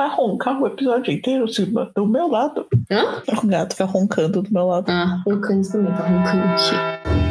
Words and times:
vai 0.00 0.08
roncar 0.08 0.58
o 0.58 0.66
episódio 0.66 1.12
inteiro, 1.12 1.46
Silva, 1.46 1.92
do 1.94 2.06
meu 2.06 2.26
lado. 2.26 2.66
Hã? 2.90 3.22
O 3.42 3.46
gato 3.46 3.72
fica 3.72 3.84
roncando 3.84 4.40
do 4.40 4.50
meu 4.50 4.66
lado. 4.66 4.90
Ah, 4.90 5.22
roncando 5.26 5.70
também, 5.70 5.92
tá 5.92 6.04
roncando 6.04 6.44
aqui. 6.44 7.29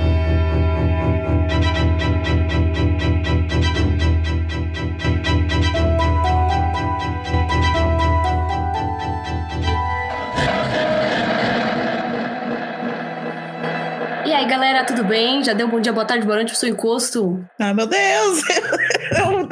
Tudo 14.99 15.07
bem? 15.07 15.41
Já 15.41 15.53
deu 15.53 15.67
um 15.67 15.69
bom 15.69 15.79
dia, 15.79 15.93
boa 15.93 16.03
tarde, 16.03 16.25
boa 16.25 16.35
noite 16.35 16.49
pro 16.49 16.59
seu 16.59 16.67
encosto? 16.67 17.41
Ah, 17.57 17.73
meu 17.73 17.87
Deus! 17.87 18.43
Eu 19.17 19.47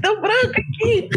tão 0.00 0.20
branco 0.20 0.50
aqui. 0.50 1.08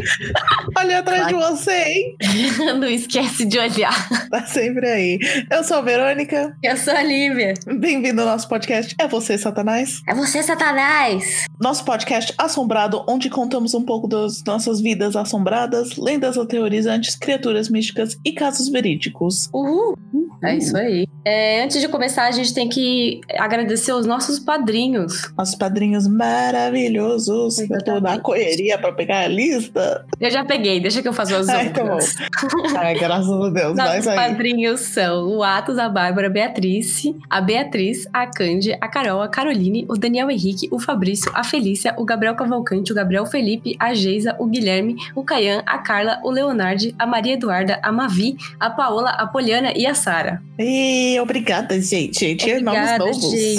Olha 0.77 0.99
atrás 0.99 1.27
de 1.27 1.33
você, 1.33 1.71
hein? 1.71 2.17
Não 2.79 2.87
esquece 2.87 3.45
de 3.45 3.59
olhar. 3.59 4.29
Tá 4.29 4.45
sempre 4.45 4.87
aí. 4.87 5.19
Eu 5.51 5.64
sou 5.64 5.78
a 5.78 5.81
Verônica. 5.81 6.55
Eu 6.64 6.78
sou 6.78 6.93
a 6.93 7.04
Lívia. 7.04 7.54
Bem-vindo 7.65 8.21
ao 8.21 8.28
nosso 8.28 8.47
podcast. 8.47 8.95
É 9.00 9.07
você, 9.07 9.37
Satanás? 9.37 10.01
É 10.07 10.14
você, 10.14 10.42
Satanás. 10.42 11.45
Nosso 11.59 11.83
podcast 11.83 12.33
assombrado, 12.37 13.03
onde 13.07 13.29
contamos 13.29 13.73
um 13.73 13.83
pouco 13.83 14.07
das 14.07 14.43
nossas 14.45 14.79
vidas 14.79 15.15
assombradas, 15.15 15.97
lendas 15.97 16.37
aterrorizantes, 16.37 17.15
criaturas 17.15 17.69
místicas 17.69 18.17
e 18.25 18.31
casos 18.31 18.69
verídicos. 18.69 19.50
Uhul. 19.53 19.95
É 20.43 20.57
isso 20.57 20.75
aí. 20.75 21.07
É, 21.25 21.64
antes 21.64 21.79
de 21.79 21.87
começar, 21.87 22.28
a 22.28 22.31
gente 22.31 22.53
tem 22.53 22.67
que 22.67 23.21
agradecer 23.37 23.62
os 23.71 24.05
nossos 24.05 24.39
padrinhos. 24.39 25.31
Nossos 25.37 25.55
padrinhos 25.55 26.07
maravilhosos. 26.07 27.59
Eu 27.59 27.83
tô 27.83 27.99
na 27.99 28.19
correria 28.19 28.77
pra 28.77 28.91
pegar 28.91 29.21
a 29.21 29.27
lista. 29.27 30.05
Eu 30.19 30.31
já 30.31 30.43
peguei, 30.43 30.79
deixa 30.79 31.01
que 31.01 31.07
eu 31.07 31.13
faça 31.13 31.37
as 31.37 31.49
Ai, 31.49 31.71
tá 31.71 31.83
bom. 31.83 31.91
outras. 31.91 32.16
Ai, 32.77 32.95
graças 32.95 33.30
a 33.30 33.49
Deus. 33.49 33.77
Nossos 33.77 34.05
padrinhos 34.05 34.80
são 34.81 35.27
o 35.38 35.44
Atos, 35.44 35.78
a 35.78 35.89
Bárbara, 35.89 36.28
a 36.28 36.30
Beatriz, 36.30 37.03
a 37.30 37.42
Beatriz, 37.42 38.08
a 38.14 38.25
Cande, 38.28 38.78
a 38.80 38.88
Carol, 38.88 39.22
a 39.22 39.28
Caroline, 39.28 39.86
o 39.89 39.95
Daniel 39.95 40.30
Henrique, 40.30 40.67
o 40.72 40.80
Fabrício, 40.80 41.31
a 41.33 41.44
Felícia, 41.44 41.94
o 41.98 42.05
Gabriel 42.05 42.36
Cavalcante, 42.36 42.92
o 42.92 42.95
Gabriel 42.95 43.25
Felipe, 43.25 43.75
a 43.80 43.94
Geisa, 43.94 44.36
o 44.39 44.45
Guilherme, 44.45 44.95
o 45.16 45.23
Caian, 45.23 45.64
a 45.66 45.77
Carla, 45.77 46.20
o 46.23 46.30
Leonardo, 46.31 46.94
a 46.98 47.05
Maria 47.05 47.33
Eduarda, 47.33 47.80
a 47.83 47.92
Mavi, 47.92 48.36
a 48.59 48.70
Paola, 48.70 49.11
a 49.11 49.27
Poliana 49.27 49.73
e 49.75 49.86
a 49.86 49.94
Sara. 49.94 50.42
E 50.58 51.17
obrigada, 51.20 51.80
gente. 51.81 52.36
Tinha 52.36 52.59
nomes 52.61 52.80
Obrigada, 52.80 53.05
novos. 53.05 53.31
gente. 53.31 53.53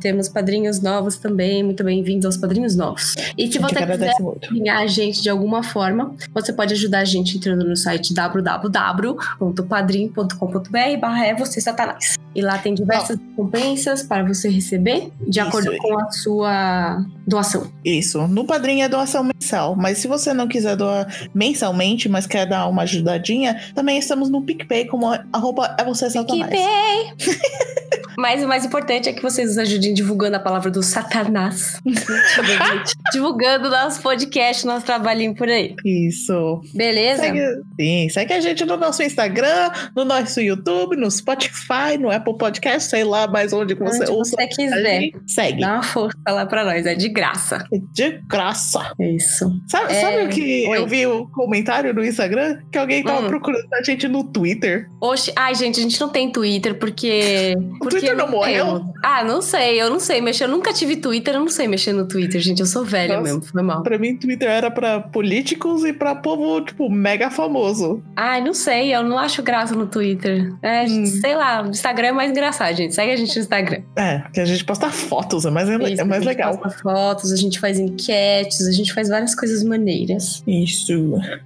Temos 0.00 0.28
padrinhos 0.28 0.80
novos 0.80 1.16
também. 1.16 1.62
Muito 1.62 1.84
bem-vindos 1.84 2.26
aos 2.26 2.36
padrinhos 2.36 2.76
novos. 2.76 3.14
E 3.36 3.50
se 3.50 3.58
você 3.58 3.86
quiser 3.86 4.10
acompanhar 4.10 4.78
a 4.78 4.86
gente 4.86 5.22
de 5.22 5.30
alguma 5.30 5.62
forma, 5.62 6.14
você 6.32 6.52
pode 6.52 6.74
ajudar 6.74 7.00
a 7.00 7.04
gente 7.04 7.36
entrando 7.36 7.64
no 7.64 7.76
site 7.76 8.14
www.padrim.com.br 8.14 11.00
barra 11.00 11.26
é 11.26 11.34
você 11.34 11.60
satanás. 11.60 12.16
E 12.34 12.42
lá 12.42 12.58
tem 12.58 12.74
diversas 12.74 13.16
recompensas 13.16 14.02
para 14.02 14.24
você 14.24 14.48
receber 14.48 15.10
de 15.20 15.38
Isso 15.38 15.48
acordo 15.48 15.70
aí. 15.70 15.78
com 15.78 15.98
a 15.98 16.10
sua 16.10 17.04
doação. 17.26 17.70
Isso. 17.84 18.26
No 18.26 18.44
padrinho 18.44 18.84
é 18.84 18.88
doação 18.88 19.24
mensal. 19.24 19.76
Mas 19.76 19.98
se 19.98 20.08
você 20.08 20.34
não 20.34 20.48
quiser 20.48 20.76
doar 20.76 21.06
mensalmente, 21.32 22.08
mas 22.08 22.26
quer 22.26 22.46
dar 22.46 22.66
uma 22.66 22.82
ajudadinha, 22.82 23.60
também 23.74 23.98
estamos 23.98 24.28
no 24.28 24.42
PicPay 24.42 24.86
como 24.86 25.06
arroba 25.32 25.76
é 25.78 25.84
você 25.84 26.10
satanás. 26.10 26.50
PicPay! 26.50 27.84
Mas 28.18 28.42
o 28.42 28.48
mais 28.48 28.64
importante 28.64 29.08
é 29.08 29.12
que 29.12 29.22
vocês 29.22 29.48
nos 29.48 29.58
ajudem 29.58 29.92
divulgando 29.94 30.36
a 30.36 30.40
palavra 30.40 30.70
do 30.70 30.82
satanás. 30.82 31.80
divulgando 33.12 33.70
nosso 33.70 34.00
podcast, 34.02 34.66
nosso 34.66 34.84
trabalhinho 34.86 35.34
por 35.34 35.48
aí. 35.48 35.74
Isso. 35.84 36.60
Beleza? 36.74 37.22
Segue, 37.22 37.40
sim, 37.80 38.08
segue 38.08 38.32
a 38.32 38.40
gente 38.40 38.64
no 38.64 38.76
nosso 38.76 39.02
Instagram, 39.02 39.70
no 39.94 40.04
nosso 40.04 40.40
YouTube, 40.40 40.96
no 40.96 41.10
Spotify, 41.10 41.96
no 41.98 42.10
Apple 42.10 42.36
Podcast, 42.36 42.90
sei 42.90 43.04
lá 43.04 43.26
mais 43.26 43.52
onde 43.52 43.74
você 43.74 44.08
ouça. 44.10 44.36
você 44.36 44.46
quiser. 44.48 45.10
Segue. 45.26 45.60
Dá 45.60 45.74
uma 45.74 45.82
força 45.82 46.16
lá 46.28 46.46
pra 46.46 46.64
nós, 46.64 46.86
é 46.86 46.94
de 46.94 47.08
graça. 47.08 47.64
De 47.92 48.20
graça. 48.28 48.92
Isso. 49.00 49.50
Sabe, 49.68 49.92
É, 49.92 50.00
sabe 50.00 50.24
o 50.24 50.28
que 50.28 50.66
oi. 50.68 50.78
eu 50.78 50.86
vi 50.86 51.06
o 51.06 51.26
comentário 51.28 51.92
no 51.94 52.04
Instagram? 52.04 52.58
Que 52.70 52.78
alguém 52.78 53.02
tava 53.02 53.24
Hum. 53.26 53.28
procurando 53.28 53.66
a 53.72 53.82
gente 53.82 54.08
no 54.08 54.24
Twitter. 54.24 54.88
Oxe, 55.00 55.32
ai, 55.36 55.54
gente, 55.54 55.78
a 55.80 55.82
gente 55.82 56.00
não 56.00 56.08
tem 56.08 56.30
Twitter 56.30 56.74
porque. 56.78 57.54
porque 57.80 58.03
Twitter 58.06 58.16
não 58.16 58.30
morreu? 58.30 58.86
Ah, 59.02 59.22
não 59.24 59.40
sei, 59.42 59.80
eu 59.80 59.90
não 59.90 60.00
sei 60.00 60.20
mexer. 60.20 60.44
Eu 60.44 60.48
nunca 60.48 60.72
tive 60.72 60.96
Twitter, 60.96 61.34
eu 61.34 61.40
não 61.40 61.48
sei 61.48 61.68
mexer 61.68 61.92
no 61.92 62.06
Twitter, 62.06 62.40
gente. 62.40 62.60
Eu 62.60 62.66
sou 62.66 62.84
velha 62.84 63.16
Nossa. 63.18 63.22
mesmo, 63.22 63.42
foi 63.42 63.62
mal. 63.62 63.82
Pra 63.82 63.98
mim, 63.98 64.16
Twitter 64.16 64.48
era 64.48 64.70
pra 64.70 65.00
políticos 65.00 65.84
e 65.84 65.92
pra 65.92 66.14
povo, 66.14 66.60
tipo, 66.60 66.90
mega 66.90 67.30
famoso. 67.30 68.02
Ai, 68.16 68.40
não 68.40 68.54
sei, 68.54 68.94
eu 68.94 69.02
não 69.02 69.18
acho 69.18 69.42
graça 69.42 69.74
no 69.74 69.86
Twitter. 69.86 70.52
É, 70.62 70.84
Hum. 70.84 71.06
sei 71.06 71.34
lá, 71.34 71.62
o 71.62 71.68
Instagram 71.70 72.08
é 72.08 72.12
mais 72.12 72.30
engraçado, 72.30 72.74
gente. 72.76 72.94
Segue 72.94 73.12
a 73.12 73.16
gente 73.16 73.34
no 73.36 73.40
Instagram. 73.42 73.82
É, 73.96 74.22
que 74.32 74.40
a 74.40 74.44
gente 74.44 74.64
posta 74.64 74.90
fotos, 74.90 75.44
é 75.46 75.50
mais, 75.50 75.68
é 75.68 75.74
Isso, 75.74 76.06
mais 76.06 76.22
a 76.22 76.24
gente 76.24 76.26
legal. 76.26 76.58
posta 76.58 76.78
fotos, 76.82 77.32
a 77.32 77.36
gente 77.36 77.58
faz 77.60 77.78
enquetes, 77.78 78.66
a 78.66 78.72
gente 78.72 78.92
faz 78.92 79.08
várias 79.08 79.34
coisas 79.34 79.62
maneiras. 79.64 80.42
Isso. 80.46 80.92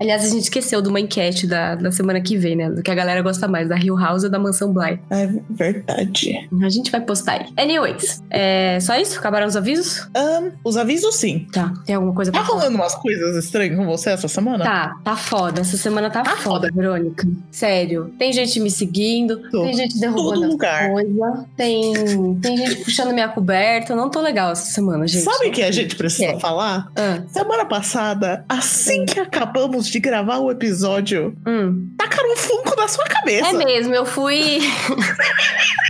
Aliás, 0.01 0.25
a 0.25 0.29
gente 0.29 0.43
esqueceu 0.43 0.81
de 0.83 0.89
uma 0.89 1.01
enquete 1.01 1.47
da, 1.47 1.75
da 1.75 1.91
semana 1.91 2.21
que 2.21 2.37
vem, 2.37 2.57
né? 2.57 2.71
Do 2.71 2.83
que 2.83 2.91
a 2.91 2.95
galera 2.95 3.23
gosta 3.23 3.47
mais, 3.49 3.69
da 3.69 3.77
Hill 3.77 3.97
House 3.97 4.25
ou 4.25 4.31
da 4.31 4.39
Mansão 4.39 4.73
Bly. 4.73 4.99
É 5.11 5.29
verdade. 5.51 6.48
A 6.63 6.69
gente 6.69 6.91
vai 6.91 7.01
postar 7.01 7.33
aí. 7.33 7.47
Anyways, 7.57 8.23
é 8.31 8.79
só 8.81 8.95
isso? 8.97 9.19
Acabaram 9.19 9.47
os 9.47 9.57
avisos? 9.57 10.09
Ahn, 10.15 10.51
os 10.65 10.77
avisos, 10.77 11.15
sim. 11.17 11.47
Tá. 11.53 11.73
Tem 11.87 11.95
alguma 11.95 12.15
coisa 12.15 12.31
pra 12.33 12.41
Tá 12.43 12.47
rolando 12.47 12.75
umas 12.77 12.95
coisas 12.95 13.45
estranhas 13.45 13.77
com 13.77 13.85
você 13.87 14.11
essa 14.11 14.29
semana? 14.29 14.65
Tá, 14.65 14.97
tá 15.05 15.17
foda. 15.17 15.61
Essa 15.61 15.77
semana 15.77 16.11
tá, 16.11 16.23
Tá 16.23 16.37
foda, 16.37 16.69
Verônica. 16.73 17.27
Sério. 17.51 18.13
Tem 18.19 18.33
gente 18.33 18.59
me 18.61 18.71
seguindo, 18.71 19.51
Tô. 19.51 19.63
tem 19.63 19.75
gente 19.75 19.99
derrubando 19.99 20.57
coisas, 20.59 21.47
tem, 21.57 21.93
tem 22.41 22.57
gente 22.57 22.77
puxando 22.85 23.13
minha 23.13 23.29
coberta. 23.29 23.95
Não 23.95 24.09
tô 24.11 24.21
legal 24.21 24.53
essa 24.53 24.67
semana, 24.67 25.07
gente. 25.07 25.25
Sabe 25.25 25.49
o 25.49 25.53
que 25.53 25.63
a 25.63 25.71
gente 25.71 25.97
precisa 25.97 26.33
É. 26.33 26.41
falar? 26.41 26.89
Ah, 26.97 27.23
Semana 27.29 27.65
passada, 27.65 28.45
assim 28.49 29.05
que 29.05 29.19
acabamos 29.21 29.87
de 29.89 29.99
gravar 30.01 30.39
o 30.39 30.51
episódio, 30.51 31.37
hum. 31.47 31.89
tacaram 31.97 32.33
um 32.33 32.37
funko 32.37 32.75
na 32.77 32.89
sua 32.89 33.05
cabeça. 33.05 33.49
É 33.49 33.53
mesmo, 33.53 33.95
eu 33.95 34.05
fui. 34.07 34.59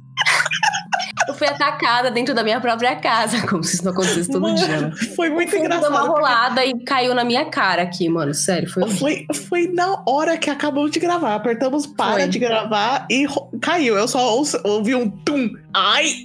fui 1.39 1.47
atacada 1.47 2.11
dentro 2.11 2.35
da 2.35 2.43
minha 2.43 2.61
própria 2.61 2.97
casa, 2.97 3.45
como 3.49 3.63
se 3.63 3.77
isso 3.77 3.85
não 3.85 3.93
acontecesse 3.93 4.31
todo 4.31 4.43
Mano, 4.43 4.57
dia. 4.57 4.93
Foi 5.15 5.31
muito 5.31 5.49
O 5.49 5.53
fundo 5.57 5.69
Deu 5.69 5.79
uma 5.79 5.87
engraçado. 5.89 6.07
rolada 6.11 6.65
e 6.67 6.85
caiu 6.85 7.15
na 7.15 7.25
minha 7.25 7.45
cara 7.47 7.83
aqui, 7.83 8.09
mano. 8.09 8.35
Sério, 8.35 8.69
foi. 8.71 8.89
Foi, 8.91 9.27
foi 9.49 9.69
na 9.69 10.03
hora 10.07 10.37
que 10.37 10.51
acabamos 10.51 10.91
de 10.91 10.99
gravar. 10.99 11.35
Apertamos 11.35 11.87
para 11.87 12.21
Foi. 12.21 12.29
de 12.29 12.39
gravar 12.39 13.07
e 13.11 13.27
caiu. 13.61 13.97
Eu 13.97 14.09
só 14.09 14.43
ouvi 14.65 14.95
um 14.95 15.09
tum. 15.09 15.49
Ai! 15.75 16.23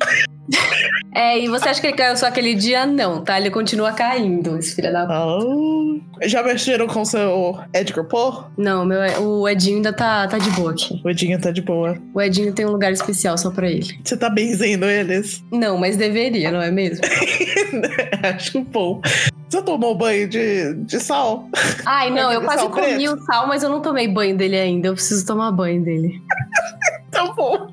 É, 1.15 1.37
e 1.37 1.47
você 1.47 1.69
acha 1.69 1.79
que 1.79 1.85
ele 1.85 1.95
caiu 1.95 2.17
só 2.17 2.25
aquele 2.25 2.55
dia? 2.55 2.87
Não, 2.87 3.23
tá? 3.23 3.39
Ele 3.39 3.51
continua 3.51 3.91
caindo, 3.91 4.57
esse 4.57 4.75
filho 4.75 4.91
da. 4.91 5.05
Oh. 5.07 5.99
Já 6.23 6.41
mexeram 6.41 6.87
com 6.87 7.01
o 7.01 7.05
seu 7.05 7.59
Edgar 7.71 8.05
Poe? 8.05 8.45
Não, 8.57 8.83
meu, 8.83 8.99
o 9.21 9.47
Edinho 9.47 9.77
ainda 9.77 9.93
tá, 9.93 10.27
tá 10.27 10.39
de 10.39 10.49
boa 10.51 10.71
aqui. 10.71 10.99
O 11.03 11.09
Edinho 11.09 11.39
tá 11.39 11.51
de 11.51 11.61
boa. 11.61 11.97
O 12.15 12.19
Edinho 12.19 12.51
tem 12.51 12.65
um 12.65 12.71
lugar 12.71 12.91
especial 12.91 13.37
só 13.37 13.51
pra 13.51 13.69
ele. 13.69 13.99
Você 14.03 14.17
tá 14.17 14.27
benzendo 14.27 14.85
eles? 14.85 15.43
Não, 15.51 15.77
mas 15.77 15.97
deveria, 15.97 16.51
não 16.51 16.61
é 16.61 16.71
mesmo? 16.71 17.05
Acho 18.23 18.61
bom. 18.61 18.99
Você 19.53 19.61
tomou 19.61 19.93
banho 19.93 20.27
de, 20.27 20.73
de 20.73 20.99
sal? 20.99 21.47
Ai, 21.85 22.09
não, 22.09 22.31
eu 22.31 22.41
quase 22.41 22.67
comi 22.69 22.95
preto? 22.95 23.13
o 23.13 23.23
sal, 23.23 23.47
mas 23.47 23.61
eu 23.61 23.69
não 23.69 23.83
tomei 23.83 24.07
banho 24.07 24.35
dele 24.35 24.57
ainda. 24.57 24.87
Eu 24.87 24.93
preciso 24.95 25.23
tomar 25.27 25.51
banho 25.51 25.83
dele. 25.83 26.19
Tá 27.13 27.31
bom. 27.31 27.67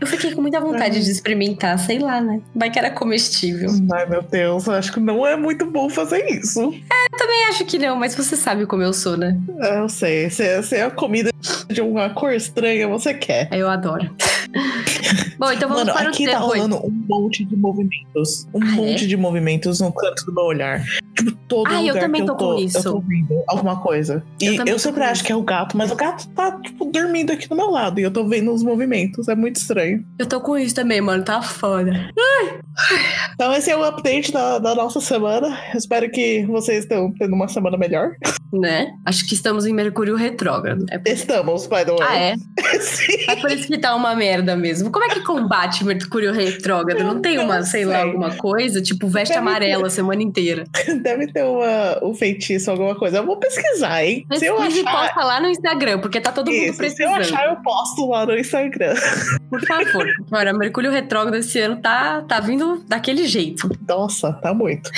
Eu 0.00 0.06
fiquei 0.06 0.34
com 0.34 0.40
muita 0.40 0.58
vontade 0.58 1.04
de 1.04 1.10
experimentar, 1.10 1.78
sei 1.78 1.98
lá, 1.98 2.18
né? 2.18 2.40
Vai 2.54 2.70
que 2.70 2.78
era 2.78 2.90
comestível. 2.90 3.68
Ai, 3.92 4.06
meu 4.08 4.22
Deus. 4.22 4.66
Acho 4.70 4.90
que 4.90 5.00
não 5.00 5.26
é 5.26 5.36
muito 5.36 5.66
bom 5.66 5.90
fazer 5.90 6.24
isso. 6.30 6.60
Eu 6.62 7.18
também 7.18 7.44
acho 7.50 7.66
que 7.66 7.78
não, 7.78 7.94
mas 7.94 8.14
você 8.14 8.34
sabe 8.36 8.64
como 8.64 8.82
eu 8.82 8.94
sou, 8.94 9.18
né? 9.18 9.38
É, 9.60 9.80
Eu 9.80 9.88
sei. 9.90 10.30
Se, 10.30 10.62
se 10.62 10.76
a 10.80 10.90
comida 10.90 11.30
de 11.68 11.82
uma 11.82 12.08
cor 12.08 12.32
estranha 12.32 12.88
você 12.88 13.12
quer. 13.12 13.48
Aí 13.50 13.60
eu 13.60 13.68
adoro. 13.68 14.10
Bom, 15.38 15.50
então 15.52 15.68
vamos 15.68 15.84
Mano, 15.84 15.92
para 15.98 16.08
aqui 16.08 16.22
o 16.26 16.30
tá 16.30 16.38
tema. 16.38 16.46
Oi. 16.46 16.56
rolando 16.58 16.76
um 16.86 17.04
monte 17.06 17.44
de 17.44 17.56
movimentos. 17.56 18.46
Um 18.54 18.62
Ah, 18.62 18.66
monte 18.76 19.04
é? 19.04 19.08
de 19.08 19.16
movimentos 19.16 19.80
no 19.80 19.92
canto 19.92 20.24
do 20.24 20.32
meu 20.32 20.44
olhar. 20.44 20.82
Tipo, 21.16 21.32
todo 21.48 21.68
Ah, 21.70 21.80
eu 21.80 21.88
lugar 21.88 22.00
também 22.00 22.20
que 22.22 22.26
tô 22.26 22.32
eu 22.32 22.36
tô, 22.36 22.54
com 22.54 22.58
isso. 22.60 22.78
eu 22.78 22.82
tô 22.82 23.00
vendo 23.00 23.42
alguma 23.46 23.80
coisa. 23.80 24.24
Eu 24.40 24.52
E 24.52 24.56
eu, 24.56 24.64
tô 24.64 24.78
sempre 24.78 25.02
acho 25.04 25.14
isso. 25.14 25.24
que 25.24 25.32
é 25.32 25.36
o 25.36 25.42
gato, 25.42 25.76
mas 25.76 25.90
o 25.92 25.94
gato 25.96 26.28
tá, 26.30 26.52
tipo, 26.60 26.84
dormindo 26.86 27.32
aqui 27.32 27.48
do 27.48 27.54
meu 27.54 27.70
lado. 27.70 28.00
E 28.00 28.02
eu 28.02 28.10
tô 28.10 28.26
vendo 28.26 28.52
os 28.52 28.62
movimentos. 28.62 29.28
É 29.28 29.34
muito 29.34 29.56
estranho. 29.56 30.04
Eu 30.18 30.26
tô 30.26 30.40
com 30.40 30.56
isso 30.58 30.74
também, 30.74 31.00
mano. 31.00 31.24
Tá 31.24 31.40
foda. 31.40 32.10
Então 33.34 33.52
esse 33.52 33.70
é 33.70 33.76
o 33.76 33.84
update 33.84 34.32
da, 34.32 34.58
da 34.58 34.74
nossa 34.74 35.00
semana. 35.00 35.56
Espero 35.74 36.10
que 36.10 36.44
vocês 36.46 36.80
estão 36.80 37.12
tendo 37.18 37.34
uma 37.34 37.48
semana 37.48 37.76
melhor. 37.76 38.12
né? 38.52 38.92
Acho 39.04 39.26
que 39.26 39.34
estamos 39.34 39.66
em 39.66 39.72
Mercúrio 39.72 40.16
retrógrado. 40.16 40.84
É 40.90 40.98
por... 40.98 41.08
Estamos, 41.10 41.66
by 41.66 41.84
the 41.84 41.92
way. 41.92 41.98
Ah, 42.08 42.16
é? 42.16 42.34
É 43.28 43.36
por 43.36 43.50
isso 43.50 43.66
que 43.68 43.78
tá 43.78 43.94
uma 43.94 44.14
merda 44.14 44.56
mesmo. 44.56 44.90
Como 44.90 45.04
é 45.04 45.08
que 45.08 45.20
combate 45.20 45.84
Mercúrio 45.84 46.32
retrógrado? 46.32 47.02
Não 47.04 47.20
tem 47.20 47.38
uma, 47.38 47.56
Não 47.58 47.64
sei 47.64 47.84
lá, 47.84 48.00
sei. 48.00 48.02
alguma 48.02 48.34
coisa? 48.36 48.80
Tipo, 48.82 49.06
veste 49.08 49.34
amarela 49.36 49.86
a 49.86 49.90
semana 49.90 50.22
inteira. 50.22 50.64
Deve 51.02 51.26
ter 51.32 51.44
uma, 51.44 52.04
um 52.04 52.14
feitiço, 52.14 52.70
alguma 52.70 52.94
coisa. 52.94 53.18
Eu 53.18 53.26
vou 53.26 53.36
pesquisar, 53.36 54.04
hein? 54.04 54.24
Se 54.34 54.46
eu 54.46 54.56
Pesquisa 54.56 54.80
e 54.80 54.86
achar. 54.86 55.00
posta 55.06 55.24
lá 55.24 55.40
no 55.40 55.48
Instagram, 55.48 55.98
porque 56.00 56.20
tá 56.20 56.32
todo 56.32 56.50
mundo 56.50 56.56
Isso, 56.56 56.74
se 56.74 57.02
eu 57.02 57.10
precisando. 57.12 57.20
achar, 57.20 57.46
eu 57.48 57.56
posto 57.56 58.08
lá 58.08 58.26
no 58.26 58.36
Instagram. 58.38 58.94
Por 59.50 59.60
favor. 59.64 60.06
Agora, 60.26 60.52
Mercúrio 60.52 60.90
retrógrado 60.90 61.36
esse 61.36 61.58
ano 61.60 61.76
tá, 61.80 62.22
tá 62.22 62.40
vindo 62.40 62.82
daquele 62.88 63.26
jeito. 63.26 63.68
Nossa, 63.88 64.32
tá 64.32 64.52
muito. 64.54 64.90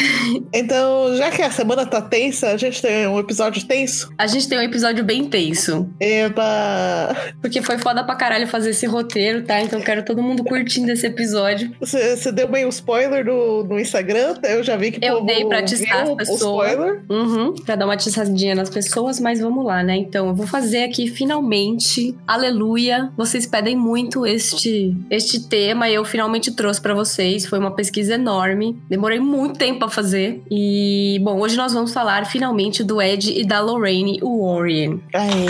Então, 0.53 1.17
já 1.17 1.31
que 1.31 1.43
a 1.43 1.51
semana 1.51 1.85
tá 1.87 2.01
tensa, 2.01 2.49
a 2.49 2.57
gente 2.57 2.81
tem 2.81 3.07
um 3.07 3.19
episódio 3.19 3.65
tenso. 3.67 4.13
A 4.19 4.27
gente 4.27 4.49
tem 4.49 4.59
um 4.59 4.63
episódio 4.63 5.05
bem 5.05 5.25
tenso. 5.29 5.89
Eba! 6.01 7.17
Porque 7.41 7.63
foi 7.63 7.79
foda 7.79 8.05
pra 8.05 8.15
caralho 8.15 8.47
fazer 8.47 8.71
esse 8.71 8.87
roteiro, 8.87 9.43
tá? 9.45 9.61
Então 9.61 9.81
quero 9.81 10.05
todo 10.05 10.23
mundo 10.23 10.45
curtindo 10.45 10.91
esse 10.91 11.07
episódio. 11.07 11.73
Você, 11.81 12.17
você 12.17 12.33
deu 12.33 12.49
meio 12.49 12.69
spoiler 12.69 13.25
no, 13.25 13.65
no 13.65 13.79
Instagram? 13.79 14.37
Eu 14.43 14.63
já 14.63 14.77
vi 14.77 14.93
que 14.93 15.05
Eu 15.05 15.17
povo 15.17 15.27
dei 15.27 15.45
pra 15.45 15.61
atiçar 15.75 16.03
as 16.03 16.15
pessoas. 16.15 16.77
Uhum, 17.09 17.55
pra 17.55 17.77
dar 17.77 17.85
uma 17.85 17.95
atiçadinha 17.95 18.55
nas 18.55 18.71
pessoas, 18.71 19.21
mas 19.21 19.41
vamos 19.41 19.65
lá, 19.65 19.83
né? 19.83 19.97
Então, 19.97 20.29
eu 20.29 20.35
vou 20.35 20.47
fazer 20.47 20.85
aqui 20.85 21.07
finalmente, 21.09 22.15
aleluia. 22.27 23.11
Vocês 23.17 23.47
pedem 23.47 23.77
muito 23.77 24.27
este, 24.27 24.97
este 25.11 25.49
tema 25.49 25.89
e 25.89 25.95
eu 25.95 26.05
finalmente 26.05 26.51
trouxe 26.53 26.81
pra 26.81 26.95
vocês. 26.95 27.47
Foi 27.47 27.59
uma 27.59 27.71
pesquisa 27.73 28.15
enorme, 28.15 28.77
demorei 28.89 29.21
muito 29.21 29.59
tempo 29.59 29.81
pra 29.81 29.89
fazer. 29.89 30.43
E, 30.51 31.21
bom, 31.23 31.41
hoje 31.41 31.57
nós 31.57 31.73
vamos 31.73 31.93
falar 31.93 32.27
finalmente 32.27 32.83
do 32.83 33.01
Ed 33.01 33.33
e 33.39 33.45
da 33.45 33.61
Lorraine 33.61 34.21
Warren. 34.23 35.01
Aê! 35.13 35.47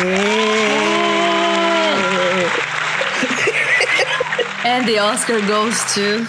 And 4.66 4.84
the 4.84 4.98
Oscar 4.98 5.40
goes 5.46 5.94
to. 5.94 6.26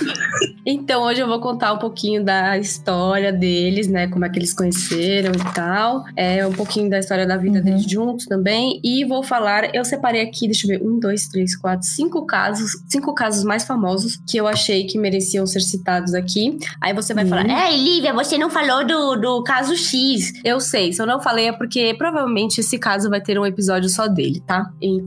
Então, 0.69 1.03
hoje 1.03 1.21
eu 1.21 1.27
vou 1.27 1.39
contar 1.39 1.71
um 1.71 1.77
pouquinho 1.77 2.21
da 2.25 2.57
história 2.57 3.31
deles, 3.31 3.87
né? 3.87 4.05
Como 4.09 4.25
é 4.25 4.29
que 4.29 4.37
eles 4.37 4.53
conheceram 4.53 5.31
e 5.31 5.53
tal. 5.55 6.03
É 6.13 6.45
um 6.45 6.51
pouquinho 6.51 6.89
da 6.89 6.99
história 6.99 7.25
da 7.25 7.37
vida 7.37 7.59
Uhum. 7.59 7.63
deles 7.63 7.89
juntos 7.89 8.25
também. 8.25 8.81
E 8.83 9.05
vou 9.05 9.23
falar, 9.23 9.73
eu 9.73 9.85
separei 9.85 10.21
aqui, 10.21 10.45
deixa 10.45 10.67
eu 10.67 10.77
ver, 10.77 10.85
um, 10.85 10.99
dois, 10.99 11.29
três, 11.29 11.55
quatro, 11.55 11.87
cinco 11.87 12.25
casos, 12.25 12.71
cinco 12.89 13.15
casos 13.15 13.45
mais 13.45 13.63
famosos 13.63 14.19
que 14.27 14.35
eu 14.35 14.45
achei 14.45 14.85
que 14.85 14.99
mereciam 14.99 15.47
ser 15.47 15.61
citados 15.61 16.13
aqui. 16.13 16.57
Aí 16.81 16.93
você 16.93 17.13
vai 17.13 17.23
Uhum. 17.23 17.29
falar, 17.29 17.49
é, 17.49 17.71
Lívia, 17.73 18.13
você 18.13 18.37
não 18.37 18.49
falou 18.49 18.85
do, 18.85 19.15
do 19.15 19.43
caso 19.43 19.73
X. 19.73 20.33
Eu 20.43 20.59
sei, 20.59 20.91
se 20.91 21.01
eu 21.01 21.05
não 21.07 21.21
falei 21.21 21.47
é 21.47 21.53
porque 21.53 21.93
provavelmente 21.97 22.59
esse 22.59 22.77
caso 22.77 23.09
vai 23.09 23.21
ter 23.21 23.39
um 23.39 23.45
episódio 23.45 23.87
só 23.87 24.05
dele, 24.05 24.41
tá? 24.45 24.65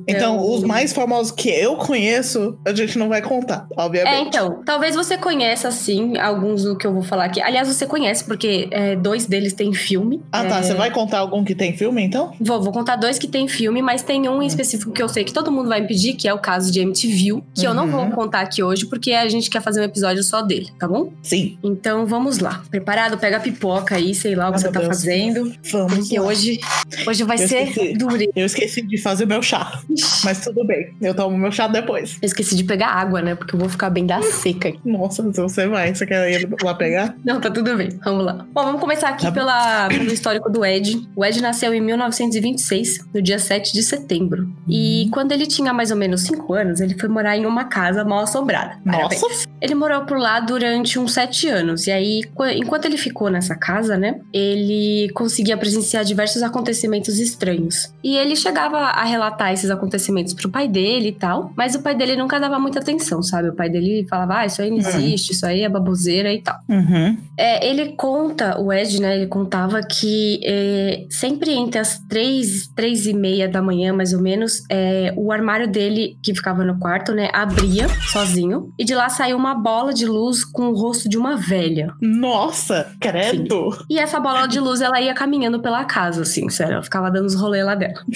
Então, 0.09 0.41
os 0.55 0.62
mais 0.65 0.95
famosos 0.95 1.31
que 1.31 1.51
eu 1.51 1.77
conheço, 1.77 2.59
a 2.67 2.73
gente 2.75 2.99
não 2.99 3.11
vai 3.11 3.21
contar, 3.21 3.67
obviamente. 3.77 4.15
É, 4.15 4.21
então, 4.23 4.62
talvez 4.65 4.95
você 4.97 5.19
conheça, 5.19 5.50
sim, 5.56 6.17
alguns 6.19 6.64
do 6.64 6.76
que 6.76 6.87
eu 6.87 6.93
vou 6.93 7.02
falar 7.02 7.25
aqui. 7.25 7.41
Aliás, 7.41 7.67
você 7.69 7.87
conhece, 7.87 8.25
porque 8.25 8.69
é, 8.70 8.97
dois 8.97 9.26
deles 9.26 9.52
têm 9.52 9.73
filme. 9.73 10.20
Ah, 10.32 10.44
tá. 10.44 10.58
É, 10.58 10.62
Você 10.62 10.75
vai 10.75 10.91
contar 10.91 11.19
algum 11.19 11.43
que 11.44 11.55
tem 11.55 11.76
filme, 11.76 12.02
então? 12.02 12.32
Vou, 12.41 12.62
vou 12.62 12.73
contar 12.73 12.97
dois 12.97 13.19
que 13.19 13.26
tem 13.26 13.49
filme, 13.49 13.81
mas 13.82 14.02
tem 14.02 14.29
um 14.29 14.43
em 14.43 14.47
específico 14.47 14.93
que 14.93 15.02
eu 15.02 15.08
sei 15.08 15.25
que 15.25 15.32
todo 15.32 15.50
mundo 15.50 15.69
vai 15.69 15.81
me 15.81 15.88
pedir, 15.88 16.14
que 16.14 16.29
é 16.29 16.35
o 16.35 16.38
caso 16.38 16.70
de 16.73 16.81
MTV, 16.81 17.43
que 17.55 17.67
eu 17.67 17.75
não 17.75 17.85
Uhum. 17.85 17.91
vou 17.91 18.11
contar 18.11 18.41
aqui 18.41 18.62
hoje, 18.62 18.87
porque 18.87 19.12
a 19.12 19.29
gente 19.29 19.49
quer 19.50 19.61
fazer 19.62 19.81
um 19.81 19.85
episódio 19.85 20.23
só 20.23 20.43
dele, 20.43 20.69
tá 20.79 20.87
bom? 20.87 21.12
Sim. 21.23 21.58
Então 21.62 22.06
vamos 22.06 22.38
lá. 22.38 22.62
Preparado? 22.70 23.19
Pega 23.19 23.38
a 23.38 23.41
pipoca 23.41 23.97
aí, 23.97 24.14
sei 24.14 24.35
lá 24.35 24.49
o 24.49 24.52
que 24.52 24.56
Ah, 24.56 24.61
você 24.61 24.70
tá 24.73 24.81
Deus. 24.81 24.88
fazendo. 24.88 25.52
Vamos 25.73 25.94
Porque 25.99 26.19
lá. 26.19 26.26
hoje, 26.26 26.61
hoje 27.06 27.25
vai 27.25 27.43
Eu 27.43 27.49
ser 27.49 27.62
esqueci. 27.69 27.93
duro. 27.94 28.17
Eu 28.37 28.47
esqueci 28.47 28.82
de 28.82 28.99
fazer 28.99 29.26
meu 29.26 29.43
chá. 29.43 29.81
Mas 30.25 30.41
tudo 30.44 30.64
bem. 30.64 30.94
Eu 31.00 31.14
tomo 31.14 31.37
meu 31.37 31.50
chá 31.52 31.67
depois. 31.67 32.17
Eu 32.20 32.26
esqueci 32.26 32.55
de 32.56 32.64
pegar 32.64 32.88
água, 32.88 33.20
né? 33.23 33.35
Porque 33.35 33.55
eu 33.55 33.58
vou 33.58 33.69
ficar 33.69 33.91
bem 33.91 34.06
da 34.06 34.20
seca 34.23 34.69
aqui. 34.69 34.79
Nossa, 34.85 35.23
você 35.40 35.66
vai. 35.66 35.94
Você 35.94 36.06
quer 36.06 36.31
ir 36.40 36.48
lá 36.62 36.75
pegar? 36.75 37.14
Não, 37.25 37.40
tá 37.40 37.50
tudo 37.50 37.76
bem. 37.76 37.90
Vamos 38.04 38.25
lá. 38.25 38.46
Bom, 38.52 38.64
vamos 38.64 38.81
começar 38.81 39.08
aqui 39.10 39.25
Tá 39.25 39.32
pela, 39.32 39.88
pelo 39.88 40.12
histórico 40.12 40.50
do 40.50 40.64
Ed. 40.64 41.06
O 41.16 41.25
Ed 41.25 41.40
nasceu 41.42 41.72
em 41.75 41.81
1926, 41.81 43.06
no 43.14 43.20
dia 43.22 43.38
7 43.38 43.72
de 43.72 43.82
setembro. 43.82 44.48
E 44.69 45.04
Uhum. 45.04 45.10
quando 45.10 45.32
ele 45.32 45.46
tinha 45.46 45.72
mais 45.72 45.90
ou 45.90 45.96
menos 45.96 46.22
5 46.22 46.52
anos, 46.54 46.81
ele 46.81 46.96
foi 46.98 47.08
morar 47.08 47.37
em 47.37 47.46
uma 47.46 47.64
casa 47.64 48.04
mal 48.04 48.20
assombrada. 48.20 48.78
Parabéns. 48.84 49.20
Nossa. 49.20 49.48
Ele 49.60 49.75
morou 49.75 50.02
por 50.02 50.19
lá 50.19 50.40
durante 50.40 50.98
uns 50.98 51.12
7 51.12 51.48
anos. 51.48 51.87
E 51.87 51.90
aí, 51.92 52.22
qu- 52.34 52.46
enquanto 52.46 52.84
ele 52.87 52.96
ficou 52.96 53.28
nessa 53.31 53.54
casa, 53.54 53.96
né, 53.96 54.20
ele 54.32 55.10
conseguia 55.14 55.56
presenciar 55.56 56.04
diversos 56.04 56.42
acontecimentos 56.42 57.19
estranhos. 57.19 57.92
E 58.02 58.16
ele 58.16 58.37
chegava 58.37 58.78
a 58.78 59.04
relatar 59.04 59.52
esses 59.52 59.70
acontecimentos 59.70 60.32
pro 60.34 60.48
pai 60.50 60.66
dele 60.69 61.08
e 61.08 61.12
tal, 61.12 61.52
mas 61.56 61.75
o 61.75 61.82
pai 61.82 61.94
dele 61.94 62.16
nunca 62.16 62.38
dava 62.38 62.58
muita 62.58 62.78
atenção, 62.81 63.22
sabe? 63.22 63.48
O 63.48 63.54
pai 63.54 63.69
dele 63.69 64.06
falava, 64.08 64.38
ah, 64.38 64.46
isso 64.46 64.62
aí 64.62 64.70
não 64.70 64.78
Uhum. 64.78 64.82
Existe, 65.31 65.32
isso 65.32 65.47
aí 65.47 65.62
é 65.62 65.69
baboseira 65.69 66.32
e 66.32 66.43
tal. 66.43 66.56
Uhum. 66.69 67.17
É, 67.37 67.67
ele 67.69 67.93
conta, 67.93 68.61
o 68.61 68.73
Ed, 68.73 69.00
né? 69.00 69.17
Ele 69.17 69.27
contava 69.27 69.81
que 69.82 70.41
é, 70.44 71.06
sempre 71.09 71.53
entre 71.53 71.79
as 71.79 71.99
três, 72.09 72.69
três 72.75 73.06
e 73.06 73.15
meia 73.15 73.49
da 73.49 73.62
manhã, 73.62 73.93
mais 73.93 74.12
ou 74.12 74.21
menos, 74.21 74.62
é, 74.71 75.12
o 75.17 75.32
armário 75.32 75.69
dele, 75.69 76.19
que 76.23 76.35
ficava 76.35 76.65
no 76.65 76.79
quarto, 76.79 77.12
né? 77.12 77.31
Abria 77.32 77.88
sozinho. 78.11 78.73
E 78.79 78.85
de 78.85 78.94
lá 78.94 79.09
saiu 79.09 79.37
uma 79.37 79.55
bola 79.55 79.93
de 79.93 80.06
luz 80.06 80.44
com 80.44 80.69
o 80.69 80.75
rosto 80.75 81.09
de 81.09 81.17
uma 81.17 81.37
velha. 81.37 81.93
Nossa, 82.00 82.93
credo. 83.00 83.71
E 83.88 83.99
essa 83.99 84.21
bola 84.21 84.47
de 84.47 84.61
luz, 84.61 84.81
ela 84.81 85.00
ia 85.00 85.15
caminhando 85.15 85.61
pela 85.61 85.85
casa, 85.85 86.23
assim, 86.23 86.49
sério. 86.49 86.75
Ela 86.75 86.83
ficava 86.83 87.11
dando 87.11 87.26
os 87.26 87.35
rolês 87.35 87.65
lá 87.65 87.75
dela. 87.75 87.94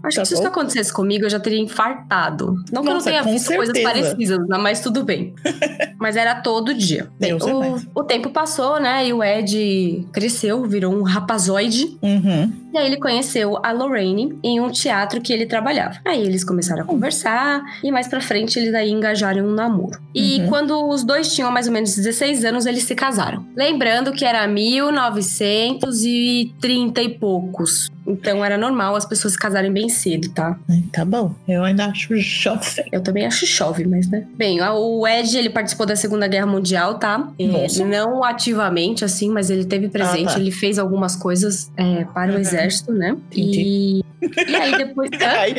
Acho 0.00 0.16
Tá 0.16 0.22
que 0.22 0.28
se 0.28 0.34
isso 0.34 0.42
bom. 0.44 0.48
acontecesse 0.48 0.92
comigo, 0.92 1.24
eu 1.26 1.30
já 1.30 1.40
teria 1.40 1.58
infartado. 1.60 2.54
Não 2.72 2.82
que 2.82 2.88
Nossa, 2.88 3.10
eu 3.10 3.14
não 3.16 3.22
tenha 3.22 3.22
visto 3.34 3.48
coisas 3.48 3.76
certeza. 3.76 3.88
parecidas, 4.14 4.48
né, 4.48 4.56
mas 4.58 4.80
tudo 4.80 5.02
bem. 5.02 5.34
mas 5.98 6.16
era 6.16 6.36
todo 6.36 6.72
dia. 6.72 7.08
Deus 7.18 7.46
é 7.46 7.52
o, 7.52 7.58
mais. 7.58 7.86
o 7.94 8.04
tempo 8.04 8.30
passou, 8.30 8.80
né? 8.80 9.06
E 9.06 9.12
o 9.12 9.22
Ed 9.22 10.06
cresceu, 10.12 10.64
virou 10.64 10.94
um 10.94 11.02
rapazoide. 11.02 11.98
Uhum. 12.00 12.52
Aí 12.78 12.86
ele 12.86 12.96
conheceu 12.98 13.58
a 13.62 13.72
Lorraine 13.72 14.38
em 14.42 14.60
um 14.60 14.70
teatro 14.70 15.20
que 15.20 15.32
ele 15.32 15.46
trabalhava. 15.46 15.98
Aí 16.04 16.22
eles 16.22 16.44
começaram 16.44 16.82
a 16.82 16.84
conversar 16.84 17.62
e 17.82 17.90
mais 17.90 18.06
pra 18.08 18.20
frente 18.20 18.58
eles 18.58 18.74
aí 18.74 18.90
engajaram 18.90 19.44
um 19.46 19.52
namoro. 19.52 19.98
E 20.14 20.40
Uhum. 20.40 20.46
quando 20.48 20.88
os 20.88 21.02
dois 21.04 21.34
tinham 21.34 21.50
mais 21.50 21.66
ou 21.66 21.72
menos 21.72 21.94
16 21.96 22.44
anos, 22.44 22.66
eles 22.66 22.82
se 22.84 22.94
casaram. 22.94 23.44
Lembrando 23.56 24.12
que 24.12 24.24
era 24.24 24.46
1930 24.46 27.02
e 27.02 27.08
poucos. 27.18 27.90
Então 28.06 28.42
era 28.42 28.56
normal 28.56 28.96
as 28.96 29.04
pessoas 29.04 29.34
se 29.34 29.38
casarem 29.38 29.70
bem 29.70 29.90
cedo, 29.90 30.30
tá? 30.30 30.58
Tá 30.92 31.04
bom. 31.04 31.34
Eu 31.46 31.62
ainda 31.62 31.84
acho 31.86 32.16
jovem. 32.16 32.86
Eu 32.90 33.02
também 33.02 33.26
acho 33.26 33.44
chove, 33.46 33.86
mas 33.86 34.08
né. 34.08 34.26
Bem, 34.34 34.62
o 34.62 35.06
Ed, 35.06 35.36
ele 35.36 35.50
participou 35.50 35.84
da 35.84 35.94
Segunda 35.94 36.26
Guerra 36.26 36.46
Mundial, 36.46 36.94
tá? 36.98 37.28
É, 37.38 37.66
não 37.84 38.24
ativamente, 38.24 39.04
assim, 39.04 39.28
mas 39.30 39.50
ele 39.50 39.66
teve 39.66 39.90
presente. 39.90 40.30
Ah, 40.30 40.34
tá. 40.34 40.40
Ele 40.40 40.50
fez 40.50 40.78
algumas 40.78 41.14
coisas 41.14 41.70
é, 41.76 42.04
para 42.14 42.32
o 42.32 42.36
Uhum. 42.36 42.40
Exército, 42.68 42.92
né? 42.92 43.16
Entendi. 43.32 43.60
E, 43.60 44.50
e 44.50 44.56
aí 44.56 44.76
depois... 44.76 45.10
Hã? 45.20 45.26
Ai, 45.26 45.54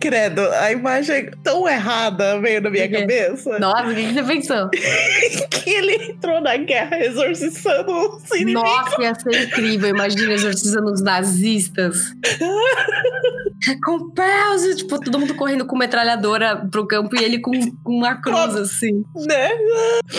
credo, 0.00 0.42
a 0.42 0.72
imagem 0.72 1.30
tão 1.42 1.68
errada 1.68 2.40
veio 2.40 2.60
na 2.60 2.70
minha 2.70 2.88
quê? 2.88 3.00
cabeça 3.00 3.58
Nossa, 3.58 3.88
o 3.88 3.94
que, 3.94 4.12
você 4.12 4.22
pensou? 4.22 4.68
que 5.50 5.70
ele 5.70 5.94
entrou 6.10 6.40
na 6.40 6.56
guerra 6.56 6.98
exorcizando 7.04 7.92
os 7.92 8.30
inimigos. 8.32 8.62
Nossa, 8.62 9.02
ia 9.02 9.14
ser 9.14 9.44
incrível. 9.44 9.90
Imagina 9.90 10.32
exorcizando 10.32 10.92
os 10.92 11.02
nazistas. 11.02 12.12
Compels! 13.84 14.76
Tipo, 14.76 14.98
todo 15.00 15.18
mundo 15.18 15.34
correndo 15.34 15.66
com 15.66 15.76
metralhadora 15.76 16.56
pro 16.70 16.86
campo 16.86 17.14
e 17.14 17.22
ele 17.22 17.40
com, 17.40 17.52
com 17.82 17.92
uma 17.92 18.14
cruz, 18.16 18.56
assim. 18.56 19.04
Né? 19.14 19.50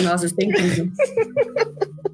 Nossa, 0.04 0.27
isso 0.27 0.36
é 0.39 0.46
incrível. 0.46 0.88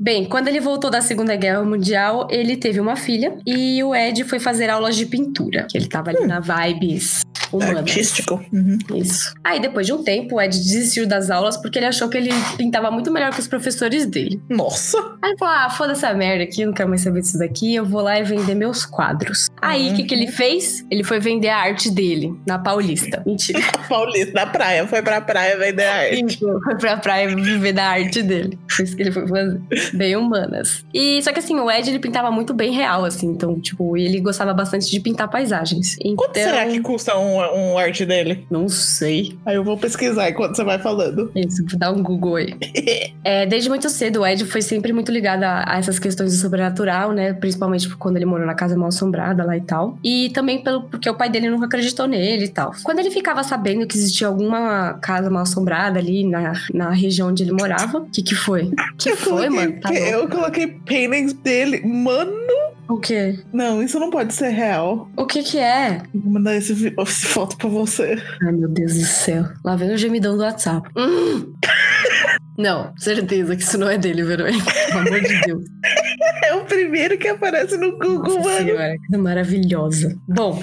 Bem, 0.08 0.24
quando 0.24 0.48
ele 0.48 0.62
voltou 0.62 0.90
da 0.90 1.02
Segunda 1.02 1.36
Guerra 1.36 1.62
Mundial, 1.66 2.30
ele 2.32 2.56
teve 2.56 2.80
uma 2.80 2.96
filha 2.96 3.38
e 3.46 3.84
o 3.84 3.94
Ed 3.94 4.24
foi 4.24 4.40
fazer 4.40 4.70
aulas 4.70 4.96
de 4.96 5.06
pintura, 5.06 5.68
que 5.70 5.78
ele 5.78 5.86
tava 5.86 6.12
ali 6.12 6.26
na 6.26 6.40
vibes 6.40 7.26
humanas. 7.51 7.77
Artístico. 7.77 8.44
Uhum. 8.51 8.77
Isso. 8.96 9.34
Aí, 9.44 9.60
depois 9.60 9.86
de 9.86 9.94
um 9.94 10.04
tempo, 10.04 10.36
o 10.36 10.42
Ed 10.42 10.56
desistiu 10.58 11.08
das 11.08 11.30
aulas 11.30 11.58
porque 11.58 11.80
ele 11.80 11.86
achou 11.86 12.10
que 12.10 12.18
ele 12.18 12.32
pintava 12.58 12.92
muito 12.92 13.12
melhor 13.12 13.34
que 13.34 13.39
os 13.39 13.48
professores 13.48 14.06
dele. 14.06 14.42
Nossa. 14.50 14.98
Aí 15.22 15.32
ele 15.32 15.38
falou: 15.38 15.54
ah, 15.54 15.70
foda 15.70 15.94
essa 15.94 16.13
merda 16.13 16.44
aqui, 16.44 16.66
não 16.66 16.74
quero 16.74 16.89
mais 16.89 17.01
saber 17.01 17.22
disso 17.22 17.39
daqui, 17.39 17.75
eu 17.75 17.86
vou 17.86 18.01
lá 18.01 18.20
e 18.20 18.24
vender 18.24 18.56
meus 18.56 18.86
quadros. 18.86 19.48
Aí, 19.62 19.92
o 19.92 19.96
que, 19.96 20.04
que 20.04 20.13
ele 20.13 20.27
fez? 20.27 20.86
Ele 20.89 21.04
foi 21.04 21.20
vender 21.20 21.50
a 21.50 21.58
arte 21.58 21.89
dele 21.89 22.34
na 22.46 22.60
Paulista. 22.60 23.24
Mentira. 23.25 23.60
Paulista, 23.88 24.34
na 24.34 24.46
praia. 24.46 24.88
Foi 24.88 25.01
pra 25.01 25.22
praia 25.22 25.58
vender 25.58 25.86
arte. 25.86 26.39
Foi 26.39 26.75
pra 26.77 26.98
praia 26.98 27.36
viver 27.36 27.74
da 27.74 27.86
arte 27.86 28.22
dele. 28.22 28.58
Foi 28.70 28.86
isso 28.86 28.96
que 28.96 29.04
ele 29.04 29.12
foi 29.12 29.27
fazer. 29.27 29.62
Bem 29.94 30.16
humanas. 30.16 30.86
E 30.94 31.22
só 31.24 31.32
que 31.32 31.39
assim, 31.39 31.56
o 31.60 31.70
Ed 31.70 31.89
ele 31.89 32.00
pintava 32.00 32.32
muito 32.32 32.54
bem 32.54 32.72
real, 32.72 33.06
assim. 33.06 33.27
Então, 33.27 33.60
tipo, 33.60 33.98
ele 33.98 34.20
gostava 34.20 34.54
bastante 34.54 34.89
de 34.89 35.00
pintar 35.00 35.30
paisagens. 35.30 35.96
Então, 36.00 36.16
Quanto 36.16 36.36
será 36.36 36.66
que 36.66 36.80
custa 36.82 37.18
um 37.18 37.37
um, 37.38 37.74
um 37.74 37.77
arte 37.77 38.06
dele? 38.06 38.46
Não 38.50 38.67
sei. 38.70 39.38
Aí 39.46 39.56
eu 39.56 39.63
vou 39.63 39.77
pesquisar 39.77 40.29
enquanto 40.29 40.56
você 40.56 40.63
vai 40.63 40.79
falando. 40.79 41.32
Isso, 41.36 41.63
vou 41.70 41.79
dar 41.79 41.91
um 41.91 42.01
Google 42.01 42.36
aí. 42.36 42.56
é, 43.24 43.46
desde 43.46 43.70
muito 43.70 43.89
cedo, 43.89 44.22
o 44.22 44.27
Ed 44.27 44.46
foi 44.46 44.62
sempre 44.62 44.94
muito 44.94 45.12
ligado 45.12 45.44
a, 45.44 45.63
a, 45.67 45.77
essas 45.77 46.00
questões 46.00 46.32
do 46.36 46.41
sobrenatural, 46.41 47.12
né? 47.12 47.34
Principalmente 47.34 47.89
quando 47.98 48.17
ele 48.17 48.25
morou 48.25 48.46
na 48.46 48.56
casa 48.56 48.77
mal 48.77 48.89
assombrada 48.89 49.44
lá 49.44 49.56
e 49.58 49.62
tal. 49.62 49.98
E 50.03 50.29
também 50.29 50.63
pelo, 50.63 50.84
porque 50.84 51.10
o 51.10 51.15
pai 51.15 51.29
dele 51.29 51.50
nunca 51.50 51.65
acreditou 51.65 52.08
nele 52.08 52.46
e 52.46 52.50
tal. 52.50 52.72
Quando 52.84 53.00
ele 53.00 53.12
ficava 53.12 53.44
sabendo 53.44 53.86
que 53.88 53.98
existia 53.98 54.27
alguma 54.27 54.94
casa 54.96 55.29
mal 55.29 55.44
assombrada 55.44 56.00
ali 56.00 56.27
na, 56.27 56.53
na 56.74 56.89
região 56.91 57.29
onde 57.29 57.44
ele 57.44 57.51
morava, 57.51 58.00
o 58.00 58.10
que 58.10 58.22
que 58.22 58.36
foi? 58.36 58.72
que 58.98 59.10
eu 59.10 59.17
foi, 59.17 59.29
coloquei, 59.29 59.50
mano? 59.50 59.82
Tá 59.82 59.94
eu 59.94 60.27
coloquei 60.27 60.67
paintings 60.67 61.34
dele. 61.34 61.82
Mano! 61.86 62.76
O 62.89 62.98
quê? 63.00 63.38
Não, 63.51 63.82
isso 63.84 64.00
não 64.00 64.10
pode 64.10 64.34
ser 64.34 64.50
real. 64.50 65.10
O 65.15 65.25
que 65.25 65.44
que 65.44 65.58
é? 65.60 66.01
Vou 66.13 66.34
mandar 66.34 66.56
esse, 66.56 66.72
esse 66.74 67.25
foto 67.25 67.58
pra 67.58 67.67
você. 67.67 68.22
Ai, 68.41 68.51
meu 68.53 68.70
Deus 68.70 68.94
do 68.94 69.06
céu. 69.06 69.46
Lá 69.63 69.75
vem 69.75 69.94
o 69.94 69.98
gemidão 69.98 70.38
do 70.38 70.44
WhatsApp. 70.44 70.89
Hum. 70.98 71.53
Não, 72.58 72.91
certeza 72.98 73.56
que 73.56 73.62
isso 73.62 73.77
não 73.77 73.88
é 73.88 74.00
dele, 74.00 74.24
Verônica. 74.24 74.65
Pelo 74.88 75.00
amor 75.01 75.22
de 75.22 75.41
Deus. 75.41 75.63
É 76.44 76.56
o 76.56 76.63
primeiro 76.63 77.17
que 77.17 77.27
aparece 77.27 77.77
no 77.77 77.91
Google, 77.91 78.36
Nossa 78.38 78.39
mano. 78.39 78.65
Senhora, 78.65 78.96
que 79.10 79.17
maravilhosa. 79.17 80.17
Bom, 80.27 80.60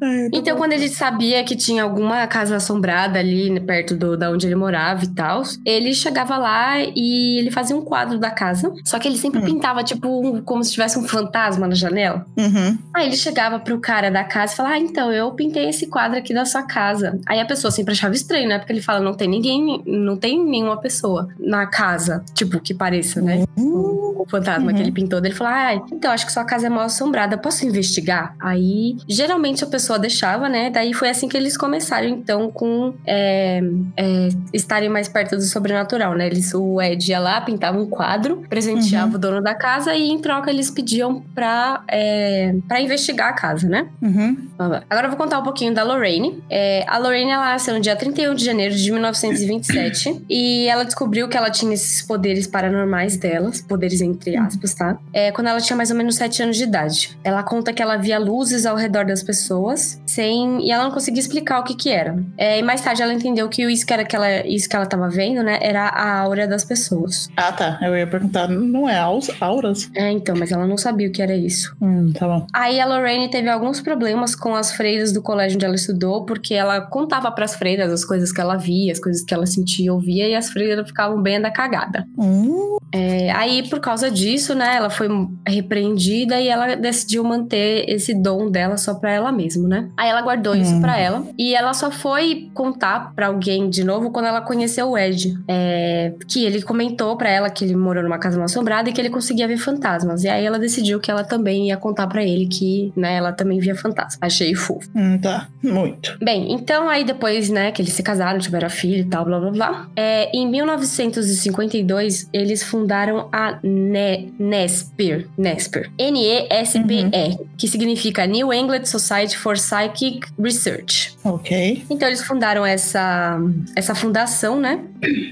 Ai, 0.00 0.28
tá 0.30 0.38
então 0.38 0.54
bom. 0.54 0.60
quando 0.62 0.72
ele 0.72 0.88
sabia 0.88 1.42
que 1.44 1.56
tinha 1.56 1.82
alguma 1.82 2.26
casa 2.26 2.56
assombrada 2.56 3.18
ali 3.18 3.50
né, 3.50 3.60
perto 3.60 3.94
do, 3.96 4.16
da 4.16 4.30
onde 4.30 4.46
ele 4.46 4.54
morava 4.54 5.04
e 5.04 5.08
tal, 5.08 5.42
ele 5.64 5.92
chegava 5.94 6.36
lá 6.36 6.78
e 6.80 7.38
ele 7.38 7.50
fazia 7.50 7.76
um 7.76 7.82
quadro 7.82 8.18
da 8.18 8.30
casa. 8.30 8.72
Só 8.84 8.98
que 8.98 9.08
ele 9.08 9.16
sempre 9.18 9.40
Hum. 9.40 9.44
pintava, 9.44 9.82
tipo, 9.82 10.08
um- 10.08 10.40
como 10.42 10.62
se 10.64 10.72
tivesse 10.72 10.98
um 10.98 11.04
fantasma 11.06 11.66
na 11.66 11.74
janela. 11.74 12.26
Uhum. 12.36 12.78
Aí 12.94 13.06
ele 13.06 13.16
chegava 13.16 13.58
pro 13.58 13.78
cara 13.80 14.10
da 14.10 14.24
casa 14.24 14.52
e 14.52 14.56
falava: 14.56 14.74
Ah, 14.74 14.78
então, 14.78 15.12
eu 15.12 15.30
pintei 15.32 15.68
esse 15.68 15.86
quadro 15.86 16.18
aqui 16.18 16.32
da 16.34 16.44
sua 16.44 16.62
casa. 16.62 17.18
Aí 17.26 17.40
a 17.40 17.46
pessoa 17.46 17.70
sempre 17.70 17.92
achava 17.92 18.14
estranho, 18.14 18.48
né? 18.48 18.58
Porque 18.58 18.72
ele 18.72 18.82
fala: 18.82 19.00
não 19.00 19.14
tem 19.14 19.28
ninguém, 19.28 19.82
não 19.86 20.16
tem 20.16 20.44
nenhuma 20.44 20.76
pessoa 20.80 21.28
na 21.38 21.66
casa, 21.66 22.24
tipo, 22.34 22.60
que 22.60 22.74
pareça, 22.74 23.20
né? 23.20 23.44
O 23.56 24.24
fantasma 24.28 24.70
Uhum. 24.70 24.76
que 24.76 24.82
ele 24.82 24.92
pintou. 24.92 25.18
Ele 25.18 25.32
falou: 25.34 25.52
Ah, 25.52 25.74
então 25.92 26.10
acho 26.10 26.26
que 26.26 26.32
sua 26.32 26.44
casa 26.44 26.66
é 26.66 26.70
mal 26.70 26.84
assombrada, 26.84 27.38
posso 27.38 27.64
investigar? 27.66 28.34
Aí, 28.40 28.96
geralmente 29.08 29.62
a 29.64 29.66
pessoa 29.66 29.87
deixava, 29.96 30.48
né? 30.48 30.70
Daí 30.70 30.92
foi 30.92 31.08
assim 31.08 31.28
que 31.28 31.36
eles 31.36 31.56
começaram, 31.56 32.08
então, 32.08 32.50
com 32.50 32.92
é, 33.06 33.60
é, 33.96 34.28
estarem 34.52 34.88
mais 34.88 35.08
perto 35.08 35.36
do 35.36 35.42
sobrenatural, 35.42 36.14
né? 36.14 36.26
Eles, 36.26 36.52
o 36.52 36.82
Ed 36.82 37.10
ia 37.10 37.20
lá, 37.20 37.40
pintava 37.40 37.78
um 37.78 37.86
quadro, 37.86 38.42
presenteava 38.48 39.10
Uhum. 39.10 39.14
o 39.14 39.18
dono 39.18 39.42
da 39.42 39.54
casa 39.54 39.94
e 39.94 40.08
em 40.10 40.18
troca 40.18 40.50
eles 40.50 40.70
pediam 40.70 41.22
pra, 41.34 41.82
é, 41.88 42.54
pra 42.66 42.80
investigar 42.80 43.28
a 43.28 43.32
casa, 43.32 43.68
né? 43.68 43.88
Uhum. 44.02 44.36
Agora 44.58 45.06
eu 45.06 45.10
vou 45.10 45.16
contar 45.16 45.38
um 45.38 45.42
pouquinho 45.44 45.72
da 45.72 45.84
Lorraine. 45.84 46.42
É, 46.50 46.84
a 46.88 46.98
Lorraine, 46.98 47.30
ela 47.30 47.52
nasceu 47.52 47.74
no 47.74 47.80
dia 47.80 47.94
31 47.94 48.34
de 48.34 48.44
janeiro 48.44 48.74
de 48.74 48.90
1927 48.90 50.24
e 50.28 50.66
ela 50.66 50.84
descobriu 50.84 51.28
que 51.28 51.36
ela 51.36 51.50
tinha 51.50 51.72
esses 51.74 52.02
poderes 52.02 52.46
paranormais 52.46 53.16
delas, 53.16 53.60
poderes 53.60 54.00
entre 54.00 54.36
aspas, 54.36 54.74
tá? 54.74 54.98
É, 55.12 55.30
quando 55.30 55.46
ela 55.48 55.60
tinha 55.60 55.76
mais 55.76 55.90
ou 55.90 55.96
menos 55.96 56.16
7 56.16 56.42
anos 56.42 56.56
de 56.56 56.64
idade. 56.64 57.16
Ela 57.22 57.42
conta 57.42 57.72
que 57.72 57.80
ela 57.82 57.96
via 57.96 58.18
luzes 58.18 58.66
ao 58.66 58.76
redor 58.76 59.04
das 59.04 59.22
pessoas 59.22 59.77
us 59.78 60.07
sem 60.18 60.66
e 60.66 60.72
ela 60.72 60.82
não 60.82 60.90
conseguia 60.90 61.20
explicar 61.20 61.60
o 61.60 61.62
que 61.64 61.76
que 61.76 61.90
era. 61.90 62.18
É, 62.36 62.58
e 62.58 62.62
mais 62.62 62.80
tarde 62.80 63.00
ela 63.02 63.14
entendeu 63.14 63.48
que 63.48 63.62
isso 63.70 63.86
que 63.86 63.92
era 63.92 64.04
que 64.04 64.16
ela, 64.16 64.44
isso 64.44 64.68
que 64.68 64.74
ela 64.74 64.84
tava 64.84 65.08
vendo, 65.08 65.44
né, 65.44 65.58
era 65.62 65.86
a 65.88 66.18
aura 66.20 66.44
das 66.48 66.64
pessoas. 66.64 67.28
Ah, 67.36 67.52
tá. 67.52 67.78
Eu 67.80 67.96
ia 67.96 68.06
perguntar, 68.06 68.48
não 68.48 68.88
é 68.88 68.98
auras? 68.98 69.88
É, 69.94 70.10
então, 70.10 70.34
mas 70.36 70.50
ela 70.50 70.66
não 70.66 70.76
sabia 70.76 71.08
o 71.08 71.12
que 71.12 71.22
era 71.22 71.36
isso. 71.36 71.76
Hum, 71.80 72.12
tá 72.12 72.26
bom. 72.26 72.44
Aí 72.52 72.80
a 72.80 72.86
Lorraine 72.86 73.30
teve 73.30 73.48
alguns 73.48 73.80
problemas 73.80 74.34
com 74.34 74.56
as 74.56 74.72
freiras 74.72 75.12
do 75.12 75.22
colégio 75.22 75.54
onde 75.56 75.64
ela 75.64 75.76
estudou, 75.76 76.24
porque 76.24 76.54
ela 76.54 76.80
contava 76.80 77.30
pras 77.30 77.54
freiras 77.54 77.92
as 77.92 78.04
coisas 78.04 78.32
que 78.32 78.40
ela 78.40 78.56
via, 78.56 78.90
as 78.90 78.98
coisas 78.98 79.22
que 79.22 79.32
ela 79.32 79.46
sentia 79.46 79.86
e 79.86 79.90
ouvia, 79.90 80.26
e 80.28 80.34
as 80.34 80.50
freiras 80.50 80.88
ficavam 80.88 81.22
bem 81.22 81.40
da 81.40 81.50
cagada. 81.50 82.04
Hum, 82.18 82.76
É, 82.92 83.30
aí, 83.32 83.68
por 83.68 83.80
causa 83.80 84.10
disso, 84.10 84.54
né, 84.54 84.76
ela 84.76 84.88
foi 84.90 85.08
repreendida 85.46 86.40
e 86.40 86.48
ela 86.48 86.74
decidiu 86.74 87.22
manter 87.22 87.84
esse 87.88 88.14
dom 88.14 88.50
dela 88.50 88.76
só 88.78 88.94
pra 88.94 89.12
ela 89.12 89.30
mesma, 89.30 89.68
né? 89.68 89.88
Aí 89.96 90.07
ela 90.08 90.22
guardou 90.22 90.54
isso 90.54 90.74
Hum. 90.74 90.80
pra 90.80 90.98
ela 90.98 91.24
e 91.38 91.54
ela 91.54 91.72
só 91.72 91.90
foi 91.90 92.50
contar 92.54 93.12
pra 93.14 93.26
alguém 93.28 93.68
de 93.70 93.82
novo 93.84 94.10
quando 94.10 94.26
ela 94.26 94.40
conheceu 94.40 94.90
o 94.90 94.98
Ed. 94.98 95.34
É, 95.48 96.12
que 96.28 96.44
ele 96.44 96.62
comentou 96.62 97.16
pra 97.16 97.30
ela 97.30 97.48
que 97.50 97.64
ele 97.64 97.76
morou 97.76 98.02
numa 98.02 98.18
casa 98.18 98.36
mal 98.36 98.44
assombrada 98.46 98.88
e 98.88 98.92
que 98.92 99.00
ele 99.00 99.10
conseguia 99.10 99.46
ver 99.48 99.56
fantasmas. 99.58 100.24
E 100.24 100.28
aí 100.28 100.44
ela 100.44 100.58
decidiu 100.58 101.00
que 101.00 101.10
ela 101.10 101.24
também 101.24 101.68
ia 101.68 101.76
contar 101.76 102.06
pra 102.06 102.22
ele 102.22 102.46
que, 102.46 102.92
né, 102.96 103.16
ela 103.16 103.32
também 103.32 103.58
via 103.58 103.74
fantasmas. 103.74 104.18
Achei 104.20 104.54
fofo. 104.54 104.88
hum, 104.94 105.18
tá. 105.18 105.48
Muito. 105.62 106.16
Bem, 106.22 106.52
então 106.52 106.88
aí 106.88 107.04
depois, 107.04 107.48
né, 107.50 107.70
que 107.72 107.82
eles 107.82 107.92
se 107.92 108.02
casaram, 108.02 108.38
tiveram 108.38 108.70
filho 108.70 109.00
e 109.02 109.04
tal, 109.04 109.24
blá 109.24 109.38
blá 109.40 109.50
blá. 109.50 109.88
É, 109.96 110.30
em 110.36 110.46
1952, 110.48 112.28
eles 112.32 112.62
fundaram 112.62 113.28
a 113.32 113.58
Ne 113.62 114.32
NESPER, 114.38 115.28
NESPER, 115.36 115.90
N-E-S-P-R, 115.98 117.38
que 117.56 117.68
significa 117.68 118.26
New 118.26 118.52
England 118.52 118.84
Society 118.84 119.36
for 119.36 119.56
Psychic 119.92 120.26
Research. 120.38 121.16
Ok. 121.24 121.84
Então 121.90 122.08
eles 122.08 122.22
fundaram 122.22 122.64
essa, 122.64 123.38
essa 123.76 123.94
fundação, 123.94 124.58
né? 124.60 124.80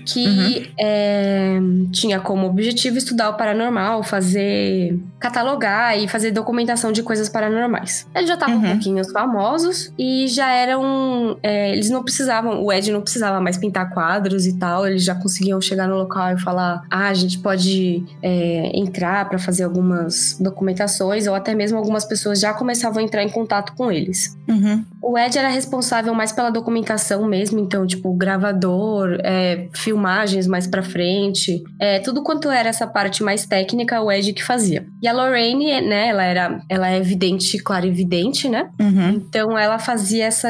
Que 0.05 0.71
é, 0.79 1.59
tinha 1.93 2.21
como 2.21 2.47
objetivo 2.47 2.99
estudar 2.99 3.31
o 3.31 3.35
paranormal, 3.35 4.03
fazer. 4.03 4.99
catalogar 5.19 5.99
e 5.99 6.07
fazer 6.07 6.31
documentação 6.31 6.93
de 6.93 7.03
coisas 7.03 7.29
paranormais. 7.29 8.07
Eles 8.15 8.29
já 8.29 8.35
estavam 8.35 8.57
Uhum. 8.57 8.65
um 8.65 8.71
pouquinho 8.73 9.05
famosos 9.11 9.93
e 9.99 10.29
já 10.29 10.51
eram. 10.53 11.37
é, 11.43 11.73
eles 11.73 11.91
não 11.91 12.03
precisavam, 12.03 12.63
o 12.63 12.73
Ed 12.73 12.91
não 12.93 13.01
precisava 13.01 13.41
mais 13.41 13.57
pintar 13.59 13.91
quadros 13.93 14.47
e 14.47 14.57
tal, 14.59 14.87
eles 14.87 15.03
já 15.05 15.15
conseguiam 15.15 15.61
chegar 15.61 15.89
no 15.89 15.97
local 15.97 16.33
e 16.33 16.39
falar: 16.41 16.83
ah, 16.91 17.09
a 17.09 17.15
gente 17.15 17.39
pode 17.41 18.05
é, 18.23 18.71
entrar 18.75 19.29
para 19.29 19.39
fazer 19.39 19.65
algumas 19.65 20.37
documentações, 20.41 21.27
ou 21.27 21.35
até 21.35 21.55
mesmo 21.55 21.77
algumas 21.79 22.05
pessoas 22.05 22.39
já 22.41 22.53
começavam 22.55 23.01
a 23.01 23.03
entrar 23.03 23.23
em 23.25 23.29
contato 23.31 23.73
com 23.75 23.91
eles. 23.91 24.37
Uhum. 24.49 24.87
O 25.09 25.17
Ed 25.17 25.39
era 25.39 25.49
responsável 25.49 26.13
mais 26.13 26.33
pela 26.33 26.51
documentação 26.51 27.25
mesmo, 27.27 27.61
então, 27.61 27.87
tipo, 27.87 28.13
gravador, 28.15 29.19
é, 29.23 29.69
filmagens 29.73 30.47
mais 30.49 30.67
pra 30.67 30.83
frente, 30.83 31.63
é, 31.81 32.01
tudo 32.01 32.23
quanto 32.25 32.51
era 32.51 32.69
essa 32.69 32.87
parte 32.89 33.23
mais 33.23 33.47
técnica, 33.47 34.01
o 34.03 34.11
Ed 34.11 34.33
que 34.33 34.43
fazia. 34.43 34.85
E 35.01 35.07
a 35.07 35.13
Lorraine, 35.13 35.81
né, 35.81 36.09
ela 36.09 36.25
era, 36.25 36.61
ela 36.69 36.91
é 36.91 36.99
evidente, 36.99 37.57
claro, 37.59 37.87
evidente, 37.87 38.49
né? 38.49 38.69
Uhum. 38.81 39.11
Então 39.29 39.57
ela 39.57 39.79
fazia 39.79 40.25
essa, 40.25 40.49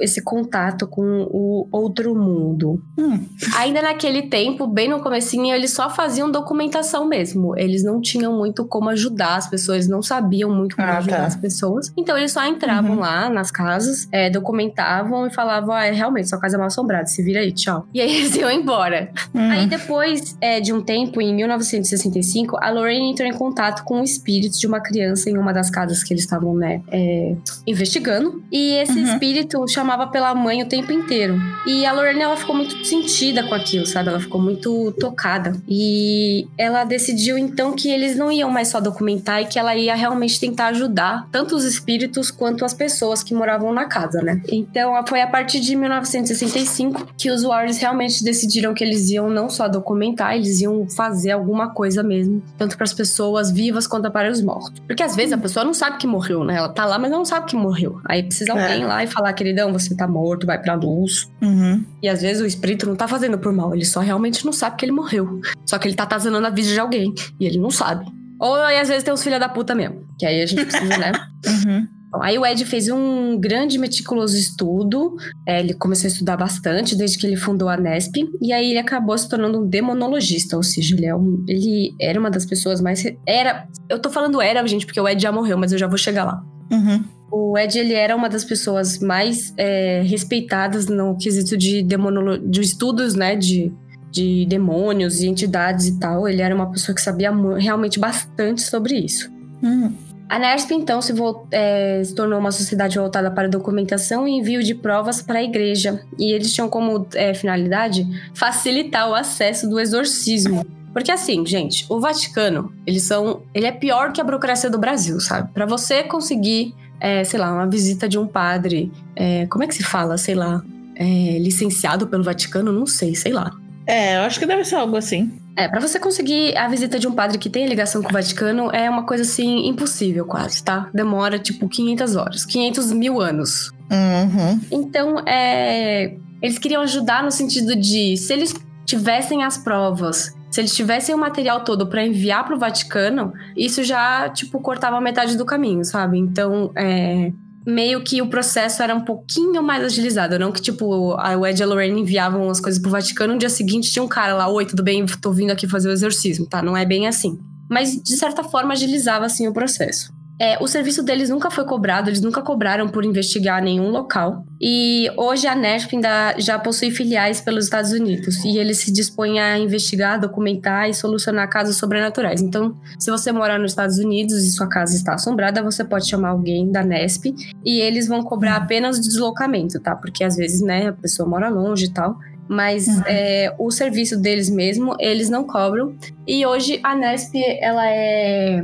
esse 0.00 0.22
contato 0.22 0.86
com 0.86 1.26
o 1.30 1.68
outro 1.70 2.14
mundo. 2.14 2.82
Hum. 2.98 3.20
Ainda 3.58 3.82
naquele 3.82 4.22
tempo, 4.22 4.66
bem 4.66 4.88
no 4.88 5.00
comecinho, 5.00 5.54
eles 5.54 5.72
só 5.74 5.90
faziam 5.90 6.30
documentação 6.30 7.06
mesmo. 7.06 7.54
Eles 7.58 7.84
não 7.84 8.00
tinham 8.00 8.36
muito 8.36 8.64
como 8.66 8.88
ajudar 8.90 9.36
as 9.36 9.48
pessoas, 9.48 9.86
não 9.88 10.02
sabiam 10.02 10.50
muito 10.54 10.74
como 10.76 10.88
Ah, 10.88 10.98
ajudar 10.98 11.16
tá. 11.18 11.26
as 11.26 11.36
pessoas. 11.36 11.92
Então 11.98 12.16
eles 12.16 12.32
só 12.32 12.46
entravam 12.46 12.92
Uhum. 12.92 13.00
lá 13.00 13.28
nas 13.28 13.50
casas, 13.50 13.89
é, 14.12 14.30
documentavam 14.30 15.26
e 15.26 15.30
falavam: 15.30 15.74
ah, 15.74 15.82
realmente, 15.90 16.28
sua 16.28 16.38
casa 16.40 16.56
é 16.56 16.58
mal 16.58 16.66
assombrada, 16.68 17.06
se 17.06 17.22
vira 17.22 17.40
aí, 17.40 17.52
tchau. 17.52 17.86
E 17.92 18.00
aí 18.00 18.10
eles 18.16 18.34
iam 18.36 18.50
embora. 18.50 19.10
Hum. 19.34 19.50
Aí 19.50 19.66
depois 19.66 20.36
é, 20.40 20.60
de 20.60 20.72
um 20.72 20.80
tempo, 20.82 21.20
em 21.20 21.34
1965, 21.34 22.56
a 22.60 22.70
Lorraine 22.70 23.10
entrou 23.10 23.28
em 23.28 23.32
contato 23.32 23.84
com 23.84 24.00
o 24.00 24.04
espírito 24.04 24.58
de 24.58 24.66
uma 24.66 24.80
criança 24.80 25.30
em 25.30 25.36
uma 25.38 25.52
das 25.52 25.70
casas 25.70 26.02
que 26.02 26.12
eles 26.12 26.24
estavam, 26.24 26.54
né, 26.54 26.82
é, 26.90 27.34
investigando. 27.66 28.42
E 28.50 28.72
esse 28.74 28.98
Uhum. 28.98 29.04
espírito 29.04 29.68
chamava 29.68 30.06
pela 30.08 30.34
mãe 30.34 30.62
o 30.62 30.66
tempo 30.68 30.92
inteiro. 30.92 31.40
E 31.66 31.84
a 31.86 31.92
Lorraine, 31.92 32.20
ela 32.22 32.36
ficou 32.36 32.54
muito 32.54 32.84
sentida 32.84 33.42
com 33.44 33.54
aquilo, 33.54 33.86
sabe? 33.86 34.08
Ela 34.08 34.20
ficou 34.20 34.40
muito 34.40 34.92
tocada. 34.92 35.52
E 35.68 36.46
ela 36.58 36.84
decidiu, 36.84 37.38
então, 37.38 37.72
que 37.74 37.90
eles 37.90 38.16
não 38.16 38.30
iam 38.30 38.50
mais 38.50 38.68
só 38.68 38.80
documentar 38.80 39.42
e 39.42 39.46
que 39.46 39.58
ela 39.58 39.74
ia 39.76 39.94
realmente 39.94 40.38
tentar 40.40 40.68
ajudar 40.68 41.28
tanto 41.30 41.54
os 41.54 41.64
espíritos 41.64 42.30
quanto 42.30 42.64
as 42.64 42.74
pessoas 42.74 43.22
que 43.22 43.34
moravam 43.34 43.72
na 43.72 43.79
casa, 43.86 44.20
né? 44.22 44.40
Então, 44.50 44.92
foi 45.06 45.20
a 45.20 45.26
partir 45.26 45.60
de 45.60 45.74
1965 45.76 47.08
que 47.16 47.30
os 47.30 47.42
Warriors 47.42 47.78
realmente 47.78 48.22
decidiram 48.24 48.74
que 48.74 48.82
eles 48.84 49.10
iam 49.10 49.28
não 49.30 49.48
só 49.48 49.68
documentar, 49.68 50.34
eles 50.34 50.60
iam 50.60 50.88
fazer 50.88 51.32
alguma 51.32 51.70
coisa 51.72 52.02
mesmo, 52.02 52.42
tanto 52.56 52.76
para 52.76 52.84
as 52.84 52.92
pessoas 52.92 53.50
vivas 53.50 53.86
quanto 53.86 54.10
para 54.10 54.30
os 54.30 54.40
mortos. 54.42 54.80
Porque 54.86 55.02
às 55.02 55.14
vezes 55.16 55.32
a 55.32 55.38
pessoa 55.38 55.64
não 55.64 55.74
sabe 55.74 55.98
que 55.98 56.06
morreu, 56.06 56.44
né? 56.44 56.56
Ela 56.56 56.68
tá 56.68 56.84
lá, 56.84 56.98
mas 56.98 57.10
não 57.10 57.24
sabe 57.24 57.46
que 57.46 57.56
morreu. 57.56 58.00
Aí 58.08 58.22
precisa 58.22 58.52
É. 58.52 58.62
alguém 58.62 58.84
lá 58.84 59.02
e 59.04 59.06
falar, 59.06 59.32
queridão, 59.32 59.72
você 59.72 59.94
tá 59.96 60.06
morto, 60.08 60.46
vai 60.46 60.60
pra 60.60 60.74
luz. 60.74 61.28
Uhum. 61.42 61.84
E 62.02 62.08
às 62.08 62.22
vezes 62.22 62.42
o 62.42 62.46
espírito 62.46 62.86
não 62.86 62.96
tá 62.96 63.06
fazendo 63.06 63.38
por 63.38 63.52
mal, 63.52 63.74
ele 63.74 63.84
só 63.84 64.00
realmente 64.00 64.44
não 64.44 64.52
sabe 64.52 64.76
que 64.76 64.84
ele 64.84 64.92
morreu. 64.92 65.40
Só 65.66 65.78
que 65.78 65.86
ele 65.88 65.94
tá 65.94 66.04
atazanando 66.04 66.46
a 66.46 66.50
vida 66.50 66.68
de 66.68 66.80
alguém 66.80 67.12
e 67.38 67.46
ele 67.46 67.58
não 67.58 67.70
sabe. 67.70 68.04
Ou 68.38 68.54
aí 68.54 68.78
às 68.78 68.88
vezes 68.88 69.04
tem 69.04 69.12
uns 69.12 69.22
filha 69.22 69.38
da 69.38 69.48
puta 69.48 69.74
mesmo, 69.74 70.02
que 70.18 70.24
aí 70.24 70.42
a 70.42 70.46
gente 70.46 70.64
precisa, 70.64 70.96
né? 70.96 71.12
Uhum. 71.46 71.88
Bom, 72.10 72.20
aí 72.22 72.36
o 72.38 72.44
Ed 72.44 72.64
fez 72.64 72.88
um 72.88 73.38
grande 73.38 73.78
meticuloso 73.78 74.36
estudo. 74.36 75.14
é, 75.46 75.60
ele 75.60 75.74
começou 75.74 76.08
a 76.08 76.10
estudar 76.10 76.36
bastante 76.36 76.96
desde 76.96 77.16
que 77.18 77.26
ele 77.26 77.36
fundou 77.36 77.68
a 77.68 77.76
Nesp. 77.76 78.16
E 78.40 78.52
aí 78.52 78.70
ele 78.70 78.78
acabou 78.78 79.16
se 79.16 79.28
tornando 79.28 79.60
um 79.60 79.66
demonologista. 79.66 80.56
Ou 80.56 80.62
seja, 80.62 80.96
ele, 80.96 81.06
é 81.06 81.14
um- 81.14 81.44
ele 81.48 81.94
era 82.00 82.18
uma 82.18 82.30
das 82.30 82.44
pessoas 82.44 82.80
mais. 82.80 83.04
Era. 83.26 83.66
Eu 83.88 83.98
tô 84.00 84.10
falando 84.10 84.40
era, 84.42 84.66
gente, 84.66 84.84
porque 84.86 85.00
o 85.00 85.08
Ed 85.08 85.22
já 85.22 85.30
morreu, 85.30 85.56
mas 85.56 85.72
eu 85.72 85.78
já 85.78 85.86
vou 85.86 85.96
chegar 85.98 86.24
lá. 86.24 86.42
Uhum. 86.70 87.04
O 87.32 87.56
Ed, 87.56 87.78
ele 87.78 87.94
era 87.94 88.16
uma 88.16 88.28
das 88.28 88.44
pessoas 88.44 88.98
mais 88.98 89.54
é, 89.56 90.02
respeitadas 90.04 90.86
no 90.88 91.16
quesito 91.16 91.56
de, 91.56 91.80
demonolo... 91.82 92.38
de 92.38 92.60
estudos, 92.60 93.14
né, 93.14 93.36
de, 93.36 93.72
de 94.10 94.46
demônios 94.46 95.20
e 95.20 95.28
entidades 95.28 95.86
e 95.86 95.98
tal. 96.00 96.28
Ele 96.28 96.42
era 96.42 96.52
uma 96.54 96.70
pessoa 96.72 96.92
que 96.94 97.00
sabia 97.00 97.30
realmente 97.56 98.00
bastante 98.00 98.62
sobre 98.62 98.96
isso. 98.98 99.30
Hum. 99.62 99.92
A 100.30 100.38
NERSP, 100.38 100.74
então, 100.74 101.02
se, 101.02 101.12
é, 101.50 102.00
se, 102.04 102.14
tornou 102.14 102.38
uma 102.38 102.52
sociedade 102.52 102.96
voltada 102.96 103.32
para 103.32 103.48
documentação 103.48 104.28
e 104.28 104.30
envio 104.30 104.62
de 104.62 104.76
provas 104.76 105.20
para 105.20 105.40
a 105.40 105.42
igreja. 105.42 106.04
E 106.16 106.30
eles 106.30 106.54
tinham 106.54 106.68
como 106.68 107.04
é, 107.16 107.34
finalidade 107.34 108.06
facilitar 108.32 109.10
o 109.10 109.14
acesso 109.16 109.68
do 109.68 109.80
exorcismo. 109.80 110.64
Porque 110.92 111.10
assim, 111.10 111.44
gente, 111.44 111.84
o 111.88 111.98
Vaticano, 111.98 112.72
eles 112.86 113.02
são. 113.02 113.42
Ele 113.52 113.66
é 113.66 113.72
pior 113.72 114.12
que 114.12 114.20
a 114.20 114.24
burocracia 114.24 114.70
do 114.70 114.78
Brasil, 114.78 115.18
sabe? 115.18 115.52
Para 115.52 115.66
você 115.66 116.04
conseguir, 116.04 116.76
é, 117.00 117.24
sei 117.24 117.40
lá, 117.40 117.52
uma 117.52 117.66
visita 117.66 118.08
de 118.08 118.16
um 118.16 118.26
padre. 118.28 118.92
É, 119.16 119.46
como 119.46 119.64
é 119.64 119.66
que 119.66 119.74
se 119.74 119.82
fala? 119.82 120.16
Sei 120.16 120.36
lá. 120.36 120.62
É, 120.94 121.38
licenciado 121.40 122.06
pelo 122.06 122.22
Vaticano, 122.22 122.70
não 122.70 122.86
sei, 122.86 123.16
sei 123.16 123.32
lá. 123.32 123.50
É, 123.90 124.16
eu 124.16 124.20
acho 124.22 124.38
que 124.38 124.46
deve 124.46 124.64
ser 124.64 124.76
algo 124.76 124.96
assim. 124.96 125.32
É, 125.56 125.68
para 125.68 125.80
você 125.80 125.98
conseguir 125.98 126.56
a 126.56 126.68
visita 126.68 126.98
de 126.98 127.08
um 127.08 127.12
padre 127.12 127.36
que 127.36 127.50
tem 127.50 127.66
ligação 127.66 128.02
com 128.02 128.08
o 128.08 128.12
Vaticano 128.12 128.70
é 128.70 128.88
uma 128.88 129.04
coisa 129.04 129.24
assim 129.24 129.66
impossível 129.68 130.24
quase, 130.24 130.62
tá? 130.62 130.88
Demora 130.94 131.38
tipo 131.38 131.68
500 131.68 132.16
horas, 132.16 132.46
500 132.46 132.92
mil 132.92 133.20
anos. 133.20 133.70
Uhum. 133.90 134.60
Então, 134.70 135.18
é, 135.26 136.14
eles 136.40 136.58
queriam 136.58 136.82
ajudar 136.82 137.22
no 137.22 137.30
sentido 137.30 137.74
de 137.74 138.16
se 138.16 138.32
eles 138.32 138.54
tivessem 138.86 139.42
as 139.42 139.58
provas, 139.58 140.34
se 140.50 140.60
eles 140.60 140.74
tivessem 140.74 141.14
o 141.14 141.18
material 141.18 141.64
todo 141.64 141.86
para 141.86 142.04
enviar 142.06 142.44
para 142.44 142.56
o 142.56 142.58
Vaticano, 142.58 143.32
isso 143.56 143.84
já 143.84 144.28
tipo 144.28 144.60
cortava 144.60 145.00
metade 145.00 145.36
do 145.36 145.44
caminho, 145.44 145.84
sabe? 145.84 146.18
Então, 146.18 146.72
é, 146.76 147.32
meio 147.66 148.02
que 148.02 148.22
o 148.22 148.26
processo 148.26 148.82
era 148.82 148.94
um 148.94 149.02
pouquinho 149.02 149.62
mais 149.62 149.84
agilizado. 149.84 150.38
Não 150.38 150.52
que, 150.52 150.60
tipo, 150.60 151.14
a 151.18 151.34
Ed 151.48 151.60
e 151.60 151.62
a 151.62 151.66
Lorraine 151.66 152.00
enviavam 152.00 152.48
as 152.48 152.60
coisas 152.60 152.80
pro 152.80 152.90
Vaticano, 152.90 153.34
no 153.34 153.38
dia 153.38 153.50
seguinte 153.50 153.90
tinha 153.90 154.02
um 154.02 154.08
cara 154.08 154.34
lá, 154.34 154.48
oi, 154.48 154.66
tudo 154.66 154.82
bem, 154.82 155.04
tô 155.06 155.32
vindo 155.32 155.50
aqui 155.50 155.68
fazer 155.68 155.88
o 155.88 155.92
exorcismo, 155.92 156.46
tá? 156.46 156.62
Não 156.62 156.76
é 156.76 156.84
bem 156.84 157.06
assim. 157.06 157.38
Mas, 157.68 158.02
de 158.02 158.16
certa 158.16 158.42
forma, 158.42 158.72
agilizava, 158.72 159.26
assim, 159.26 159.46
o 159.46 159.52
processo. 159.52 160.12
É, 160.40 160.56
o 160.58 160.66
serviço 160.66 161.02
deles 161.02 161.28
nunca 161.28 161.50
foi 161.50 161.66
cobrado, 161.66 162.08
eles 162.08 162.22
nunca 162.22 162.40
cobraram 162.40 162.88
por 162.88 163.04
investigar 163.04 163.62
nenhum 163.62 163.90
local. 163.90 164.42
E 164.58 165.10
hoje 165.14 165.46
a 165.46 165.54
NESP 165.54 165.96
ainda 165.96 166.34
já 166.38 166.58
possui 166.58 166.90
filiais 166.90 167.42
pelos 167.42 167.64
Estados 167.64 167.92
Unidos 167.92 168.42
e 168.42 168.56
eles 168.56 168.78
se 168.78 168.90
dispõem 168.90 169.38
a 169.38 169.58
investigar, 169.58 170.18
documentar 170.18 170.88
e 170.88 170.94
solucionar 170.94 171.46
casos 171.50 171.76
sobrenaturais. 171.76 172.40
Então, 172.40 172.74
se 172.98 173.10
você 173.10 173.30
mora 173.30 173.58
nos 173.58 173.72
Estados 173.72 173.98
Unidos 173.98 174.42
e 174.42 174.50
sua 174.50 174.66
casa 174.66 174.96
está 174.96 175.12
assombrada, 175.14 175.62
você 175.62 175.84
pode 175.84 176.08
chamar 176.08 176.30
alguém 176.30 176.72
da 176.72 176.82
NESP 176.82 177.34
e 177.62 177.78
eles 177.78 178.08
vão 178.08 178.22
cobrar 178.22 178.56
apenas 178.56 178.96
o 178.96 179.02
deslocamento, 179.02 179.78
tá? 179.78 179.94
Porque 179.94 180.24
às 180.24 180.36
vezes, 180.36 180.62
né, 180.62 180.88
a 180.88 180.92
pessoa 180.94 181.28
mora 181.28 181.50
longe 181.50 181.84
e 181.84 181.92
tal 181.92 182.16
mas 182.52 182.88
uhum. 182.88 183.02
é, 183.06 183.54
o 183.60 183.70
serviço 183.70 184.20
deles 184.20 184.50
mesmo, 184.50 184.96
eles 184.98 185.30
não 185.30 185.44
cobram. 185.44 185.94
E 186.26 186.44
hoje 186.44 186.80
a 186.82 186.96
Nesp, 186.96 187.36
ela 187.60 187.88
é 187.88 188.60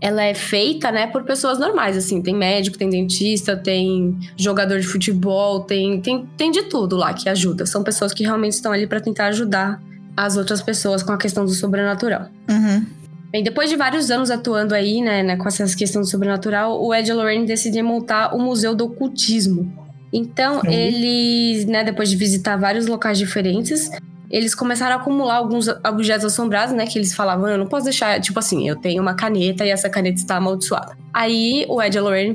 ela 0.00 0.24
é 0.24 0.32
feita, 0.32 0.90
né, 0.90 1.06
por 1.06 1.24
pessoas 1.24 1.58
normais, 1.58 1.96
assim, 1.96 2.22
tem 2.22 2.34
médico, 2.34 2.78
tem 2.78 2.88
dentista, 2.88 3.54
tem 3.56 4.18
jogador 4.36 4.80
de 4.80 4.86
futebol, 4.86 5.60
tem, 5.60 6.00
tem, 6.00 6.26
tem 6.36 6.50
de 6.50 6.62
tudo 6.62 6.96
lá 6.96 7.12
que 7.12 7.28
ajuda. 7.28 7.66
São 7.66 7.82
pessoas 7.82 8.14
que 8.14 8.22
realmente 8.22 8.52
estão 8.52 8.72
ali 8.72 8.86
para 8.86 9.00
tentar 9.00 9.26
ajudar 9.26 9.80
as 10.16 10.36
outras 10.36 10.62
pessoas 10.62 11.02
com 11.02 11.12
a 11.12 11.18
questão 11.18 11.44
do 11.44 11.52
sobrenatural. 11.52 12.28
Uhum. 12.48 12.86
Bem, 13.30 13.44
depois 13.44 13.68
de 13.68 13.76
vários 13.76 14.10
anos 14.10 14.30
atuando 14.30 14.74
aí, 14.74 15.02
né, 15.02 15.22
né 15.22 15.36
com 15.36 15.46
essas 15.46 15.74
questões 15.74 16.06
do 16.06 16.10
sobrenatural, 16.10 16.82
o 16.82 16.94
Ed 16.94 17.12
Lorraine 17.12 17.46
decidiram 17.46 17.86
montar 17.86 18.34
o 18.34 18.38
Museu 18.38 18.74
do 18.74 18.86
Ocultismo. 18.86 19.72
Então, 20.12 20.60
uhum. 20.64 20.70
eles, 20.70 21.66
né, 21.66 21.84
depois 21.84 22.08
de 22.08 22.16
visitar 22.16 22.56
vários 22.56 22.86
locais 22.86 23.18
diferentes, 23.18 23.90
eles 24.30 24.54
começaram 24.54 24.96
a 24.96 25.00
acumular 25.00 25.36
alguns 25.36 25.66
objetos 25.84 26.24
assombrados, 26.24 26.72
né? 26.72 26.86
Que 26.86 26.98
eles 26.98 27.12
falavam, 27.12 27.48
eu 27.48 27.58
não 27.58 27.66
posso 27.66 27.84
deixar, 27.84 28.20
tipo 28.20 28.38
assim, 28.38 28.68
eu 28.68 28.76
tenho 28.76 29.02
uma 29.02 29.14
caneta 29.14 29.64
e 29.64 29.70
essa 29.70 29.90
caneta 29.90 30.18
está 30.18 30.36
amaldiçoada. 30.36 30.96
Aí 31.12 31.66
o 31.68 31.82
Ed 31.82 31.96
e 31.96 31.98
a 31.98 32.02
Lorraine 32.02 32.34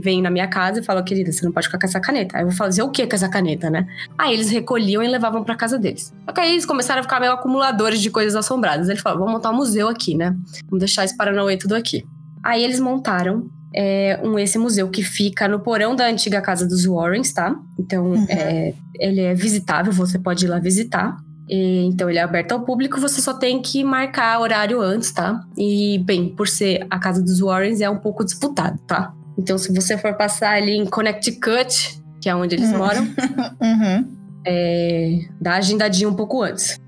vem 0.00 0.22
na 0.22 0.30
minha 0.30 0.46
casa 0.46 0.78
e 0.78 0.84
falam, 0.84 1.04
querida, 1.04 1.32
você 1.32 1.44
não 1.44 1.50
pode 1.50 1.66
ficar 1.66 1.78
com 1.78 1.86
essa 1.86 2.00
caneta. 2.00 2.36
Aí 2.36 2.44
eu 2.44 2.48
vou 2.48 2.56
fazer 2.56 2.82
o 2.82 2.90
que 2.90 3.04
com 3.06 3.16
essa 3.16 3.28
caneta, 3.28 3.68
né? 3.68 3.84
Aí 4.16 4.32
eles 4.32 4.48
recolhiam 4.48 5.02
e 5.02 5.08
levavam 5.08 5.42
pra 5.42 5.56
casa 5.56 5.76
deles. 5.76 6.14
Só 6.24 6.32
que 6.32 6.40
aí 6.40 6.52
eles 6.52 6.64
começaram 6.64 7.00
a 7.00 7.02
ficar 7.02 7.18
meio 7.18 7.32
acumuladores 7.32 8.00
de 8.00 8.10
coisas 8.10 8.36
assombradas. 8.36 8.88
Ele 8.88 9.00
falou, 9.00 9.18
vamos 9.18 9.34
montar 9.34 9.50
um 9.50 9.56
museu 9.56 9.88
aqui, 9.88 10.16
né? 10.16 10.36
Vamos 10.66 10.78
deixar 10.78 11.04
esse 11.04 11.16
Paranauê 11.16 11.56
tudo 11.56 11.74
aqui. 11.74 12.04
Aí 12.44 12.62
eles 12.62 12.78
montaram 12.78 13.50
é 13.74 14.20
um, 14.22 14.38
esse 14.38 14.56
museu 14.56 14.88
que 14.88 15.02
fica 15.02 15.48
no 15.48 15.58
porão 15.58 15.96
da 15.96 16.06
antiga 16.06 16.40
casa 16.40 16.66
dos 16.66 16.86
Warrens, 16.86 17.32
tá? 17.32 17.54
Então, 17.78 18.12
uhum. 18.12 18.26
é, 18.28 18.72
ele 19.00 19.20
é 19.20 19.34
visitável, 19.34 19.92
você 19.92 20.18
pode 20.18 20.44
ir 20.44 20.48
lá 20.48 20.60
visitar. 20.60 21.16
E, 21.48 21.84
então, 21.86 22.08
ele 22.08 22.18
é 22.18 22.22
aberto 22.22 22.52
ao 22.52 22.60
público, 22.60 23.00
você 23.00 23.20
só 23.20 23.34
tem 23.34 23.60
que 23.60 23.82
marcar 23.82 24.40
horário 24.40 24.80
antes, 24.80 25.10
tá? 25.12 25.40
E, 25.58 25.98
bem, 26.04 26.28
por 26.28 26.46
ser 26.46 26.86
a 26.88 26.98
casa 26.98 27.20
dos 27.20 27.40
Warrens, 27.40 27.80
é 27.80 27.90
um 27.90 27.98
pouco 27.98 28.24
disputado, 28.24 28.78
tá? 28.86 29.12
Então, 29.36 29.58
se 29.58 29.74
você 29.74 29.98
for 29.98 30.14
passar 30.14 30.54
ali 30.54 30.76
em 30.76 30.86
Connecticut, 30.86 32.00
que 32.20 32.28
é 32.28 32.34
onde 32.34 32.54
eles 32.54 32.70
uhum. 32.70 32.78
moram, 32.78 33.02
uhum. 33.60 34.16
é, 34.46 35.18
dá 35.40 35.56
agendadinho 35.56 36.10
um 36.10 36.14
pouco 36.14 36.42
antes. 36.42 36.78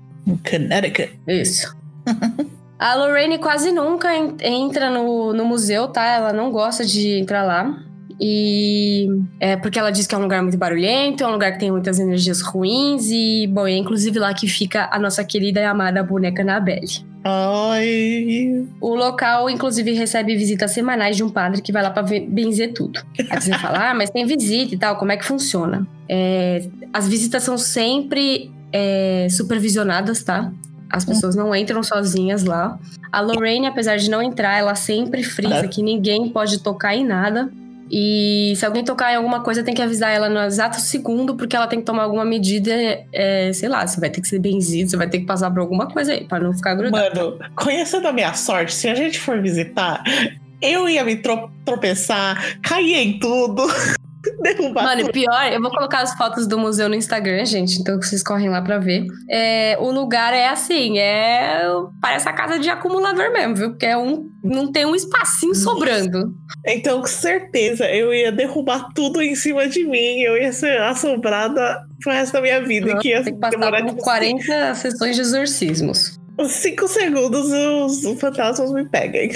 Connecticut. 0.49 1.19
Isso. 1.27 1.75
A 2.79 2.95
Lorraine 2.95 3.39
quase 3.39 3.71
nunca 3.71 4.09
entra 4.15 4.89
no, 4.89 5.33
no 5.33 5.45
museu, 5.45 5.87
tá? 5.87 6.05
Ela 6.05 6.33
não 6.33 6.51
gosta 6.51 6.85
de 6.85 7.19
entrar 7.19 7.43
lá. 7.43 7.83
E 8.19 9.07
é 9.39 9.55
porque 9.55 9.77
ela 9.77 9.91
diz 9.91 10.07
que 10.07 10.15
é 10.15 10.17
um 10.17 10.23
lugar 10.23 10.41
muito 10.41 10.57
barulhento, 10.57 11.23
é 11.23 11.27
um 11.27 11.31
lugar 11.31 11.51
que 11.53 11.59
tem 11.59 11.71
muitas 11.71 11.99
energias 11.99 12.41
ruins. 12.41 13.09
E, 13.11 13.47
bom, 13.47 13.67
é 13.67 13.77
inclusive 13.77 14.17
lá 14.19 14.33
que 14.33 14.47
fica 14.47 14.89
a 14.91 14.99
nossa 14.99 15.23
querida 15.23 15.59
e 15.59 15.63
amada 15.63 16.03
boneca 16.03 16.41
Annabelle. 16.41 17.05
Ai. 17.23 18.65
O 18.79 18.95
local, 18.95 19.49
inclusive, 19.49 19.91
recebe 19.93 20.35
visitas 20.35 20.71
semanais 20.71 21.15
de 21.17 21.23
um 21.23 21.29
padre 21.29 21.61
que 21.61 21.71
vai 21.71 21.83
lá 21.83 21.89
pra 21.89 22.01
benzer 22.01 22.73
tudo. 22.73 23.01
Aí 23.29 23.41
você 23.41 23.53
fala, 23.53 23.91
ah, 23.91 23.93
mas 23.93 24.09
tem 24.09 24.25
visita 24.25 24.73
e 24.73 24.77
tal, 24.77 24.95
como 24.95 25.11
é 25.11 25.17
que 25.17 25.25
funciona? 25.25 25.85
É, 26.07 26.65
as 26.93 27.07
visitas 27.07 27.43
são 27.43 27.57
sempre 27.57 28.51
é, 28.71 29.27
supervisionadas, 29.29 30.23
tá? 30.23 30.51
As 30.89 31.05
pessoas 31.05 31.35
não 31.35 31.55
entram 31.55 31.83
sozinhas 31.83 32.43
lá. 32.43 32.79
A 33.11 33.21
Lorraine, 33.21 33.67
apesar 33.67 33.97
de 33.97 34.09
não 34.09 34.21
entrar, 34.21 34.57
ela 34.57 34.75
sempre 34.75 35.23
frisa 35.23 35.67
que 35.67 35.81
ninguém 35.81 36.29
pode 36.29 36.59
tocar 36.59 36.95
em 36.95 37.05
nada. 37.05 37.51
E 37.89 38.53
se 38.57 38.65
alguém 38.65 38.83
tocar 38.83 39.13
em 39.13 39.15
alguma 39.15 39.41
coisa, 39.41 39.63
tem 39.63 39.73
que 39.73 39.81
avisar 39.81 40.11
ela 40.11 40.29
no 40.29 40.39
exato 40.41 40.79
segundo, 40.81 41.35
porque 41.35 41.55
ela 41.55 41.67
tem 41.67 41.79
que 41.79 41.85
tomar 41.85 42.03
alguma 42.03 42.25
medida, 42.25 42.71
é, 43.13 43.51
sei 43.53 43.69
lá, 43.69 43.87
você 43.87 43.99
vai 43.99 44.09
ter 44.09 44.19
que 44.19 44.27
ser 44.27 44.39
benzido, 44.39 44.89
você 44.89 44.97
vai 44.97 45.09
ter 45.09 45.19
que 45.19 45.25
passar 45.25 45.49
por 45.51 45.59
alguma 45.59 45.87
coisa 45.87 46.11
aí, 46.11 46.25
pra 46.25 46.39
não 46.39 46.53
ficar 46.53 46.75
grudado. 46.75 47.15
Mano, 47.15 47.39
conhecendo 47.55 48.07
a 48.07 48.11
minha 48.11 48.33
sorte, 48.33 48.73
se 48.73 48.89
a 48.89 48.95
gente 48.95 49.19
for 49.19 49.41
visitar, 49.41 50.03
eu 50.61 50.89
ia 50.89 51.03
me 51.03 51.15
tro 51.15 51.49
tropeçar, 51.63 52.59
cair 52.61 52.95
em 52.95 53.19
tudo. 53.19 53.63
derrubar. 54.41 54.83
Mano, 54.83 55.01
tudo. 55.01 55.11
pior, 55.13 55.51
eu 55.51 55.61
vou 55.61 55.71
colocar 55.71 56.01
as 56.01 56.13
fotos 56.15 56.47
do 56.47 56.57
museu 56.57 56.89
no 56.89 56.95
Instagram, 56.95 57.45
gente, 57.45 57.79
então 57.79 58.01
vocês 58.01 58.23
correm 58.23 58.49
lá 58.49 58.61
pra 58.61 58.79
ver. 58.79 59.05
É, 59.29 59.77
o 59.79 59.91
lugar 59.91 60.33
é 60.33 60.47
assim, 60.47 60.97
é. 60.97 61.61
Parece 62.01 62.27
a 62.27 62.33
casa 62.33 62.59
de 62.59 62.69
acumulador 62.69 63.31
mesmo, 63.31 63.55
viu? 63.55 63.69
Porque 63.71 63.85
é 63.85 63.97
um, 63.97 64.29
não 64.43 64.71
tem 64.71 64.85
um 64.85 64.95
espacinho 64.95 65.55
sobrando. 65.55 66.33
Então, 66.65 67.01
com 67.01 67.07
certeza, 67.07 67.85
eu 67.85 68.13
ia 68.13 68.31
derrubar 68.31 68.89
tudo 68.93 69.21
em 69.21 69.35
cima 69.35 69.67
de 69.67 69.83
mim, 69.83 70.21
eu 70.21 70.37
ia 70.37 70.51
ser 70.51 70.81
assombrada 70.81 71.79
pro 72.01 72.11
resto 72.11 72.33
da 72.33 72.41
minha 72.41 72.61
vida. 72.61 72.87
Nossa, 72.87 73.01
que 73.01 73.09
ia 73.09 73.23
tem 73.23 73.33
que 73.33 73.39
passar 73.39 73.85
por 73.85 73.95
40 73.97 74.69
assim. 74.69 74.81
sessões 74.81 75.15
de 75.15 75.21
exorcismos. 75.21 76.19
Cinco 76.47 76.87
segundos 76.87 77.51
os 77.51 78.19
fantasmas 78.19 78.71
me 78.71 78.87
peguem. 78.87 79.31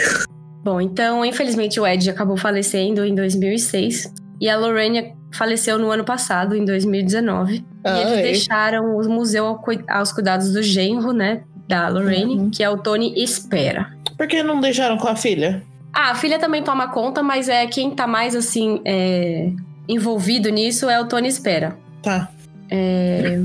Bom, 0.63 0.79
então, 0.79 1.25
infelizmente, 1.25 1.79
o 1.79 1.87
Ed 1.87 2.07
acabou 2.09 2.37
falecendo 2.37 3.03
em 3.03 3.15
2006. 3.15 4.13
E 4.41 4.49
a 4.49 4.57
Lorraine 4.57 5.13
faleceu 5.31 5.77
no 5.77 5.91
ano 5.91 6.03
passado, 6.03 6.55
em 6.55 6.65
2019. 6.65 7.63
Ah, 7.83 7.97
e 7.97 8.01
eles 8.01 8.13
é. 8.13 8.21
deixaram 8.23 8.97
o 8.97 9.07
museu 9.07 9.59
aos 9.87 10.11
cuidados 10.11 10.51
do 10.51 10.63
genro, 10.63 11.13
né? 11.13 11.43
Da 11.67 11.87
Lorraine, 11.87 12.35
uhum. 12.35 12.49
que 12.49 12.63
é 12.63 12.69
o 12.69 12.77
Tony 12.77 13.13
Espera. 13.21 13.93
Por 14.17 14.27
que 14.27 14.41
não 14.41 14.59
deixaram 14.59 14.97
com 14.97 15.07
a 15.07 15.15
filha? 15.15 15.63
Ah, 15.93 16.11
a 16.11 16.15
filha 16.15 16.39
também 16.39 16.63
toma 16.63 16.87
conta, 16.87 17.21
mas 17.21 17.47
é 17.47 17.67
quem 17.67 17.91
tá 17.91 18.07
mais 18.07 18.35
assim 18.35 18.81
é, 18.83 19.51
envolvido 19.87 20.49
nisso 20.49 20.89
é 20.89 20.99
o 20.99 21.05
Tony 21.05 21.27
Espera. 21.27 21.77
Tá. 22.01 22.29
É, 22.69 23.37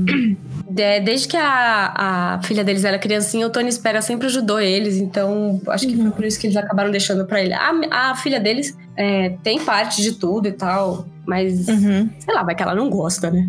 desde 0.99 1.27
que 1.27 1.37
a, 1.37 1.93
a 1.95 2.41
filha 2.43 2.63
deles 2.63 2.83
era 2.83 2.99
criancinha, 2.99 3.47
o 3.47 3.49
Tony 3.49 3.69
Espera 3.69 4.01
sempre 4.01 4.27
ajudou 4.27 4.59
eles, 4.59 4.97
então 4.97 5.61
acho 5.67 5.87
que 5.87 5.95
foi 5.95 6.11
por 6.11 6.25
isso 6.25 6.39
que 6.39 6.47
eles 6.47 6.57
acabaram 6.57 6.91
deixando 6.91 7.25
para 7.25 7.41
ele. 7.41 7.53
A, 7.53 7.71
a 7.91 8.15
filha 8.15 8.39
deles 8.39 8.77
é, 8.95 9.37
tem 9.43 9.59
parte 9.59 10.01
de 10.01 10.13
tudo 10.13 10.47
e 10.47 10.51
tal, 10.51 11.05
mas 11.25 11.67
uhum. 11.67 12.09
sei 12.19 12.33
lá, 12.33 12.43
vai 12.43 12.55
que 12.55 12.63
ela 12.63 12.75
não 12.75 12.89
gosta, 12.89 13.31
né? 13.31 13.47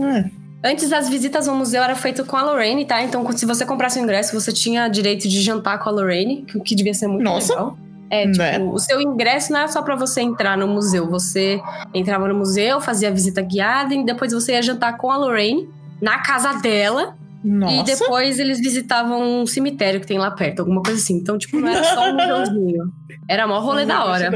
É. 0.00 0.42
Antes 0.64 0.90
das 0.90 1.08
visitas 1.08 1.48
ao 1.48 1.56
museu 1.56 1.82
era 1.82 1.96
feito 1.96 2.24
com 2.24 2.36
a 2.36 2.42
Lorraine, 2.42 2.84
tá? 2.84 3.02
Então, 3.02 3.30
se 3.32 3.44
você 3.44 3.66
comprasse 3.66 3.98
o 3.98 4.02
ingresso, 4.02 4.38
você 4.38 4.52
tinha 4.52 4.86
direito 4.88 5.28
de 5.28 5.40
jantar 5.40 5.78
com 5.80 5.88
a 5.88 5.92
Lorraine, 5.92 6.46
o 6.54 6.60
que 6.60 6.76
devia 6.76 6.94
ser 6.94 7.08
muito 7.08 7.24
Nossa. 7.24 7.52
legal. 7.52 7.78
É, 8.08 8.26
tipo, 8.26 8.38
Né? 8.38 8.58
o 8.58 8.78
seu 8.78 9.00
ingresso 9.00 9.52
não 9.52 9.60
era 9.60 9.68
só 9.68 9.80
pra 9.80 9.96
você 9.96 10.20
entrar 10.20 10.56
no 10.56 10.68
museu. 10.68 11.08
Você 11.08 11.60
entrava 11.94 12.28
no 12.28 12.34
museu, 12.34 12.80
fazia 12.80 13.08
a 13.08 13.10
visita 13.10 13.40
guiada 13.40 13.94
e 13.94 14.04
depois 14.04 14.32
você 14.32 14.52
ia 14.52 14.62
jantar 14.62 14.98
com 14.98 15.10
a 15.10 15.16
Lorraine 15.16 15.66
na 16.02 16.18
casa 16.18 16.54
dela. 16.60 17.16
Nossa. 17.44 17.74
E 17.74 17.84
depois 17.84 18.38
eles 18.38 18.60
visitavam 18.60 19.40
um 19.40 19.46
cemitério 19.46 20.00
que 20.00 20.06
tem 20.06 20.18
lá 20.18 20.30
perto, 20.30 20.60
alguma 20.60 20.82
coisa 20.82 20.98
assim. 21.00 21.14
Então, 21.16 21.38
tipo, 21.38 21.58
não 21.58 21.68
era 21.68 21.82
só 21.84 22.10
um 22.10 22.14
museuzinho. 22.14 22.92
Era 23.28 23.46
mó 23.46 23.58
rolê 23.60 23.86
da 23.86 24.04
hora. 24.04 24.30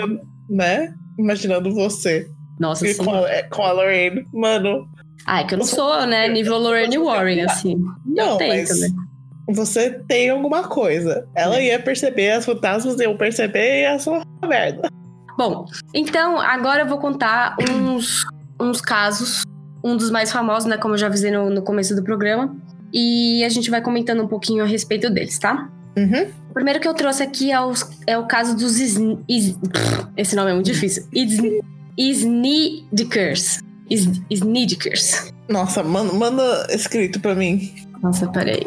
Né? 0.49 0.95
Imaginando 1.19 1.73
você. 1.75 2.29
Nossa, 2.59 2.87
E 2.87 2.95
com, 2.95 3.13
a, 3.15 3.29
é, 3.31 3.43
com 3.43 3.63
a 3.63 3.73
Lorraine. 3.73 4.27
Mano, 4.33 4.89
Ah, 5.27 5.41
é 5.41 5.45
que 5.45 5.55
eu 5.55 5.59
não 5.59 5.67
sou, 5.67 6.07
né, 6.07 6.29
nível 6.29 6.59
Lorraine 6.59 6.99
Warren, 6.99 7.43
assim. 7.43 7.77
não, 8.05 8.41
eu 8.41 8.49
mas 8.49 8.69
tento, 8.69 8.81
né? 8.81 8.89
você 9.49 9.91
tem 10.09 10.31
alguma 10.31 10.65
coisa. 10.65 11.29
Ela 11.35 11.61
ia 11.61 11.79
perceber, 11.79 12.31
as 12.33 12.45
fantasmas 12.45 12.99
iam 12.99 13.17
perceber 13.17 13.81
e 13.81 13.81
ia 13.83 13.99
só 13.99 14.23
uma 14.41 14.49
merda. 14.49 14.89
Bom, 15.39 15.67
então 15.95 16.41
agora 16.41 16.83
eu 16.83 16.87
vou 16.87 16.99
contar 16.99 17.57
uns, 17.71 18.25
uns 18.61 18.81
casos. 18.81 19.45
Um 19.87 19.97
dos 19.97 20.11
mais 20.11 20.33
famosos, 20.33 20.69
né? 20.69 20.77
Como 20.77 20.95
eu 20.95 20.99
já 20.99 21.07
avisei 21.07 21.31
no, 21.31 21.49
no 21.51 21.63
começo 21.63 21.95
do 21.95 22.03
programa. 22.03 22.55
E 22.93 23.43
a 23.45 23.49
gente 23.49 23.71
vai 23.71 23.81
comentando 23.81 24.23
um 24.23 24.29
pouquinho 24.29 24.65
a 24.65 24.67
respeito 24.67 25.09
deles, 25.11 25.39
tá? 25.39 25.69
Uhum. 25.97 26.27
O 26.51 26.55
primeiro 26.55 26.81
que 26.81 26.87
eu 26.89 26.95
trouxe 26.95 27.23
aqui 27.23 27.51
é, 27.53 27.61
os- 27.61 27.89
é 28.07 28.17
o 28.19 28.27
caso 28.27 28.57
dos. 28.57 28.79
Sn- 28.81 29.19
Is- 29.29 29.57
esse 30.17 30.35
nome 30.37 30.51
é 30.51 30.55
muito 30.55 30.67
difícil. 30.67 31.05
Is- 31.13 31.39
Snidkers. 31.99 33.61
Is- 33.91 34.21
Snidkers. 34.31 35.33
Nossa, 35.49 35.83
manda, 35.83 36.13
manda 36.13 36.67
escrito 36.71 37.21
pra 37.21 37.35
mim. 37.35 37.73
Nossa, 38.03 38.27
peraí. 38.29 38.63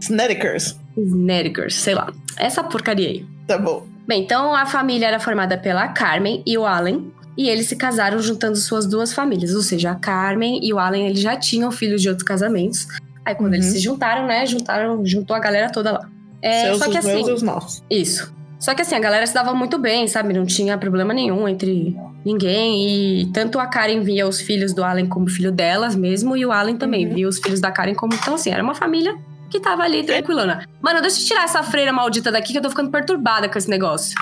Snedekers. 0.00 0.78
Snidkers, 0.96 1.74
sei 1.74 1.94
lá. 1.94 2.12
Essa 2.36 2.62
porcaria 2.62 3.08
aí. 3.08 3.26
Tá 3.46 3.58
bom. 3.58 3.86
Bem, 4.06 4.22
então 4.22 4.54
a 4.54 4.64
família 4.66 5.06
era 5.08 5.18
formada 5.20 5.56
pela 5.58 5.88
Carmen 5.88 6.42
e 6.46 6.56
o 6.56 6.64
Allen. 6.66 7.10
E 7.38 7.48
eles 7.48 7.66
se 7.66 7.76
casaram 7.76 8.18
juntando 8.20 8.56
suas 8.56 8.84
duas 8.84 9.12
famílias. 9.12 9.54
Ou 9.54 9.62
seja, 9.62 9.92
a 9.92 9.94
Carmen 9.94 10.58
e 10.62 10.72
o 10.72 10.78
Allen 10.78 11.06
eles 11.06 11.20
já 11.20 11.36
tinham 11.36 11.70
filhos 11.70 12.02
de 12.02 12.08
outros 12.08 12.26
casamentos. 12.26 12.88
Aí 13.24 13.34
quando 13.34 13.50
Uhum. 13.50 13.54
eles 13.54 13.66
se 13.66 13.78
juntaram, 13.78 14.26
né? 14.26 14.44
Juntaram, 14.44 15.06
juntou 15.06 15.36
a 15.36 15.38
galera 15.38 15.70
toda 15.70 15.92
lá. 15.92 16.08
É, 16.42 16.64
Seus, 16.66 16.78
só 16.78 16.84
que 16.86 16.90
meus 16.92 17.06
assim. 17.06 17.30
e 17.30 17.32
os 17.32 17.42
nossos. 17.42 17.82
Isso. 17.88 18.34
Só 18.58 18.74
que 18.74 18.82
assim, 18.82 18.96
a 18.96 18.98
galera 18.98 19.24
se 19.24 19.32
dava 19.32 19.54
muito 19.54 19.78
bem, 19.78 20.08
sabe? 20.08 20.34
Não 20.34 20.44
tinha 20.44 20.76
problema 20.76 21.14
nenhum 21.14 21.48
entre 21.48 21.96
ninguém. 22.24 23.20
E 23.22 23.26
tanto 23.32 23.58
a 23.60 23.66
Karen 23.68 24.00
via 24.02 24.26
os 24.26 24.40
filhos 24.40 24.74
do 24.74 24.82
Allen 24.82 25.06
como 25.06 25.28
filho 25.30 25.52
delas 25.52 25.94
mesmo, 25.94 26.36
e 26.36 26.44
o 26.44 26.50
Allen 26.52 26.76
também 26.76 27.06
Uhum. 27.06 27.14
via 27.14 27.28
os 27.28 27.38
filhos 27.38 27.60
da 27.60 27.70
Karen 27.70 27.94
como. 27.94 28.14
Então, 28.14 28.34
assim, 28.34 28.50
era 28.50 28.62
uma 28.62 28.74
família 28.74 29.14
que 29.50 29.60
tava 29.60 29.82
ali 29.84 30.02
tranquilona. 30.04 30.66
Mano, 30.80 31.00
deixa 31.00 31.20
eu 31.20 31.26
tirar 31.26 31.44
essa 31.44 31.62
freira 31.62 31.92
maldita 31.92 32.30
daqui 32.32 32.52
que 32.52 32.58
eu 32.58 32.62
tô 32.62 32.68
ficando 32.70 32.90
perturbada 32.90 33.48
com 33.48 33.56
esse 33.56 33.70
negócio. 33.70 34.18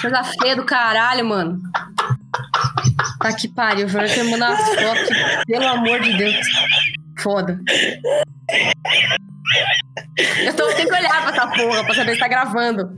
Coisa 0.00 0.22
feia 0.40 0.56
do 0.56 0.64
caralho, 0.64 1.24
mano. 1.24 1.60
Tá 3.20 3.32
que 3.34 3.48
pariu. 3.48 3.86
Eu 3.86 3.92
quero 4.08 4.30
mandar 4.30 4.50
umas 4.50 4.68
fotos, 4.80 5.44
pelo 5.46 5.66
amor 5.66 6.00
de 6.00 6.16
Deus. 6.16 6.36
Foda. 7.20 7.60
Eu 10.44 10.54
tô, 10.54 10.66
tenho 10.74 10.88
que 10.88 10.94
olhar 10.94 11.22
pra 11.22 11.30
essa 11.32 11.46
porra 11.48 11.84
pra 11.84 11.94
saber 11.94 12.14
se 12.14 12.20
tá 12.20 12.28
gravando. 12.28 12.90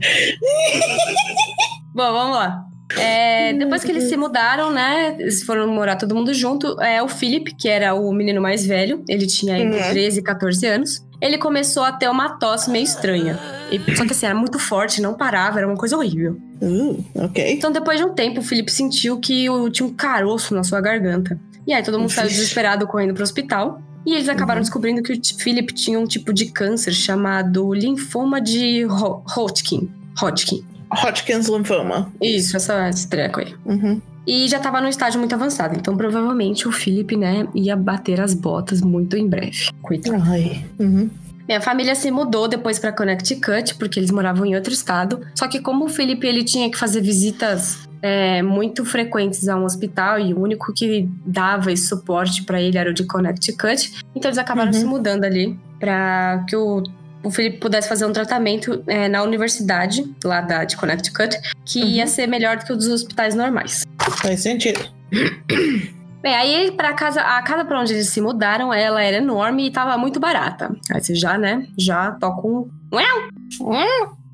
Bom, 1.93 2.11
vamos 2.11 2.35
lá. 2.37 2.63
É, 2.97 3.53
depois 3.53 3.83
que 3.83 3.91
eles 3.91 4.03
se 4.05 4.15
mudaram, 4.15 4.71
né? 4.71 5.15
Eles 5.19 5.43
foram 5.43 5.67
morar 5.67 5.95
todo 5.95 6.13
mundo 6.15 6.33
junto. 6.33 6.79
É, 6.81 7.01
o 7.01 7.07
Philip, 7.07 7.55
que 7.55 7.67
era 7.67 7.93
o 7.95 8.13
menino 8.13 8.41
mais 8.41 8.65
velho, 8.65 9.03
ele 9.09 9.25
tinha 9.25 9.57
entre 9.57 9.79
Uhum. 9.81 9.89
13 9.89 10.19
e 10.19 10.23
14 10.23 10.65
anos. 10.67 11.03
Ele 11.25 11.37
começou 11.37 11.83
a 11.83 11.91
ter 11.93 12.09
uma 12.09 12.37
tosse 12.37 12.69
meio 12.69 12.83
estranha. 12.83 13.39
E- 13.71 13.79
só 13.95 14.05
que 14.05 14.11
assim, 14.11 14.25
era 14.25 14.35
muito 14.35 14.59
forte, 14.59 15.01
não 15.01 15.13
parava, 15.13 15.57
era 15.59 15.67
uma 15.67 15.77
coisa 15.77 15.95
horrível. 15.97 16.37
Uh, 16.61 17.03
ok. 17.15 17.53
Então, 17.53 17.71
depois 17.71 17.97
de 17.97 18.05
um 18.05 18.13
tempo, 18.13 18.41
o 18.41 18.43
Felipe 18.43 18.69
sentiu 18.71 19.17
que 19.19 19.49
o- 19.49 19.69
tinha 19.69 19.87
um 19.87 19.93
caroço 19.93 20.53
na 20.53 20.63
sua 20.63 20.81
garganta. 20.81 21.39
E 21.65 21.73
aí 21.73 21.81
todo 21.81 21.97
mundo 21.97 22.09
saiu 22.09 22.27
desesperado 22.27 22.85
correndo 22.85 23.13
pro 23.13 23.23
hospital. 23.23 23.81
E 24.05 24.13
eles 24.15 24.27
acabaram 24.27 24.59
Uhum. 24.59 24.63
descobrindo 24.63 25.01
que 25.01 25.13
o 25.13 25.39
Philip 25.39 25.73
tinha 25.73 25.97
um 25.97 26.05
tipo 26.05 26.33
de 26.33 26.47
câncer 26.47 26.91
chamado 26.91 27.73
linfoma 27.73 28.41
de 28.41 28.85
Ho- 28.85 29.23
Hodgkin. 29.25 29.89
Hodgkin. 30.21 30.61
Hodgkin's 30.91 31.47
lymphoma. 31.47 32.11
Isso, 32.21 32.57
essa, 32.57 32.89
esse 32.89 33.07
treco 33.07 33.39
aí. 33.39 33.55
Uhum. 33.65 34.01
E 34.25 34.47
já 34.47 34.59
tava 34.59 34.79
num 34.79 34.87
estágio 34.87 35.19
muito 35.19 35.33
avançado. 35.35 35.75
Então, 35.77 35.95
provavelmente, 35.97 36.67
o 36.67 36.71
Philip, 36.71 37.15
né, 37.17 37.47
ia 37.53 37.75
bater 37.75 38.21
as 38.21 38.33
botas 38.33 38.81
muito 38.81 39.17
em 39.17 39.27
breve. 39.27 39.67
Coitado. 39.81 40.23
Ai. 40.25 40.65
Uhum. 40.79 41.09
Minha 41.45 41.59
família 41.59 41.93
se 41.93 42.09
mudou 42.09 42.47
depois 42.47 42.79
pra 42.79 42.93
Connecticut, 42.93 43.75
porque 43.75 43.99
eles 43.99 44.11
moravam 44.11 44.45
em 44.45 44.55
outro 44.55 44.71
estado. 44.71 45.19
Só 45.35 45.45
que 45.47 45.59
como 45.59 45.85
o 45.85 45.89
Felipe 45.89 46.25
ele 46.25 46.41
tinha 46.43 46.71
que 46.71 46.77
fazer 46.77 47.01
visitas 47.01 47.85
é, 48.01 48.41
muito 48.41 48.85
frequentes 48.85 49.49
a 49.49 49.57
um 49.57 49.65
hospital 49.65 50.17
e 50.19 50.33
o 50.33 50.39
único 50.39 50.71
que 50.73 51.09
dava 51.25 51.69
esse 51.71 51.87
suporte 51.87 52.43
pra 52.43 52.61
ele 52.61 52.77
era 52.77 52.89
o 52.89 52.93
de 52.93 53.03
Connecticut, 53.05 53.93
então 54.15 54.29
eles 54.29 54.37
acabaram 54.37 54.71
Uhum. 54.71 54.79
se 54.79 54.85
mudando 54.85 55.25
ali 55.25 55.57
pra 55.79 56.43
que 56.47 56.55
o 56.55 56.81
o 57.23 57.31
Felipe 57.31 57.57
pudesse 57.57 57.87
fazer 57.87 58.05
um 58.05 58.11
tratamento 58.13 58.83
é, 58.87 59.07
na 59.07 59.23
universidade 59.23 60.03
lá 60.23 60.41
da, 60.41 60.63
de 60.63 60.75
Connecticut, 60.77 61.37
que 61.65 61.81
Uhum. 61.81 61.87
ia 61.87 62.07
ser 62.07 62.27
melhor 62.27 62.57
do 62.57 62.65
que 62.65 62.73
o 62.73 62.75
dos 62.75 62.87
hospitais 62.87 63.33
normais. 63.35 63.83
Faz 64.21 64.41
sentido. 64.41 64.79
Bem, 66.21 66.33
aí 66.35 66.71
para 66.71 66.93
casa, 66.93 67.19
a 67.21 67.41
casa 67.41 67.65
para 67.65 67.79
onde 67.81 67.93
eles 67.93 68.07
se 68.07 68.21
mudaram, 68.21 68.73
ela 68.73 69.03
era 69.03 69.17
enorme 69.17 69.67
e 69.67 69.71
tava 69.71 69.97
muito 69.97 70.19
barata. 70.21 70.73
Aí 70.93 71.01
você 71.01 71.13
já, 71.13 71.37
né, 71.37 71.65
já 71.77 72.11
toca 72.11 72.47
um... 72.47 72.69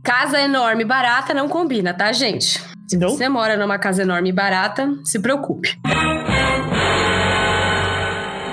Casa 0.04 0.40
enorme 0.40 0.84
e 0.84 0.86
barata 0.86 1.34
não 1.34 1.50
combina, 1.50 1.94
tá, 1.94 2.12
gente? 2.12 2.62
Se 2.88 2.98
Não? 2.98 3.10
você 3.10 3.28
mora 3.28 3.58
numa 3.58 3.78
casa 3.78 4.02
enorme 4.04 4.30
e 4.30 4.34
barata, 4.34 4.88
se 5.04 5.20
preocupe. 5.20 5.78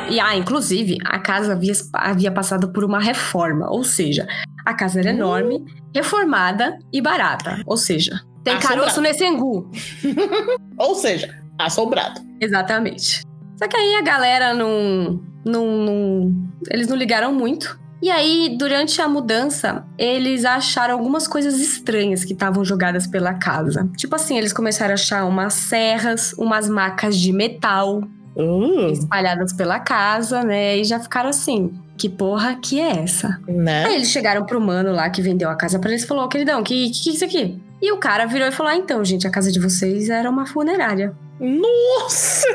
E, 0.08 0.20
ah, 0.20 0.36
inclusive, 0.36 0.98
a 1.04 1.18
casa 1.18 1.52
havia, 1.52 1.72
havia 1.92 2.32
passado 2.32 2.72
por 2.72 2.84
uma 2.84 3.00
reforma, 3.00 3.68
ou 3.70 3.82
seja, 3.84 4.26
a 4.64 4.74
casa 4.74 5.00
era 5.00 5.10
enorme, 5.10 5.64
reformada 5.94 6.78
e 6.92 7.00
barata. 7.00 7.60
Ou 7.66 7.76
seja, 7.76 8.20
tem 8.44 8.54
Assombrado. 8.54 8.80
caroço 8.82 9.00
nesse 9.00 9.24
angu. 9.26 9.70
Ou 10.78 10.94
seja, 10.94 11.34
assombrado. 11.58 12.20
Exatamente. 12.40 13.22
Só 13.58 13.66
que 13.66 13.76
aí 13.76 13.94
a 13.96 14.02
galera 14.02 14.54
não, 14.54 15.20
não, 15.44 15.66
não- 15.66 16.48
Eles 16.70 16.86
não 16.86 16.96
ligaram 16.96 17.32
muito. 17.32 17.78
E 18.02 18.10
aí, 18.10 18.56
durante 18.58 19.00
a 19.00 19.08
mudança, 19.08 19.84
eles 19.98 20.44
acharam 20.44 20.94
algumas 20.94 21.26
coisas 21.26 21.58
estranhas 21.58 22.24
que 22.24 22.34
estavam 22.34 22.62
jogadas 22.64 23.06
pela 23.06 23.34
casa. 23.34 23.88
Tipo 23.96 24.14
assim, 24.16 24.36
eles 24.36 24.52
começaram 24.52 24.90
a 24.92 24.94
achar 24.94 25.24
umas 25.24 25.54
serras, 25.54 26.34
umas 26.34 26.68
macas 26.68 27.16
de 27.16 27.32
metal 27.32 28.02
Uh, 28.36 28.90
espalhadas 28.92 29.52
pela 29.54 29.80
casa, 29.80 30.42
né? 30.44 30.76
E 30.76 30.84
já 30.84 31.00
ficaram 31.00 31.30
assim. 31.30 31.72
Que 31.96 32.08
porra 32.10 32.56
que 32.60 32.78
é 32.78 32.98
essa? 33.02 33.40
né? 33.48 33.86
Aí 33.86 33.94
eles 33.94 34.10
chegaram 34.10 34.44
pro 34.44 34.60
mano 34.60 34.92
lá 34.92 35.08
que 35.08 35.22
vendeu 35.22 35.48
a 35.48 35.54
casa 35.54 35.78
pra 35.78 35.88
eles 35.90 36.04
e 36.04 36.06
falou: 36.06 36.28
queridão, 36.28 36.62
que, 36.62 36.90
que 36.90 37.04
que 37.04 37.10
é 37.10 37.12
isso 37.14 37.24
aqui? 37.24 37.58
E 37.80 37.90
o 37.92 37.96
cara 37.96 38.26
virou 38.26 38.46
e 38.46 38.52
falou: 38.52 38.70
ah, 38.72 38.76
então, 38.76 39.02
gente, 39.04 39.26
a 39.26 39.30
casa 39.30 39.50
de 39.50 39.58
vocês 39.58 40.10
era 40.10 40.28
uma 40.28 40.44
funerária. 40.46 41.14
Nossa! 41.40 42.46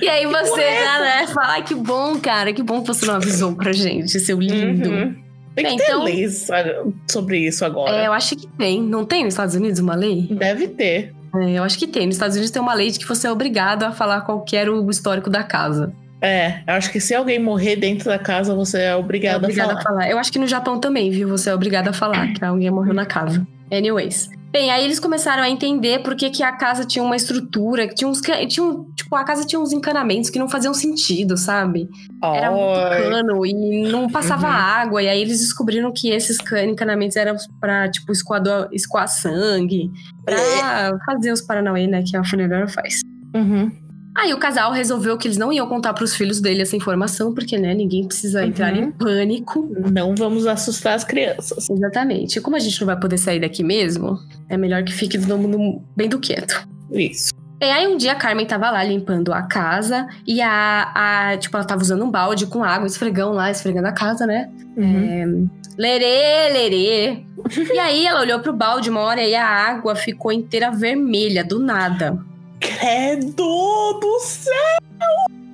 E 0.00 0.08
aí 0.08 0.26
você 0.26 0.60
já, 0.84 0.98
né, 1.00 1.26
fala, 1.28 1.52
ai, 1.52 1.62
que 1.62 1.74
bom, 1.74 2.18
cara, 2.18 2.52
que 2.52 2.62
bom 2.62 2.80
que 2.80 2.88
você 2.88 3.06
não 3.06 3.14
avisou 3.14 3.54
pra 3.54 3.72
gente, 3.72 4.18
seu 4.18 4.40
lindo. 4.40 4.90
Uhum. 4.90 5.14
Tem 5.54 5.76
que 5.76 5.76
ter 5.76 5.90
então- 5.90 6.04
leis 6.04 6.48
sobre 7.10 7.38
isso 7.38 7.64
agora. 7.64 7.94
É, 7.96 8.06
eu 8.06 8.12
acho 8.12 8.34
que 8.36 8.46
tem. 8.46 8.82
Não 8.82 9.04
tem 9.04 9.24
nos 9.24 9.34
Estados 9.34 9.54
Unidos 9.54 9.78
uma 9.80 9.94
lei? 9.94 10.26
Deve 10.30 10.68
ter. 10.68 11.12
É, 11.34 11.58
eu 11.58 11.62
acho 11.62 11.78
que 11.78 11.86
tem. 11.86 12.06
Nos 12.06 12.16
Estados 12.16 12.36
Unidos 12.36 12.50
tem 12.50 12.60
uma 12.60 12.74
lei 12.74 12.90
de 12.90 12.98
que 12.98 13.06
você 13.06 13.26
é 13.26 13.32
obrigado 13.32 13.84
a 13.84 13.92
falar 13.92 14.20
qual 14.22 14.40
que 14.42 14.56
era 14.56 14.72
o 14.72 14.90
histórico 14.90 15.30
da 15.30 15.42
casa. 15.42 15.92
É, 16.20 16.62
eu 16.66 16.74
acho 16.74 16.92
que 16.92 17.00
se 17.00 17.14
alguém 17.14 17.38
morrer 17.38 17.76
dentro 17.76 18.08
da 18.08 18.18
casa, 18.18 18.54
você 18.54 18.78
é 18.78 18.86
É 18.88 18.96
obrigado, 18.96 19.42
obrigado 19.42 19.72
a 19.72 19.82
falar. 19.82 20.08
Eu 20.08 20.18
acho 20.18 20.30
que 20.30 20.38
no 20.38 20.46
Japão 20.46 20.78
também, 20.78 21.10
viu? 21.10 21.28
Você 21.28 21.50
é 21.50 21.54
obrigado 21.54 21.88
a 21.88 21.92
falar 21.92 22.32
que 22.32 22.44
alguém 22.44 22.70
morreu 22.70 22.94
na 22.94 23.04
casa. 23.04 23.44
Anyways. 23.72 24.30
Bem, 24.52 24.70
aí 24.70 24.84
eles 24.84 25.00
começaram 25.00 25.42
a 25.42 25.48
entender 25.48 26.02
por 26.02 26.14
que, 26.14 26.28
que 26.28 26.42
a 26.42 26.52
casa 26.52 26.84
tinha 26.84 27.02
uma 27.02 27.16
estrutura, 27.16 27.88
que 27.88 27.94
tinha 27.94 28.06
uns. 28.06 28.20
Tinha 28.20 28.62
um, 28.66 28.84
tipo, 28.94 29.16
a 29.16 29.24
casa 29.24 29.46
tinha 29.46 29.58
uns 29.58 29.72
encanamentos 29.72 30.28
que 30.28 30.38
não 30.38 30.46
faziam 30.46 30.74
sentido, 30.74 31.38
sabe? 31.38 31.88
Era 32.22 32.50
muito 32.50 32.78
cano 33.10 33.46
e 33.46 33.90
não 33.90 34.10
passava 34.10 34.46
Uhum. 34.48 34.52
água. 34.52 35.02
E 35.02 35.08
aí 35.08 35.22
eles 35.22 35.40
descobriram 35.40 35.90
que 35.90 36.10
esses 36.10 36.36
can- 36.36 36.64
encanamentos 36.64 37.16
eram 37.16 37.34
pra, 37.58 37.90
tipo, 37.90 38.12
escoador, 38.12 38.68
escoar 38.72 39.08
sangue. 39.08 39.90
Pra 40.22 40.36
fazer 41.06 41.32
os 41.32 41.40
Paranauê, 41.40 41.86
né? 41.86 42.02
Que 42.06 42.14
a 42.14 42.22
funerária 42.22 42.68
faz. 42.68 43.00
Uhum. 43.34 43.72
Aí 44.16 44.34
o 44.34 44.38
casal 44.38 44.72
resolveu 44.72 45.16
que 45.16 45.26
eles 45.26 45.38
não 45.38 45.52
iam 45.52 45.66
contar 45.66 45.94
pros 45.94 46.14
filhos 46.14 46.40
dele 46.40 46.60
essa 46.62 46.76
informação, 46.76 47.32
porque, 47.32 47.56
né, 47.56 47.72
ninguém 47.74 48.06
precisa 48.06 48.44
entrar 48.44 48.72
Uhum. 48.74 48.78
em 48.84 48.90
pânico. 48.90 49.68
Não 49.90 50.14
vamos 50.14 50.46
assustar 50.46 50.94
as 50.94 51.02
crianças. 51.04 51.70
Exatamente. 51.70 52.38
E 52.38 52.42
como 52.42 52.54
a 52.56 52.58
gente 52.58 52.78
não 52.80 52.86
vai 52.86 52.98
poder 53.00 53.16
sair 53.16 53.40
daqui 53.40 53.62
mesmo, 53.64 54.18
é 54.50 54.56
melhor 54.56 54.84
que 54.84 54.92
fique 54.92 55.18
todo 55.18 55.38
mundo 55.38 55.80
bem 55.96 56.08
do 56.08 56.18
quieto. 56.18 56.68
Isso. 56.92 57.32
E 57.60 57.64
aí 57.64 57.86
um 57.86 57.96
dia 57.96 58.12
a 58.12 58.16
Carmen 58.16 58.44
tava 58.44 58.70
lá 58.70 58.82
limpando 58.84 59.32
a 59.32 59.42
casa 59.42 60.06
e 60.26 60.42
a, 60.42 60.92
a 61.32 61.36
tipo, 61.38 61.56
ela 61.56 61.64
tava 61.64 61.80
usando 61.80 62.04
um 62.04 62.10
balde 62.10 62.46
com 62.46 62.62
água, 62.64 62.86
esfregão 62.86 63.30
lá, 63.32 63.50
esfregando 63.50 63.86
a 63.86 63.92
casa, 63.92 64.26
né? 64.26 64.50
Uhum. 64.76 65.48
Lerê, 65.78 66.52
lerê. 66.52 67.22
e 67.72 67.78
aí 67.78 68.04
ela 68.06 68.20
olhou 68.20 68.40
pro 68.40 68.52
balde 68.52 68.90
uma 68.90 69.00
hora 69.00 69.22
e 69.22 69.34
a 69.34 69.46
água 69.46 69.94
ficou 69.94 70.32
inteira 70.32 70.70
vermelha, 70.70 71.42
do 71.44 71.58
nada. 71.60 72.18
Credo 72.82 74.00
do 74.00 74.18
céu! 74.18 74.52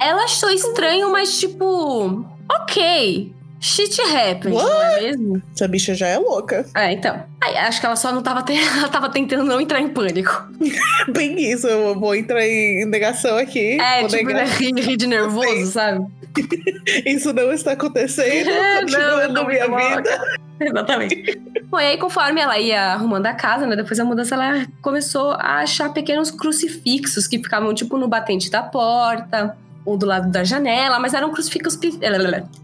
Ela 0.01 0.25
achou 0.25 0.49
estranho, 0.49 1.13
mas 1.13 1.39
tipo, 1.39 2.25
ok. 2.51 3.35
Shit 3.61 4.01
happens, 4.01 4.55
What? 4.55 4.67
não 4.67 4.83
é 4.83 5.01
mesmo? 5.03 5.43
Essa 5.55 5.69
bicha 5.69 5.95
já 5.95 6.07
é 6.07 6.17
louca. 6.17 6.65
É, 6.75 6.91
então. 6.93 7.23
Aí, 7.43 7.55
acho 7.59 7.81
que 7.81 7.87
ela 7.87 7.97
só 7.97 8.13
não 8.13 8.23
tava, 8.23 8.43
te... 8.43 8.55
ela 8.79 8.89
tava 8.89 9.11
tentando 9.11 9.45
não 9.45 9.61
entrar 9.61 9.79
em 9.79 9.91
pânico. 9.91 10.49
Bem 11.13 11.39
isso, 11.39 11.67
eu 11.67 12.01
vou 12.01 12.15
entrar 12.15 12.47
em 12.47 12.87
negação 12.87 13.37
aqui. 13.37 13.79
É, 13.79 14.07
tipo, 14.07 14.25
negar. 14.25 14.47
né, 14.47 14.53
rir 14.57 14.97
de 14.97 15.07
nervoso, 15.07 15.67
sabe? 15.67 16.07
Isso 17.07 17.33
não 17.33 17.53
está 17.53 17.73
acontecendo. 17.73 18.49
É, 18.59 18.81
continua 18.81 19.29
não, 19.29 19.47
minha 19.47 19.67
vida. 19.67 20.39
Exatamente. 20.61 21.41
Bom, 21.65 21.79
e 21.79 21.85
aí, 21.85 21.99
conforme 21.99 22.41
ela 22.41 22.59
ia 22.59 22.95
arrumando 22.95 23.27
a 23.27 23.35
casa, 23.35 23.67
né? 23.67 23.77
Depois 23.77 23.97
da 23.97 24.05
mudança, 24.05 24.35
ela 24.35 24.67
começou 24.83 25.31
a 25.33 25.61
achar 25.61 25.93
pequenos 25.93 26.31
crucifixos 26.31 27.29
que 27.29 27.39
ficavam, 27.39 27.73
tipo, 27.73 27.97
no 27.97 28.09
batente 28.09 28.51
da 28.51 28.63
porta 28.63 29.57
ou 29.89 29.97
do 29.97 30.07
lado 30.07 30.31
da 30.31 30.45
janela, 30.45 30.99
mas 30.99 31.15
eram 31.15 31.31
crucifixos, 31.33 31.77
pe- 31.77 31.99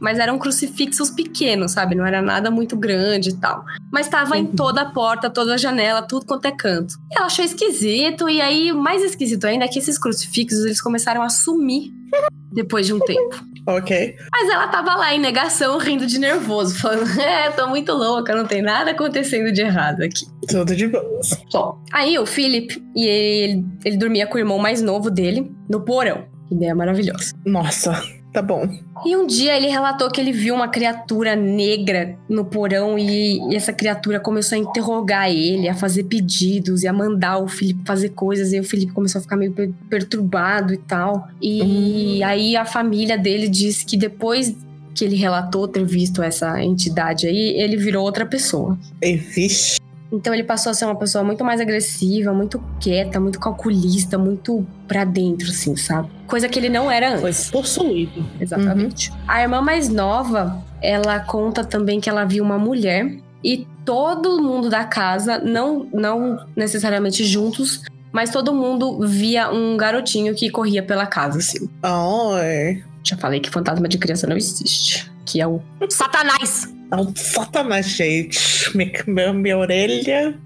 mas 0.01 0.19
eram 0.19 0.39
crucifixos 0.39 1.11
pequenos, 1.11 1.73
sabe? 1.73 1.95
Não 1.95 2.05
era 2.07 2.21
nada 2.21 2.51
muito 2.51 2.77
grande 2.77 3.31
e 3.31 3.37
tal. 3.37 3.65
Mas 3.93 4.09
tava 4.09 4.37
em 4.37 4.45
Uhum. 4.45 4.55
toda 4.57 4.83
a 4.83 4.91
porta, 4.91 5.31
toda 5.31 5.55
a 5.55 5.57
janela, 5.57 6.03
tudo 6.03 6.27
quanto 6.27 6.47
é 6.47 6.53
canto. 6.53 6.95
E 7.11 7.17
ela 7.17 7.27
achou 7.27 7.45
esquisito, 7.45 8.29
e 8.29 8.41
aí, 8.41 8.71
o 8.73 8.77
mais 8.77 9.03
esquisito 9.03 9.47
ainda 9.47 9.65
é 9.65 9.69
que 9.69 9.79
esses 9.79 9.99
crucifixos, 9.99 10.65
eles 10.65 10.81
começaram 10.83 11.23
a 11.23 11.29
sumir 11.29 11.91
depois 12.53 12.87
de 12.87 12.93
um 12.93 13.01
tempo. 13.01 13.45
Ok. 13.67 14.15
Mas 14.31 14.51
ela 14.51 14.69
tava 14.69 14.95
lá 14.95 15.15
em 15.15 15.19
negação, 15.19 15.79
rindo 15.79 16.07
de 16.07 16.19
nervoso, 16.19 16.79
falando: 16.79 17.09
É, 17.19 17.51
tô 17.51 17.67
muito 17.67 17.93
louca, 17.93 18.35
não 18.37 18.45
tem 18.47 18.61
nada 18.61 18.91
acontecendo 18.91 19.51
de 19.51 19.63
errado 19.63 20.03
aqui. 20.03 20.27
Tudo 20.47 20.77
de 20.77 20.87
boas. 20.89 21.31
Bom, 21.51 21.83
aí 21.91 22.19
o 22.19 22.27
Philip, 22.27 22.77
e 22.95 23.07
ele, 23.07 23.65
ele 23.83 23.97
dormia 23.97 24.27
com 24.27 24.35
o 24.37 24.39
irmão 24.39 24.59
mais 24.59 24.83
novo 24.83 25.11
dele 25.11 25.51
no 25.71 25.81
porão. 25.81 26.27
Ideia 26.55 26.75
maravilhosa. 26.75 27.35
Nossa, 27.45 28.01
tá 28.33 28.41
bom. 28.41 28.69
E 29.05 29.17
um 29.17 29.27
dia 29.27 29.57
ele 29.57 29.67
relatou 29.67 30.11
que 30.11 30.21
ele 30.21 30.33
viu 30.33 30.55
uma 30.55 30.69
criatura 30.69 31.35
negra 31.35 32.17
no 32.29 32.45
porão 32.45 32.99
e, 32.99 33.39
e 33.51 33.57
essa 33.57 33.73
criatura 33.73 34.21
começou 34.21 34.57
a 34.57 34.61
interrogar 34.61 35.29
ele, 35.31 35.69
a 35.69 35.75
fazer 35.75 36.05
pedidos 36.05 36.83
e 36.83 36.89
a 36.89 36.93
mandar 36.93 37.39
o 37.39 37.49
Felipe 37.49 37.83
fazer 37.85 38.11
coisas. 38.11 38.53
E 38.53 38.61
o 38.61 38.65
Felipe 38.65 38.93
começou 38.93 39.19
a 39.19 39.23
ficar 39.23 39.37
meio 39.37 39.53
per- 39.53 39.73
perturbado 39.91 40.73
e 40.73 40.79
tal. 40.79 41.29
E 41.43 42.23
aí 42.23 42.57
a 42.57 42.65
família 42.65 43.19
dele 43.19 43.49
disse 43.49 43.85
que 43.85 43.97
depois 43.97 44.57
que 44.95 45.05
ele 45.05 45.17
relatou 45.17 45.67
ter 45.67 45.85
visto 45.85 46.23
essa 46.23 46.63
entidade 46.63 47.27
aí, 47.27 47.61
ele 47.61 47.77
virou 47.77 48.05
outra 48.05 48.25
pessoa. 48.25 48.79
E, 49.03 49.17
vixe. 49.17 49.81
Então 50.15 50.33
ele 50.33 50.45
passou 50.45 50.71
a 50.71 50.75
ser 50.75 50.85
uma 50.85 50.95
pessoa 50.95 51.25
muito 51.25 51.45
mais 51.45 51.61
agressiva, 51.61 52.33
muito 52.33 52.63
quieta, 52.81 53.19
muito 53.19 53.41
calculista, 53.41 54.17
muito 54.17 54.65
pra 54.87 55.05
dentro, 55.05 55.49
assim, 55.51 55.75
sabe? 55.75 56.09
Coisa 56.29 56.49
que 56.49 56.57
ele 56.57 56.69
não 56.69 56.89
era 56.89 57.19
Foi 57.19 57.31
antes. 57.31 57.51
possuído. 57.51 58.25
Exatamente. 58.41 59.13
A 59.27 59.43
irmã 59.43 59.61
mais 59.61 59.89
nova, 59.89 60.63
ela 60.81 61.19
conta 61.19 61.65
também 61.65 62.01
que 62.01 62.09
ela 62.09 62.25
viu 62.25 62.45
uma 62.45 62.57
mulher 62.59 63.17
e 63.43 63.67
todo 63.85 64.41
mundo 64.41 64.71
da 64.71 64.85
casa, 64.85 65.39
não, 65.39 65.89
não 65.93 66.47
necessariamente 66.57 67.25
juntos, 67.25 67.83
mas 68.13 68.31
todo 68.31 68.55
mundo 68.55 69.01
via 69.07 69.51
um 69.51 69.77
garotinho 69.77 70.33
que 70.35 70.49
corria 70.49 70.83
pela 70.83 71.07
casa, 71.07 71.39
assim. 71.39 71.69
Ai. 71.83 72.85
Já 73.03 73.17
falei 73.17 73.41
que 73.41 73.51
fantasma 73.51 73.89
de 73.89 73.99
criança 73.99 74.27
não 74.29 74.37
existe. 74.37 75.13
Que 75.27 75.41
é 75.41 75.47
o 75.47 75.61
Satanás! 75.91 76.73
É 76.93 76.97
um 76.97 77.15
satanás, 77.15 77.87
gente. 77.87 78.77
Minha, 78.77 79.05
minha, 79.07 79.33
minha 79.33 79.59
orelha. 79.59 80.39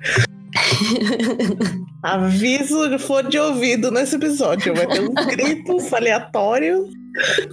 Aviso 2.03 2.89
de 2.89 2.99
fone 2.99 3.29
de 3.29 3.39
ouvido 3.39 3.91
nesse 3.91 4.17
episódio. 4.17 4.75
Vai 4.75 4.87
ter 4.87 5.01
uns 5.01 5.27
gritos 5.27 5.93
aleatórios. 5.93 6.89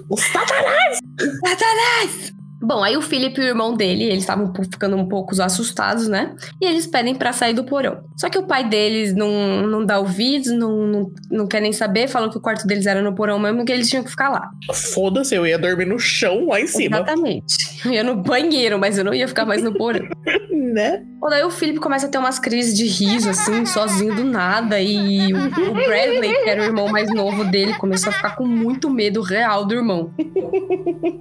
O 0.09 0.17
satanás! 0.17 0.99
Satanás! 1.43 2.34
Bom, 2.65 2.83
aí 2.83 2.97
o 2.97 3.01
Felipe 3.01 3.39
e 3.39 3.43
o 3.43 3.47
irmão 3.47 3.75
dele, 3.75 4.05
eles 4.05 4.19
estavam 4.19 4.51
ficando 4.71 4.97
um 4.97 5.07
pouco 5.07 5.39
assustados, 5.39 6.07
né? 6.07 6.35
E 6.59 6.65
eles 6.65 6.87
pedem 6.87 7.13
pra 7.13 7.31
sair 7.31 7.53
do 7.53 7.63
porão. 7.63 8.03
Só 8.17 8.27
que 8.27 8.39
o 8.39 8.47
pai 8.47 8.67
deles 8.67 9.13
não, 9.13 9.67
não 9.67 9.85
dá 9.85 9.99
ouvidos, 9.99 10.51
não, 10.51 10.87
não, 10.87 11.11
não 11.29 11.47
quer 11.47 11.61
nem 11.61 11.71
saber, 11.71 12.07
falou 12.07 12.31
que 12.31 12.37
o 12.37 12.41
quarto 12.41 12.65
deles 12.65 12.87
era 12.87 13.03
no 13.03 13.13
porão 13.13 13.37
mesmo, 13.37 13.63
que 13.63 13.71
eles 13.71 13.87
tinham 13.87 14.03
que 14.03 14.09
ficar 14.09 14.29
lá. 14.29 14.49
Foda-se, 14.73 15.35
eu 15.35 15.45
ia 15.45 15.59
dormir 15.59 15.85
no 15.85 15.99
chão 15.99 16.47
lá 16.47 16.59
em 16.59 16.65
cima. 16.65 16.97
Exatamente. 16.97 17.55
Eu 17.85 17.91
ia 17.91 18.03
no 18.03 18.15
banheiro, 18.15 18.79
mas 18.79 18.97
eu 18.97 19.03
não 19.03 19.13
ia 19.13 19.27
ficar 19.27 19.45
mais 19.45 19.61
no 19.61 19.71
porão. 19.71 20.07
Né? 20.55 21.03
Bom, 21.19 21.29
daí 21.29 21.43
o 21.43 21.51
Felipe 21.51 21.79
começa 21.79 22.07
a 22.07 22.09
ter 22.09 22.17
umas 22.17 22.39
crises 22.39 22.75
de 22.75 22.85
riso, 22.85 23.29
assim, 23.29 23.65
sozinho 23.65 24.15
do 24.15 24.23
nada. 24.23 24.79
E 24.81 25.33
o, 25.33 25.37
o 25.37 25.73
Bradley, 25.73 26.33
que 26.43 26.49
era 26.49 26.61
o 26.61 26.65
irmão 26.65 26.87
mais 26.87 27.13
novo 27.13 27.43
dele, 27.43 27.73
começou 27.75 28.09
a 28.09 28.13
ficar 28.13 28.35
com 28.35 28.45
muito 28.45 28.89
medo 28.89 29.21
real 29.21 29.65
do 29.65 29.75
irmão. 29.75 30.13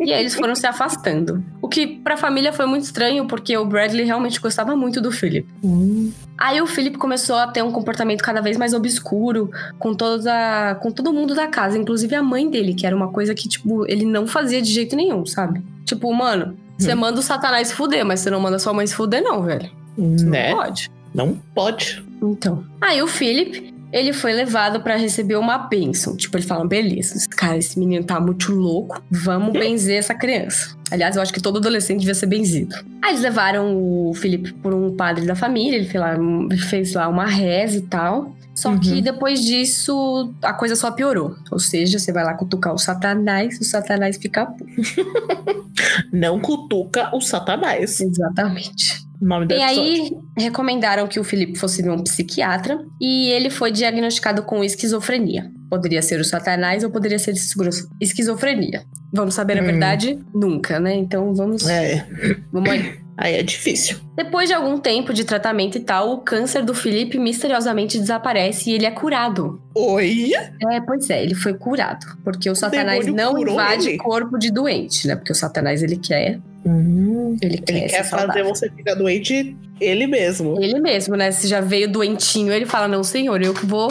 E 0.01 0.13
aí 0.13 0.21
eles 0.21 0.35
foram 0.35 0.55
se 0.55 0.67
afastando. 0.67 1.34
O 1.63 1.69
que 1.69 1.87
pra 1.87 2.17
família 2.17 2.53
foi 2.53 2.67
muito 2.67 2.83
estranho, 2.85 3.27
porque 3.27 3.57
o 3.57 3.65
Bradley 3.65 4.05
realmente 4.05 4.41
gostava 4.41 4.75
muito 4.77 5.01
do 5.01 5.11
Philip. 5.11 5.47
Hum, 5.63 6.13
Aí 6.37 6.61
o 6.61 6.67
Philip 6.67 6.99
começou 6.99 7.37
a 7.37 7.47
ter 7.47 7.63
um 7.63 7.71
comportamento 7.71 8.21
cada 8.23 8.41
vez 8.41 8.57
mais 8.57 8.75
obscuro 8.75 9.51
com 9.79 9.95
toda 9.95 10.75
com 10.83 10.91
todo 10.91 11.13
mundo 11.13 11.35
da 11.35 11.47
casa, 11.47 11.79
inclusive 11.79 12.15
a 12.15 12.23
mãe 12.23 12.49
dele, 12.51 12.75
que 12.75 12.87
era 12.87 12.95
uma 12.95 13.09
coisa 13.09 13.35
que 13.35 13.49
tipo 13.49 13.85
ele 13.89 14.05
não 14.05 14.27
fazia 14.27 14.61
de 14.61 14.71
jeito 14.73 14.97
nenhum, 14.97 15.25
sabe? 15.25 15.63
Tipo, 15.85 16.13
mano, 16.13 16.57
você 16.79 16.93
Hum. 16.93 16.97
manda 16.97 17.21
o 17.21 17.23
Satanás 17.23 17.69
se 17.69 17.75
fuder, 17.75 18.05
mas 18.05 18.21
você 18.21 18.31
não 18.31 18.41
manda 18.41 18.59
sua 18.59 18.73
mãe 18.73 18.87
se 18.87 18.95
fuder 18.95 19.23
não, 19.23 19.43
velho. 19.43 19.71
Né? 19.97 20.51
Não 20.51 20.57
pode. 20.57 20.91
Não 21.15 21.41
pode. 21.55 22.05
Então. 22.21 22.65
Aí 22.81 23.01
o 23.01 23.07
Philip, 23.07 23.74
ele 23.95 24.13
foi 24.13 24.33
levado 24.33 24.81
pra 24.81 24.97
receber 24.97 25.37
uma 25.37 25.57
bênção. 25.57 26.17
Tipo, 26.17 26.37
ele 26.37 26.45
fala: 26.45 26.67
beleza, 26.67 27.17
esse 27.17 27.29
cara, 27.29 27.57
esse 27.57 27.79
menino 27.79 28.05
tá 28.05 28.19
muito 28.19 28.53
louco, 28.53 29.01
vamos 29.09 29.53
benzer 29.53 29.99
essa 29.99 30.15
criança. 30.15 30.77
Aliás, 30.91 31.15
eu 31.15 31.23
acho 31.23 31.33
que 31.33 31.41
todo 31.41 31.59
adolescente 31.59 32.01
devia 32.01 32.15
ser 32.15 32.27
benzido. 32.27 32.75
Aí 33.01 33.13
eles 33.13 33.21
levaram 33.21 33.77
o 33.77 34.13
Felipe 34.15 34.53
por 34.55 34.75
um 34.75 34.97
padre 34.97 35.25
da 35.25 35.37
família, 35.37 35.77
ele 35.77 35.87
fez 35.87 36.03
lá, 36.03 36.15
ele 36.15 36.61
fez 36.61 36.93
lá 36.95 37.09
uma 37.09 37.27
reza 37.27 37.79
e 37.79 37.83
tal. 37.83 38.35
Só 38.55 38.71
Uhum. 38.71 38.79
que 38.81 39.03
depois 39.03 39.43
disso, 39.45 40.33
a 40.41 40.53
coisa 40.53 40.77
só 40.77 40.91
piorou. 40.93 41.35
Ou 41.51 41.59
seja, 41.59 41.99
você 41.99 42.13
vai 42.13 42.23
lá 42.25 42.35
cutucar 42.35 42.73
o 42.73 42.79
satanás, 42.79 43.59
o 43.61 43.65
satanás 43.65 44.17
fica 44.17 44.47
puto. 44.47 44.65
Não 46.13 46.41
cutuca 46.41 47.15
o 47.15 47.21
satanás. 47.21 48.01
Exatamente. 48.01 49.05
O 49.21 49.27
nome 49.27 49.47
do 49.47 49.55
E 49.55 49.63
episódio. 49.63 49.83
aí, 49.83 50.17
recomendaram 50.37 51.07
que 51.07 51.19
o 51.19 51.25
Felipe 51.25 51.59
fosse 51.59 51.83
ver 51.83 51.91
um 51.91 52.03
psiquiatra 52.03 52.79
e 53.01 53.29
ele 53.31 53.51
foi 53.51 53.71
diagnosticado 53.73 54.43
com 54.43 54.63
esquizofrenia. 54.63 55.51
Poderia 55.71 56.03
ser 56.03 56.21
o 56.21 56.25
satanás 56.25 56.85
ou 56.85 56.91
poderia 56.91 57.19
ser 57.19 57.33
esquizo- 57.33 57.89
esquizofrenia. 58.01 58.85
Vamos 59.13 59.35
saber 59.35 59.59
a 59.59 59.63
Hum. 59.63 59.67
verdade? 59.67 60.19
Nunca, 60.35 60.79
né? 60.79 60.95
Então 60.95 61.35
vamos, 61.35 61.67
É, 61.67 62.07
vamos 62.53 62.71
aí. 62.71 62.99
Aí 63.17 63.35
é 63.35 63.43
difícil. 63.43 63.99
Depois 64.17 64.49
de 64.49 64.55
algum 64.55 64.79
tempo 64.79 65.13
de 65.13 65.25
tratamento 65.25 65.77
e 65.77 65.81
tal, 65.81 66.13
o 66.13 66.19
câncer 66.19 66.65
do 66.65 66.75
Felipe 66.75 67.19
misteriosamente 67.19 67.99
desaparece 67.99 68.71
e 68.71 68.75
ele 68.75 68.87
é 68.87 68.91
curado. 68.91 69.61
Oi? 69.75 70.31
É, 70.71 70.81
pois 70.81 71.11
é, 71.11 71.23
ele 71.23 71.35
foi 71.35 71.55
curado. 71.55 72.07
Porque 72.23 72.49
o 72.49 72.55
satanás 72.55 73.05
demônio 73.05 73.25
não 73.25 73.39
invade 73.39 73.89
ele? 73.89 73.99
corpo 73.99 74.39
de 74.39 74.51
doente, 74.51 75.07
né? 75.07 75.17
Porque 75.17 75.33
o 75.33 75.35
satanás, 75.35 75.83
ele 75.83 75.97
quer... 75.97 76.39
Hum, 76.67 77.37
Ele 77.43 77.59
quer, 77.59 77.77
ele 77.77 77.89
quer 77.91 78.05
fazer 78.05 78.43
você 78.43 78.71
ficar 78.71 78.95
doente 78.95 79.55
ele 79.79 80.07
mesmo. 80.07 80.57
Ele 80.63 80.81
mesmo, 80.81 81.15
né? 81.15 81.31
Se 81.31 81.47
já 81.47 81.61
veio 81.61 81.91
doentinho, 81.91 82.51
ele 82.53 82.65
fala: 82.65 82.89
Não, 82.89 83.05
senhor, 83.05 83.43
eu 83.43 83.53
que 83.53 83.67
vou. 83.67 83.91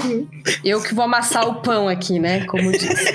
Eu 0.63 0.81
que 0.81 0.93
vou 0.93 1.05
amassar 1.05 1.47
o 1.47 1.61
pão 1.61 1.87
aqui, 1.87 2.17
né? 2.19 2.45
Como 2.45 2.71
diz. 2.73 3.13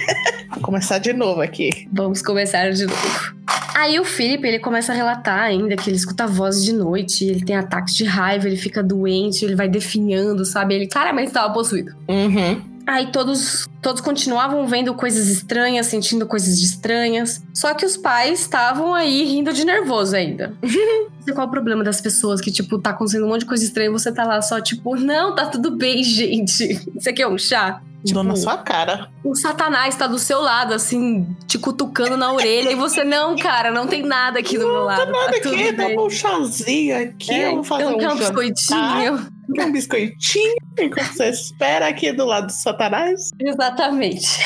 Vou 0.51 0.61
começar 0.63 0.99
de 0.99 1.13
novo 1.13 1.41
aqui. 1.41 1.89
Vamos 1.93 2.23
começar 2.23 2.71
de 2.71 2.87
novo. 2.87 3.38
Aí 3.79 4.01
o 4.01 4.05
Felipe, 4.05 4.49
ele 4.49 4.59
começa 4.59 4.91
a 4.93 4.95
relatar 4.95 5.39
ainda 5.39 5.77
que 5.77 5.89
ele 5.89 5.97
escuta 5.97 6.27
vozes 6.27 6.65
de 6.65 6.73
noite, 6.73 7.25
ele 7.25 7.45
tem 7.45 7.55
ataques 7.55 7.95
de 7.95 8.05
raiva, 8.05 8.49
ele 8.49 8.57
fica 8.57 8.83
doente, 8.83 9.45
ele 9.45 9.55
vai 9.55 9.69
definhando, 9.69 10.45
sabe? 10.45 10.75
Ele 10.75 10.89
claramente 10.89 11.29
estava 11.29 11.53
possuído. 11.53 11.95
Uhum. 12.09 12.61
Aí 12.89 13.13
todos, 13.13 13.69
todos 13.83 14.01
continuavam 14.01 14.67
vendo 14.67 14.95
coisas 14.95 15.29
estranhas, 15.29 15.85
sentindo 15.89 16.27
coisas 16.27 16.59
estranhas. 16.59 17.43
Só 17.53 17.75
que 17.75 17.85
os 17.85 17.99
pais 17.99 18.41
estavam 18.41 18.95
aí 18.95 19.25
rindo 19.25 19.53
de 19.53 19.63
nervoso 19.63 20.17
ainda. 20.17 20.55
Não 20.63 21.23
sei 21.23 21.35
qual 21.35 21.45
é 21.45 21.49
o 21.49 21.51
problema 21.51 21.85
das 21.85 22.01
pessoas 22.01 22.41
que, 22.41 22.51
tipo, 22.51 22.79
tá 22.79 22.89
acontecendo 22.91 23.27
um 23.27 23.29
monte 23.29 23.41
de 23.41 23.47
coisa 23.47 23.63
estranha 23.63 23.91
e 23.91 23.93
você 23.93 24.11
tá 24.11 24.25
lá 24.25 24.41
só, 24.41 24.59
tipo, 24.59 24.97
não, 24.97 25.35
tá 25.35 25.45
tudo 25.45 25.71
bem, 25.77 26.01
gente. 26.05 26.81
Isso 26.97 27.11
aqui 27.11 27.21
é 27.21 27.29
um 27.29 27.37
chá. 27.37 27.83
Dou 28.05 28.23
na 28.25 28.33
Tipo, 28.33 28.45
sua 28.45 28.57
cara. 28.59 29.11
o 29.23 29.35
satanás 29.35 29.95
tá 29.97 30.07
do 30.07 30.19
seu 30.19 30.41
lado, 30.41 30.73
assim, 30.73 31.27
te 31.47 31.59
cutucando 31.59 32.17
na 32.17 32.33
orelha, 32.33 32.71
e 32.71 32.75
você, 32.75 33.05
não, 33.05 33.37
cara, 33.37 33.71
não 33.71 33.87
tem 33.87 34.03
nada 34.03 34.39
aqui 34.39 34.57
do 34.57 34.67
meu 34.67 34.85
lado. 34.85 35.13
Nada 35.13 35.33
tá 35.33 35.41
tudo 35.43 35.55
aqui, 35.57 35.73
dá 35.73 35.89
um 35.89 36.09
chazinho 36.09 36.97
aqui. 36.97 37.35
É, 37.35 37.49
eu 37.49 37.57
vou 37.57 37.65
fazer 37.65 37.83
então, 37.85 38.11
um, 38.11 38.13
um 38.15 38.17
biscoitinho. 38.17 39.27
Um 39.49 39.73
biscoitinho. 39.73 40.57
Enquanto 40.79 41.13
você 41.13 41.29
espera 41.29 41.89
aqui 41.89 42.13
do 42.13 42.25
lado 42.25 42.47
do 42.47 42.53
satanás. 42.53 43.31
Exatamente. 43.41 44.39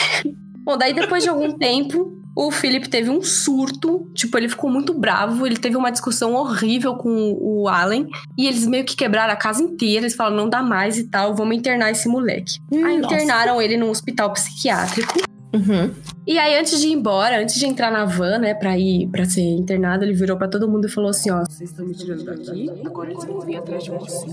Bom, 0.64 0.76
daí 0.76 0.94
depois 0.94 1.22
de 1.22 1.28
algum 1.28 1.52
tempo, 1.52 2.22
o 2.34 2.50
Philip 2.50 2.88
teve 2.88 3.10
um 3.10 3.20
surto, 3.20 4.10
tipo, 4.14 4.38
ele 4.38 4.48
ficou 4.48 4.70
muito 4.70 4.94
bravo, 4.94 5.46
ele 5.46 5.56
teve 5.56 5.76
uma 5.76 5.90
discussão 5.90 6.34
horrível 6.34 6.94
com 6.94 7.36
o 7.38 7.68
Allen, 7.68 8.08
e 8.38 8.46
eles 8.46 8.66
meio 8.66 8.84
que 8.84 8.96
quebraram 8.96 9.32
a 9.32 9.36
casa 9.36 9.62
inteira, 9.62 10.04
eles 10.04 10.14
falaram, 10.14 10.36
não 10.36 10.48
dá 10.48 10.62
mais 10.62 10.98
e 10.98 11.08
tal, 11.08 11.34
vamos 11.34 11.56
internar 11.56 11.90
esse 11.90 12.08
moleque. 12.08 12.58
Aí 12.72 12.98
Nossa. 12.98 13.14
internaram 13.14 13.60
ele 13.60 13.76
num 13.76 13.90
hospital 13.90 14.32
psiquiátrico, 14.32 15.20
Uhum. 15.54 15.90
e 16.26 16.38
aí 16.38 16.58
antes 16.58 16.80
de 16.80 16.86
ir 16.88 16.92
embora, 16.92 17.38
antes 17.40 17.56
de 17.56 17.66
entrar 17.66 17.90
na 17.92 18.06
van, 18.06 18.38
né, 18.38 18.54
pra 18.54 18.78
ir, 18.78 19.06
pra 19.08 19.24
ser 19.26 19.42
internado, 19.42 20.02
ele 20.04 20.14
virou 20.14 20.36
pra 20.38 20.48
todo 20.48 20.66
mundo 20.66 20.86
e 20.86 20.90
falou 20.90 21.10
assim, 21.10 21.30
ó, 21.30 21.44
vocês 21.44 21.68
estão 21.70 21.84
me 21.84 21.94
tirando 21.94 22.24
daqui, 22.24 22.70
agora 22.86 23.10
eles 23.10 23.24
vão 23.24 23.40
vir 23.40 23.56
atrás 23.56 23.84
de 23.84 23.90
vocês. 23.90 24.32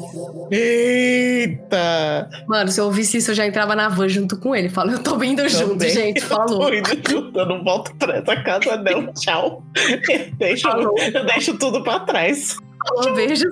Eita! 0.50 2.30
Mano, 2.48 2.72
se 2.72 2.80
eu 2.80 2.86
ouvisse 2.86 3.18
isso, 3.18 3.32
eu 3.32 3.36
já 3.36 3.46
entrava 3.46 3.76
na 3.76 3.90
van 3.90 4.08
junto 4.08 4.38
com 4.38 4.56
ele. 4.56 4.70
Falo, 4.70 4.92
eu 4.92 5.04
tô 5.04 5.18
vindo 5.18 5.48
junto, 5.50 5.70
Também. 5.72 5.90
gente. 5.90 6.22
Falou. 6.22 6.60
Tô 6.60 6.74
indo 6.74 6.90
junto, 7.10 7.40
eu 7.40 7.46
não 7.46 7.64
volto 7.64 7.94
pra 7.96 8.18
essa 8.18 8.36
casa, 8.44 8.78
não. 8.78 9.12
Tchau. 9.14 9.64
Eu 10.10 10.32
deixo, 10.38 10.64
Falou. 10.70 10.96
eu 10.98 11.26
deixo 11.26 11.58
tudo 11.58 11.84
pra 11.84 12.00
trás. 12.02 12.56
Falou, 12.88 13.14
beijos. 13.16 13.44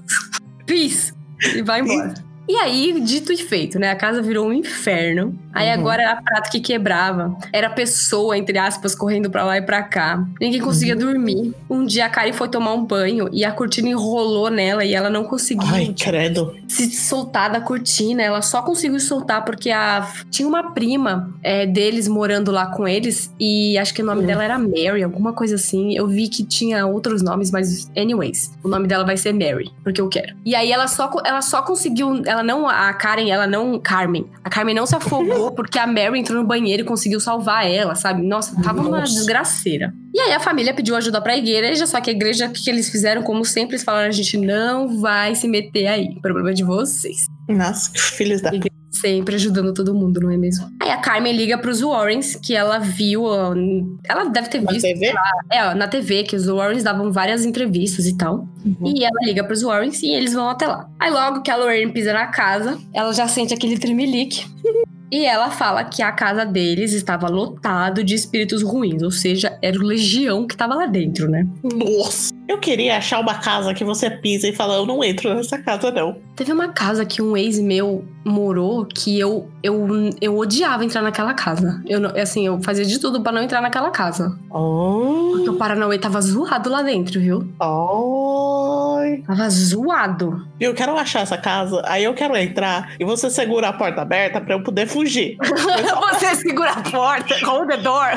Peace. 0.65 1.13
E 1.55 1.61
vai 1.61 1.81
embora. 1.81 2.13
E 2.49 2.55
aí, 2.55 3.01
dito 3.01 3.33
e 3.33 3.37
feito, 3.37 3.77
né? 3.77 3.91
A 3.91 3.95
casa 3.95 4.21
virou 4.21 4.47
um 4.47 4.53
inferno. 4.53 5.37
Aí 5.57 5.67
Uhum. 5.69 5.73
agora 5.81 6.03
era 6.03 6.21
prato 6.21 6.51
que 6.51 6.59
quebrava. 6.59 7.35
Era 7.51 7.69
pessoa, 7.69 8.37
entre 8.37 8.57
aspas, 8.57 8.93
correndo 8.93 9.29
pra 9.29 9.43
lá 9.43 9.57
e 9.57 9.61
pra 9.61 9.81
cá. 9.81 10.23
Ninguém 10.39 10.61
conseguia 10.61 10.93
Uhum. 10.93 10.99
dormir. 10.99 11.53
Um 11.69 11.83
dia 11.85 12.05
a 12.05 12.09
Karen 12.09 12.31
foi 12.33 12.47
tomar 12.47 12.73
um 12.73 12.85
banho 12.85 13.27
e 13.31 13.43
a 13.43 13.51
cortina 13.51 13.89
enrolou 13.89 14.49
nela 14.51 14.85
e 14.85 14.93
ela 14.93 15.09
não 15.09 15.23
conseguiu 15.23 15.67
Ai, 15.67 15.93
credo. 15.97 16.55
se 16.67 16.91
soltar 16.91 17.51
da 17.51 17.59
cortina. 17.59 18.21
Ela 18.21 18.41
só 18.41 18.61
conseguiu 18.61 18.99
soltar 18.99 19.43
porque 19.43 19.71
a... 19.71 20.07
tinha 20.29 20.47
uma 20.47 20.71
prima 20.73 21.29
é, 21.41 21.65
deles 21.65 22.07
morando 22.07 22.51
lá 22.51 22.67
com 22.67 22.87
eles 22.87 23.33
e 23.39 23.77
acho 23.77 23.93
que 23.93 24.01
o 24.01 24.05
nome 24.05 24.21
Hum. 24.23 24.25
dela 24.27 24.43
era 24.43 24.59
Mary, 24.59 25.03
alguma 25.03 25.33
coisa 25.33 25.55
assim. 25.55 25.95
Eu 25.97 26.07
vi 26.07 26.27
que 26.27 26.43
tinha 26.43 26.85
outros 26.85 27.21
nomes, 27.23 27.49
mas 27.51 27.89
anyways, 27.97 28.51
o 28.63 28.67
nome 28.67 28.87
dela 28.87 29.03
vai 29.03 29.17
ser 29.17 29.33
Mary, 29.33 29.71
porque 29.83 29.99
eu 29.99 30.07
quero. 30.09 30.35
E 30.45 30.53
aí 30.55 30.71
ela 30.71 30.87
só, 30.87 31.11
ela 31.25 31.41
só 31.41 31.61
conseguiu, 31.61 32.21
ela 32.25 32.43
não, 32.43 32.67
a 32.67 32.93
Karen, 32.93 33.29
ela 33.29 33.47
não, 33.47 33.79
Carmen, 33.79 34.25
a 34.43 34.49
Carmen 34.49 34.75
não 34.75 34.85
se 34.85 34.95
afogou 34.95 35.46
porque 35.51 35.77
a 35.79 35.87
Mary 35.87 36.19
entrou 36.19 36.41
no 36.41 36.47
banheiro 36.47 36.83
e 36.83 36.85
conseguiu 36.85 37.19
salvar 37.19 37.65
ela, 37.69 37.95
sabe? 37.95 38.21
Nossa, 38.25 38.59
tava 38.61 38.81
uma 38.81 38.99
Nossa. 38.99 39.13
desgraceira. 39.13 39.93
E 40.13 40.19
aí 40.19 40.33
a 40.33 40.39
família 40.39 40.73
pediu 40.73 40.95
ajuda 40.95 41.21
pra 41.21 41.37
igreja, 41.37 41.85
só 41.85 41.99
que 42.01 42.09
a 42.09 42.13
igreja, 42.13 42.47
o 42.47 42.51
que 42.51 42.63
que 42.63 42.69
eles 42.69 42.89
fizeram? 42.89 43.21
Como 43.21 43.45
sempre, 43.45 43.75
eles 43.75 43.83
falaram, 43.83 44.07
a 44.07 44.11
gente 44.11 44.37
não 44.37 44.99
vai 44.99 45.35
se 45.35 45.47
meter 45.47 45.87
aí, 45.87 46.09
o 46.17 46.21
problema 46.21 46.49
é 46.51 46.53
de 46.53 46.63
vocês. 46.63 47.25
Nossa, 47.47 47.91
que 47.91 47.99
filhos 47.99 48.41
da. 48.41 48.51
Sempre 48.89 49.35
ajudando 49.35 49.73
todo 49.75 49.93
mundo, 49.93 50.19
não 50.19 50.31
é 50.31 50.37
mesmo? 50.37 50.71
Aí 50.81 50.89
a 50.89 50.97
Carmen 50.97 51.31
liga 51.31 51.55
pros 51.59 51.83
Warrens, 51.83 52.35
que 52.35 52.55
ela 52.55 52.79
viu. 52.79 53.25
Ela 54.03 54.25
deve 54.29 54.49
ter 54.49 54.59
Na 54.61 54.71
visto 54.71 54.87
TV? 54.87 55.13
é, 55.51 55.67
ó, 55.67 55.75
na 55.75 55.87
TV, 55.87 56.23
que 56.23 56.35
os 56.35 56.47
Warrens 56.47 56.83
davam 56.83 57.11
várias 57.11 57.45
entrevistas 57.45 58.07
e 58.07 58.17
tal. 58.17 58.47
Uhum. 58.65 58.93
E 58.95 59.03
ela 59.03 59.19
liga 59.23 59.43
pros 59.43 59.61
Warrens 59.61 60.01
e 60.01 60.11
eles 60.11 60.33
vão 60.33 60.49
até 60.49 60.65
lá. 60.65 60.89
Aí 60.99 61.11
logo 61.11 61.43
que 61.43 61.51
a 61.51 61.55
Lorraine 61.57 61.91
pisa 61.91 62.11
na 62.11 62.25
casa, 62.27 62.79
ela 62.91 63.13
já 63.13 63.27
sente 63.27 63.53
aquele 63.53 63.77
tremelique. 63.77 64.45
E 65.11 65.25
ela 65.25 65.49
fala 65.49 65.83
que 65.83 66.01
a 66.01 66.11
casa 66.11 66.45
deles 66.45 66.93
estava 66.93 67.29
lotado 67.29 68.03
de 68.03 68.13
espíritos 68.13 68.61
ruins, 68.61 69.01
ou 69.01 69.11
seja, 69.11 69.57
era 69.61 69.77
o 69.77 69.83
legião 69.83 70.45
que 70.45 70.55
tava 70.55 70.75
lá 70.75 70.85
dentro, 70.85 71.29
né? 71.29 71.47
Nossa. 71.63 72.35
Eu 72.47 72.59
queria 72.59 72.97
achar 72.97 73.19
uma 73.19 73.35
casa 73.35 73.73
que 73.73 73.83
você 73.83 74.09
pisa 74.09 74.47
e 74.47 74.53
fala, 74.53 74.75
eu 74.75 74.85
não 74.85 75.03
entro 75.03 75.33
nessa 75.33 75.57
casa, 75.57 75.91
não. 75.91 76.17
Teve 76.35 76.51
uma 76.51 76.69
casa 76.69 77.05
que 77.05 77.21
um 77.21 77.35
ex 77.35 77.59
meu 77.59 78.05
morou 78.25 78.85
que 78.85 79.17
eu 79.19 79.49
eu, 79.63 79.87
eu 80.21 80.37
odiava 80.37 80.85
entrar 80.85 81.01
naquela 81.01 81.33
casa. 81.33 81.81
Eu 81.85 82.05
assim, 82.19 82.45
eu 82.45 82.61
fazia 82.61 82.85
de 82.85 82.99
tudo 82.99 83.21
pra 83.21 83.31
não 83.31 83.41
entrar 83.41 83.61
naquela 83.61 83.89
casa. 83.89 84.37
Oh. 84.49 85.31
Porque 85.33 85.49
o 85.49 85.57
Paranauê 85.57 85.97
tava 85.97 86.21
zoado 86.21 86.69
lá 86.69 86.81
dentro, 86.81 87.19
viu? 87.19 87.49
Oi. 89.07 89.23
Tava 89.25 89.49
zoado. 89.49 90.45
Eu 90.59 90.73
quero 90.73 90.97
achar 90.97 91.21
essa 91.21 91.37
casa, 91.37 91.81
aí 91.85 92.03
eu 92.03 92.13
quero 92.13 92.35
entrar 92.35 92.93
e 92.99 93.05
você 93.05 93.29
segura 93.29 93.69
a 93.69 93.73
porta 93.73 94.01
aberta 94.01 94.41
pra 94.41 94.55
eu 94.55 94.61
poder 94.61 94.85
fugir. 94.87 95.37
Você 96.17 96.35
segura 96.35 96.71
a 96.71 96.81
porta, 96.81 97.35
hold 97.45 97.69
the 97.69 97.77
door. 97.77 98.09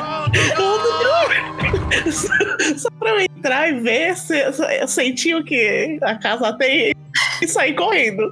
Só 2.77 2.89
pra 2.99 3.09
eu 3.09 3.21
entrar 3.21 3.69
e 3.69 3.79
ver 3.79 4.15
se, 4.15 4.51
se 4.51 4.81
eu 4.81 4.87
sentir 4.87 5.35
o 5.35 5.43
que 5.43 5.99
a 6.01 6.15
casa 6.15 6.53
tem 6.57 6.93
e 7.41 7.47
sair 7.47 7.75
correndo. 7.75 8.23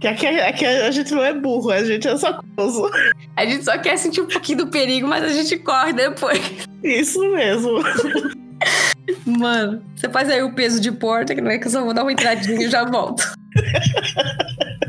Que 0.00 0.08
aqui, 0.08 0.26
aqui 0.26 0.66
a 0.66 0.90
gente 0.90 1.12
não 1.14 1.24
é 1.24 1.32
burro, 1.32 1.70
a 1.70 1.82
gente 1.84 2.06
é 2.06 2.16
só 2.16 2.34
curioso. 2.34 2.90
A 3.36 3.46
gente 3.46 3.64
só 3.64 3.78
quer 3.78 3.96
sentir 3.96 4.20
um 4.20 4.26
pouquinho 4.26 4.58
do 4.58 4.66
perigo, 4.68 5.08
mas 5.08 5.24
a 5.24 5.28
gente 5.28 5.56
corre 5.58 5.92
depois. 5.92 6.40
Isso 6.82 7.20
mesmo. 7.32 7.80
Mano, 9.26 9.82
você 9.96 10.08
faz 10.08 10.28
aí 10.30 10.42
o 10.42 10.54
peso 10.54 10.80
de 10.80 10.92
porta, 10.92 11.34
que 11.34 11.40
não 11.40 11.50
é 11.50 11.58
que 11.58 11.66
eu 11.66 11.70
só 11.70 11.82
vou 11.84 11.92
dar 11.94 12.02
uma 12.02 12.12
entradinha 12.12 12.66
e 12.66 12.70
já 12.70 12.84
volto. 12.84 13.22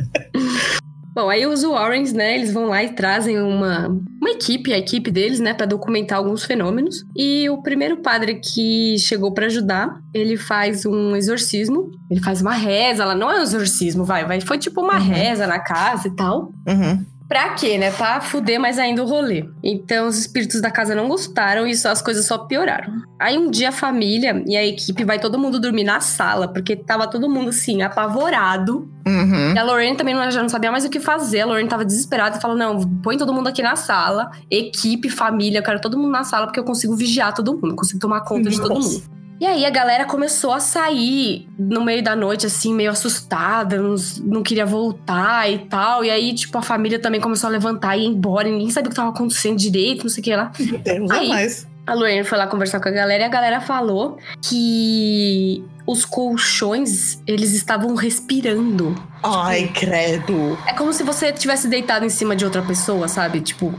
Bom, 1.14 1.30
aí 1.30 1.46
os 1.46 1.62
Warrens, 1.64 2.14
né, 2.14 2.36
eles 2.36 2.54
vão 2.54 2.68
lá 2.68 2.82
e 2.84 2.94
trazem 2.94 3.38
uma, 3.38 3.90
uma 3.90 4.30
equipe, 4.30 4.72
a 4.74 4.78
equipe 4.78 5.12
deles, 5.12 5.42
né, 5.42 5.54
pra 5.54 5.66
documentar 5.66 6.18
alguns 6.18 6.46
fenômenos. 6.46 7.04
E 7.14 7.50
o 7.50 7.62
primeiro 7.62 7.98
padre 7.98 8.36
que 8.36 8.96
chegou 8.98 9.34
pra 9.34 9.48
ajudar, 9.48 10.00
ele 10.14 10.38
faz 10.38 10.86
um 10.86 11.14
exorcismo, 11.14 11.92
ele 12.10 12.22
faz 12.22 12.42
uma 12.42 12.54
reza, 12.54 13.04
ela 13.04 13.14
não 13.14 13.30
é 13.30 13.40
um 13.40 13.44
exorcismo, 13.44 14.06
vai, 14.06 14.24
vai, 14.26 14.40
foi 14.40 14.58
tipo 14.58 14.80
uma 14.82 14.94
Uhum. 14.96 15.00
reza 15.02 15.46
na 15.46 15.60
casa 15.60 16.08
e 16.08 16.16
tal. 16.16 16.54
Uhum. 16.66 17.06
Pra 17.32 17.52
quê, 17.52 17.78
né? 17.78 17.92
Pra 17.92 18.20
fuder 18.20 18.60
mais 18.60 18.78
ainda 18.78 19.02
o 19.02 19.08
rolê. 19.08 19.46
Então, 19.64 20.06
os 20.06 20.18
espíritos 20.18 20.60
da 20.60 20.70
casa 20.70 20.94
não 20.94 21.08
gostaram 21.08 21.66
e 21.66 21.74
só, 21.74 21.88
as 21.88 22.02
coisas 22.02 22.26
só 22.26 22.40
pioraram. 22.40 22.92
Aí, 23.18 23.38
um 23.38 23.50
dia, 23.50 23.70
a 23.70 23.72
família 23.72 24.44
e 24.46 24.58
a 24.58 24.66
equipe 24.66 25.06
vai 25.06 25.18
todo 25.18 25.40
mundo 25.40 25.58
dormir 25.58 25.86
na 25.86 26.02
sala, 26.02 26.50
porque 26.50 26.76
tava 26.76 27.08
todo 27.08 27.30
mundo, 27.30 27.52
assim, 27.52 27.84
apavorado. 27.84 28.92
Uhum. 29.08 29.54
E 29.56 29.58
a 29.58 29.64
Lorraine 29.64 29.96
também 29.96 30.14
não, 30.14 30.30
já 30.30 30.42
não 30.42 30.50
sabia 30.50 30.74
mais 30.74 30.84
o 30.84 30.90
que 30.90 31.00
fazer. 31.00 31.40
A 31.40 31.46
Lorraine 31.46 31.70
tava 31.70 31.86
desesperada 31.86 32.38
e 32.38 32.42
falou: 32.42 32.58
Não, 32.58 32.82
põe 33.02 33.18
todo 33.18 33.34
mundo 33.34 33.48
aqui 33.48 33.64
na 33.64 33.78
sala. 33.78 34.32
Equipe, 34.50 35.10
família, 35.10 35.60
eu 35.60 35.64
quero 35.64 35.80
todo 35.80 35.98
mundo 35.98 36.12
na 36.12 36.26
sala, 36.26 36.48
porque 36.48 36.60
eu 36.60 36.66
consigo 36.66 36.98
vigiar 36.98 37.34
todo 37.34 37.54
mundo, 37.54 37.78
consigo 37.78 37.98
tomar 38.02 38.26
conta 38.26 38.50
de 38.50 38.60
todo 38.60 38.74
Nossa. 38.74 38.90
mundo. 38.90 39.21
E 39.42 39.46
aí 39.48 39.66
a 39.66 39.72
galera 39.72 40.06
começou 40.06 40.52
a 40.52 40.60
sair 40.60 41.50
no 41.58 41.84
meio 41.84 42.04
da 42.04 42.16
noite, 42.16 42.46
assim, 42.46 42.76
meio 42.76 42.92
assustada, 42.92 43.76
não, 43.76 43.96
não 44.24 44.44
queria 44.44 44.68
voltar 44.68 45.52
e 45.52 45.58
tal. 45.58 46.06
E 46.06 46.12
aí, 46.12 46.32
tipo, 46.36 46.56
a 46.60 46.62
família 46.62 47.00
também 47.00 47.20
começou 47.20 47.48
a 47.48 47.52
levantar 47.52 47.98
e 47.98 48.04
ir 48.04 48.06
embora. 48.06 48.48
Ninguém 48.48 48.70
sabia 48.70 48.90
o 48.90 48.92
que 48.92 48.96
tava 48.96 49.10
acontecendo 49.10 49.58
direito, 49.58 50.04
não 50.04 50.10
sei 50.12 50.22
o 50.22 50.24
que 50.24 50.36
lá. 50.36 50.52
Deus 50.84 51.10
é 51.10 51.14
Aí. 51.16 51.30
mais. 51.30 51.71
A 51.92 51.94
Lorraine 51.94 52.24
foi 52.24 52.38
lá 52.38 52.48
conversar 52.48 52.80
com 52.80 52.88
a 52.88 52.92
galera 52.92 53.24
e 53.24 53.26
a 53.26 53.30
galera 53.30 53.60
falou 53.60 54.18
que 54.42 55.62
os 55.86 56.06
colchões, 56.06 57.22
eles 57.28 57.54
estavam 57.54 57.96
respirando. 57.96 58.96
Ai, 59.22 59.70
credo. 59.74 60.58
É 60.66 60.74
como 60.74 60.94
se 60.94 61.04
você 61.04 61.34
tivesse 61.34 61.68
deitado 61.68 62.06
em 62.06 62.10
cima 62.10 62.34
de 62.34 62.46
outra 62.46 62.62
pessoa, 62.62 63.10
sabe? 63.10 63.42
Tipo, 63.42 63.74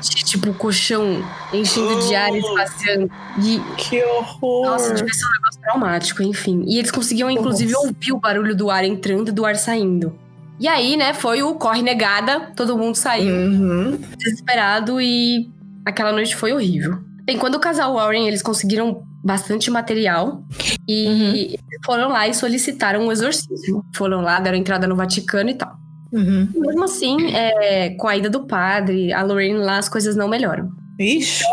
de- 0.00 0.24
tipo 0.24 0.50
o 0.50 0.54
colchão 0.54 1.22
enchendo 1.52 2.00
de 2.08 2.14
ar 2.16 2.34
e 2.34 2.38
esvaziando. 2.38 3.08
E, 3.40 3.60
que 3.76 4.02
horror. 4.02 4.66
nossa, 4.66 4.94
devia 4.94 5.14
ser 5.14 5.24
um 5.24 5.32
negócio 5.32 5.60
traumático, 5.60 6.22
enfim. 6.24 6.64
E 6.66 6.76
eles 6.80 6.90
conseguiam, 6.90 7.30
inclusive, 7.30 7.70
Nossa. 7.72 7.86
ouvir 7.86 8.12
o 8.12 8.18
barulho 8.18 8.56
do 8.56 8.68
ar 8.68 8.84
entrando 8.84 9.28
e 9.28 9.32
do 9.32 9.46
ar 9.46 9.54
saindo. 9.54 10.18
E 10.58 10.66
aí, 10.66 10.96
né, 10.96 11.14
foi 11.14 11.40
o 11.44 11.54
corre 11.54 11.82
negada, 11.82 12.50
todo 12.56 12.76
mundo 12.76 12.96
saiu 12.96 13.32
Uhum. 13.32 14.00
desesperado 14.18 15.00
e 15.00 15.48
aquela 15.84 16.12
noite 16.12 16.36
foi 16.36 16.52
horrível. 16.52 16.98
Bem, 17.24 17.38
quando 17.38 17.54
o 17.54 17.60
casal 17.60 17.94
Warren, 17.94 18.26
eles 18.26 18.42
conseguiram 18.42 19.04
bastante 19.22 19.70
material 19.70 20.42
e 20.88 21.56
foram 21.84 22.08
lá 22.08 22.26
e 22.26 22.34
solicitaram 22.34 23.06
um 23.06 23.12
exorcismo. 23.12 23.84
Foram 23.94 24.20
lá, 24.20 24.40
deram 24.40 24.58
entrada 24.58 24.86
no 24.86 24.96
Vaticano 24.96 25.50
e 25.50 25.54
tal. 25.54 25.76
Uhum. 26.12 26.48
Mesmo 26.54 26.84
assim, 26.84 27.32
é, 27.32 27.90
com 27.90 28.08
a 28.08 28.16
ida 28.16 28.28
do 28.28 28.46
padre, 28.46 29.12
a 29.12 29.22
Lorraine 29.22 29.58
lá, 29.58 29.78
as 29.78 29.88
coisas 29.88 30.16
não 30.16 30.28
melhoram. 30.28 30.68
Ixi. 30.98 31.44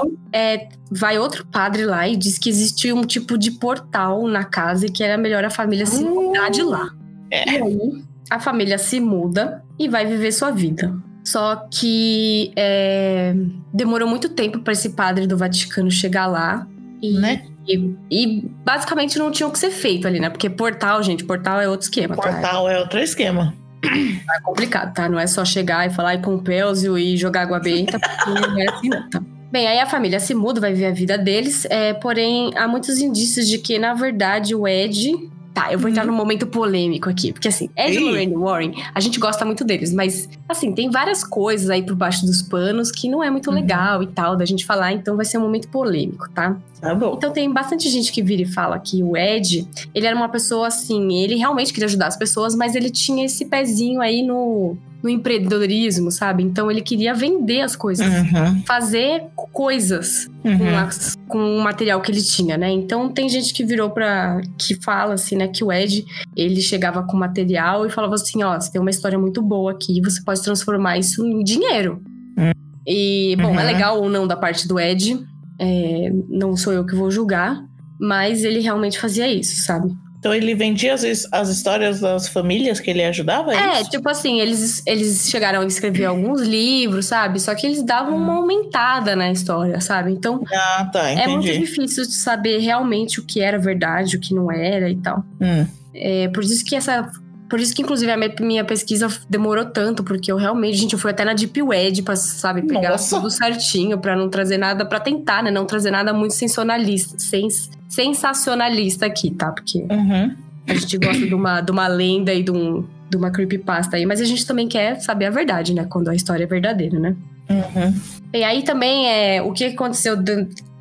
Vai 0.91 1.19
outro 1.19 1.45
padre 1.45 1.85
lá 1.85 2.07
e 2.07 2.15
diz 2.17 2.39
que 2.39 2.49
existia 2.49 2.95
um 2.95 3.03
tipo 3.03 3.37
de 3.37 3.51
portal 3.51 4.27
na 4.27 4.43
casa 4.43 4.87
e 4.87 4.91
que 4.91 5.03
era 5.03 5.17
melhor 5.17 5.45
a 5.45 5.49
família 5.49 5.85
se 5.85 6.03
mudar 6.03 6.49
de 6.49 6.63
lá. 6.63 6.89
É. 7.31 7.47
E 7.47 7.61
aí, 7.61 8.03
a 8.29 8.39
família 8.39 8.77
se 8.77 8.99
muda 8.99 9.63
e 9.77 9.87
vai 9.87 10.05
viver 10.05 10.31
sua 10.31 10.49
vida. 10.51 10.93
Só 11.31 11.67
que 11.71 12.51
é, 12.55 13.35
demorou 13.73 14.07
muito 14.07 14.29
tempo 14.29 14.59
para 14.59 14.73
esse 14.73 14.89
padre 14.89 15.27
do 15.27 15.37
Vaticano 15.37 15.91
chegar 15.91 16.25
lá. 16.25 16.67
E, 17.01 17.13
Né? 17.17 17.43
e, 17.67 17.95
e 18.09 18.41
basicamente 18.65 19.17
não 19.19 19.31
tinha 19.31 19.47
o 19.47 19.51
que 19.51 19.59
ser 19.59 19.69
feito 19.69 20.07
ali, 20.07 20.19
né? 20.19 20.29
Porque 20.29 20.49
portal, 20.49 21.01
gente, 21.03 21.23
portal 21.23 21.61
é 21.61 21.69
outro 21.69 21.85
esquema. 21.85 22.15
tá? 22.15 22.21
Portal 22.23 22.67
é 22.67 22.79
outro 22.79 22.99
esquema. 22.99 23.53
É 23.85 24.41
complicado, 24.41 24.93
tá? 24.93 25.07
Não 25.07 25.19
é 25.19 25.27
só 25.27 25.45
chegar 25.45 25.87
e 25.87 25.89
falar 25.93 26.19
com 26.21 26.35
o 26.35 26.41
Pelzio 26.41 26.97
e 26.97 27.15
jogar 27.15 27.43
água 27.43 27.59
benta, 27.59 27.97
porque 27.99 28.47
não 28.47 28.59
é 28.59 28.65
assim, 28.69 28.89
não, 28.89 29.09
tá? 29.09 29.21
Bem, 29.51 29.67
aí 29.67 29.79
a 29.79 29.85
família 29.85 30.19
se 30.19 30.33
muda, 30.35 30.59
vai 30.59 30.73
viver 30.73 30.87
a 30.87 30.91
vida 30.91 31.17
deles, 31.17 31.65
é, 31.69 31.93
porém 31.93 32.51
há 32.57 32.67
muitos 32.67 32.99
indícios 32.99 33.47
de 33.47 33.57
que, 33.59 33.79
na 33.79 33.93
verdade, 33.93 34.53
o 34.53 34.67
Ed 34.67 35.13
Tá, 35.59 35.73
eu 35.73 35.77
vou 35.79 35.89
entrar 35.89 36.05
num 36.05 36.13
momento 36.13 36.47
polêmico 36.47 37.09
aqui. 37.09 37.33
Porque 37.33 37.49
assim, 37.49 37.69
Ed 37.75 37.95
e. 37.95 37.99
Lorraine 37.99 38.35
Warren, 38.35 38.73
a 38.95 38.99
gente 39.01 39.19
gosta 39.19 39.43
muito 39.43 39.65
deles, 39.65 39.91
mas 39.93 40.29
assim, 40.47 40.71
tem 40.73 40.89
várias 40.89 41.21
coisas 41.21 41.69
aí 41.69 41.83
por 41.83 41.95
baixo 41.95 42.25
dos 42.25 42.41
panos 42.41 42.89
que 42.91 43.09
não 43.09 43.21
é 43.21 43.29
muito 43.29 43.49
Uhum. 43.49 43.55
legal 43.55 44.01
e 44.01 44.07
tal 44.07 44.37
da 44.37 44.45
gente 44.45 44.65
falar, 44.65 44.93
então 44.93 45.17
vai 45.17 45.25
ser 45.25 45.37
um 45.37 45.41
momento 45.41 45.67
polêmico, 45.67 46.29
tá? 46.29 46.55
Tá 46.81 46.95
bom. 46.95 47.13
Então 47.17 47.31
tem 47.33 47.51
bastante 47.51 47.89
gente 47.89 48.11
que 48.11 48.21
vira 48.23 48.41
e 48.43 48.45
fala 48.45 48.79
que 48.79 49.03
o 49.03 49.17
Ed, 49.17 49.67
ele 49.93 50.05
era 50.07 50.15
uma 50.15 50.29
pessoa 50.29 50.67
assim, 50.67 51.13
ele 51.21 51.35
realmente 51.35 51.73
queria 51.73 51.87
ajudar 51.87 52.07
as 52.07 52.15
pessoas, 52.17 52.55
mas 52.55 52.73
ele 52.75 52.89
tinha 52.89 53.25
esse 53.25 53.45
pezinho 53.45 53.99
aí 53.99 54.23
no, 54.23 54.77
no 55.03 55.09
empreendedorismo, 55.09 56.09
sabe? 56.09 56.41
Então 56.41 56.71
ele 56.71 56.81
queria 56.81 57.13
vender 57.13 57.61
as 57.61 57.75
coisas, 57.75 58.07
Uhum. 58.07 58.63
fazer 58.65 59.23
coisas 59.51 60.27
com, 60.41 60.49
Uhum. 60.49 60.77
as- 60.77 61.17
com 61.27 61.57
o 61.57 61.61
material 61.61 61.99
que 62.01 62.11
ele 62.11 62.21
tinha, 62.21 62.57
né? 62.57 62.71
Então 62.71 63.09
tem 63.09 63.27
gente 63.27 63.53
que 63.53 63.65
virou 63.65 63.89
pra. 63.89 64.39
que 64.57 64.75
fala 64.81 65.15
assim, 65.15 65.35
né? 65.35 65.47
Que 65.49 65.63
o 65.63 65.71
Ed, 65.73 66.05
ele 66.35 66.61
chegava 66.61 67.03
com 67.03 67.17
material 67.17 67.85
e 67.85 67.89
falava 67.89 68.15
assim: 68.15 68.41
ó, 68.43 68.59
você 68.59 68.71
tem 68.71 68.79
uma 68.79 68.89
história 68.89 69.19
muito 69.19 69.41
boa 69.41 69.71
aqui, 69.73 69.99
você 70.01 70.21
pode 70.23 70.41
transformar 70.41 70.97
isso 70.97 71.25
em 71.25 71.43
dinheiro. 71.43 72.01
Hum. 72.37 72.51
E, 72.87 73.35
bom, 73.35 73.53
é 73.55 73.59
Uhum. 73.59 73.65
legal 73.65 74.01
ou 74.01 74.09
não 74.09 74.25
da 74.25 74.37
parte 74.37 74.65
do 74.67 74.79
Ed, 74.79 75.19
é, 75.59 76.11
não 76.29 76.55
sou 76.55 76.73
eu 76.73 76.85
que 76.85 76.95
vou 76.95 77.11
julgar, 77.11 77.63
mas 77.99 78.43
ele 78.43 78.59
realmente 78.59 78.99
fazia 78.99 79.27
isso, 79.27 79.61
sabe? 79.63 79.93
Então 80.19 80.35
ele 80.35 80.53
vendia 80.53 80.93
as, 80.93 81.03
as 81.31 81.49
histórias 81.49 82.01
das 82.01 82.27
famílias 82.27 82.79
que 82.81 82.89
ele 82.89 83.03
ajudava? 83.03 83.53
É, 83.55 83.79
É, 83.79 83.83
tipo 83.85 84.09
assim, 84.09 84.41
eles, 84.41 84.83
eles 84.85 85.29
chegaram 85.29 85.61
a 85.61 85.65
escrever 85.65 86.05
alguns 86.05 86.41
livros, 86.41 87.05
sabe? 87.05 87.39
Só 87.39 87.55
que 87.55 87.65
eles 87.65 87.81
davam 87.83 88.17
uma 88.17 88.35
aumentada 88.35 89.15
na 89.15 89.31
história, 89.31 89.79
sabe? 89.79 90.11
Então, 90.11 90.43
Ah, 90.53 90.89
tá, 90.91 91.09
É 91.09 91.25
muito 91.25 91.45
difícil 91.45 92.03
de 92.03 92.11
saber 92.13 92.57
realmente 92.59 93.21
o 93.21 93.25
que 93.25 93.39
era 93.39 93.57
verdade, 93.57 94.17
o 94.17 94.19
que 94.19 94.33
não 94.33 94.51
era 94.51 94.89
e 94.89 94.97
tal. 94.97 95.23
Hum. 95.39 95.65
É 95.93 96.27
por 96.27 96.43
isso 96.43 96.65
que 96.65 96.75
essa. 96.75 97.09
Por 97.49 97.59
isso 97.59 97.73
que, 97.73 97.81
inclusive, 97.81 98.11
a 98.11 98.17
minha- 98.39 98.63
pesquisa 98.63 99.07
demorou 99.29 99.65
tanto, 99.65 100.03
porque 100.03 100.31
eu 100.31 100.37
realmente, 100.37 100.77
gente, 100.77 100.93
eu 100.93 100.99
fui 100.99 101.09
até 101.11 101.25
na 101.25 101.33
Deep 101.33 101.61
Web 101.61 102.03
pra, 102.03 102.15
sabe, 102.15 102.61
pegar 102.61 102.91
Nossa. 102.91 103.15
tudo 103.15 103.31
certinho, 103.31 103.97
pra 103.97 104.15
não 104.15 104.29
trazer 104.29 104.57
nada, 104.57 104.85
pra 104.85 104.99
tentar, 104.99 105.41
né? 105.43 105.49
Não 105.49 105.65
trazer 105.65 105.89
nada 105.91 106.13
muito 106.13 106.33
sensacionalista, 106.35 107.17
sens, 107.17 107.71
sensacionalista 107.89 109.05
aqui, 109.05 109.31
tá? 109.31 109.51
Porque 109.51 109.79
Uhum. 109.79 110.35
a 110.67 110.73
gente 110.75 110.97
gosta 110.97 111.25
de 111.25 111.33
uma, 111.33 111.61
de 111.61 111.71
uma 111.71 111.87
lenda 111.87 112.33
e 112.33 112.43
de, 112.43 112.51
um, 112.51 112.85
de 113.09 113.17
uma 113.17 113.31
creepypasta 113.31 113.97
aí, 113.97 114.05
mas 114.05 114.21
a 114.21 114.25
gente 114.25 114.45
também 114.45 114.67
quer 114.67 114.99
saber 114.99 115.25
a 115.25 115.31
verdade, 115.31 115.73
né? 115.73 115.85
Quando 115.89 116.09
a 116.09 116.15
história 116.15 116.43
é 116.43 116.47
verdadeira, 116.47 116.99
né? 116.99 117.15
Uhum. 117.49 117.93
E 118.33 118.43
aí 118.43 118.61
também 118.63 119.07
é 119.09 119.41
o 119.41 119.51
que 119.51 119.63
aconteceu 119.65 120.15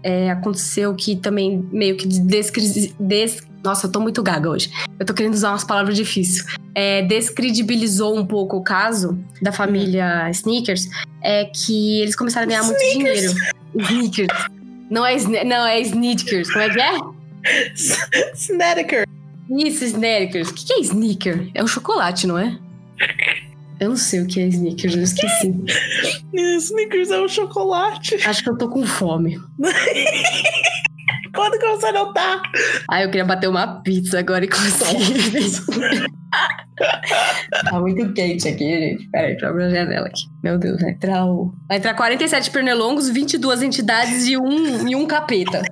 é, 0.03 0.31
aconteceu 0.31 0.95
que 0.95 1.17
também 1.17 1.67
meio 1.73 1.97
que 1.97 2.07
descri... 2.07 2.95
Nossa, 3.63 3.87
eu 3.87 3.93
tô 3.93 4.01
muito 4.01 4.23
gaga 4.23 4.49
hoje. 4.49 4.71
Eu 4.99 5.05
tô 5.05 5.13
querendo 5.13 5.35
usar 5.35 5.51
umas 5.51 5.65
palavras 5.65 5.97
difíceis. 5.97 6.47
É, 6.75 7.03
descredibilizou 7.03 8.17
um 8.17 8.25
pouco 8.25 8.57
o 8.57 8.63
caso 8.63 9.19
da 9.43 9.53
família 9.53 10.29
Sneakers. 10.31 10.89
É 11.23 11.45
que 11.45 12.01
eles 12.01 12.15
começaram 12.15 12.47
a 12.47 12.49
ganhar 12.49 12.63
muito 12.63 12.79
dinheiro. 12.79 13.35
Sneakers. 13.75 14.47
Não 14.91 15.05
é, 15.05 15.45
não, 15.45 15.67
é 15.67 15.81
Sneakers. 15.81 16.51
Como 16.51 16.63
é 16.63 16.71
que 16.71 16.81
é? 16.81 16.99
Snedeker. 18.35 19.07
Isso, 19.51 19.85
Sneakers. 19.85 20.51
O 20.51 20.55
que 20.55 20.73
é 20.73 20.81
Sneaker? 20.81 21.51
É 21.55 21.63
um 21.63 21.67
chocolate, 21.67 22.27
não 22.27 22.39
é? 22.39 22.59
Eu 23.81 23.91
não 23.91 23.97
sei 23.97 24.21
o 24.21 24.27
que 24.27 24.41
é 24.41 24.47
Sneakers, 24.49 24.97
eu 24.97 25.03
esqueci. 25.03 25.55
Snickers 26.33 27.11
é 27.11 27.21
um 27.21 27.29
chocolate. 27.29 28.17
Acho 28.27 28.43
que 28.43 28.51
eu 28.51 28.59
tô 28.59 28.69
com 28.69 28.85
fome. 28.85 29.41
Quando 31.35 31.59
que 31.59 31.67
você 31.67 31.93
não 31.93 32.13
tá? 32.13 32.43
Ah, 32.91 33.03
eu 33.03 33.11
queria 33.11 33.25
bater 33.25 33.49
uma 33.49 33.81
pizza 33.83 34.19
agora 34.19 34.45
e 34.45 34.49
consegui. 34.49 35.51
tá 37.71 37.81
muito 37.81 38.13
quente 38.13 38.49
aqui, 38.49 38.65
gente. 38.65 39.09
Peraí, 39.11 39.31
deixa 39.33 39.47
eu 39.47 39.51
abrir 39.51 39.65
a 39.65 39.71
janela 39.71 40.07
aqui. 40.07 40.23
Meu 40.43 40.59
Deus, 40.59 40.81
vai 40.81 40.91
entrar 40.91 41.27
o... 41.27 41.53
Vai 41.69 41.79
entrar 41.79 41.95
47 41.95 42.51
pernilongos, 42.51 43.09
22 43.09 43.63
entidades 43.63 44.27
e 44.27 44.37
um, 44.37 44.89
e 44.89 44.95
um 44.95 45.07
capeta. 45.07 45.63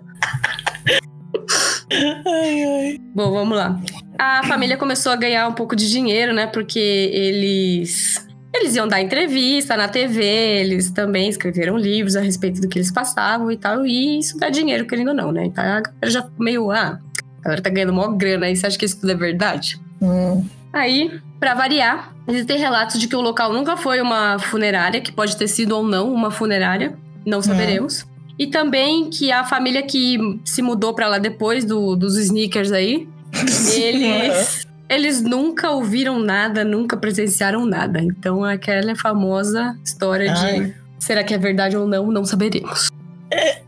Ai, 1.93 2.65
ai. 2.65 2.99
Bom, 3.15 3.31
vamos 3.31 3.57
lá. 3.57 3.81
A 4.19 4.43
família 4.45 4.77
começou 4.77 5.13
a 5.13 5.17
ganhar 5.17 5.47
um 5.49 5.53
pouco 5.53 5.77
de 5.77 5.91
dinheiro, 5.91 6.33
né? 6.33 6.47
Porque 6.47 6.79
eles... 6.79 8.26
Eles 8.59 8.75
iam 8.75 8.89
dar 8.89 9.01
entrevista 9.01 9.77
na 9.77 9.87
TV, 9.89 10.23
eles 10.25 10.91
também 10.91 11.29
escreveram 11.29 11.77
livros 11.77 12.17
a 12.17 12.21
respeito 12.21 12.61
do 12.61 12.69
que 12.69 12.79
eles 12.79 12.91
passavam 12.91 13.51
e 13.51 13.57
tal. 13.57 13.87
E 13.87 14.19
isso 14.19 14.39
dá 14.39 14.49
dinheiro, 14.49 14.87
querendo 14.87 15.09
ou 15.09 15.15
não, 15.15 15.31
né? 15.33 15.45
Então 15.47 15.63
a 15.63 15.81
galera 15.81 15.91
já 16.05 16.23
ficou 16.23 16.45
meio... 16.45 16.71
Ah, 16.71 16.99
a 17.41 17.43
galera 17.43 17.63
tá 17.63 17.71
ganhando 17.71 17.93
mó 17.93 18.09
grana 18.09 18.47
aí, 18.47 18.57
você 18.57 18.67
acha 18.67 18.79
que 18.79 18.85
isso 18.85 19.01
tudo 19.01 19.13
é 19.13 19.15
verdade? 19.15 19.79
Hum. 20.01 20.45
Aí, 20.73 21.21
pra 21.39 21.55
variar, 21.55 22.13
existem 22.29 22.59
relatos 22.59 22.99
de 22.99 23.09
que 23.09 23.15
o 23.17 23.21
local 23.21 23.53
nunca 23.53 23.77
foi 23.77 24.01
uma 24.01 24.39
funerária, 24.39 25.01
que 25.01 25.13
pode 25.13 25.37
ter 25.37 25.49
sido 25.49 25.77
ou 25.77 25.83
não 25.83 26.13
uma 26.13 26.31
funerária, 26.31 26.97
não 27.25 27.41
saberemos. 27.43 28.07
E 28.39 28.47
também 28.49 29.09
que 29.09 29.31
a 29.33 29.45
família 29.45 29.83
que 29.83 30.19
se 30.45 30.61
mudou 30.61 30.93
pra 30.93 31.09
lá 31.09 31.19
depois 31.19 31.65
do- 31.65 31.95
dos 31.97 32.17
sneakers 32.19 32.73
aí, 32.73 33.09
eles, 33.75 34.66
eles 34.89 35.21
nunca 35.23 35.71
ouviram 35.71 36.19
nada, 36.19 36.65
nunca 36.65 36.97
presenciaram 36.97 37.65
nada. 37.67 38.01
Então, 38.01 38.45
aquela 38.45 38.95
famosa 38.97 39.77
história 39.85 40.33
de 40.33 40.41
Ai. 40.47 40.75
será 40.99 41.25
que 41.25 41.35
é 41.35 41.39
verdade 41.39 41.77
ou 41.77 41.87
não, 41.87 42.11
não 42.11 42.25
saberemos. 42.25 42.91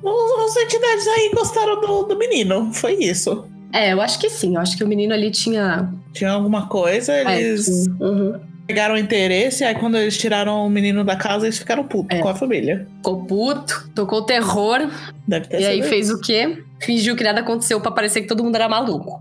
Os, 0.03 0.51
os 0.51 0.57
entidades 0.57 1.07
aí 1.09 1.31
gostaram 1.35 1.81
do, 1.81 2.03
do 2.05 2.17
menino. 2.19 2.73
Foi 2.73 2.95
isso. 2.95 3.45
É, 3.73 3.93
eu 3.93 4.01
acho 4.01 4.19
que 4.19 4.31
sim. 4.31 4.55
Eu 4.55 4.61
acho 4.61 4.77
que 4.77 4.85
o 4.85 4.89
menino 4.89 5.13
ali 5.13 5.31
tinha. 5.31 5.93
Tinha 6.13 6.31
alguma 6.31 6.69
coisa, 6.69 7.13
É, 7.13 7.41
eles 7.41 7.67
sim. 7.67 7.85
Uhum. 8.01 8.39
pegaram 8.67 8.97
interesse, 8.97 9.65
aí 9.65 9.75
quando 9.75 9.97
eles 9.97 10.17
tiraram 10.17 10.65
o 10.67 10.71
menino 10.71 11.05
da 11.05 11.17
casa, 11.17 11.47
eles 11.47 11.59
ficaram 11.59 11.85
putos 11.85 12.17
É. 12.17 12.23
com 12.23 12.29
a 12.29 12.35
família. 12.35 12.87
Ficou 12.99 13.25
puto, 13.25 13.91
tocou 13.95 14.23
terror, 14.23 14.89
Deve 15.27 15.49
ter 15.49 15.61
E 15.61 15.67
aí 15.67 15.83
sido 15.83 15.89
fez 15.89 16.11
o 16.11 16.21
quê? 16.21 16.63
Fingiu 16.83 17.17
que 17.17 17.25
nada 17.25 17.41
aconteceu 17.41 17.81
pra 17.81 17.91
parecer 17.91 18.23
que 18.23 18.29
todo 18.29 18.45
mundo 18.45 18.55
era 18.57 18.69
maluco. 18.69 19.21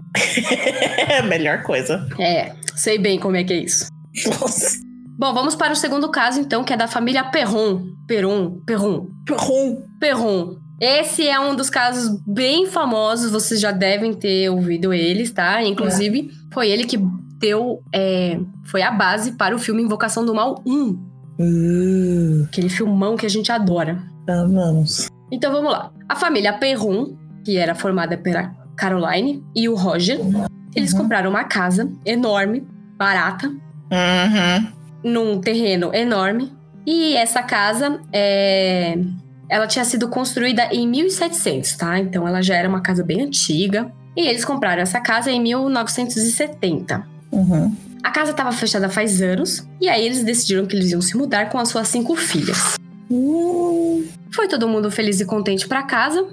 É 1.09 1.21
melhor 1.25 1.63
coisa. 1.63 2.07
É, 2.19 2.53
sei 2.75 2.97
bem 2.97 3.19
como 3.19 3.35
é 3.35 3.43
que 3.43 3.53
é 3.53 3.57
isso. 3.57 3.87
Nossa. 4.25 4.77
Bom, 5.19 5.33
vamos 5.33 5.55
para 5.55 5.73
o 5.73 5.75
segundo 5.75 6.09
caso 6.11 6.39
então, 6.39 6.63
que 6.63 6.71
é 6.71 6.77
da 6.77 6.87
família 6.87 7.23
Perron. 7.23 7.81
Perron, 8.07 8.59
Perron, 8.65 9.07
Rum. 9.31 9.83
Perron. 9.99 10.55
Esse 10.79 11.27
é 11.27 11.39
um 11.39 11.55
dos 11.55 11.71
casos 11.71 12.19
bem 12.27 12.67
famosos, 12.67 13.31
vocês 13.31 13.59
já 13.59 13.71
devem 13.71 14.13
ter 14.13 14.47
ouvido 14.51 14.93
eles, 14.93 15.31
tá? 15.31 15.63
Inclusive, 15.63 16.29
foi 16.53 16.69
ele 16.69 16.85
que 16.85 16.99
deu. 17.39 17.81
é, 17.93 18.39
foi 18.65 18.83
a 18.83 18.91
base 18.91 19.31
para 19.31 19.55
o 19.55 19.59
filme 19.59 19.81
Invocação 19.81 20.23
do 20.23 20.35
Mal 20.35 20.61
1. 20.67 21.17
Uh, 21.39 22.43
Aquele 22.45 22.69
filmão 22.69 23.15
que 23.17 23.25
a 23.25 23.29
gente 23.29 23.51
adora. 23.51 24.03
amamos. 24.29 25.07
Então 25.31 25.51
vamos 25.51 25.71
lá. 25.71 25.91
A 26.07 26.15
família 26.15 26.53
Perron, 26.53 27.15
que 27.47 27.55
era 27.57 27.73
formada 27.73 28.17
pela 28.17 28.53
Caroline 28.75 29.41
e 29.55 29.69
o 29.69 29.73
Roger, 29.73 30.19
eles 30.75 30.91
Uhum. 30.91 30.99
compraram 30.99 31.29
uma 31.29 31.45
casa 31.45 31.89
enorme, 32.05 32.67
barata, 32.97 33.47
Uhum. 33.47 34.67
num 35.01 35.39
terreno 35.39 35.93
enorme. 35.95 36.51
E 36.85 37.15
essa 37.15 37.41
casa 37.41 38.01
é, 38.11 38.97
ela 39.49 39.65
tinha 39.65 39.85
sido 39.85 40.09
construída 40.09 40.67
em 40.73 40.85
1700, 40.89 41.77
tá? 41.77 41.97
Então 41.99 42.27
ela 42.27 42.41
já 42.41 42.55
era 42.57 42.67
uma 42.67 42.81
casa 42.81 43.01
bem 43.01 43.21
antiga. 43.21 43.89
E 44.15 44.27
eles 44.27 44.43
compraram 44.43 44.81
essa 44.81 44.99
casa 44.99 45.31
em 45.31 45.39
1970. 45.41 47.07
Uhum. 47.31 47.73
A 48.03 48.11
casa 48.11 48.31
estava 48.31 48.51
fechada 48.51 48.89
faz 48.89 49.21
anos, 49.21 49.65
e 49.79 49.87
aí 49.87 50.05
eles 50.05 50.21
decidiram 50.21 50.65
que 50.65 50.75
eles 50.75 50.91
iam 50.91 51.01
se 51.01 51.15
mudar 51.15 51.49
com 51.49 51.57
as 51.57 51.69
suas 51.69 51.87
cinco 51.87 52.13
filhas. 52.17 52.77
Hum, 53.09 54.05
Foi 54.31 54.49
todo 54.49 54.67
mundo 54.67 54.91
feliz 54.91 55.21
e 55.21 55.25
contente 55.25 55.65
pra 55.65 55.83
casa. 55.83 56.27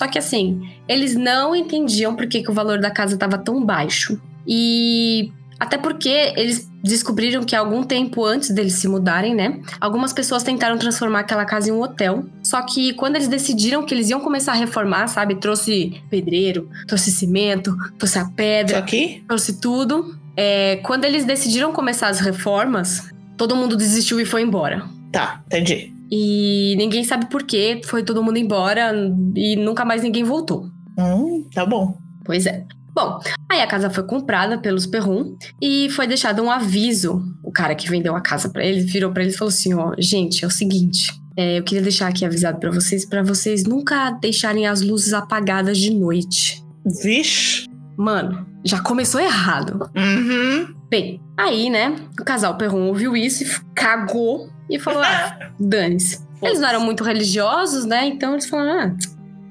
Só 0.00 0.08
que 0.08 0.18
assim, 0.18 0.66
eles 0.88 1.14
não 1.14 1.54
entendiam 1.54 2.16
por 2.16 2.26
que, 2.26 2.42
que 2.42 2.50
o 2.50 2.54
valor 2.54 2.80
da 2.80 2.90
casa 2.90 3.12
estava 3.12 3.36
tão 3.36 3.62
baixo. 3.62 4.18
E 4.46 5.30
até 5.58 5.76
porque 5.76 6.08
eles 6.38 6.66
descobriram 6.82 7.44
que 7.44 7.54
algum 7.54 7.82
tempo 7.82 8.24
antes 8.24 8.48
deles 8.48 8.72
se 8.72 8.88
mudarem, 8.88 9.34
né? 9.34 9.60
Algumas 9.78 10.10
pessoas 10.14 10.42
tentaram 10.42 10.78
transformar 10.78 11.20
aquela 11.20 11.44
casa 11.44 11.68
em 11.68 11.72
um 11.72 11.82
hotel. 11.82 12.24
Só 12.42 12.62
que 12.62 12.94
quando 12.94 13.16
eles 13.16 13.28
decidiram 13.28 13.84
que 13.84 13.92
eles 13.92 14.08
iam 14.08 14.20
começar 14.20 14.52
a 14.52 14.54
reformar, 14.54 15.06
sabe? 15.08 15.34
Trouxe 15.34 16.00
pedreiro, 16.08 16.70
trouxe 16.86 17.10
cimento, 17.10 17.76
trouxe 17.98 18.18
a 18.18 18.22
Isso 18.22 18.32
pedra, 18.32 18.78
aqui? 18.78 19.22
trouxe 19.28 19.60
tudo. 19.60 20.18
É, 20.34 20.76
quando 20.76 21.04
eles 21.04 21.26
decidiram 21.26 21.74
começar 21.74 22.08
as 22.08 22.20
reformas, 22.20 23.10
todo 23.36 23.54
mundo 23.54 23.76
desistiu 23.76 24.18
e 24.18 24.24
foi 24.24 24.40
embora. 24.40 24.82
Tá, 25.12 25.42
entendi. 25.44 25.92
E 26.10 26.74
ninguém 26.76 27.04
sabe 27.04 27.26
por 27.30 27.42
quê, 27.44 27.80
foi 27.84 28.02
todo 28.02 28.22
mundo 28.22 28.36
embora 28.38 28.92
e 29.36 29.56
nunca 29.56 29.84
mais 29.84 30.02
ninguém 30.02 30.24
voltou. 30.24 30.66
Hum, 30.98 31.46
tá 31.54 31.64
bom. 31.64 31.96
Pois 32.24 32.46
é. 32.46 32.64
Bom, 32.92 33.20
aí 33.50 33.60
a 33.60 33.66
casa 33.68 33.88
foi 33.88 34.02
comprada 34.02 34.58
pelos 34.58 34.84
Perrum 34.86 35.36
e 35.62 35.88
foi 35.90 36.08
deixado 36.08 36.42
um 36.42 36.50
aviso. 36.50 37.22
O 37.44 37.52
cara 37.52 37.74
que 37.74 37.88
vendeu 37.88 38.16
a 38.16 38.20
casa 38.20 38.48
pra 38.50 38.64
eles 38.64 38.90
virou 38.90 39.12
pra 39.12 39.22
eles 39.22 39.34
e 39.34 39.38
falou 39.38 39.50
assim: 39.50 39.72
ó, 39.74 39.94
gente, 39.98 40.44
é 40.44 40.48
o 40.48 40.50
seguinte. 40.50 41.12
é, 41.36 41.58
eu 41.58 41.62
queria 41.62 41.82
deixar 41.82 42.08
aqui 42.08 42.24
avisado 42.24 42.58
pra 42.58 42.70
vocês, 42.70 43.06
pra 43.06 43.22
vocês 43.22 43.62
nunca 43.64 44.10
deixarem 44.20 44.66
as 44.66 44.82
luzes 44.82 45.12
apagadas 45.12 45.78
de 45.78 45.94
noite. 45.94 46.62
Vixe. 47.02 47.68
mano, 47.96 48.44
já 48.64 48.80
começou 48.80 49.20
errado. 49.20 49.88
Uhum. 49.96 50.74
Bem, 50.90 51.20
aí, 51.38 51.70
né, 51.70 51.94
o 52.20 52.24
casal 52.24 52.56
Perron 52.58 52.88
ouviu 52.88 53.16
isso 53.16 53.44
e 53.44 53.46
cagou 53.74 54.48
e 54.70 54.78
falou: 54.78 55.02
ah, 55.02 55.50
dane-se. 55.58 56.20
Eles 56.42 56.58
não 56.58 56.68
eram 56.68 56.80
muito 56.84 57.04
religiosos, 57.04 57.84
né? 57.84 58.06
Então 58.06 58.32
eles 58.32 58.46
falaram: 58.46 58.80
ah, 58.80 58.96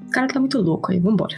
o 0.06 0.10
cara 0.10 0.26
tá 0.28 0.40
muito 0.40 0.58
louco 0.58 0.90
aí, 0.90 0.98
vambora. 0.98 1.36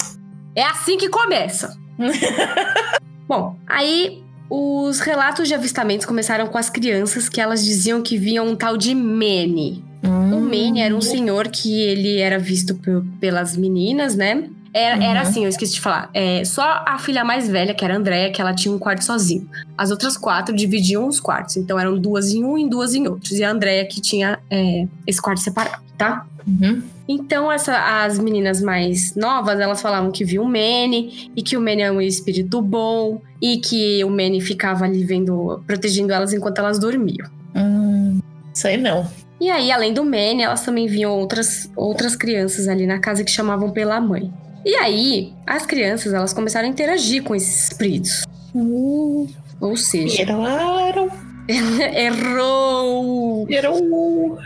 É 0.54 0.64
assim 0.64 0.96
que 0.96 1.08
começa. 1.08 1.76
Bom, 3.28 3.56
aí 3.66 4.22
os 4.50 5.00
relatos 5.00 5.48
de 5.48 5.54
avistamentos 5.54 6.04
começaram 6.06 6.46
com 6.46 6.58
as 6.58 6.68
crianças 6.68 7.28
que 7.28 7.40
elas 7.40 7.64
diziam 7.64 8.02
que 8.02 8.18
viam 8.18 8.46
um 8.48 8.56
tal 8.56 8.76
de 8.76 8.94
Manny. 8.94 9.84
Hum. 10.04 10.36
O 10.36 10.40
Manny 10.40 10.80
era 10.80 10.94
um 10.94 11.00
senhor 11.00 11.48
que 11.48 11.80
ele 11.80 12.18
era 12.18 12.38
visto 12.38 12.74
pe- 12.74 13.02
pelas 13.20 13.56
meninas, 13.56 14.14
né? 14.16 14.48
Era, 14.74 14.96
Uhum. 14.96 15.02
era 15.02 15.20
assim, 15.20 15.42
eu 15.44 15.48
esqueci 15.48 15.74
de 15.74 15.80
falar. 15.80 16.08
É, 16.14 16.44
só 16.44 16.82
a 16.86 16.98
filha 16.98 17.24
mais 17.24 17.48
velha, 17.48 17.74
que 17.74 17.84
era 17.84 17.94
a 17.94 17.96
Andréia, 17.98 18.32
que 18.32 18.40
ela 18.40 18.54
tinha 18.54 18.74
um 18.74 18.78
quarto 18.78 19.04
sozinho. 19.04 19.48
As 19.76 19.90
outras 19.90 20.16
quatro 20.16 20.54
dividiam 20.54 21.06
os 21.06 21.20
quartos. 21.20 21.56
Então 21.56 21.78
eram 21.78 21.98
duas 21.98 22.32
em 22.32 22.42
um 22.44 22.56
e 22.56 22.68
duas 22.68 22.94
em 22.94 23.06
outros. 23.06 23.32
E 23.32 23.44
a 23.44 23.50
Andréia 23.50 23.84
que 23.86 24.00
tinha 24.00 24.38
é, 24.50 24.86
esse 25.06 25.20
quarto 25.20 25.40
separado, 25.40 25.82
tá? 25.98 26.26
Uhum. 26.46 26.82
Então, 27.06 27.50
essa, 27.52 28.04
as 28.04 28.18
meninas 28.18 28.60
mais 28.62 29.14
novas, 29.14 29.60
elas 29.60 29.82
falavam 29.82 30.10
que 30.10 30.24
viu 30.24 30.42
o 30.42 30.46
Manny 30.46 31.30
e 31.36 31.42
que 31.42 31.56
o 31.56 31.60
Manny 31.60 31.82
é 31.82 31.92
um 31.92 32.00
espírito 32.00 32.62
bom 32.62 33.20
e 33.40 33.58
que 33.58 34.02
o 34.04 34.08
Manny 34.08 34.40
ficava 34.40 34.84
ali 34.84 35.04
vendo, 35.04 35.62
protegendo 35.66 36.12
elas 36.12 36.32
enquanto 36.32 36.58
elas 36.58 36.78
dormiam. 36.78 37.28
Hum. 37.54 38.20
Sei 38.54 38.76
não. 38.76 39.06
E 39.40 39.50
aí, 39.50 39.72
além 39.72 39.92
do 39.92 40.04
Manny, 40.04 40.42
elas 40.42 40.64
também 40.64 40.86
viam 40.86 41.10
outras, 41.12 41.70
outras 41.74 42.14
crianças 42.14 42.68
ali 42.68 42.86
na 42.86 43.00
casa 43.00 43.24
que 43.24 43.30
chamavam 43.30 43.70
pela 43.70 44.00
mãe. 44.00 44.32
E 44.64 44.74
aí, 44.76 45.32
as 45.46 45.66
crianças, 45.66 46.12
elas 46.12 46.32
começaram 46.32 46.68
a 46.68 46.70
interagir 46.70 47.22
com 47.22 47.34
esses 47.34 47.70
espíritos. 47.70 48.24
Hum. 48.54 49.26
Ou 49.60 49.76
seja, 49.76 50.22
Erraram. 50.22 51.08
errou! 51.48 53.46
Errou. 53.48 54.38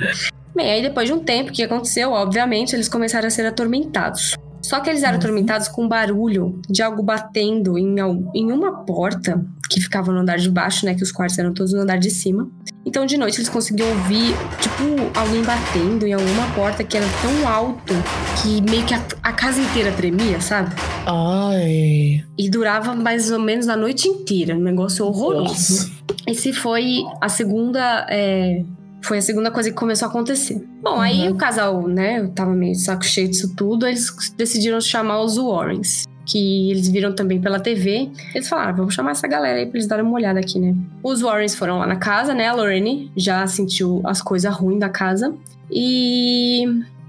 Bem, 0.54 0.70
aí 0.70 0.82
depois 0.82 1.06
de 1.06 1.12
um 1.12 1.18
tempo, 1.18 1.50
o 1.50 1.52
que 1.52 1.62
aconteceu? 1.62 2.12
Obviamente, 2.12 2.74
eles 2.74 2.88
começaram 2.88 3.26
a 3.26 3.30
ser 3.30 3.44
atormentados. 3.44 4.36
Só 4.62 4.80
que 4.80 4.90
eles 4.90 5.02
eram 5.02 5.18
atormentados 5.18 5.68
com 5.68 5.86
barulho 5.86 6.60
de 6.68 6.82
algo 6.82 7.02
batendo 7.02 7.78
em, 7.78 7.94
em 8.34 8.50
uma 8.50 8.84
porta 8.84 9.44
que 9.70 9.80
ficava 9.80 10.10
no 10.10 10.20
andar 10.20 10.38
de 10.38 10.50
baixo, 10.50 10.84
né? 10.86 10.94
Que 10.94 11.02
os 11.02 11.12
quartos 11.12 11.38
eram 11.38 11.54
todos 11.54 11.72
no 11.72 11.82
andar 11.82 11.98
de 11.98 12.10
cima. 12.10 12.50
Então, 12.88 13.04
de 13.04 13.18
noite, 13.18 13.38
eles 13.38 13.48
conseguiam 13.48 13.88
ouvir, 13.88 14.32
tipo, 14.60 15.18
alguém 15.18 15.42
batendo 15.42 16.06
em 16.06 16.12
alguma 16.12 16.46
porta 16.54 16.84
que 16.84 16.96
era 16.96 17.06
tão 17.20 17.48
alto 17.48 17.92
que 18.40 18.62
meio 18.70 18.86
que 18.86 18.94
a, 18.94 19.02
a 19.24 19.32
casa 19.32 19.60
inteira 19.60 19.90
tremia, 19.90 20.40
sabe? 20.40 20.72
Ai. 21.04 22.24
E 22.38 22.48
durava 22.48 22.94
mais 22.94 23.30
ou 23.32 23.40
menos 23.40 23.68
a 23.68 23.76
noite 23.76 24.06
inteira. 24.08 24.54
Um 24.54 24.60
negócio 24.60 25.04
horroroso. 25.04 25.48
Nossa. 25.48 25.90
Esse 26.28 26.52
foi 26.52 27.02
a 27.20 27.28
segunda. 27.28 28.06
é, 28.08 28.62
foi 29.02 29.18
a 29.18 29.22
segunda 29.22 29.50
coisa 29.50 29.70
que 29.70 29.76
começou 29.76 30.06
a 30.06 30.08
acontecer. 30.08 30.64
Bom, 30.82 31.00
aí 31.00 31.26
Uhum. 31.28 31.34
o 31.34 31.36
casal, 31.36 31.86
né? 31.88 32.20
Eu 32.20 32.30
tava 32.30 32.52
meio 32.54 32.72
de 32.72 32.80
saco 32.80 33.04
cheio 33.04 33.28
disso 33.28 33.52
tudo. 33.56 33.86
Eles 33.86 34.06
decidiram 34.36 34.80
chamar 34.80 35.20
os 35.22 35.36
Warrens. 35.36 36.04
Que 36.26 36.70
eles 36.70 36.88
viram 36.88 37.14
também 37.14 37.40
pela 37.40 37.60
TV. 37.60 38.10
Eles 38.34 38.48
falaram: 38.48 38.70
"Ah, 38.70 38.72
vamos 38.72 38.94
chamar 38.94 39.12
essa 39.12 39.28
galera 39.28 39.58
aí 39.60 39.66
pra 39.66 39.76
eles 39.78 39.86
darem 39.86 40.04
uma 40.04 40.14
olhada 40.14 40.40
aqui, 40.40 40.58
né? 40.58 40.74
Os 41.02 41.22
Warrens 41.22 41.54
foram 41.54 41.78
lá 41.78 41.86
na 41.86 41.96
casa, 41.96 42.34
né? 42.34 42.48
A 42.48 42.52
Lorraine 42.52 43.10
já 43.16 43.46
sentiu 43.46 44.00
as 44.04 44.20
coisas 44.20 44.52
ruins 44.54 44.80
da 44.80 44.88
casa. 44.88 45.32
E. 45.70 46.64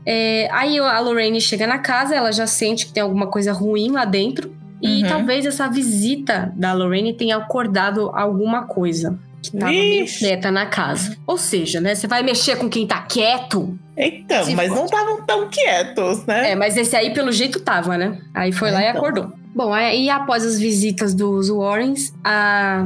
é, 0.05 0.47
aí 0.51 0.77
a 0.79 0.99
Lorraine 0.99 1.41
chega 1.41 1.65
na 1.67 1.79
casa, 1.79 2.15
ela 2.15 2.31
já 2.31 2.45
sente 2.47 2.85
que 2.85 2.93
tem 2.93 3.01
alguma 3.03 3.27
coisa 3.27 3.51
ruim 3.51 3.91
lá 3.91 4.05
dentro. 4.05 4.55
E 4.81 5.01
Uhum. 5.01 5.09
talvez 5.09 5.45
essa 5.45 5.67
visita 5.67 6.53
da 6.55 6.71
Lorraine 6.73 7.11
tenha 7.13 7.35
acordado 7.37 8.11
alguma 8.13 8.63
coisa 8.67 9.17
que 9.41 9.51
tava 9.57 9.71
meio 9.71 10.05
quieta 10.05 10.51
na 10.51 10.65
casa. 10.65 11.15
Ou 11.25 11.37
seja, 11.37 11.79
né? 11.81 11.95
Você 11.95 12.07
vai 12.07 12.23
mexer 12.23 12.55
com 12.57 12.69
quem 12.69 12.85
tá 12.87 13.01
quieto? 13.01 13.77
Então, 13.95 14.43
Se 14.45 14.55
mas 14.55 14.69
for. 14.69 14.75
não 14.75 14.85
estavam 14.85 15.25
tão 15.25 15.49
quietos, 15.49 16.25
né? 16.25 16.51
É, 16.51 16.55
mas 16.55 16.77
esse 16.77 16.95
aí, 16.95 17.13
pelo 17.13 17.31
jeito, 17.31 17.59
tava, 17.59 17.97
né? 17.97 18.19
Aí 18.33 18.51
foi 18.51 18.71
lá 18.71 18.81
e 18.83 18.87
Então. 18.89 18.97
acordou. 19.01 19.31
Bom, 19.55 19.73
aí 19.73 20.09
após 20.09 20.45
as 20.45 20.59
visitas 20.59 21.13
dos 21.15 21.49
Warrens, 21.49 22.13
a... 22.23 22.85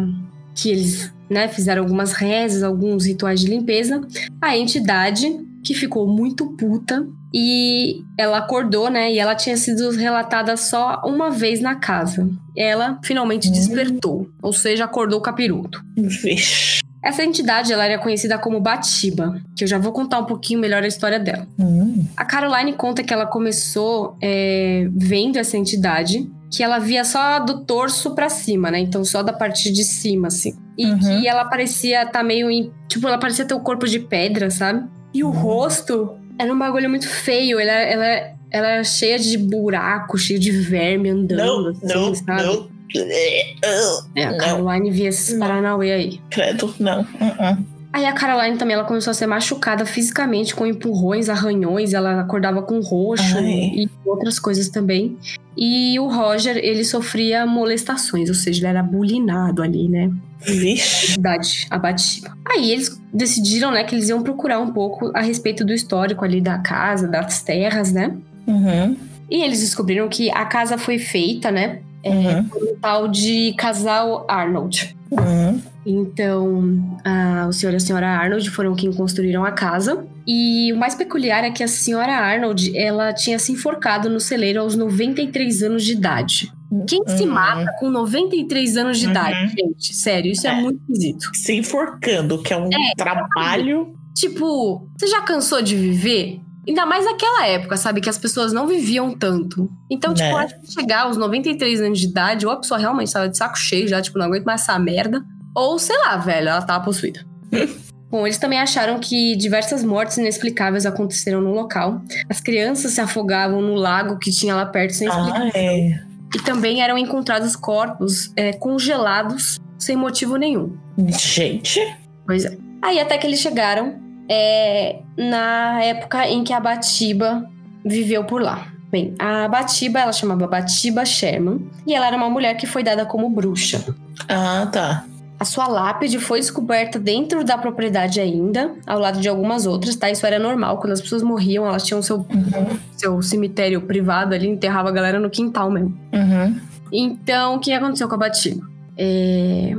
que 0.55 0.69
eles 0.69 1.13
né, 1.29 1.47
fizeram 1.47 1.81
algumas 1.83 2.13
rezas, 2.13 2.63
alguns 2.63 3.05
rituais 3.05 3.39
de 3.41 3.47
limpeza, 3.47 4.01
a 4.41 4.57
entidade, 4.57 5.27
que 5.63 5.73
ficou 5.73 6.07
muito 6.07 6.47
puta, 6.57 7.05
e 7.33 8.01
ela 8.17 8.39
acordou, 8.39 8.89
né? 8.89 9.11
E 9.11 9.17
ela 9.19 9.35
tinha 9.35 9.55
sido 9.55 9.89
relatada 9.91 10.57
só 10.57 11.01
uma 11.05 11.29
vez 11.31 11.61
na 11.61 11.75
casa. 11.75 12.29
Ela 12.57 12.99
finalmente 13.03 13.47
Hum. 13.49 13.51
despertou, 13.53 14.27
ou 14.41 14.51
seja, 14.51 14.83
acordou 14.85 15.19
o 15.19 15.21
capiroto. 15.21 15.81
Vixe. 15.97 16.81
Essa 17.03 17.23
entidade 17.23 17.73
ela 17.73 17.83
era 17.85 17.97
conhecida 17.97 18.37
como 18.37 18.59
Batiba, 18.59 19.41
que 19.55 19.63
eu 19.63 19.67
já 19.67 19.79
vou 19.79 19.91
contar 19.91 20.19
um 20.19 20.25
pouquinho 20.25 20.59
melhor 20.59 20.83
a 20.83 20.87
história 20.87 21.19
dela. 21.19 21.47
Hum. 21.57 22.05
A 22.15 22.23
Caroline 22.25 22.73
conta 22.73 23.01
que 23.03 23.11
ela 23.13 23.25
começou 23.25 24.15
é, 24.21 24.87
vendo 24.95 25.37
essa 25.37 25.57
entidade, 25.57 26.29
que 26.51 26.61
ela 26.61 26.77
via 26.79 27.03
só 27.05 27.39
do 27.39 27.63
torso 27.65 28.13
pra 28.13 28.29
cima, 28.29 28.69
né? 28.69 28.79
Então 28.79 29.03
só 29.05 29.23
da 29.23 29.33
parte 29.33 29.71
de 29.71 29.83
cima, 29.83 30.27
assim. 30.27 30.53
E 30.77 30.85
Uhum. 30.85 30.99
que 31.21 31.27
ela 31.27 31.45
parecia 31.45 32.05
tá 32.05 32.21
meio 32.21 32.51
em. 32.51 32.71
Tipo, 32.87 33.07
ela 33.07 33.17
parecia 33.17 33.45
ter 33.45 33.53
o 33.53 33.59
corpo 33.61 33.87
de 33.87 33.99
pedra, 33.99 34.51
sabe? 34.51 34.87
E 35.13 35.23
o 35.23 35.29
rosto 35.29 36.17
era 36.37 36.51
um 36.53 36.57
bagulho 36.57 36.89
muito 36.89 37.07
feio. 37.07 37.59
Ela, 37.59 37.71
ela, 37.71 38.05
ela 38.51 38.67
era 38.67 38.83
cheia 38.83 39.19
de 39.19 39.37
buraco, 39.37 40.17
cheio 40.17 40.39
de 40.39 40.51
verme 40.51 41.09
andando, 41.09 41.73
Não, 41.83 42.11
assim, 42.11 42.23
não, 42.27 42.35
não. 42.43 42.71
Uh, 42.93 44.09
É, 44.15 44.25
a 44.25 44.31
Não. 44.31 44.37
Caroline 44.37 44.91
via 44.91 45.09
esses 45.09 45.33
Não. 45.33 45.39
paranauê 45.47 45.91
aí. 45.91 46.21
Credo, 46.29 46.73
não. 46.79 47.01
Uh-uh. 47.01 47.80
Aí 47.93 48.05
a 48.05 48.13
Caroline 48.13 48.57
também 48.57 48.75
ela 48.75 48.85
começou 48.85 49.11
a 49.11 49.13
ser 49.13 49.27
machucada 49.27 49.85
fisicamente 49.85 50.55
com 50.55 50.65
empurrões, 50.65 51.27
arranhões, 51.27 51.93
ela 51.93 52.21
acordava 52.21 52.61
com 52.61 52.79
roxo 52.79 53.37
Ai. 53.37 53.71
e 53.75 53.89
outras 54.05 54.39
coisas 54.39 54.69
também. 54.69 55.17
E 55.57 55.99
o 55.99 56.07
Roger, 56.07 56.55
ele 56.57 56.85
sofria 56.85 57.45
molestações, 57.45 58.29
ou 58.29 58.35
seja, 58.35 58.61
ele 58.61 58.67
era 58.67 58.81
bulinado 58.81 59.61
ali, 59.61 59.89
né? 59.89 60.09
Vixe. 60.39 61.19
Idade 61.19 61.67
abativa. 61.69 62.35
Aí 62.45 62.71
eles 62.71 62.99
decidiram, 63.13 63.71
né, 63.71 63.83
que 63.83 63.93
eles 63.93 64.07
iam 64.07 64.23
procurar 64.23 64.59
um 64.59 64.71
pouco 64.71 65.11
a 65.13 65.21
respeito 65.21 65.65
do 65.65 65.73
histórico 65.73 66.23
ali 66.23 66.39
da 66.39 66.57
casa, 66.59 67.07
das 67.07 67.43
terras, 67.43 67.91
né? 67.91 68.15
Uhum. 68.47 68.95
E 69.29 69.43
eles 69.43 69.59
descobriram 69.59 70.07
que 70.07 70.31
a 70.31 70.45
casa 70.45 70.77
foi 70.77 70.97
feita, 70.97 71.51
né, 71.51 71.79
Uhum. 72.05 72.43
por 72.45 72.63
um 72.63 72.75
tal 72.79 73.07
de 73.07 73.53
casal 73.57 74.25
Arnold. 74.29 74.95
Uhum. 75.11 75.61
Então, 75.85 76.99
a- 77.03 77.47
o 77.49 77.53
senhor 77.53 77.73
e 77.73 77.75
a 77.75 77.79
senhora 77.79 78.07
Arnold 78.07 78.49
foram 78.49 78.75
quem 78.75 78.91
construíram 78.93 79.43
a 79.43 79.51
casa. 79.51 80.05
E 80.27 80.71
o 80.71 80.77
mais 80.77 80.95
peculiar 80.95 81.43
é 81.43 81.51
que 81.51 81.63
a 81.63 81.67
senhora 81.67 82.13
Arnold, 82.13 82.77
ela 82.77 83.11
tinha 83.13 83.37
se 83.39 83.51
enforcado 83.51 84.09
no 84.09 84.19
celeiro 84.19 84.61
aos 84.61 84.75
93 84.75 85.63
anos 85.63 85.83
de 85.83 85.93
idade. 85.93 86.51
Quem 86.87 87.01
se 87.07 87.23
Uhum. 87.23 87.31
mata 87.33 87.65
com 87.79 87.89
93 87.89 88.77
anos 88.77 88.97
de 88.99 89.05
Uhum. 89.05 89.11
idade, 89.11 89.53
gente? 89.57 89.93
Sério, 89.95 90.31
isso 90.31 90.47
é, 90.47 90.51
É. 90.51 90.55
muito 90.61 90.79
esquisito. 90.89 91.29
Se 91.33 91.53
enforcando, 91.53 92.41
que 92.41 92.53
é 92.53 92.57
um 92.57 92.69
trabalho. 92.95 93.93
Tipo, 94.15 94.87
você 94.97 95.07
já 95.07 95.21
cansou 95.21 95.61
de 95.61 95.75
viver? 95.75 96.39
Ainda 96.67 96.85
mais 96.85 97.05
naquela 97.05 97.47
época, 97.47 97.75
sabe? 97.75 98.01
Que 98.01 98.09
as 98.09 98.17
pessoas 98.17 98.53
não 98.53 98.67
viviam 98.67 99.11
tanto. 99.13 99.69
Então, 99.89 100.13
tipo, 100.13 100.29
Né. 100.29 100.43
acho 100.45 100.59
que 100.61 100.71
chegar 100.71 101.01
aos 101.03 101.17
93 101.17 101.81
anos 101.81 101.99
de 101.99 102.07
idade, 102.07 102.45
ou 102.45 102.51
a 102.51 102.57
pessoa 102.57 102.79
realmente 102.79 103.07
estava 103.07 103.27
de 103.27 103.35
saco 103.37 103.57
cheio 103.57 103.87
já, 103.87 104.01
tipo, 104.01 104.17
não 104.19 104.27
aguento 104.27 104.45
mais 104.45 104.61
essa 104.61 104.77
merda. 104.77 105.23
Ou, 105.55 105.79
sei 105.79 105.97
lá, 105.97 106.17
velho, 106.17 106.49
ela 106.49 106.61
tava 106.61 106.83
possuída. 106.83 107.25
Bom, 108.11 108.27
eles 108.27 108.37
também 108.37 108.59
acharam 108.59 108.99
que 108.99 109.37
diversas 109.37 109.83
mortes 109.85 110.17
inexplicáveis 110.17 110.85
aconteceram 110.85 111.39
no 111.39 111.53
local. 111.53 112.01
As 112.29 112.41
crianças 112.41 112.91
se 112.91 112.99
afogavam 112.99 113.61
no 113.61 113.73
lago 113.73 114.19
que 114.19 114.29
tinha 114.31 114.53
lá 114.53 114.65
perto 114.65 114.91
sem 114.93 115.07
explicação. 115.07 115.45
Ah, 115.45 115.57
é. 115.57 116.03
E 116.35 116.39
também 116.43 116.81
eram 116.81 116.97
encontrados 116.97 117.55
corpos 117.55 118.31
é, 118.35 118.51
congelados 118.51 119.59
sem 119.79 119.95
motivo 119.95 120.35
nenhum. 120.35 120.77
Gente. 121.17 121.79
Pois 122.25 122.43
é. 122.43 122.57
Aí 122.81 122.99
até 122.99 123.17
que 123.17 123.25
eles 123.25 123.39
chegaram 123.39 124.00
é, 124.29 124.99
na 125.17 125.81
época 125.83 126.27
em 126.27 126.43
que 126.43 126.53
a 126.53 126.59
Batiba 126.59 127.45
viveu 127.85 128.23
por 128.23 128.41
lá. 128.41 128.67
Bem, 128.89 129.13
a 129.19 129.47
Batiba, 129.47 129.99
ela 129.99 130.11
chamava 130.11 130.45
Batiba 130.47 131.05
Sherman, 131.05 131.65
e 131.87 131.93
ela 131.93 132.07
era 132.07 132.17
uma 132.17 132.29
mulher 132.29 132.55
que 132.55 132.67
foi 132.67 132.83
dada 132.83 133.05
como 133.05 133.29
bruxa. 133.29 133.83
Ah, 134.27 134.67
tá. 134.71 135.05
A 135.39 135.45
sua 135.45 135.67
lápide 135.67 136.19
foi 136.19 136.39
descoberta 136.39 136.99
dentro 136.99 137.43
da 137.43 137.57
propriedade 137.57 138.19
ainda, 138.19 138.75
ao 138.85 138.99
lado 138.99 139.19
de 139.19 139.27
algumas 139.27 139.65
outras, 139.65 139.95
tá? 139.95 140.11
Isso 140.11 140.23
era 140.25 140.37
normal. 140.37 140.77
Quando 140.77 140.93
as 140.93 141.01
pessoas 141.01 141.23
morriam, 141.23 141.65
elas 141.65 141.83
tinham 141.83 142.01
seu, 142.01 142.17
Uhum. 142.17 142.77
seu 142.95 143.21
cemitério 143.23 143.81
privado 143.81 144.35
ali, 144.35 144.47
enterrava 144.47 144.89
a 144.89 144.91
galera 144.91 145.19
no 145.19 145.29
quintal 145.31 145.71
mesmo. 145.71 145.97
Uhum. 146.13 146.59
Então, 146.91 147.55
o 147.55 147.59
que 147.59 147.71
aconteceu 147.71 148.07
com 148.07 148.15
a 148.15 148.17
Batiba? 148.19 148.67
É, 148.97 149.73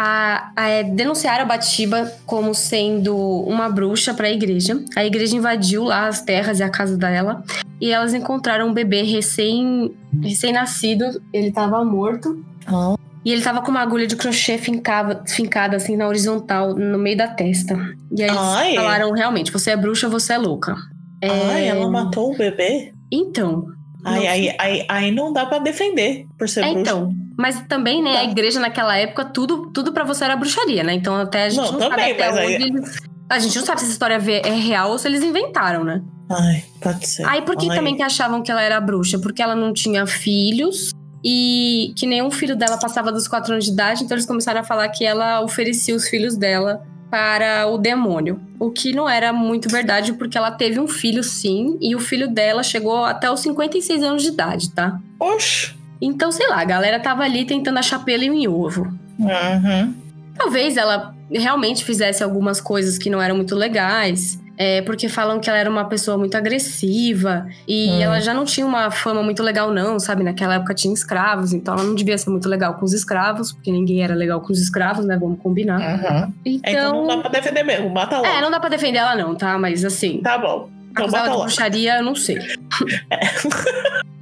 a, 0.00 0.52
a, 0.54 0.68
é, 0.68 0.84
denunciaram 0.84 1.42
a 1.42 1.46
Batiba 1.46 2.12
como 2.24 2.54
sendo 2.54 3.16
uma 3.16 3.68
bruxa 3.68 4.14
para 4.14 4.28
a 4.28 4.30
igreja. 4.30 4.80
A 4.94 5.04
igreja 5.04 5.36
invadiu 5.36 5.82
lá 5.82 6.06
as 6.06 6.22
terras 6.22 6.60
e 6.60 6.62
a 6.62 6.70
casa 6.70 6.96
dela. 6.96 7.42
E 7.80 7.90
elas 7.90 8.14
encontraram 8.14 8.68
um 8.68 8.72
bebê 8.72 9.02
recém, 9.02 9.92
recém-nascido. 10.22 11.20
Ele 11.32 11.48
estava 11.48 11.84
morto. 11.84 12.44
Oh. 12.70 12.94
E 13.24 13.32
ele 13.32 13.42
tava 13.42 13.60
com 13.60 13.72
uma 13.72 13.80
agulha 13.80 14.06
de 14.06 14.14
crochê 14.14 14.56
fincava, 14.56 15.24
fincada 15.26 15.76
assim 15.76 15.96
na 15.96 16.06
horizontal, 16.06 16.76
no 16.76 16.96
meio 16.96 17.16
da 17.16 17.26
testa. 17.26 17.76
E 18.16 18.22
aí 18.22 18.30
Ai. 18.30 18.68
eles 18.68 18.80
falaram, 18.80 19.10
realmente, 19.10 19.50
você 19.50 19.72
é 19.72 19.76
bruxa, 19.76 20.08
você 20.08 20.34
é 20.34 20.38
louca. 20.38 20.76
É... 21.20 21.28
Ai, 21.28 21.68
ela 21.68 21.90
matou 21.90 22.32
o 22.32 22.36
bebê? 22.36 22.92
Então. 23.10 23.66
Ai, 24.04 24.20
não- 24.20 24.28
aí, 24.30 24.54
aí, 24.60 24.86
aí 24.88 25.10
não 25.10 25.32
dá 25.32 25.44
pra 25.44 25.58
defender 25.58 26.24
por 26.38 26.48
ser 26.48 26.60
É, 26.60 26.72
bruxa. 26.72 26.80
então. 26.80 27.27
Mas 27.38 27.62
também, 27.68 28.02
né, 28.02 28.16
a 28.18 28.24
igreja 28.24 28.58
naquela 28.58 28.96
época, 28.96 29.24
tudo, 29.24 29.70
tudo 29.72 29.92
para 29.92 30.02
você 30.04 30.24
era 30.24 30.34
bruxaria, 30.36 30.82
né? 30.82 30.92
Então 30.94 31.14
até 31.16 31.44
a 31.44 31.48
gente 31.48 31.60
Não, 31.60 31.72
não, 31.72 31.78
também, 31.88 32.08
sabe 32.08 32.12
até 32.12 32.26
mas 32.28 32.36
aí- 32.36 32.54
onde 32.56 32.64
eles... 32.64 32.96
A 33.30 33.38
gente 33.38 33.56
não 33.58 33.64
sabe 33.66 33.78
se 33.80 33.84
essa 33.84 33.92
história 33.92 34.14
é 34.14 34.50
real 34.54 34.90
ou 34.90 34.98
se 34.98 35.06
eles 35.06 35.22
inventaram, 35.22 35.84
né? 35.84 36.02
Ai, 36.30 36.64
pode 36.80 37.06
ser. 37.06 37.26
Aí 37.26 37.42
por 37.42 37.56
que 37.56 37.68
Ai. 37.70 37.76
também 37.76 37.94
que 37.94 38.02
achavam 38.02 38.42
que 38.42 38.50
ela 38.50 38.62
era 38.62 38.80
bruxa? 38.80 39.18
Porque 39.18 39.42
ela 39.42 39.54
não 39.54 39.72
tinha 39.72 40.06
filhos 40.06 40.92
e 41.22 41.92
que 41.96 42.06
nenhum 42.06 42.30
filho 42.30 42.56
dela 42.56 42.78
passava 42.78 43.12
dos 43.12 43.28
4 43.28 43.52
anos 43.52 43.66
de 43.66 43.70
idade, 43.70 44.02
então 44.02 44.14
eles 44.16 44.26
começaram 44.26 44.60
a 44.60 44.64
falar 44.64 44.88
que 44.88 45.04
ela 45.04 45.40
oferecia 45.42 45.94
os 45.94 46.08
filhos 46.08 46.36
dela 46.36 46.82
para 47.10 47.66
o 47.68 47.76
demônio. 47.78 48.40
O 48.58 48.70
que 48.70 48.92
não 48.94 49.08
era 49.08 49.32
muito 49.32 49.68
verdade, 49.68 50.12
porque 50.14 50.36
ela 50.36 50.50
teve 50.50 50.80
um 50.80 50.88
filho 50.88 51.22
sim, 51.22 51.76
e 51.80 51.94
o 51.94 51.98
filho 52.00 52.28
dela 52.28 52.62
chegou 52.62 53.04
até 53.04 53.30
os 53.30 53.40
56 53.40 54.02
anos 54.02 54.22
de 54.22 54.28
idade, 54.28 54.70
tá? 54.70 54.98
Oxe. 55.20 55.74
Então, 56.00 56.30
sei 56.32 56.48
lá, 56.48 56.60
a 56.60 56.64
galera 56.64 57.00
tava 57.00 57.24
ali 57.24 57.44
tentando 57.44 57.78
achar 57.78 58.04
pelo 58.04 58.22
em 58.24 58.46
ovo. 58.48 58.92
Uhum. 59.18 59.94
Talvez 60.36 60.76
ela 60.76 61.14
realmente 61.30 61.84
fizesse 61.84 62.22
algumas 62.22 62.60
coisas 62.60 62.96
que 62.98 63.10
não 63.10 63.20
eram 63.20 63.36
muito 63.36 63.54
legais. 63.54 64.38
É, 64.60 64.82
porque 64.82 65.08
falam 65.08 65.38
que 65.38 65.48
ela 65.48 65.56
era 65.56 65.70
uma 65.70 65.84
pessoa 65.84 66.18
muito 66.18 66.36
agressiva 66.36 67.46
e 67.66 67.90
Hum. 67.90 68.02
ela 68.02 68.20
já 68.20 68.34
não 68.34 68.44
tinha 68.44 68.66
uma 68.66 68.90
fama 68.90 69.22
muito 69.22 69.40
legal, 69.40 69.72
não, 69.72 70.00
sabe? 70.00 70.24
Naquela 70.24 70.54
época 70.56 70.74
tinha 70.74 70.92
escravos, 70.92 71.52
então 71.52 71.74
ela 71.74 71.84
não 71.84 71.94
devia 71.94 72.18
ser 72.18 72.28
muito 72.30 72.48
legal 72.48 72.74
com 72.74 72.84
os 72.84 72.92
escravos, 72.92 73.52
porque 73.52 73.70
ninguém 73.70 74.02
era 74.02 74.16
legal 74.16 74.40
com 74.40 74.52
os 74.52 74.58
escravos, 74.60 75.04
né? 75.04 75.16
Vamos 75.16 75.38
combinar. 75.40 75.78
Uhum. 75.80 76.32
Então 76.44 76.72
Então. 76.72 76.92
não 77.06 77.06
dá 77.06 77.18
pra 77.18 77.30
defender 77.30 77.62
mesmo, 77.62 77.88
mata 77.90 78.16
logo. 78.16 78.26
É, 78.26 78.40
não 78.40 78.50
dá 78.50 78.58
pra 78.58 78.68
defender 78.68 78.98
ela, 78.98 79.14
não, 79.14 79.36
tá? 79.36 79.56
Mas 79.56 79.84
assim, 79.84 80.20
Tá 80.24 80.36
bom. 80.36 80.68
Então 80.90 81.06
bota 81.06 81.22
de 81.22 81.28
logo. 81.28 81.42
bruxaria, 81.42 81.98
eu 81.98 82.02
não 82.02 82.16
sei. 82.16 82.38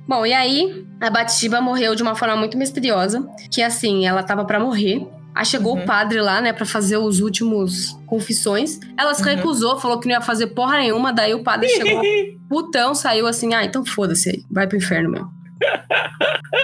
Bom, 0.07 0.25
e 0.25 0.33
aí, 0.33 0.87
a 1.01 1.11
Batiba 1.11 1.61
morreu 1.61 1.95
de 1.95 2.03
uma 2.03 2.15
forma 2.15 2.37
muito 2.37 2.57
misteriosa, 2.57 3.27
que 3.51 3.61
assim, 3.63 4.07
ela 4.07 4.23
tava 4.23 4.45
pra 4.45 4.61
morrer. 4.61 5.07
Aí 5.35 5.45
chegou 5.45 5.77
Uhum. 5.77 5.83
o 5.83 5.87
padre 5.87 6.21
lá, 6.21 6.41
né, 6.41 6.53
pra 6.53 6.65
fazer 6.65 6.97
os 6.97 7.21
últimos 7.21 7.99
confissões. 8.07 8.79
Ela 8.99 9.13
se 9.13 9.21
Uhum. 9.23 9.29
recusou, 9.37 9.79
falou 9.79 9.99
que 10.01 10.07
não 10.09 10.15
ia 10.15 10.21
fazer 10.23 10.47
porra 10.49 10.79
nenhuma. 10.79 11.13
Daí 11.13 11.35
o 11.35 11.43
padre 11.43 11.69
chegou 11.69 12.01
putão, 12.49 12.95
saiu 12.95 13.27
assim: 13.27 13.53
ah, 13.53 13.63
então 13.65 13.85
foda-se 13.85 14.31
aí, 14.31 14.45
vai 14.51 14.67
pro 14.67 14.79
inferno 14.79 15.11
mesmo. 15.11 15.29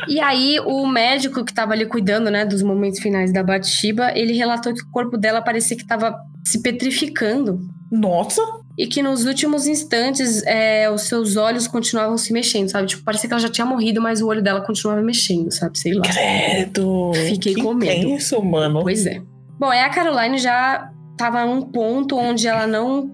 e 0.08 0.20
aí, 0.20 0.58
o 0.60 0.86
médico 0.86 1.44
que 1.44 1.52
tava 1.52 1.72
ali 1.72 1.86
cuidando, 1.86 2.30
né, 2.30 2.44
dos 2.44 2.62
momentos 2.62 3.00
finais 3.00 3.32
da 3.32 3.42
Batiba, 3.42 4.12
ele 4.16 4.32
relatou 4.34 4.72
que 4.74 4.82
o 4.82 4.90
corpo 4.90 5.16
dela 5.18 5.42
parecia 5.42 5.76
que 5.76 5.86
tava 5.86 6.14
se 6.44 6.60
petrificando. 6.62 7.60
Nossa. 7.90 8.40
E 8.78 8.86
que 8.86 9.02
nos 9.02 9.26
últimos 9.26 9.66
instantes 9.66 10.42
é, 10.46 10.90
os 10.90 11.02
seus 11.02 11.36
olhos 11.36 11.66
continuavam 11.66 12.16
se 12.16 12.32
mexendo, 12.32 12.70
sabe? 12.70 12.86
Tipo, 12.88 13.04
parecia 13.04 13.28
que 13.28 13.34
ela 13.34 13.42
já 13.42 13.50
tinha 13.50 13.66
morrido, 13.66 14.00
mas 14.00 14.22
o 14.22 14.26
olho 14.28 14.42
dela 14.42 14.62
continuava 14.62 15.02
mexendo, 15.02 15.50
sabe? 15.52 15.78
Sei 15.78 15.92
lá. 15.92 16.02
Credo. 16.02 17.12
Fiquei 17.28 17.54
que 17.54 17.62
com 17.62 17.74
medo. 17.74 18.06
Tenso, 18.08 18.42
mano. 18.42 18.80
Pois 18.82 19.04
é. 19.06 19.20
Bom, 19.58 19.66
aí 19.68 19.80
a 19.80 19.90
Caroline 19.90 20.38
já 20.38 20.90
tava 21.18 21.44
num 21.44 21.60
ponto 21.62 22.16
onde 22.16 22.46
ela 22.48 22.66
não 22.66 23.10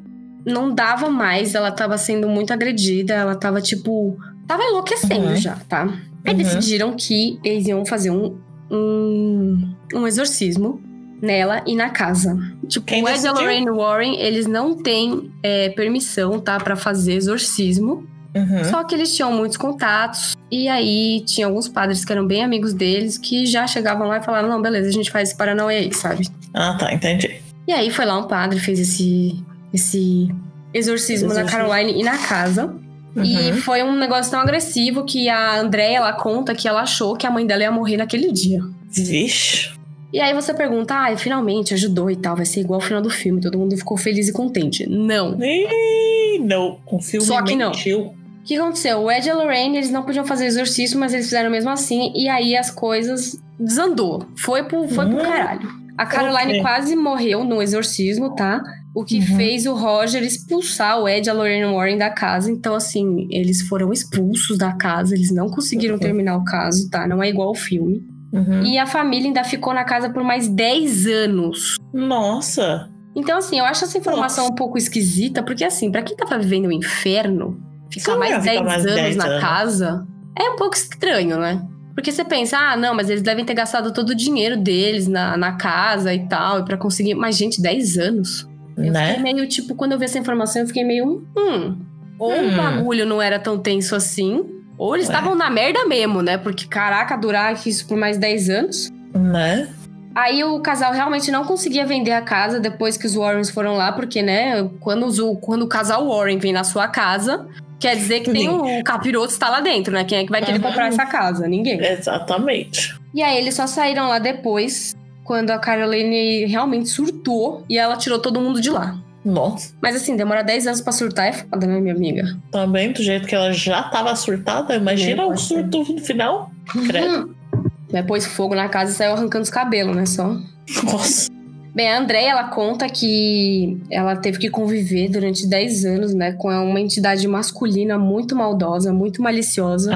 não 0.46 0.72
dava 0.72 1.10
mais, 1.10 1.54
ela 1.54 1.70
tava 1.70 1.98
sendo 1.98 2.26
muito 2.28 2.52
agredida, 2.52 3.12
ela 3.12 3.34
tava 3.34 3.60
tipo, 3.60 4.16
tava 4.46 4.62
enlouquecendo 4.62 5.26
Uhum. 5.26 5.36
já, 5.36 5.56
tá? 5.68 5.82
Aí 6.24 6.32
Uhum. 6.32 6.38
decidiram 6.38 6.94
que 6.96 7.38
eles 7.44 7.66
iam 7.66 7.84
fazer 7.84 8.10
um 8.10 8.38
um, 8.70 9.74
um 9.94 10.06
exorcismo 10.06 10.80
nela 11.20 11.62
e 11.66 11.74
na 11.74 11.90
casa. 11.90 12.36
Tipo, 12.66 12.86
Quem 12.86 13.02
o 13.02 13.08
Ed 13.08 13.22
e 13.22 13.26
a? 13.26 13.32
Lorraine 13.32 13.70
Warren, 13.70 14.20
eles 14.20 14.46
não 14.46 14.76
têm 14.76 15.30
é, 15.42 15.70
permissão, 15.70 16.38
tá, 16.40 16.58
Pra 16.58 16.76
fazer 16.76 17.14
exorcismo. 17.14 18.06
Uhum. 18.34 18.64
Só 18.64 18.84
que 18.84 18.94
eles 18.94 19.14
tinham 19.14 19.32
muitos 19.32 19.56
contatos. 19.56 20.36
E 20.50 20.68
aí 20.68 21.22
tinha 21.26 21.46
alguns 21.46 21.66
padres 21.68 22.04
que 22.04 22.12
eram 22.12 22.26
bem 22.26 22.44
amigos 22.44 22.72
deles 22.74 23.16
que 23.18 23.46
já 23.46 23.66
chegavam 23.66 24.06
lá 24.06 24.18
e 24.18 24.22
falaram: 24.22 24.48
não, 24.48 24.60
beleza, 24.60 24.88
a 24.88 24.92
gente 24.92 25.10
faz 25.10 25.30
esse 25.30 25.38
paranauê 25.38 25.76
aí, 25.78 25.94
sabe? 25.94 26.28
Ah, 26.54 26.76
tá, 26.78 26.92
entendi. 26.92 27.40
E 27.66 27.72
aí 27.72 27.90
foi 27.90 28.04
lá 28.04 28.18
um 28.18 28.26
padre, 28.28 28.58
fez 28.60 28.78
esse, 28.78 29.42
esse 29.72 30.28
exorcismo 30.72 31.32
na. 31.32 31.44
Caroline 31.44 31.98
e 32.00 32.02
na 32.04 32.18
casa. 32.18 32.74
E 33.16 33.50
Uhum. 33.50 33.56
foi 33.62 33.82
um 33.82 33.96
negócio 33.96 34.30
tão 34.30 34.38
agressivo 34.40 35.04
que 35.04 35.28
a 35.28 35.58
Andrea 35.58 35.96
ela 35.96 36.12
conta 36.12 36.54
que 36.54 36.68
ela 36.68 36.82
achou 36.82 37.16
que 37.16 37.26
a 37.26 37.30
mãe 37.30 37.44
dela 37.46 37.62
ia 37.62 37.72
morrer 37.72 37.96
naquele 37.96 38.30
dia. 38.30 38.60
Vixe. 38.90 39.70
E 40.12 40.20
aí 40.20 40.32
você 40.32 40.54
pergunta, 40.54 40.94
ah, 40.94 41.16
finalmente 41.16 41.74
ajudou 41.74 42.10
e 42.10 42.16
tal, 42.16 42.34
vai 42.34 42.46
ser 42.46 42.60
igual 42.60 42.80
ao 42.80 42.86
final 42.86 43.02
do 43.02 43.10
filme, 43.10 43.40
todo 43.42 43.58
mundo 43.58 43.76
ficou 43.76 43.96
feliz 43.96 44.26
e 44.28 44.32
contente. 44.32 44.88
Não. 44.88 45.36
Ih, 45.42 46.38
não. 46.40 46.78
Com 46.86 46.98
filme 47.00 47.26
Só 47.26 47.42
que 47.42 47.54
não. 47.54 47.70
mentiu. 47.70 48.00
O 48.00 48.14
que 48.44 48.56
aconteceu? 48.56 49.00
O 49.00 49.10
Ed 49.10 49.26
e 49.26 49.30
a 49.30 49.34
Lorraine, 49.34 49.76
eles 49.76 49.90
não 49.90 50.02
podiam 50.02 50.24
fazer 50.24 50.46
exorcismo, 50.46 51.00
mas 51.00 51.12
eles 51.12 51.26
fizeram 51.26 51.50
mesmo 51.50 51.68
assim. 51.68 52.10
E 52.16 52.26
aí 52.28 52.56
as 52.56 52.70
coisas 52.70 53.38
desandou. 53.60 54.24
Foi 54.38 54.62
pro, 54.64 54.88
foi 54.88 55.04
pro 55.06 55.18
Hum. 55.18 55.22
caralho. 55.22 55.68
A 55.98 56.06
Caroline 56.06 56.52
Ok. 56.52 56.62
quase 56.62 56.96
morreu 56.96 57.44
no 57.44 57.60
exorcismo, 57.60 58.34
tá? 58.34 58.62
O 58.94 59.04
que 59.04 59.18
Uhum. 59.18 59.36
fez 59.36 59.66
o 59.66 59.74
Roger 59.74 60.22
expulsar 60.22 60.98
o 60.98 61.06
Ed 61.08 61.26
e 61.26 61.30
a 61.30 61.34
Lorraine 61.34 61.66
Warren 61.74 61.98
da 61.98 62.08
casa. 62.08 62.50
Então, 62.50 62.74
assim, 62.74 63.28
eles 63.30 63.60
foram 63.68 63.92
expulsos 63.92 64.56
da 64.56 64.72
casa. 64.72 65.14
Eles 65.14 65.30
não 65.30 65.48
conseguiram 65.50 65.94
Uhum. 65.96 66.00
terminar 66.00 66.36
o 66.38 66.44
caso, 66.44 66.88
tá? 66.88 67.06
Não 67.06 67.22
é 67.22 67.28
igual 67.28 67.48
ao 67.48 67.54
filme. 67.54 68.00
Uhum. 68.32 68.62
E 68.64 68.78
a 68.78 68.86
família 68.86 69.26
ainda 69.28 69.44
ficou 69.44 69.72
na 69.72 69.84
casa 69.84 70.10
por 70.10 70.22
mais 70.22 70.48
10 70.48 71.06
anos. 71.06 71.76
Nossa. 71.94 72.90
Então, 73.16 73.38
assim, 73.38 73.58
eu 73.58 73.64
acho 73.64 73.84
essa 73.84 73.98
informação 73.98 74.44
Nossa. 74.44 74.52
um 74.52 74.56
pouco 74.56 74.76
esquisita, 74.78 75.42
porque, 75.42 75.64
assim, 75.64 75.90
pra 75.90 76.02
quem 76.02 76.16
tava 76.16 76.38
vivendo 76.38 76.66
o 76.66 76.72
inferno, 76.72 77.58
ficar 77.90 78.16
mais 78.16 78.32
é 78.34 78.40
ficar 78.40 78.52
10 78.52 78.64
mais 78.64 78.82
anos 78.84 78.94
10 78.94 79.16
na 79.16 79.24
anos? 79.26 79.40
casa 79.40 80.06
é 80.38 80.50
um 80.50 80.56
pouco 80.56 80.76
estranho, 80.76 81.38
né? 81.38 81.66
Porque 81.94 82.12
você 82.12 82.22
pensa, 82.24 82.56
ah, 82.56 82.76
não, 82.76 82.94
mas 82.94 83.10
eles 83.10 83.22
devem 83.22 83.44
ter 83.44 83.54
gastado 83.54 83.92
todo 83.92 84.10
o 84.10 84.14
dinheiro 84.14 84.56
deles 84.56 85.08
na, 85.08 85.36
na 85.36 85.52
casa 85.56 86.14
e 86.14 86.28
tal, 86.28 86.60
e 86.60 86.64
pra 86.64 86.76
conseguir. 86.76 87.14
Mas, 87.14 87.36
gente, 87.36 87.60
10 87.60 87.98
anos. 87.98 88.48
Eu 88.76 88.92
né? 88.92 89.14
fiquei 89.16 89.22
meio, 89.34 89.48
tipo, 89.48 89.74
quando 89.74 89.92
eu 89.92 89.98
vi 89.98 90.04
essa 90.04 90.18
informação, 90.18 90.62
eu 90.62 90.68
fiquei 90.68 90.84
meio, 90.84 91.26
hum. 91.36 91.76
Ou 92.20 92.32
Hum. 92.32 92.52
o 92.52 92.56
bagulho 92.56 93.04
não 93.06 93.20
era 93.20 93.38
tão 93.40 93.58
tenso 93.58 93.96
assim, 93.96 94.44
ou 94.78 94.94
eles 94.94 95.08
Ué. 95.08 95.14
estavam 95.14 95.34
na 95.34 95.50
merda 95.50 95.84
mesmo, 95.86 96.22
né? 96.22 96.38
Porque, 96.38 96.66
caraca, 96.66 97.16
durar 97.16 97.54
isso 97.66 97.86
por 97.86 97.96
mais 97.98 98.16
10 98.16 98.48
anos. 98.48 98.90
Né? 99.14 99.68
Aí 100.14 100.42
o 100.42 100.58
casal 100.60 100.92
realmente 100.92 101.30
não 101.30 101.44
conseguia 101.44 101.84
vender 101.86 102.12
a 102.12 102.22
casa 102.22 102.58
depois 102.58 102.96
que 102.96 103.06
os 103.06 103.14
Warrens 103.14 103.50
foram 103.50 103.74
lá, 103.76 103.92
porque, 103.92 104.20
né, 104.22 104.68
quando, 104.80 105.06
os- 105.06 105.18
o- 105.18 105.36
quando 105.36 105.62
o 105.62 105.68
casal 105.68 106.08
Warren 106.08 106.38
vem 106.38 106.52
na 106.52 106.64
sua 106.64 106.88
casa, 106.88 107.46
quer 107.78 107.94
dizer 107.96 108.20
que 108.20 108.32
tem 108.32 108.48
um 108.48 108.82
capiroto 108.82 109.32
está 109.32 109.48
lá 109.48 109.60
dentro, 109.60 109.92
né? 109.92 110.02
Quem 110.04 110.18
é 110.18 110.24
que 110.24 110.30
vai 110.30 110.40
querer 110.42 110.56
Uhum. 110.58 110.62
comprar 110.64 110.88
essa 110.88 111.06
casa? 111.06 111.46
Ninguém. 111.46 111.78
Exatamente. 111.84 112.96
E 113.14 113.22
aí 113.22 113.38
eles 113.38 113.54
só 113.54 113.66
saíram 113.66 114.08
lá 114.08 114.18
depois, 114.18 114.96
quando 115.24 115.50
a 115.50 115.58
Caroline 115.58 116.46
realmente 116.46 116.88
surtou 116.88 117.64
e 117.68 117.78
ela 117.78 117.96
tirou 117.96 118.18
todo 118.18 118.40
mundo 118.40 118.60
de 118.60 118.70
lá. 118.70 118.96
Nossa. 119.32 119.74
Mas 119.82 119.94
assim, 119.96 120.16
demorar 120.16 120.42
10 120.42 120.66
anos 120.66 120.80
pra 120.80 120.92
surtar 120.92 121.26
é 121.28 121.32
foda, 121.32 121.66
né, 121.66 121.80
minha 121.80 121.94
amiga? 121.94 122.24
Também, 122.50 122.92
do 122.92 123.02
jeito 123.02 123.26
que 123.26 123.34
ela 123.34 123.52
já 123.52 123.82
tava 123.84 124.14
surtada, 124.16 124.74
imagina 124.74 125.24
o 125.24 125.28
Deus. 125.28 125.42
surto 125.42 125.78
no 125.92 125.98
final. 126.00 126.50
Credo. 126.86 127.36
Pôs 128.06 128.26
fogo 128.26 128.54
na 128.54 128.68
casa 128.68 128.92
e 128.92 128.94
saiu 128.94 129.12
arrancando 129.12 129.42
os 129.42 129.50
cabelos, 129.50 129.94
né, 129.96 130.06
só. 130.06 130.36
Nossa. 130.84 131.30
Bem, 131.74 131.88
a 131.90 131.98
Andrea, 132.00 132.30
ela 132.30 132.44
conta 132.48 132.88
que 132.88 133.80
ela 133.90 134.16
teve 134.16 134.38
que 134.38 134.50
conviver 134.50 135.08
durante 135.08 135.46
10 135.46 135.84
anos, 135.84 136.14
né, 136.14 136.32
com 136.32 136.48
uma 136.48 136.80
entidade 136.80 137.26
masculina 137.28 137.96
muito 137.98 138.34
maldosa, 138.34 138.92
muito 138.92 139.22
maliciosa, 139.22 139.92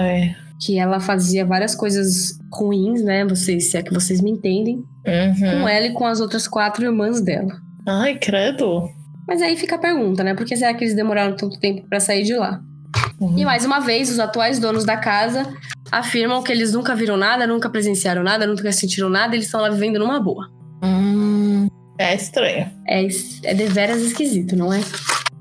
é. 0.00 0.34
que 0.60 0.78
ela 0.78 1.00
fazia 1.00 1.44
várias 1.44 1.74
coisas 1.74 2.38
ruins, 2.52 3.02
né, 3.02 3.24
vocês, 3.24 3.70
se 3.70 3.76
é 3.76 3.82
que 3.82 3.92
vocês 3.92 4.20
me 4.20 4.30
entendem, 4.30 4.84
Uhum. 5.06 5.60
com 5.62 5.68
ela 5.68 5.86
e 5.86 5.92
com 5.92 6.04
as 6.06 6.20
outras 6.20 6.48
quatro 6.48 6.84
irmãs 6.84 7.20
dela. 7.20 7.54
Ai, 7.86 8.16
credo. 8.18 8.88
Mas 9.28 9.42
aí 9.42 9.56
fica 9.56 9.74
a 9.76 9.78
pergunta, 9.78 10.22
né, 10.22 10.34
por 10.34 10.46
que 10.46 10.56
será 10.56 10.72
que 10.74 10.84
eles 10.84 10.94
demoraram 10.94 11.34
tanto 11.36 11.58
tempo 11.58 11.86
pra 11.88 11.98
sair 12.00 12.22
de 12.22 12.34
lá? 12.34 12.60
Uhum. 13.20 13.36
E 13.38 13.44
mais 13.44 13.64
uma 13.64 13.80
vez, 13.80 14.10
os 14.10 14.18
atuais 14.20 14.58
donos 14.58 14.84
da 14.84 14.96
casa 14.96 15.46
afirmam 15.90 16.42
que 16.42 16.52
eles 16.52 16.72
nunca 16.72 16.94
viram 16.94 17.16
nada, 17.16 17.46
nunca 17.46 17.68
presenciaram 17.68 18.22
nada, 18.22 18.46
nunca 18.46 18.70
sentiram 18.72 19.08
nada, 19.08 19.34
eles 19.34 19.46
estão 19.46 19.60
lá 19.60 19.68
vivendo 19.68 19.98
numa 19.98 20.20
boa. 20.20 20.48
Hum, 20.84 21.66
é 21.98 22.14
estranho. 22.14 22.70
É, 22.86 23.06
é 23.44 23.54
deveras 23.54 24.00
esquisito, 24.02 24.54
não 24.56 24.72
é? 24.72 24.80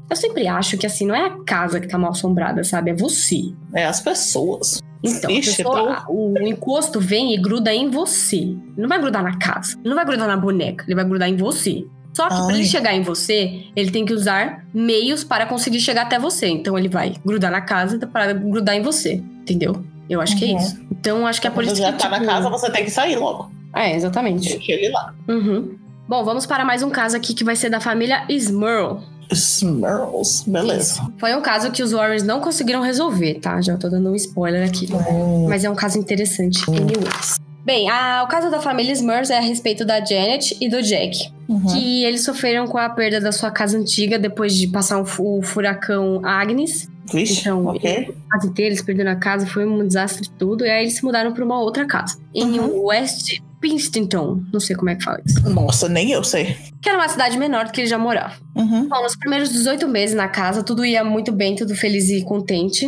Eu 0.09 0.15
sempre 0.15 0.47
acho 0.47 0.77
que 0.77 0.85
assim, 0.85 1.05
não 1.05 1.15
é 1.15 1.25
a 1.27 1.37
casa 1.45 1.79
que 1.79 1.87
tá 1.87 1.97
mal 1.97 2.11
assombrada, 2.11 2.63
sabe? 2.63 2.91
É 2.91 2.93
você. 2.93 3.41
É 3.73 3.85
as 3.85 3.99
pessoas. 4.01 4.79
Então, 5.03 5.29
a 5.29 5.33
Ixi, 5.33 5.57
pessoa- 5.57 5.95
tá. 5.95 6.05
o 6.09 6.33
encosto 6.41 6.99
vem 6.99 7.33
e 7.35 7.37
gruda 7.41 7.73
em 7.73 7.89
você. 7.89 8.37
Ele 8.37 8.57
não 8.77 8.87
vai 8.87 8.99
grudar 8.99 9.21
na 9.23 9.37
casa. 9.37 9.77
Ele 9.79 9.89
não 9.89 9.95
vai 9.95 10.05
grudar 10.05 10.27
na 10.27 10.37
boneca. 10.37 10.83
Ele 10.87 10.95
vai 10.95 11.05
grudar 11.05 11.27
em 11.29 11.35
você. 11.35 11.85
Só 12.15 12.29
que 12.29 12.35
para 12.45 12.53
ele 12.53 12.63
chegar 12.65 12.93
em 12.95 13.01
você, 13.01 13.65
ele 13.75 13.91
tem 13.91 14.05
que 14.05 14.13
usar 14.13 14.65
meios 14.73 15.23
para 15.23 15.45
conseguir 15.45 15.79
chegar 15.81 16.03
até 16.03 16.17
você. 16.17 16.47
Então 16.47 16.77
ele 16.77 16.87
vai 16.87 17.13
grudar 17.25 17.51
na 17.51 17.59
casa 17.61 17.97
para 18.07 18.31
grudar 18.33 18.75
em 18.75 18.81
você. 18.81 19.15
Entendeu? 19.41 19.83
Eu 20.09 20.21
acho 20.21 20.37
que 20.37 20.45
é 20.45 20.47
Uhum. 20.53 20.57
isso. 20.57 20.79
Então 20.91 21.27
acho 21.27 21.41
que 21.41 21.47
é 21.47 21.49
por 21.49 21.63
Quando 21.63 21.73
isso 21.73 21.81
já 21.81 21.91
que. 21.91 21.99
tá 21.99 22.09
na 22.09 22.19
tipo- 22.19 22.31
casa, 22.31 22.49
você 22.49 22.71
tem 22.71 22.85
que 22.85 22.91
sair 22.91 23.15
logo. 23.17 23.51
É, 23.73 23.93
exatamente. 23.95 24.47
Deixa 24.47 24.71
ele 24.71 24.89
lá. 24.89 25.13
Uhum. 25.27 25.75
Bom, 26.07 26.23
vamos 26.23 26.45
para 26.45 26.63
mais 26.63 26.81
um 26.83 26.89
caso 26.89 27.17
aqui 27.17 27.33
que 27.33 27.43
vai 27.43 27.55
ser 27.55 27.69
da 27.69 27.79
família 27.81 28.23
Smurl. 28.29 28.99
Smurls. 29.33 30.43
Beleza. 30.49 31.01
Foi 31.17 31.35
um 31.35 31.41
caso 31.41 31.71
que 31.71 31.81
os 31.83 31.91
Warriors 31.91 32.23
não 32.23 32.39
conseguiram 32.39 32.81
resolver, 32.81 33.35
tá? 33.41 33.59
Já 33.61 33.75
tô 33.75 33.89
dando 33.89 34.09
um 34.11 34.15
spoiler 34.15 34.65
aqui. 34.67 34.87
Hum, 34.93 35.47
Mas 35.49 35.63
é 35.63 35.69
um 35.69 35.75
caso 35.75 35.97
interessante, 35.97 36.63
anyways. 36.69 37.39
Bem, 37.65 37.89
a- 37.89 38.23
o 38.23 38.27
caso 38.27 38.51
da 38.51 38.59
família 38.61 38.93
Smurfs 38.93 39.29
é 39.31 39.37
a 39.37 39.41
respeito 39.41 39.83
da 39.83 40.03
Janet 40.03 40.55
e 40.61 40.69
do 40.69 40.81
Jack. 40.83 41.33
uhum. 41.49 41.65
Que 41.65 42.03
eles 42.03 42.23
sofreram 42.23 42.67
com 42.67 42.77
a 42.77 42.89
perda 42.89 43.19
da 43.19 43.31
sua 43.31 43.51
casa 43.51 43.77
antiga 43.77 44.17
depois 44.19 44.55
de 44.55 44.67
passar 44.67 44.99
um 44.99 45.05
o 45.19 45.41
furacão 45.43 46.21
Agnes. 46.23 46.87
Vixe, 47.11 47.41
Então, 47.41 47.65
ok. 47.67 48.15
A 48.29 48.33
casa 48.37 48.47
inteira, 48.47 48.69
eles 48.73 48.81
perderam 48.83 49.11
a 49.11 49.15
casa, 49.15 49.45
foi 49.45 49.63
um 49.65 49.85
desastre 49.85 50.27
tudo. 50.39 50.65
E 50.65 50.69
aí 50.69 50.83
eles 50.83 50.95
se 50.95 51.03
mudaram 51.03 51.33
pra 51.33 51.43
uma 51.45 51.59
outra 51.59 51.85
casa. 51.85 52.17
Em 52.33 52.59
Uhum. 52.59 52.85
West 52.85 53.39
Pinstington. 53.61 54.41
Não 54.53 54.59
sei 54.59 54.75
como 54.75 54.89
é 54.89 54.95
que 54.95 55.03
fala 55.03 55.19
isso. 55.25 55.47
Nossa, 55.49 55.87
nem 55.89 56.11
eu 56.11 56.23
sei. 56.23 56.55
Que 56.81 56.89
era 56.89 56.97
uma 56.97 57.07
cidade 57.07 57.37
menor 57.37 57.65
do 57.65 57.71
que 57.71 57.81
eles 57.81 57.89
já 57.89 57.97
moravam. 57.97 58.37
Uhum. 58.55 58.87
Bom, 58.89 59.01
nos 59.03 59.15
primeiros 59.15 59.49
18 59.51 59.87
meses 59.87 60.15
na 60.15 60.27
casa, 60.27 60.61
tudo 60.63 60.83
ia 60.85 61.03
muito 61.03 61.31
bem, 61.31 61.55
tudo 61.55 61.75
feliz 61.75 62.09
e 62.09 62.23
contente. 62.23 62.87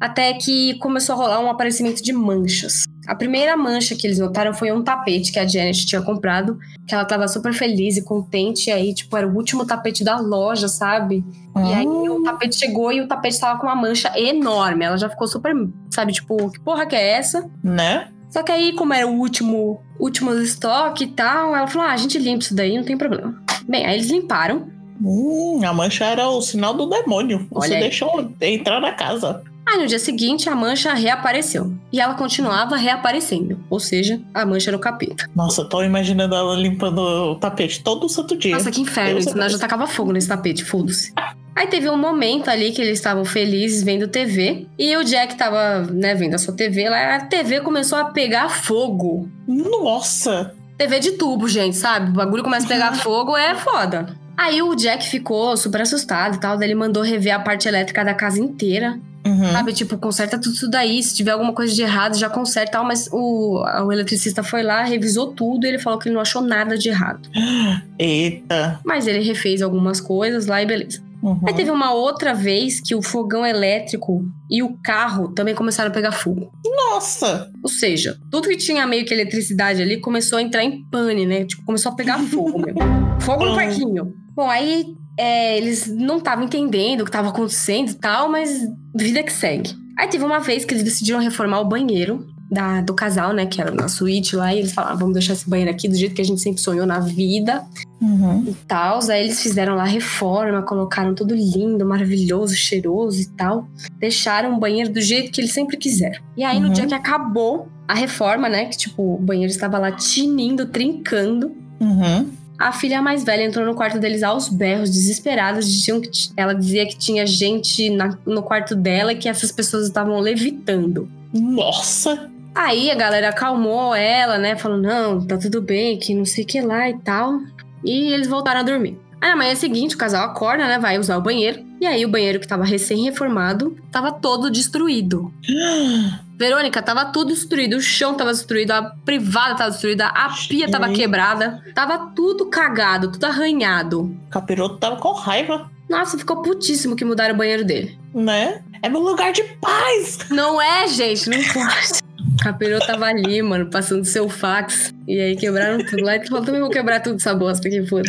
Até 0.00 0.32
que 0.32 0.74
começou 0.78 1.14
a 1.14 1.18
rolar 1.18 1.40
um 1.40 1.50
aparecimento 1.50 2.02
de 2.02 2.12
manchas. 2.12 2.84
A 3.06 3.14
primeira 3.14 3.56
mancha 3.56 3.94
que 3.94 4.06
eles 4.06 4.18
notaram 4.18 4.54
foi 4.54 4.72
um 4.72 4.82
tapete 4.82 5.30
que 5.30 5.38
a 5.38 5.46
Janet 5.46 5.84
tinha 5.84 6.00
comprado, 6.00 6.58
que 6.86 6.94
ela 6.94 7.04
tava 7.04 7.28
super 7.28 7.52
feliz 7.52 7.96
e 7.96 8.04
contente, 8.04 8.70
e 8.70 8.72
aí, 8.72 8.94
tipo, 8.94 9.14
era 9.16 9.26
o 9.26 9.34
último 9.34 9.66
tapete 9.66 10.02
da 10.02 10.18
loja, 10.18 10.68
sabe? 10.68 11.24
E 11.56 11.74
aí 11.74 11.86
Hum. 11.86 12.20
o 12.20 12.22
tapete 12.22 12.56
chegou 12.56 12.92
e 12.92 13.00
o 13.00 13.08
tapete 13.08 13.38
tava 13.38 13.58
com 13.58 13.66
uma 13.66 13.74
mancha 13.76 14.10
enorme. 14.18 14.84
Ela 14.84 14.96
já 14.96 15.10
ficou 15.10 15.26
super, 15.28 15.52
sabe, 15.90 16.12
tipo, 16.12 16.50
que 16.50 16.60
porra 16.60 16.86
que 16.86 16.96
é 16.96 17.10
essa? 17.18 17.50
Né? 17.62 18.08
Só 18.30 18.42
que 18.44 18.52
aí, 18.52 18.72
como 18.74 18.94
era 18.94 19.06
o 19.06 19.18
último, 19.18 19.82
último 19.98 20.32
estoque 20.34 21.04
e 21.04 21.08
tal, 21.08 21.54
ela 21.54 21.66
falou: 21.66 21.88
ah, 21.88 21.92
a 21.92 21.96
gente 21.96 22.16
limpa 22.18 22.44
isso 22.44 22.54
daí, 22.54 22.76
não 22.76 22.84
tem 22.84 22.96
problema. 22.96 23.34
Bem, 23.68 23.84
aí 23.84 23.94
eles 23.96 24.08
limparam. 24.08 24.68
Hum, 25.02 25.60
a 25.64 25.72
mancha 25.72 26.04
era 26.04 26.28
o 26.28 26.40
sinal 26.40 26.74
do 26.74 26.86
demônio. 26.88 27.48
Você 27.50 27.74
aí. 27.74 27.80
deixou 27.80 28.32
entrar 28.40 28.80
na 28.80 28.92
casa. 28.92 29.42
Aí 29.70 29.78
no 29.78 29.86
dia 29.86 30.00
seguinte 30.00 30.48
a 30.48 30.56
mancha 30.56 30.92
reapareceu. 30.94 31.72
E 31.92 32.00
ela 32.00 32.14
continuava 32.14 32.76
reaparecendo. 32.76 33.62
Ou 33.70 33.78
seja, 33.78 34.20
a 34.34 34.44
mancha 34.44 34.70
era 34.70 34.76
o 34.76 34.80
capeta. 34.80 35.30
Nossa, 35.34 35.64
tô 35.64 35.80
imaginando 35.80 36.34
ela 36.34 36.56
limpando 36.56 36.98
o 36.98 37.34
tapete 37.36 37.80
todo 37.80 38.08
santo 38.08 38.36
dia. 38.36 38.56
Nossa, 38.56 38.72
que 38.72 38.80
inferno. 38.80 39.20
Isso 39.20 39.36
nós 39.36 39.52
já 39.52 39.58
tacava 39.58 39.86
fogo 39.86 40.12
nesse 40.12 40.26
tapete, 40.26 40.64
foda-se. 40.64 41.12
Aí 41.54 41.68
teve 41.68 41.88
um 41.88 41.96
momento 41.96 42.48
ali 42.48 42.72
que 42.72 42.82
eles 42.82 42.98
estavam 42.98 43.24
felizes 43.24 43.84
vendo 43.84 44.08
TV. 44.08 44.66
E 44.76 44.96
o 44.96 45.04
Jack 45.04 45.36
tava, 45.36 45.82
né, 45.92 46.16
vendo 46.16 46.34
a 46.34 46.38
sua 46.38 46.52
TV. 46.52 46.88
Lá 46.88 47.14
a 47.14 47.20
TV 47.26 47.60
começou 47.60 47.96
a 47.96 48.06
pegar 48.06 48.48
fogo. 48.48 49.28
Nossa! 49.46 50.52
TV 50.76 50.98
de 50.98 51.12
tubo, 51.12 51.48
gente, 51.48 51.76
sabe? 51.76 52.10
O 52.10 52.14
bagulho 52.14 52.42
começa 52.42 52.66
a 52.66 52.68
pegar 52.68 52.94
fogo, 52.98 53.36
é 53.36 53.54
foda. 53.54 54.18
Aí 54.36 54.62
o 54.62 54.74
Jack 54.74 55.06
ficou 55.06 55.56
super 55.56 55.82
assustado 55.82 56.36
e 56.36 56.40
tal. 56.40 56.56
Daí 56.56 56.66
ele 56.66 56.74
mandou 56.74 57.04
rever 57.04 57.34
a 57.34 57.38
parte 57.38 57.68
elétrica 57.68 58.04
da 58.04 58.14
casa 58.14 58.40
inteira. 58.40 58.98
Uhum. 59.30 59.52
Sabe, 59.52 59.72
tipo, 59.72 59.96
conserta 59.96 60.38
tudo 60.38 60.54
isso 60.54 60.68
daí. 60.68 61.02
Se 61.02 61.14
tiver 61.14 61.30
alguma 61.30 61.52
coisa 61.52 61.72
de 61.72 61.82
errado, 61.82 62.16
já 62.16 62.28
conserta 62.28 62.72
tal. 62.72 62.84
Mas 62.84 63.08
o, 63.12 63.62
o 63.86 63.92
eletricista 63.92 64.42
foi 64.42 64.62
lá, 64.62 64.82
revisou 64.82 65.32
tudo 65.32 65.64
e 65.64 65.68
ele 65.68 65.78
falou 65.78 65.98
que 65.98 66.08
ele 66.08 66.14
não 66.14 66.22
achou 66.22 66.42
nada 66.42 66.76
de 66.76 66.88
errado. 66.88 67.28
Eita. 67.98 68.80
Mas 68.84 69.06
ele 69.06 69.20
refez 69.20 69.62
algumas 69.62 70.00
coisas 70.00 70.46
lá 70.46 70.62
e 70.62 70.66
beleza. 70.66 71.00
Uhum. 71.22 71.40
Aí 71.46 71.52
teve 71.52 71.70
uma 71.70 71.92
outra 71.92 72.32
vez 72.32 72.80
que 72.80 72.94
o 72.94 73.02
fogão 73.02 73.44
elétrico 73.44 74.24
e 74.50 74.62
o 74.62 74.76
carro 74.82 75.28
também 75.28 75.54
começaram 75.54 75.90
a 75.90 75.92
pegar 75.92 76.12
fogo. 76.12 76.50
Nossa! 76.64 77.50
Ou 77.62 77.68
seja, 77.68 78.18
tudo 78.30 78.48
que 78.48 78.56
tinha 78.56 78.86
meio 78.86 79.04
que 79.04 79.12
eletricidade 79.12 79.82
ali 79.82 80.00
começou 80.00 80.38
a 80.38 80.42
entrar 80.42 80.64
em 80.64 80.82
pane, 80.84 81.26
né? 81.26 81.44
Tipo, 81.44 81.62
começou 81.64 81.92
a 81.92 81.94
pegar 81.94 82.18
fogo 82.18 82.58
mesmo. 82.58 82.80
Fogo 83.20 83.44
no 83.44 83.54
parquinho. 83.54 84.14
Bom, 84.34 84.48
aí 84.48 84.96
é, 85.20 85.56
eles 85.58 85.86
não 85.86 86.18
estavam 86.18 86.44
entendendo 86.44 87.00
o 87.00 87.04
que 87.04 87.10
estava 87.10 87.28
acontecendo 87.28 87.90
e 87.90 87.94
tal, 87.94 88.28
mas 88.30 88.66
vida 88.94 89.22
que 89.22 89.32
segue. 89.32 89.70
Aí 89.98 90.08
teve 90.08 90.24
uma 90.24 90.38
vez 90.40 90.64
que 90.64 90.72
eles 90.72 90.82
decidiram 90.82 91.20
reformar 91.20 91.60
o 91.60 91.64
banheiro 91.68 92.26
da- 92.50 92.80
do 92.80 92.94
casal, 92.94 93.32
né? 93.32 93.44
Que 93.46 93.60
era 93.60 93.70
na 93.70 93.86
suíte 93.86 94.34
lá, 94.34 94.52
e 94.54 94.58
eles 94.58 94.72
falaram: 94.72 94.94
"Ah, 94.94 94.98
vamos 94.98 95.14
deixar 95.14 95.34
esse 95.34 95.48
banheiro 95.48 95.70
aqui 95.70 95.88
do 95.88 95.94
jeito 95.94 96.14
que 96.14 96.22
a 96.22 96.24
gente 96.24 96.40
sempre 96.40 96.60
sonhou 96.60 96.86
na 96.86 96.98
vida 96.98 97.62
Uhum. 98.00 98.44
e 98.48 98.54
tal. 98.66 98.98
Aí 99.10 99.22
eles 99.24 99.40
fizeram 99.42 99.74
lá 99.76 99.82
a 99.82 99.86
reforma, 99.86 100.62
colocaram 100.62 101.14
tudo 101.14 101.34
lindo, 101.34 101.84
maravilhoso, 101.86 102.54
cheiroso 102.54 103.20
e 103.20 103.26
tal. 103.36 103.68
Deixaram 103.98 104.56
o 104.56 104.58
banheiro 104.58 104.90
do 104.90 105.00
jeito 105.00 105.30
que 105.30 105.40
eles 105.40 105.52
sempre 105.52 105.76
quiseram. 105.76 106.20
E 106.36 106.42
aí, 106.42 106.58
no 106.58 106.68
Uhum. 106.68 106.72
dia 106.72 106.86
que 106.86 106.94
acabou 106.94 107.68
a 107.86 107.94
reforma, 107.94 108.48
né? 108.48 108.64
Que 108.64 108.76
tipo, 108.78 109.16
o 109.16 109.18
banheiro 109.20 109.52
estava 109.52 109.78
lá 109.78 109.92
tinindo, 109.92 110.66
trincando. 110.66 111.52
Uhum. 111.80 112.30
A 112.60 112.72
filha 112.72 113.00
mais 113.00 113.24
velha 113.24 113.42
entrou 113.42 113.64
no 113.64 113.74
quarto 113.74 113.98
deles 113.98 114.22
aos 114.22 114.48
berros, 114.50 114.90
desesperada. 114.90 115.60
Diziam 115.60 115.98
que 116.00 116.10
ela 116.36 116.52
dizia 116.54 116.86
que 116.86 116.96
tinha 116.98 117.26
gente 117.26 117.88
na- 117.88 118.18
no 118.26 118.42
quarto 118.42 118.76
dela 118.76 119.12
e 119.12 119.16
que 119.16 119.28
essas 119.30 119.50
pessoas 119.50 119.86
estavam 119.86 120.20
levitando. 120.20 121.08
Nossa! 121.32 122.28
Aí 122.54 122.90
a 122.90 122.94
galera 122.94 123.30
acalmou 123.30 123.94
ela, 123.94 124.36
né? 124.36 124.56
Falou, 124.56 124.76
não, 124.76 125.24
tá 125.26 125.38
tudo 125.38 125.62
bem, 125.62 125.98
que 125.98 126.14
não 126.14 126.24
sei 126.26 126.44
o 126.44 126.46
que 126.46 126.60
lá 126.60 126.90
e 126.90 126.98
tal. 126.98 127.38
E 127.82 128.12
eles 128.12 128.28
voltaram 128.28 128.60
a 128.60 128.64
dormir. 128.64 128.98
Aí 129.20 129.30
na 129.30 129.36
manhã 129.36 129.54
seguinte, 129.54 129.94
o 129.94 129.98
casal 129.98 130.24
acorda, 130.26 130.66
né? 130.66 130.78
Vai 130.78 130.98
usar 130.98 131.16
o 131.16 131.22
banheiro. 131.22 131.64
E 131.80 131.86
aí 131.86 132.04
o 132.04 132.08
banheiro 132.10 132.40
que 132.40 132.46
tava 132.48 132.64
recém-reformado 132.64 133.74
tava 133.90 134.12
todo 134.12 134.50
destruído. 134.50 135.32
Verônica, 136.40 136.80
tava 136.80 137.04
tudo 137.12 137.34
destruído. 137.34 137.76
O 137.76 137.80
chão 137.82 138.14
tava 138.14 138.32
destruído, 138.32 138.70
a 138.70 138.82
privada 139.04 139.56
tava 139.56 139.70
destruída, 139.72 140.06
a 140.06 140.30
pia 140.48 140.70
tava 140.70 140.88
quebrada. 140.88 141.62
Tava 141.74 142.12
tudo 142.16 142.46
cagado, 142.46 143.12
tudo 143.12 143.26
arranhado. 143.26 144.04
O 144.04 144.30
capiroto 144.30 144.78
tava 144.78 144.96
com 144.96 145.12
raiva, 145.12 145.70
Nossa, 145.86 146.16
ficou 146.16 146.40
putíssimo 146.40 146.96
que 146.96 147.04
mudaram 147.04 147.34
o 147.34 147.36
banheiro 147.36 147.62
dele. 147.62 147.98
né? 148.14 148.62
É 148.82 148.88
meu 148.88 149.02
lugar 149.02 149.32
de 149.34 149.42
paz! 149.60 150.30
Não 150.30 150.58
é, 150.58 150.88
gente, 150.88 151.28
não 151.28 151.36
pode. 151.52 152.00
O 152.32 152.42
capiroto 152.42 152.86
tava 152.86 153.04
ali, 153.04 153.42
mano, 153.42 153.66
passando 153.66 154.06
seu 154.06 154.26
fax. 154.26 154.94
E 155.06 155.20
aí 155.20 155.36
quebraram 155.36 155.84
tudo 155.84 156.02
lá. 156.02 156.16
E 156.16 156.26
falou, 156.26 156.42
também 156.42 156.62
vou 156.62 156.70
quebrar 156.70 157.00
tudo 157.00 157.16
essa 157.16 157.34
bosta 157.34 157.68
aqui, 157.68 157.86
foda 157.86 158.08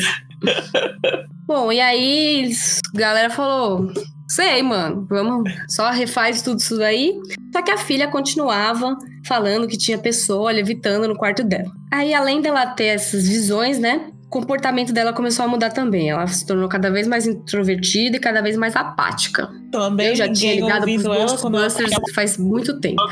Bom, 1.45 1.69
e 1.69 1.81
aí 1.81 2.53
a 2.95 2.97
galera 2.97 3.29
falou... 3.29 3.91
Sei, 4.31 4.63
mano, 4.63 5.05
vamos, 5.09 5.51
só 5.67 5.89
refaz 5.89 6.41
tudo 6.41 6.57
isso 6.57 6.77
daí. 6.77 7.19
Só 7.51 7.61
que 7.61 7.69
a 7.69 7.77
filha 7.77 8.07
continuava 8.07 8.97
falando 9.25 9.67
que 9.67 9.77
tinha 9.77 9.97
pessoa 9.97 10.53
levitando 10.53 11.05
no 11.05 11.17
quarto 11.17 11.43
dela. 11.43 11.69
Aí, 11.91 12.13
além 12.13 12.41
dela 12.41 12.65
ter 12.67 12.85
essas 12.85 13.27
visões, 13.27 13.77
né? 13.77 14.09
O 14.27 14.29
comportamento 14.29 14.93
dela 14.93 15.11
começou 15.11 15.43
a 15.43 15.49
mudar 15.49 15.71
também. 15.71 16.11
Ela 16.11 16.25
se 16.27 16.45
tornou 16.45 16.69
cada 16.69 16.89
vez 16.89 17.07
mais 17.07 17.27
introvertida 17.27 18.15
e 18.15 18.19
cada 18.21 18.41
vez 18.41 18.55
mais 18.55 18.73
apática. 18.73 19.49
Também 19.69 20.07
Eu 20.07 20.15
já 20.15 20.31
tinha 20.31 20.55
ligado 20.55 20.83
pros 20.83 21.03
ouvindo 21.05 21.13
ela 21.13 21.25
Ghostbusters 21.25 21.91
faz 22.15 22.37
muito 22.37 22.79
tempo. 22.79 23.03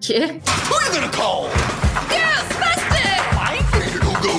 Que? 0.00 0.14
You 0.14 0.92
gonna 0.92 1.08
call? 1.08 1.48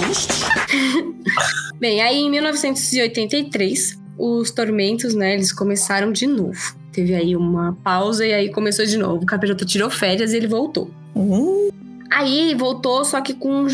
Ghosts. 0.10 0.40
Bem, 1.80 2.02
aí 2.02 2.18
em 2.18 2.30
1983, 2.32 3.99
os 4.20 4.51
tormentos, 4.51 5.15
né, 5.15 5.34
eles 5.34 5.51
começaram 5.53 6.11
de 6.11 6.28
novo. 6.28 6.76
Teve 6.91 7.15
aí 7.15 7.36
uma 7.36 7.78
pausa 7.84 8.26
e 8.26 8.34
aí 8.34 8.49
começou 8.49 8.86
de 8.86 8.97
novo. 8.97 9.24
O 9.24 9.26
Capiroto 9.26 9.65
tirou 9.65 9.89
férias 9.89 10.34
e 10.34 10.38
ele 10.38 10.47
voltou. 10.47 10.91
Hum, 11.15 11.70
Aí 12.11 12.55
voltou, 12.55 13.05
só 13.05 13.22
que 13.22 13.34
com. 13.34 13.67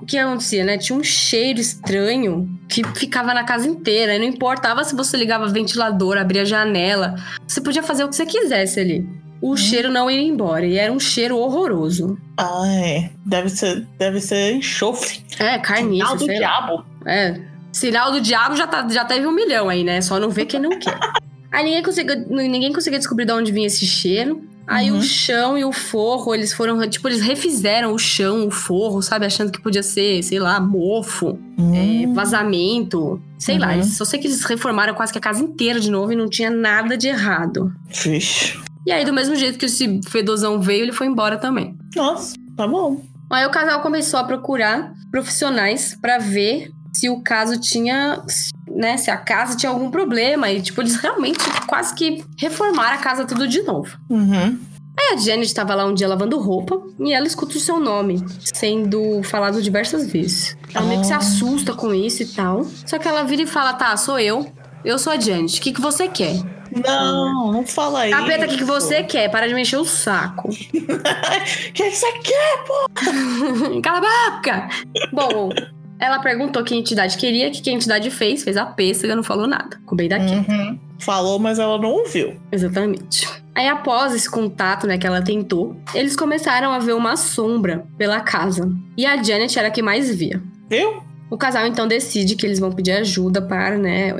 O 0.00 0.06
que 0.06 0.16
acontecia, 0.18 0.64
né? 0.64 0.78
Tinha 0.78 0.98
um 0.98 1.04
cheiro 1.04 1.60
estranho 1.60 2.48
que 2.68 2.82
ficava 2.96 3.34
na 3.34 3.44
casa 3.44 3.68
inteira. 3.68 4.16
E 4.16 4.18
não 4.18 4.24
importava 4.24 4.82
se 4.82 4.96
você 4.96 5.16
ligava 5.16 5.46
ventilador, 5.46 6.16
abria 6.16 6.42
a 6.42 6.46
janela. 6.46 7.14
Você 7.46 7.60
podia 7.60 7.82
fazer 7.82 8.02
o 8.04 8.08
que 8.08 8.16
você 8.16 8.26
quisesse 8.26 8.80
ali. 8.80 9.06
O 9.40 9.56
cheiro 9.56 9.90
não 9.90 10.10
ia 10.10 10.22
embora. 10.22 10.64
E 10.66 10.78
era 10.78 10.90
um 10.92 10.98
cheiro 10.98 11.36
horroroso. 11.36 12.18
ai, 12.38 13.10
deve 13.26 13.50
ser, 13.50 13.86
deve 13.98 14.20
ser 14.20 14.54
enxofre. 14.54 15.22
É, 15.38 15.58
carniça, 15.58 16.06
Sinal 16.06 16.16
do 16.16 16.26
diabo. 16.26 16.84
É. 17.04 17.40
Sinal 17.72 18.12
do 18.12 18.20
diabo 18.20 18.54
já, 18.54 18.66
tá, 18.66 18.86
já 18.88 19.04
teve 19.04 19.26
um 19.26 19.32
milhão 19.32 19.68
aí, 19.68 19.82
né? 19.82 20.00
Só 20.00 20.20
não 20.20 20.28
vê 20.30 20.44
quem 20.44 20.60
não 20.60 20.78
quer. 20.78 20.98
Aí 21.50 21.64
ninguém 21.64 21.82
conseguiu, 21.82 22.16
ninguém 22.28 22.72
conseguia 22.72 22.98
descobrir 22.98 23.24
de 23.26 23.32
onde 23.32 23.50
vinha 23.52 23.66
esse 23.66 23.86
cheiro. 23.86 24.42
Aí 24.66 24.92
Uhum. 24.92 24.98
o 24.98 25.02
chão 25.02 25.58
e 25.58 25.64
o 25.64 25.72
forro, 25.72 26.34
eles 26.34 26.52
foram, 26.52 26.88
tipo, 26.88 27.08
eles 27.08 27.20
refizeram 27.20 27.92
o 27.92 27.98
chão, 27.98 28.46
o 28.46 28.50
forro, 28.50 29.02
sabe? 29.02 29.26
Achando 29.26 29.50
que 29.50 29.60
podia 29.60 29.82
ser, 29.82 30.22
sei 30.22 30.38
lá, 30.38 30.60
mofo, 30.60 31.36
é, 31.58 32.06
Hum, 32.06 32.14
vazamento. 32.14 33.20
Sei 33.38 33.58
lá, 33.58 33.68
Uhum. 33.68 33.72
eles- 33.74 33.96
só 33.96 34.04
sei 34.04 34.20
que 34.20 34.28
eles 34.28 34.44
reformaram 34.44 34.94
quase 34.94 35.12
que 35.12 35.18
a 35.18 35.20
casa 35.22 35.42
inteira 35.42 35.80
de 35.80 35.90
novo 35.90 36.12
e 36.12 36.16
não 36.16 36.28
tinha 36.28 36.48
nada 36.48 36.96
de 36.96 37.08
errado. 37.08 37.72
Vixe. 37.88 38.56
E 38.86 38.92
aí, 38.92 39.04
do 39.04 39.12
mesmo 39.12 39.34
jeito 39.34 39.58
que 39.58 39.66
esse 39.66 40.00
fedozão 40.08 40.60
veio, 40.60 40.82
ele 40.84 40.92
foi 40.92 41.06
embora 41.08 41.36
também. 41.36 41.76
Nossa, 41.96 42.34
tá 42.56 42.66
bom. 42.66 43.02
Aí 43.30 43.44
o 43.46 43.50
casal 43.50 43.80
começou 43.80 44.20
a 44.20 44.24
procurar 44.24 44.92
profissionais 45.10 45.96
pra 46.00 46.18
ver 46.18 46.70
se 46.92 47.08
o 47.08 47.20
caso 47.20 47.58
tinha, 47.58 48.22
né, 48.68 48.96
se 48.96 49.10
a 49.10 49.16
casa 49.16 49.56
tinha 49.56 49.70
algum 49.70 49.90
problema 49.90 50.50
e 50.50 50.60
tipo 50.60 50.80
eles 50.80 50.96
realmente 50.96 51.40
quase 51.66 51.94
que 51.94 52.24
reformaram 52.38 52.96
a 52.96 52.98
casa 52.98 53.24
tudo 53.24 53.48
de 53.48 53.62
novo. 53.62 53.96
Uhum. 54.10 54.58
Aí 54.98 55.14
a 55.14 55.16
Janet 55.16 55.46
estava 55.46 55.74
lá 55.74 55.86
um 55.86 55.94
dia 55.94 56.06
lavando 56.06 56.38
roupa 56.38 56.80
e 57.00 57.12
ela 57.12 57.26
escuta 57.26 57.56
o 57.56 57.60
seu 57.60 57.80
nome 57.80 58.22
sendo 58.40 59.22
falado 59.22 59.62
diversas 59.62 60.06
vezes. 60.10 60.56
Ela 60.74 60.86
meio 60.86 61.00
que 61.00 61.06
se 61.06 61.14
assusta 61.14 61.72
com 61.72 61.94
isso 61.94 62.22
e 62.22 62.26
tal. 62.26 62.66
Só 62.86 62.98
que 62.98 63.08
ela 63.08 63.22
vira 63.22 63.42
e 63.42 63.46
fala: 63.46 63.72
Tá, 63.72 63.96
sou 63.96 64.18
eu. 64.18 64.52
Eu 64.84 64.98
sou 64.98 65.12
a 65.12 65.18
Janet. 65.18 65.58
O 65.58 65.62
que, 65.62 65.72
que 65.72 65.80
você 65.80 66.08
quer? 66.08 66.34
Não, 66.84 67.52
não 67.52 67.66
fala 67.66 68.08
isso. 68.08 68.18
Capeta, 68.18 68.46
o 68.46 68.48
que, 68.48 68.56
que 68.58 68.64
você 68.64 69.02
quer? 69.02 69.30
Para 69.30 69.46
de 69.46 69.54
me 69.54 69.62
encher 69.62 69.78
o 69.78 69.84
saco. 69.84 70.48
O 70.52 71.72
que 71.72 71.90
você 71.90 72.12
quer, 72.18 72.64
pô? 72.66 72.86
Cala 73.82 73.98
a 73.98 74.30
boca! 74.30 74.68
Bom, 75.12 75.50
ela 76.02 76.18
perguntou 76.18 76.64
que 76.64 76.74
entidade 76.74 77.16
queria, 77.16 77.50
que 77.50 77.62
que 77.62 77.70
a 77.70 77.72
entidade 77.72 78.10
fez, 78.10 78.42
fez 78.42 78.56
a 78.56 78.66
pêssega, 78.66 79.14
não 79.14 79.22
falou 79.22 79.46
nada. 79.46 79.76
Ficou 79.78 79.96
bem 79.96 80.08
daqui. 80.08 80.34
Uhum. 80.34 80.78
Falou, 80.98 81.38
mas 81.38 81.58
ela 81.58 81.78
não 81.78 81.90
ouviu. 81.90 82.34
Exatamente. 82.50 83.28
Aí, 83.54 83.68
após 83.68 84.14
esse 84.14 84.28
contato, 84.30 84.86
né, 84.86 84.98
que 84.98 85.06
ela 85.06 85.22
tentou, 85.22 85.76
eles 85.94 86.16
começaram 86.16 86.72
a 86.72 86.78
ver 86.78 86.94
uma 86.94 87.16
sombra 87.16 87.84
pela 87.96 88.20
casa. 88.20 88.68
E 88.96 89.06
a 89.06 89.22
Janet 89.22 89.56
era 89.58 89.68
a 89.68 89.70
que 89.70 89.82
mais 89.82 90.12
via. 90.14 90.42
Viu? 90.68 91.02
O 91.30 91.36
casal 91.36 91.66
então 91.66 91.86
decide 91.86 92.34
que 92.34 92.44
eles 92.46 92.58
vão 92.58 92.72
pedir 92.72 92.92
ajuda 92.92 93.40
para, 93.40 93.78
né, 93.78 94.12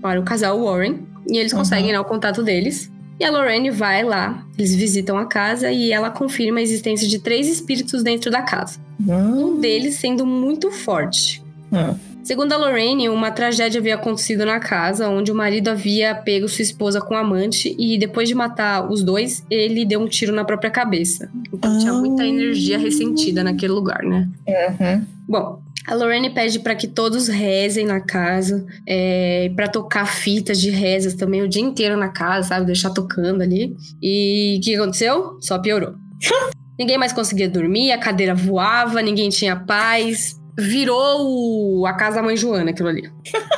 para 0.00 0.20
o 0.20 0.22
casal 0.24 0.62
Warren. 0.62 1.00
E 1.28 1.38
eles 1.38 1.52
Uhum. 1.52 1.58
conseguem 1.58 1.90
né, 1.92 1.98
o 1.98 2.04
contato 2.04 2.42
deles. 2.42 2.90
E 3.18 3.24
a 3.24 3.30
Lorraine 3.30 3.70
vai 3.70 4.02
lá, 4.04 4.44
eles 4.58 4.74
visitam 4.74 5.16
a 5.16 5.24
casa 5.24 5.70
e 5.72 5.90
ela 5.92 6.10
confirma 6.10 6.58
a 6.58 6.62
existência 6.62 7.08
de 7.08 7.18
três 7.18 7.48
espíritos 7.48 8.02
dentro 8.02 8.30
da 8.30 8.42
casa. 8.42 8.78
Hum. 9.00 9.54
Um 9.56 9.60
deles 9.60 9.94
sendo 9.96 10.26
muito 10.26 10.70
forte. 10.70 11.42
Hum. 11.72 11.94
Segundo 12.22 12.52
a 12.52 12.56
Lorraine, 12.56 13.08
uma 13.08 13.30
tragédia 13.30 13.78
havia 13.80 13.94
acontecido 13.94 14.44
na 14.44 14.58
casa, 14.58 15.08
onde 15.08 15.30
o 15.30 15.34
marido 15.34 15.68
havia 15.68 16.12
pego 16.14 16.48
sua 16.48 16.62
esposa 16.62 17.00
com 17.00 17.14
um 17.14 17.16
amante 17.16 17.74
e 17.78 17.96
depois 17.96 18.28
de 18.28 18.34
matar 18.34 18.90
os 18.90 19.02
dois, 19.02 19.44
ele 19.48 19.84
deu 19.84 20.00
um 20.00 20.08
tiro 20.08 20.32
na 20.34 20.44
própria 20.44 20.68
cabeça. 20.70 21.30
Então 21.52 21.78
tinha 21.78 21.92
muita 21.92 22.24
Ah. 22.24 22.26
energia 22.26 22.78
ressentida 22.78 23.44
naquele 23.44 23.72
lugar, 23.72 24.02
né? 24.02 24.28
Uhum. 24.46 25.04
Bom, 25.28 25.62
a 25.86 25.94
Lorraine 25.94 26.30
pede 26.30 26.58
para 26.60 26.74
que 26.74 26.86
todos 26.86 27.28
rezem 27.28 27.86
na 27.86 28.00
casa, 28.00 28.64
é, 28.86 29.50
para 29.54 29.68
tocar 29.68 30.06
fitas 30.06 30.60
de 30.60 30.70
rezas 30.70 31.14
também 31.14 31.42
o 31.42 31.48
dia 31.48 31.62
inteiro 31.62 31.96
na 31.96 32.08
casa, 32.08 32.48
sabe? 32.48 32.66
Deixar 32.66 32.90
tocando 32.90 33.42
ali. 33.42 33.74
E 34.02 34.56
o 34.58 34.64
que 34.64 34.74
aconteceu? 34.74 35.38
Só 35.40 35.58
piorou. 35.58 35.94
ninguém 36.78 36.98
mais 36.98 37.12
conseguia 37.12 37.48
dormir, 37.48 37.92
a 37.92 37.98
cadeira 37.98 38.34
voava, 38.34 39.00
ninguém 39.00 39.28
tinha 39.28 39.54
paz. 39.56 40.34
Virou 40.58 41.80
o- 41.80 41.86
a 41.86 41.92
casa 41.92 42.16
da 42.16 42.22
mãe 42.22 42.36
Joana, 42.36 42.70
aquilo 42.70 42.88
ali. 42.88 43.10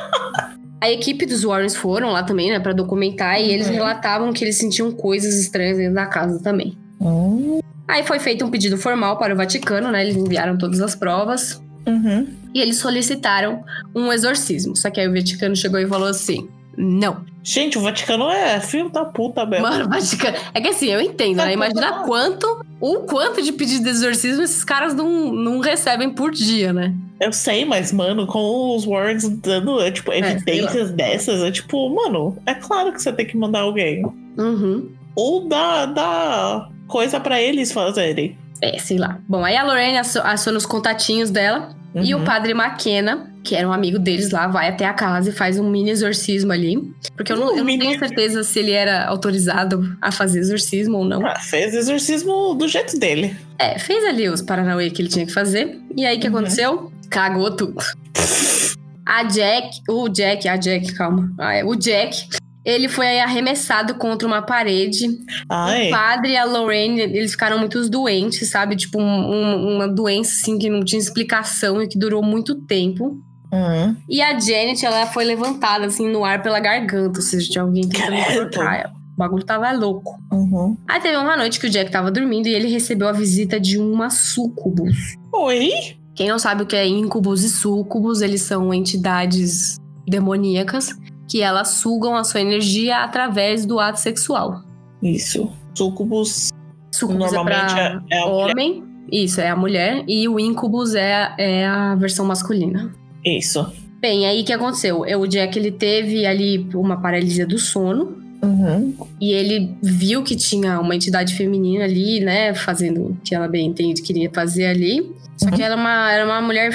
A 0.81 0.89
equipe 0.89 1.25
dos 1.25 1.43
Warrens 1.43 1.75
foram 1.75 2.11
lá 2.11 2.23
também, 2.23 2.49
né, 2.51 2.57
pra 2.57 2.71
documentar, 2.71 3.37
e 3.41 3.51
eles 3.51 3.67
Uhum. 3.67 3.73
relatavam 3.73 4.31
que 4.31 4.45
eles 4.45 4.55
sentiam 4.57 4.89
coisas 4.93 5.37
estranhas 5.37 5.77
dentro 5.77 5.93
da 5.95 6.05
casa 6.05 6.41
também. 6.41 6.77
Hum. 7.01 7.59
Aí 7.85 8.01
foi 8.03 8.17
feito 8.17 8.45
um 8.45 8.49
pedido 8.49 8.77
formal 8.77 9.17
para 9.17 9.33
o 9.33 9.37
Vaticano, 9.37 9.91
né? 9.91 10.01
Eles 10.03 10.15
enviaram 10.15 10.57
todas 10.57 10.79
as 10.79 10.95
provas. 10.95 11.61
Uhum. 11.87 12.27
E 12.53 12.61
eles 12.61 12.77
solicitaram 12.77 13.63
um 13.95 14.11
exorcismo. 14.11 14.75
Só 14.75 14.89
que 14.89 14.99
aí 14.99 15.07
o 15.07 15.13
Vaticano 15.13 15.55
chegou 15.55 15.79
e 15.79 15.87
falou 15.87 16.07
assim: 16.07 16.49
não. 16.77 17.25
Gente, 17.43 17.77
o 17.77 17.81
Vaticano 17.81 18.29
é 18.29 18.59
filho 18.59 18.89
da 18.89 19.03
puta 19.03 19.45
mesmo. 19.45 19.67
Mano, 19.67 19.85
o 19.85 19.89
Vaticano. 19.89 20.37
É 20.53 20.61
que 20.61 20.69
assim, 20.69 20.87
eu 20.87 21.01
entendo, 21.01 21.37
né? 21.37 21.53
Imagina 21.53 22.03
quanto, 22.05 22.65
o 22.79 22.99
quanto 22.99 23.41
de 23.41 23.51
pedido 23.51 23.83
de 23.83 23.89
exorcismo 23.89 24.43
esses 24.43 24.63
caras 24.63 24.93
não, 24.93 25.33
não 25.33 25.59
recebem 25.59 26.09
por 26.09 26.31
dia, 26.31 26.71
né? 26.71 26.93
Eu 27.19 27.33
sei, 27.33 27.65
mas, 27.65 27.91
mano, 27.91 28.25
com 28.25 28.75
os 28.75 28.85
Warrens 28.85 29.27
dando, 29.27 29.81
é, 29.81 29.91
tipo, 29.91 30.11
sei 30.11 30.19
evidências 30.19 30.91
dessas, 30.91 31.41
é 31.41 31.51
tipo, 31.51 31.89
mano, 31.93 32.37
é 32.45 32.53
claro 32.53 32.93
que 32.93 33.01
você 33.01 33.11
tem 33.11 33.25
que 33.25 33.35
mandar 33.35 33.61
alguém. 33.61 34.05
Uhum. 34.37 34.89
Ou 35.15 35.49
dá, 35.49 35.85
dá 35.85 36.69
coisa 36.87 37.19
pra 37.19 37.41
eles 37.41 37.73
fazerem. 37.73 38.37
É, 38.61 38.77
sei 38.79 38.97
lá. 38.97 39.19
Bom, 39.27 39.43
aí 39.43 39.55
a 39.55 39.63
Lorraine 39.63 39.97
aciona 39.97 40.57
os 40.57 40.65
contatinhos 40.65 41.29
dela. 41.29 41.77
E 41.95 42.13
o 42.13 42.19
Uhum. 42.19 42.23
padre 42.23 42.51
McKenna, 42.53 43.31
que 43.43 43.55
era 43.55 43.67
um 43.67 43.73
amigo 43.73 43.97
deles 43.97 44.29
lá, 44.29 44.45
vai 44.47 44.67
até 44.69 44.85
a 44.85 44.93
casa 44.93 45.29
e 45.29 45.31
faz 45.31 45.57
um 45.57 45.67
mini 45.67 45.89
exorcismo 45.89 46.51
ali. 46.51 46.77
Porque 47.17 47.31
eu 47.31 47.35
não, 47.37 47.57
eu 47.57 47.63
não 47.63 47.79
tenho 47.79 47.97
certeza 47.97 48.43
se 48.43 48.59
ele 48.59 48.71
era 48.71 49.05
autorizado 49.07 49.97
a 49.99 50.11
fazer 50.11 50.37
exorcismo 50.39 50.99
ou 50.99 51.03
não. 51.05 51.25
Ah, 51.25 51.39
fez 51.39 51.73
exorcismo 51.73 52.53
do 52.53 52.67
jeito 52.67 52.99
dele. 52.99 53.35
É, 53.57 53.79
fez 53.79 54.03
ali 54.05 54.29
os 54.29 54.39
Paranauê 54.43 54.91
que 54.91 55.01
ele 55.01 55.09
tinha 55.09 55.25
que 55.25 55.33
fazer. 55.33 55.79
E 55.97 56.05
aí 56.05 56.17
o 56.17 56.19
que 56.19 56.27
Uhum. 56.27 56.35
aconteceu? 56.37 56.91
Cagou 57.09 57.49
tudo. 57.55 57.83
A 59.05 59.23
Jack, 59.23 59.79
o 59.89 60.07
Jack, 60.07 60.47
a 60.47 60.55
Jack, 60.55 60.93
calma. 60.93 61.33
Ah, 61.39 61.55
é, 61.55 61.63
o 61.65 61.73
Jack, 61.75 62.27
ele 62.69 62.87
foi 62.87 63.19
arremessado 63.19 63.95
contra 63.95 64.27
uma 64.27 64.41
parede. 64.41 65.07
Ai. 65.49 65.87
O 65.87 65.91
padre 65.91 66.31
e 66.31 66.37
a 66.37 66.45
Lorraine, 66.45 67.01
eles 67.01 67.31
ficaram 67.31 67.57
muito 67.59 67.89
doentes, 67.89 68.49
sabe? 68.49 68.75
Tipo, 68.75 68.99
um- 68.99 69.03
um- 69.31 69.75
uma 69.75 69.87
doença 69.87 70.31
assim 70.33 70.57
que 70.57 70.69
não 70.69 70.83
tinha 70.83 70.99
explicação 70.99 71.81
e 71.81 71.87
que 71.87 71.97
durou 71.97 72.21
muito 72.23 72.55
tempo. 72.65 73.17
Uhum. 73.51 73.95
E 74.07 74.21
a 74.21 74.39
Janet, 74.39 74.85
ela 74.85 75.07
foi 75.07 75.23
levantada 75.25 75.87
assim 75.87 76.07
no 76.07 76.23
ar 76.23 76.41
pela 76.43 76.59
garganta, 76.59 77.19
ou 77.19 77.25
seja, 77.25 77.49
tinha 77.49 77.63
alguém 77.63 77.87
tentando 77.89 78.15
cortar 78.33 78.79
ela. 78.81 78.93
O 78.93 79.17
bagulho 79.19 79.43
tava 79.43 79.71
louco. 79.71 80.15
Uhum. 80.31 80.77
Aí 80.87 81.01
teve 81.01 81.17
uma 81.17 81.35
noite 81.35 81.59
que 81.59 81.67
o 81.67 81.69
Jack 81.69 81.91
tava 81.91 82.09
dormindo 82.11 82.47
e 82.47 82.53
ele 82.53 82.67
recebeu 82.69 83.07
a 83.07 83.11
visita 83.11 83.59
de 83.59 83.77
uma 83.77 84.09
sucubus. 84.09 84.95
Oi? 85.33 85.71
Quem 86.15 86.29
não 86.29 86.37
sabe 86.39 86.63
o 86.63 86.65
que 86.65 86.75
é 86.75 86.87
íncubos 86.87 87.43
e 87.43 87.49
súcubos, 87.49 88.21
eles 88.21 88.41
são 88.43 88.73
entidades 88.73 89.77
demoníacas 90.07 90.95
que 91.29 91.41
elas 91.41 91.69
sugam 91.69 92.15
a 92.15 92.23
sua 92.23 92.41
energia 92.41 92.97
através 93.03 93.65
do 93.65 93.79
ato 93.79 93.99
sexual. 93.99 94.61
Isso. 95.01 95.49
Sucubus 95.75 96.49
Súcubus 96.91 97.31
normalmente 97.31 97.75
é 97.79 97.99
é, 98.11 98.17
é 98.17 98.23
a 98.23 98.25
mulher. 98.27 98.51
homem, 98.51 98.83
isso, 99.11 99.39
é 99.39 99.49
a 99.49 99.55
mulher, 99.55 100.03
e 100.07 100.27
o 100.27 100.39
íncubus 100.39 100.95
é, 100.95 101.33
é 101.37 101.65
a 101.67 101.95
versão 101.95 102.25
masculina. 102.25 102.91
Isso. 103.23 103.65
Bem, 104.01 104.25
aí 104.25 104.41
o 104.41 104.45
que 104.45 104.51
aconteceu? 104.53 105.01
O 105.01 105.27
Jack, 105.27 105.57
ele 105.59 105.71
teve 105.71 106.25
ali 106.25 106.67
uma 106.73 106.99
paralisia 107.01 107.45
do 107.45 107.57
sono, 107.57 108.17
Uhum. 108.41 108.93
e 109.19 109.33
ele 109.33 109.75
viu 109.83 110.23
que 110.23 110.33
tinha 110.33 110.79
uma 110.79 110.95
entidade 110.95 111.35
feminina 111.35 111.83
ali, 111.83 112.21
né, 112.21 112.53
fazendo 112.53 113.01
o 113.07 113.17
que 113.21 113.35
ela 113.35 113.49
bem 113.49 113.67
entende 113.67 114.01
queria 114.01 114.31
fazer 114.33 114.65
ali. 114.67 115.13
Só 115.37 115.49
que 115.51 115.57
Uhum. 115.57 115.65
era 115.65 115.75
uma, 115.75 116.11
era 116.11 116.25
uma 116.25 116.41
mulher 116.41 116.71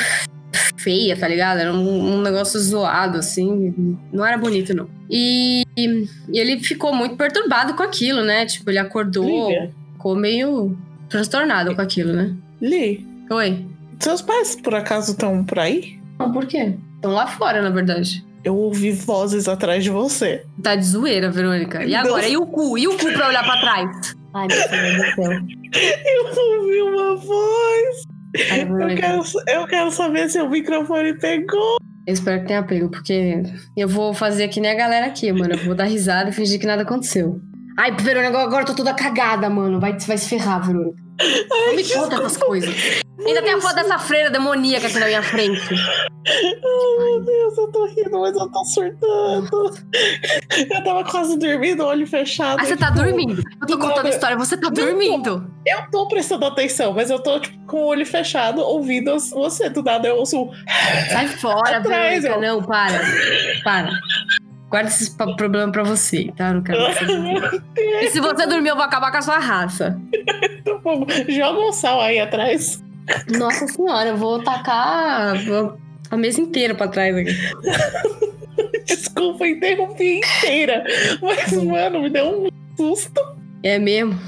feia, 0.76 1.16
tá 1.16 1.28
ligado? 1.28 1.58
Era 1.58 1.72
um, 1.72 2.14
um 2.16 2.22
negócio 2.22 2.58
zoado, 2.60 3.18
assim. 3.18 3.98
Não 4.12 4.24
era 4.24 4.36
bonito, 4.36 4.74
não. 4.74 4.88
E, 5.10 5.64
e 5.76 6.08
ele 6.38 6.60
ficou 6.60 6.94
muito 6.94 7.16
perturbado 7.16 7.74
com 7.74 7.82
aquilo, 7.82 8.22
né? 8.22 8.46
Tipo, 8.46 8.70
ele 8.70 8.78
acordou, 8.78 9.50
Lívia. 9.50 9.72
ficou 9.92 10.16
meio 10.16 10.76
transtornado 11.08 11.74
com 11.74 11.80
aquilo, 11.80 12.12
né? 12.12 12.34
Li, 12.60 13.06
Oi. 13.30 13.66
seus 14.00 14.22
pais 14.22 14.56
por 14.56 14.74
acaso 14.74 15.12
estão 15.12 15.44
por 15.44 15.58
aí? 15.58 15.98
Não, 16.18 16.32
por 16.32 16.46
quê? 16.46 16.74
Estão 16.96 17.12
lá 17.12 17.26
fora, 17.26 17.60
na 17.62 17.70
verdade. 17.70 18.24
Eu 18.42 18.56
ouvi 18.56 18.92
vozes 18.92 19.48
atrás 19.48 19.82
de 19.82 19.90
você. 19.90 20.44
Tá 20.62 20.76
de 20.76 20.84
zoeira, 20.84 21.30
Verônica. 21.30 21.82
E 21.84 21.94
agora? 21.94 22.22
Deus. 22.22 22.32
E 22.32 22.36
o 22.36 22.46
cu? 22.46 22.76
E 22.76 22.86
o 22.86 22.96
cu 22.98 23.10
pra 23.12 23.28
olhar 23.28 23.42
pra 23.42 23.60
trás? 23.60 24.14
Ai, 24.34 24.46
meu 24.48 24.68
Deus 24.68 24.96
do 24.96 25.14
céu. 25.14 25.32
Eu 26.06 26.60
ouvi 26.60 26.82
uma 26.82 27.16
voz. 27.16 28.04
Ai, 28.50 28.62
Eu 28.62 28.96
quero, 28.96 29.22
eu 29.48 29.66
quero 29.66 29.90
saber 29.90 30.28
se 30.28 30.40
o 30.40 30.48
microfone 30.50 31.14
pegou. 31.18 31.76
Eu 32.06 32.12
espero 32.12 32.40
que 32.42 32.48
tenha 32.48 32.62
pego, 32.62 32.90
porque 32.90 33.42
eu 33.76 33.88
vou 33.88 34.12
fazer 34.12 34.48
que 34.48 34.60
nem 34.60 34.70
a 34.70 34.74
galera 34.74 35.06
aqui, 35.06 35.32
mano. 35.32 35.54
Eu 35.54 35.58
vou 35.58 35.74
dar 35.74 35.84
risada 35.84 36.30
e 36.30 36.32
fingir 36.32 36.60
que 36.60 36.66
nada 36.66 36.82
aconteceu. 36.82 37.40
Ai, 37.78 37.92
Verônica, 37.92 38.38
agora, 38.38 38.62
eu 38.62 38.66
tô 38.66 38.74
toda 38.74 38.92
cagada, 38.92 39.48
mano. 39.48 39.80
Vai, 39.80 39.98
vai 39.98 40.18
se 40.18 40.28
ferrar, 40.28 40.64
Verônica. 40.66 41.02
Não 41.48 41.76
me 41.76 41.84
conta 41.84 42.16
essas 42.16 42.36
coisas. 42.36 43.03
Ainda 43.26 43.42
tem 43.42 43.54
a 43.54 43.60
foto 43.60 43.76
dessa 43.76 43.98
freira 43.98 44.28
demoníaca 44.28 44.86
aqui 44.88 44.98
na 44.98 45.06
minha 45.06 45.22
frente. 45.22 45.60
Ai, 45.72 46.54
meu 46.98 47.20
Deus, 47.24 47.58
eu 47.58 47.68
tô 47.70 47.86
rindo, 47.86 48.20
mas 48.20 48.36
eu 48.36 48.50
tô 48.50 48.64
surtando. 48.64 49.70
Eu 50.70 50.84
tava 50.84 51.04
quase 51.04 51.38
dormindo, 51.38 51.84
olho 51.84 52.06
fechado. 52.06 52.60
Ah, 52.60 52.64
você 52.64 52.76
tá 52.76 52.86
tipo, 52.86 52.98
dormindo. 53.04 53.42
Eu 53.60 53.66
tô 53.68 53.76
do 53.76 53.78
contando 53.78 54.06
a 54.06 54.10
história, 54.10 54.36
você 54.36 54.56
tá 54.56 54.66
Não, 54.68 54.72
dormindo. 54.74 55.50
Eu 55.66 55.90
tô 55.90 56.08
prestando 56.08 56.44
atenção, 56.46 56.92
mas 56.92 57.08
eu 57.08 57.18
tô 57.20 57.38
tipo, 57.38 57.64
com 57.66 57.76
o 57.82 57.86
olho 57.86 58.04
fechado, 58.04 58.60
ouvindo 58.60 59.16
você. 59.18 59.70
Do 59.70 59.82
nada 59.82 60.08
eu 60.08 60.16
ouço. 60.16 60.50
Sai 61.12 61.28
fora, 61.28 61.76
Atrás, 61.78 62.24
ó. 62.24 62.40
Não, 62.40 62.62
para. 62.62 63.00
Para. 63.62 63.90
Guarda 64.70 64.88
esses 64.88 65.08
pa- 65.08 65.32
problemas 65.36 65.70
pra 65.70 65.84
você, 65.84 66.32
tá? 66.36 66.48
Eu 66.48 66.54
Não 66.54 66.62
quero 66.64 66.78
que. 66.94 67.62
E 68.04 68.10
se 68.10 68.18
você 68.20 68.44
dormir, 68.46 68.70
eu 68.70 68.76
vou 68.76 68.84
acabar 68.84 69.12
com 69.12 69.18
a 69.18 69.22
sua 69.22 69.38
raça. 69.38 69.96
Joga 71.28 71.60
um 71.60 71.72
sal 71.72 72.00
aí 72.00 72.18
atrás. 72.18 72.82
Nossa 73.38 73.66
senhora, 73.66 74.10
eu 74.10 74.16
vou 74.16 74.42
tacar 74.42 75.34
a- 76.10 76.16
mesa 76.16 76.40
inteira 76.40 76.74
pra 76.74 76.88
trás 76.88 77.14
aqui. 77.16 77.32
Desculpa, 78.86 79.46
interrompi 79.46 80.20
inteira. 80.20 80.84
Mas, 81.20 81.52
mano, 81.52 82.02
me 82.02 82.10
deu 82.10 82.26
um 82.46 82.48
susto. 82.76 83.20
É 83.62 83.78
mesmo? 83.78 84.18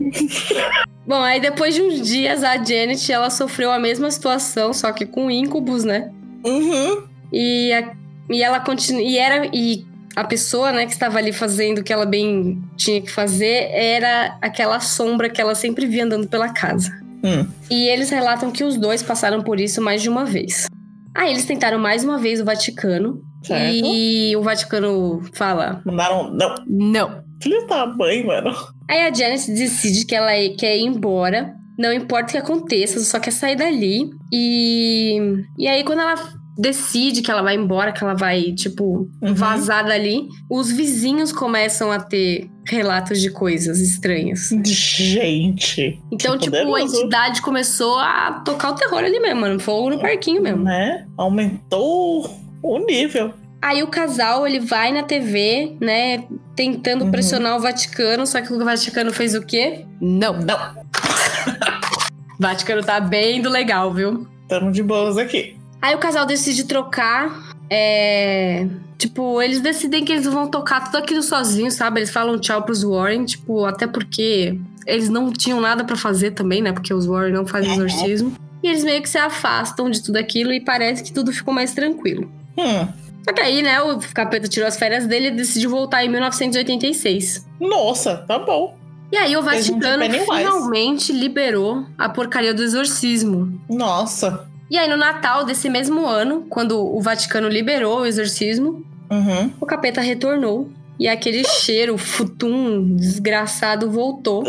Bom, 1.06 1.20
aí 1.22 1.40
depois 1.40 1.74
de 1.74 1.82
uns 1.82 2.06
dias, 2.06 2.42
a 2.44 2.56
Janet, 2.62 3.10
ela 3.12 3.30
sofreu 3.30 3.70
a 3.70 3.78
mesma 3.78 4.10
situação, 4.10 4.72
só 4.72 4.92
que 4.92 5.04
com 5.06 5.30
íncubos, 5.30 5.84
né? 5.84 6.10
Uhum. 6.44 7.04
E, 7.32 7.72
a- 7.72 7.92
e 8.30 8.42
ela 8.42 8.60
continua. 8.60 9.02
E 9.02 9.18
era. 9.18 9.46
E 9.52 9.84
a 10.16 10.24
pessoa, 10.24 10.72
né, 10.72 10.86
que 10.86 10.92
estava 10.92 11.18
ali 11.18 11.32
fazendo 11.32 11.78
o 11.78 11.84
que 11.84 11.92
ela 11.92 12.04
bem 12.06 12.60
tinha 12.76 13.00
que 13.00 13.10
fazer 13.10 13.68
era 13.72 14.36
aquela 14.40 14.80
sombra 14.80 15.30
que 15.30 15.40
ela 15.40 15.54
sempre 15.54 15.86
via 15.86 16.04
andando 16.04 16.28
pela 16.28 16.48
casa. 16.52 16.99
Hum. 17.22 17.46
E 17.70 17.88
eles 17.88 18.10
relatam 18.10 18.50
que 18.50 18.64
os 18.64 18.76
dois 18.76 19.02
passaram 19.02 19.42
por 19.42 19.60
isso 19.60 19.80
mais 19.80 20.02
de 20.02 20.08
uma 20.08 20.24
vez. 20.24 20.68
Aí 21.14 21.30
eles 21.30 21.44
tentaram 21.44 21.78
mais 21.78 22.04
uma 22.04 22.18
vez 22.18 22.40
o 22.40 22.44
Vaticano. 22.44 23.20
Certo. 23.42 23.74
E 23.74 24.36
o 24.36 24.42
Vaticano 24.42 25.22
fala: 25.32 25.82
Mandaram. 25.84 26.32
Não. 26.32 26.54
não. 26.66 27.30
Filho 27.42 27.66
da 27.66 27.86
mãe, 27.86 28.24
mano. 28.24 28.54
Aí 28.88 29.00
a 29.00 29.12
Janice 29.12 29.54
decide 29.54 30.04
que 30.04 30.14
ela 30.14 30.32
quer 30.58 30.76
ir 30.76 30.84
embora. 30.84 31.54
Não 31.78 31.92
importa 31.92 32.28
o 32.28 32.32
que 32.32 32.36
aconteça, 32.36 33.00
só 33.00 33.18
quer 33.18 33.30
sair 33.30 33.56
dali. 33.56 34.10
E, 34.30 35.18
e 35.58 35.66
aí, 35.66 35.82
quando 35.82 36.00
ela 36.00 36.14
decide 36.60 37.22
que 37.22 37.30
ela 37.30 37.42
vai 37.42 37.54
embora, 37.56 37.90
que 37.92 38.04
ela 38.04 38.14
vai, 38.14 38.52
tipo, 38.52 39.08
Uhum. 39.22 39.34
vazar 39.34 39.84
dali, 39.86 40.28
os 40.50 40.70
vizinhos 40.70 41.32
começam 41.32 41.90
a 41.90 41.98
ter 41.98 42.48
relatos 42.68 43.20
de 43.20 43.30
coisas 43.30 43.80
estranhas. 43.80 44.50
Gente. 44.64 46.00
Então, 46.12 46.36
tipo, 46.38 46.54
a 46.56 46.60
poderoso. 46.64 46.96
entidade 46.96 47.40
começou 47.42 47.98
a 47.98 48.42
tocar 48.44 48.70
o 48.72 48.74
terror 48.74 48.98
ali 48.98 49.18
mesmo, 49.18 49.40
mano. 49.40 49.58
Fogo 49.58 49.90
no 49.90 49.98
parquinho 49.98 50.42
mesmo. 50.42 50.62
Né? 50.64 51.06
Aumentou 51.16 52.30
o 52.62 52.78
nível. 52.78 53.32
Aí 53.62 53.82
o 53.82 53.88
casal, 53.88 54.46
ele 54.46 54.60
vai 54.60 54.90
na 54.92 55.02
TV, 55.02 55.76
né, 55.80 56.24
tentando 56.56 57.04
Uhum. 57.04 57.10
pressionar 57.10 57.56
o 57.56 57.60
Vaticano, 57.60 58.26
só 58.26 58.40
que 58.40 58.52
o 58.52 58.64
Vaticano 58.64 59.12
fez 59.12 59.34
o 59.34 59.42
quê? 59.44 59.84
Não. 60.00 60.32
Não. 60.40 60.56
O 60.56 62.40
Vaticano 62.40 62.82
tá 62.82 62.98
bem 63.00 63.42
do 63.42 63.50
legal, 63.50 63.92
viu? 63.92 64.26
Tamo 64.48 64.72
de 64.72 64.82
boas 64.82 65.18
aqui. 65.18 65.56
Aí 65.80 65.94
o 65.94 65.98
casal 65.98 66.26
decide 66.26 66.64
trocar. 66.64 67.54
É. 67.68 68.66
Tipo, 68.98 69.40
eles 69.40 69.60
decidem 69.60 70.04
que 70.04 70.12
eles 70.12 70.26
vão 70.26 70.48
tocar 70.48 70.84
tudo 70.84 70.98
aquilo 70.98 71.22
sozinhos, 71.22 71.74
sabe? 71.74 72.00
Eles 72.00 72.10
falam 72.10 72.38
tchau 72.38 72.62
pros 72.62 72.82
Warren, 72.82 73.24
tipo, 73.24 73.64
até 73.64 73.86
porque 73.86 74.58
eles 74.86 75.08
não 75.08 75.32
tinham 75.32 75.60
nada 75.60 75.84
pra 75.84 75.96
fazer 75.96 76.32
também, 76.32 76.60
né? 76.60 76.72
Porque 76.72 76.92
os 76.92 77.06
Warren 77.06 77.32
não 77.32 77.46
fazem 77.46 77.72
exorcismo. 77.72 78.34
E 78.62 78.68
eles 78.68 78.84
meio 78.84 79.00
que 79.00 79.08
se 79.08 79.16
afastam 79.16 79.88
de 79.88 80.02
tudo 80.02 80.16
aquilo 80.16 80.52
e 80.52 80.60
parece 80.60 81.02
que 81.02 81.12
tudo 81.12 81.32
ficou 81.32 81.54
mais 81.54 81.72
tranquilo. 81.72 82.30
Hum. 82.58 82.86
Só 83.24 83.32
que 83.32 83.40
aí, 83.40 83.62
né, 83.62 83.80
o 83.80 83.98
capeta 84.12 84.48
tirou 84.48 84.66
as 84.66 84.76
férias 84.76 85.06
dele 85.06 85.28
e 85.28 85.30
decidiu 85.30 85.70
voltar 85.70 86.04
em 86.04 86.08
1986. 86.08 87.46
Nossa, 87.58 88.18
tá 88.18 88.38
bom. 88.38 88.76
E 89.12 89.16
aí 89.16 89.36
o 89.36 89.42
Vaticano 89.42 90.04
finalmente 90.10 91.12
liberou 91.12 91.84
a 91.98 92.08
porcaria 92.08 92.54
do 92.54 92.62
exorcismo. 92.62 93.60
Nossa. 93.68 94.49
E 94.70 94.78
aí, 94.78 94.88
no 94.88 94.96
Natal 94.96 95.44
desse 95.44 95.68
mesmo 95.68 96.06
ano, 96.06 96.46
quando 96.48 96.78
o 96.78 97.00
Vaticano 97.02 97.48
liberou 97.48 98.00
o 98.02 98.06
exorcismo, 98.06 98.84
Uhum. 99.10 99.52
o 99.60 99.66
capeta 99.66 100.00
retornou. 100.00 100.70
E 100.98 101.08
aquele 101.08 101.42
cheiro 101.44 101.96
futum 101.98 102.94
desgraçado 102.94 103.90
voltou. 103.90 104.44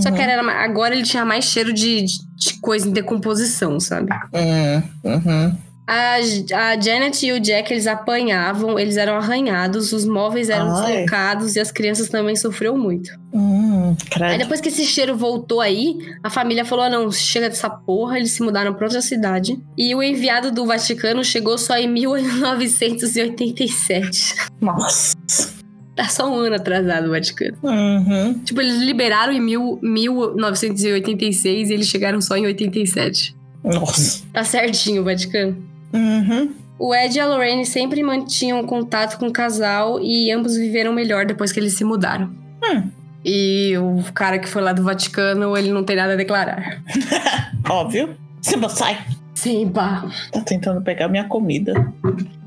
Só 0.00 0.10
que 0.10 0.16
Uhum. 0.18 0.22
era, 0.22 0.64
agora 0.64 0.94
ele 0.94 1.02
tinha 1.04 1.24
mais 1.24 1.44
cheiro 1.44 1.72
de, 1.72 2.02
de- 2.02 2.18
de 2.36 2.60
coisa 2.60 2.88
em 2.88 2.92
decomposição, 2.92 3.78
sabe? 3.78 4.10
Uhum. 5.04 5.56
A, 5.86 6.14
a 6.16 6.80
Janet 6.80 7.26
e 7.26 7.32
o 7.32 7.38
Jack, 7.38 7.70
eles 7.70 7.86
apanhavam, 7.86 8.78
eles 8.78 8.96
eram 8.96 9.16
arranhados, 9.16 9.92
os 9.92 10.06
móveis 10.06 10.48
eram 10.48 10.74
Ai. 10.74 10.92
deslocados 10.92 11.56
e 11.56 11.60
as 11.60 11.70
crianças 11.70 12.08
também 12.08 12.34
sofreram 12.36 12.78
muito. 12.78 13.10
Hum, 13.34 13.94
Aí 14.18 14.38
depois 14.38 14.62
que 14.62 14.70
esse 14.70 14.86
cheiro 14.86 15.14
voltou 15.14 15.60
aí, 15.60 15.98
a 16.22 16.30
família 16.30 16.64
falou: 16.64 16.86
ah, 16.86 16.90
não, 16.90 17.12
chega 17.12 17.50
dessa 17.50 17.68
porra, 17.68 18.16
eles 18.16 18.30
se 18.32 18.42
mudaram 18.42 18.72
pra 18.72 18.86
outra 18.86 19.02
cidade. 19.02 19.60
E 19.76 19.94
o 19.94 20.02
enviado 20.02 20.50
do 20.50 20.64
Vaticano 20.64 21.22
chegou 21.22 21.58
só 21.58 21.76
em 21.76 21.86
1987. 21.92 24.36
Nossa. 24.60 25.14
Tá 25.94 26.08
só 26.08 26.28
um 26.28 26.34
ano 26.38 26.56
atrasado 26.56 27.06
o 27.08 27.10
Vaticano. 27.10 27.56
Uhum. 27.62 28.40
Tipo, 28.44 28.60
eles 28.62 28.78
liberaram 28.80 29.32
em 29.32 29.40
mil, 29.40 29.78
1986 29.82 31.70
e 31.70 31.72
eles 31.72 31.86
chegaram 31.86 32.20
só 32.20 32.36
em 32.36 32.46
87. 32.46 33.36
Nossa. 33.62 34.24
Tá 34.32 34.42
certinho 34.44 35.02
o 35.02 35.04
Vaticano. 35.04 35.56
Uhum. 35.94 36.52
O 36.78 36.94
Ed 36.94 37.16
e 37.16 37.20
a 37.20 37.26
Lorraine 37.26 37.64
sempre 37.64 38.02
mantinham 38.02 38.64
contato 38.64 39.18
com 39.18 39.28
o 39.28 39.32
casal 39.32 40.00
e 40.00 40.30
ambos 40.32 40.56
viveram 40.56 40.92
melhor 40.92 41.24
depois 41.24 41.52
que 41.52 41.60
eles 41.60 41.74
se 41.74 41.84
mudaram. 41.84 42.30
Hum. 42.62 42.90
E 43.24 43.74
o 43.78 44.02
cara 44.12 44.38
que 44.38 44.48
foi 44.48 44.60
lá 44.60 44.72
do 44.72 44.82
Vaticano, 44.82 45.56
ele 45.56 45.72
não 45.72 45.84
tem 45.84 45.96
nada 45.96 46.12
a 46.12 46.16
declarar. 46.16 46.82
Óbvio. 47.68 48.16
Simba, 48.42 48.68
sai. 48.68 48.98
Sim, 49.34 49.68
pá. 49.68 50.06
Tá 50.30 50.40
tentando 50.40 50.82
pegar 50.82 51.08
minha 51.08 51.24
comida. 51.24 51.72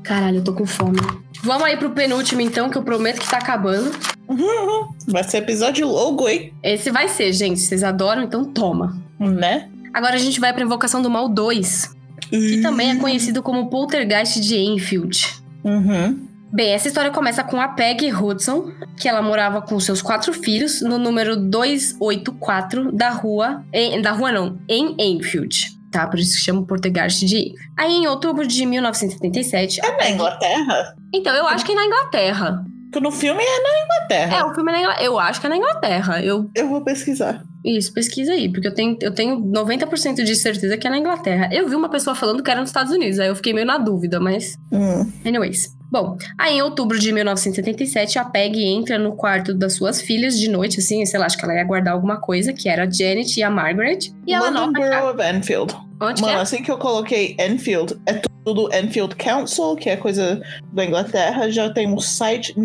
Caralho, 0.02 0.36
eu 0.38 0.44
tô 0.44 0.52
com 0.52 0.66
fome. 0.66 0.98
Vamos 1.42 1.64
aí 1.64 1.76
pro 1.76 1.90
penúltimo, 1.90 2.40
então, 2.40 2.70
que 2.70 2.78
eu 2.78 2.82
prometo 2.82 3.20
que 3.20 3.28
tá 3.28 3.38
acabando. 3.38 3.90
Uhum. 4.28 4.92
Vai 5.08 5.24
ser 5.24 5.38
episódio 5.38 5.86
longo, 5.88 6.28
hein? 6.28 6.52
Esse 6.62 6.90
vai 6.90 7.08
ser, 7.08 7.32
gente. 7.32 7.60
Vocês 7.60 7.82
adoram, 7.82 8.22
então 8.22 8.44
toma. 8.44 9.00
Né? 9.18 9.68
Agora 9.92 10.14
a 10.14 10.18
gente 10.18 10.38
vai 10.38 10.52
pra 10.52 10.62
Invocação 10.62 11.02
do 11.02 11.10
Mal 11.10 11.28
2, 11.28 11.96
que 12.30 12.60
também 12.60 12.90
é 12.90 12.96
conhecido 12.96 13.42
como 13.42 13.68
Poltergeist 13.68 14.40
de 14.40 14.56
Enfield. 14.56 15.26
Uhum. 15.64 16.28
Bem, 16.52 16.72
essa 16.72 16.88
história 16.88 17.10
começa 17.10 17.44
com 17.44 17.60
a 17.60 17.68
Peggy 17.68 18.10
Hudson, 18.12 18.72
que 18.96 19.06
ela 19.06 19.20
morava 19.20 19.60
com 19.60 19.78
seus 19.78 20.00
quatro 20.00 20.32
filhos 20.32 20.80
no 20.80 20.98
número 20.98 21.36
284 21.36 22.90
da 22.92 23.10
rua. 23.10 23.64
Em, 23.72 24.00
da 24.00 24.12
rua 24.12 24.32
não, 24.32 24.58
em 24.68 24.94
Enfield. 24.98 25.76
Tá, 25.90 26.06
por 26.06 26.18
isso 26.18 26.36
que 26.36 26.42
chama 26.42 26.66
Poltergeist 26.66 27.24
de 27.24 27.36
Enfield. 27.36 27.70
Aí 27.76 27.92
em 27.92 28.06
outubro 28.06 28.46
de 28.46 28.64
1977. 28.64 29.80
a 29.82 29.86
É 29.86 29.96
na 29.96 30.10
Inglaterra? 30.10 30.94
Então, 31.12 31.34
eu 31.34 31.46
acho 31.46 31.64
que 31.64 31.72
é 31.72 31.74
na 31.74 31.84
Inglaterra. 31.84 32.64
No 33.00 33.10
filme 33.10 33.42
é 33.42 33.46
na 33.62 33.68
É, 33.68 33.84
Inglaterra. 33.84 34.46
o 34.46 34.54
filme 34.54 34.70
é 34.70 34.74
na 34.74 34.80
Inglaterra. 34.80 35.04
Eu 35.06 35.18
acho 35.18 35.40
que 35.40 35.46
é 35.46 35.50
na 35.50 35.56
Inglaterra. 35.56 36.22
Eu 36.22 36.50
Eu 36.54 36.68
vou 36.68 36.82
pesquisar. 36.82 37.42
Isso, 37.64 37.92
pesquisa 37.92 38.32
aí, 38.32 38.50
porque 38.50 38.68
eu 38.68 38.72
tenho, 38.74 38.96
eu 39.02 39.12
tenho 39.12 39.36
90% 39.40 40.22
de 40.24 40.34
certeza 40.36 40.76
que 40.76 40.86
é 40.86 40.90
na 40.90 40.98
Inglaterra. 40.98 41.48
Eu 41.52 41.68
vi 41.68 41.74
uma 41.74 41.88
pessoa 41.90 42.14
falando 42.14 42.42
que 42.42 42.50
era 42.50 42.60
nos 42.60 42.70
Estados 42.70 42.92
Unidos, 42.92 43.18
aí 43.18 43.28
eu 43.28 43.36
fiquei 43.36 43.52
meio 43.52 43.66
na 43.66 43.78
dúvida, 43.78 44.18
mas. 44.20 44.54
Hum. 44.72 45.10
Anyways. 45.26 45.76
Bom, 45.90 46.16
aí 46.38 46.56
em 46.58 46.62
outubro 46.62 46.98
de 46.98 47.10
1977, 47.12 48.18
a 48.18 48.24
Peggy 48.24 48.62
entra 48.64 48.98
no 48.98 49.16
quarto 49.16 49.54
das 49.54 49.72
suas 49.74 50.02
filhas 50.02 50.38
de 50.38 50.48
noite, 50.48 50.80
assim, 50.80 51.04
sei 51.06 51.18
lá, 51.18 51.24
acho 51.26 51.38
que 51.38 51.44
ela 51.44 51.54
ia 51.54 51.64
guardar 51.64 51.94
alguma 51.94 52.20
coisa, 52.20 52.52
que 52.52 52.68
era 52.68 52.84
a 52.84 52.90
Janet 52.90 53.38
e 53.40 53.42
a 53.42 53.48
Margaret. 53.50 53.98
E 54.26 54.34
ela 54.34 54.50
London 54.50 54.66
nota. 54.72 54.80
Borough 54.80 55.10
of 55.14 55.22
Enfield. 55.36 55.74
Onde 56.00 56.22
Mano, 56.22 56.38
é? 56.38 56.40
assim 56.40 56.62
que 56.62 56.70
eu 56.70 56.78
coloquei 56.78 57.36
Enfield, 57.40 57.96
é 58.06 58.20
tudo 58.44 58.68
Enfield 58.72 59.16
Council, 59.16 59.74
que 59.76 59.90
é 59.90 59.96
coisa 59.96 60.40
da 60.72 60.84
Inglaterra. 60.84 61.50
Já 61.50 61.70
tem 61.70 61.88
um 61.92 61.98
site 62.00 62.58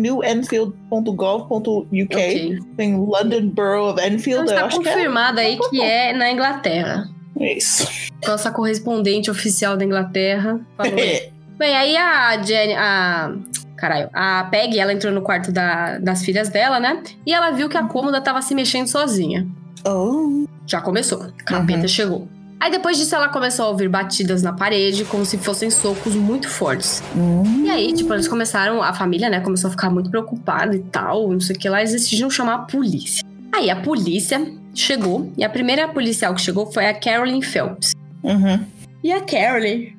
newenfield.gov.uk. 0.92 2.04
Ok. 2.04 2.58
Tem 2.76 2.96
London 2.96 3.48
Borough 3.48 3.90
of 3.92 4.00
Então 4.00 4.14
Enfield. 4.14 4.50
eu 4.50 4.54
está 4.56 4.68
que 4.68 4.74
é 4.74 4.76
confirmado 4.92 5.40
aí 5.40 5.58
que 5.70 5.80
é 5.80 6.12
na 6.12 6.30
Inglaterra. 6.30 7.08
isso. 7.40 7.86
Nossa 8.26 8.50
correspondente 8.50 9.30
oficial 9.30 9.76
da 9.76 9.84
Inglaterra 9.84 10.60
falou 10.76 10.92
Bem, 11.56 11.76
aí 11.76 11.96
a 11.96 12.42
Jenny, 12.42 12.74
a. 12.74 13.32
Caralho, 13.76 14.08
a 14.12 14.44
Peggy, 14.50 14.78
ela 14.80 14.92
entrou 14.92 15.12
no 15.12 15.20
quarto 15.22 15.52
da- 15.52 15.98
das 15.98 16.24
filhas 16.24 16.48
dela, 16.48 16.80
né? 16.80 17.00
E 17.26 17.32
ela 17.32 17.50
viu 17.52 17.68
que 17.68 17.76
a 17.76 17.84
cômoda 17.84 18.20
tava 18.20 18.40
se 18.42 18.54
mexendo 18.54 18.86
sozinha. 18.88 19.46
oh. 19.86 20.44
Já 20.66 20.80
começou. 20.80 21.26
Capeta 21.44 21.82
Uhum. 21.82 21.88
chegou. 21.88 22.28
Aí 22.64 22.70
depois 22.70 22.96
disso 22.96 23.14
ela 23.14 23.28
começou 23.28 23.66
a 23.66 23.68
ouvir 23.68 23.90
batidas 23.90 24.42
na 24.42 24.50
parede, 24.50 25.04
como 25.04 25.22
se 25.26 25.36
fossem 25.36 25.70
socos 25.70 26.14
muito 26.14 26.48
fortes. 26.48 27.02
Hum. 27.14 27.62
E 27.62 27.68
aí, 27.68 27.92
tipo, 27.92 28.10
eles 28.14 28.26
começaram, 28.26 28.82
a 28.82 28.94
família, 28.94 29.28
né, 29.28 29.38
começou 29.40 29.68
a 29.68 29.70
ficar 29.70 29.90
muito 29.90 30.08
preocupada 30.08 30.74
e 30.74 30.78
tal, 30.78 31.30
não 31.30 31.40
sei 31.40 31.54
o 31.54 31.58
que 31.58 31.68
lá, 31.68 31.80
eles 31.80 31.92
decidiram 31.92 32.30
chamar 32.30 32.54
a 32.54 32.58
polícia. 32.60 33.22
Aí 33.54 33.68
a 33.68 33.76
polícia 33.76 34.50
chegou, 34.74 35.30
e 35.36 35.44
a 35.44 35.50
primeira 35.50 35.86
policial 35.88 36.34
que 36.34 36.40
chegou 36.40 36.72
foi 36.72 36.86
a 36.86 36.94
Carolyn 36.94 37.42
Phelps. 37.42 37.92
Uhum. 38.22 38.64
E 39.02 39.12
a 39.12 39.20
Carolyn. 39.20 39.92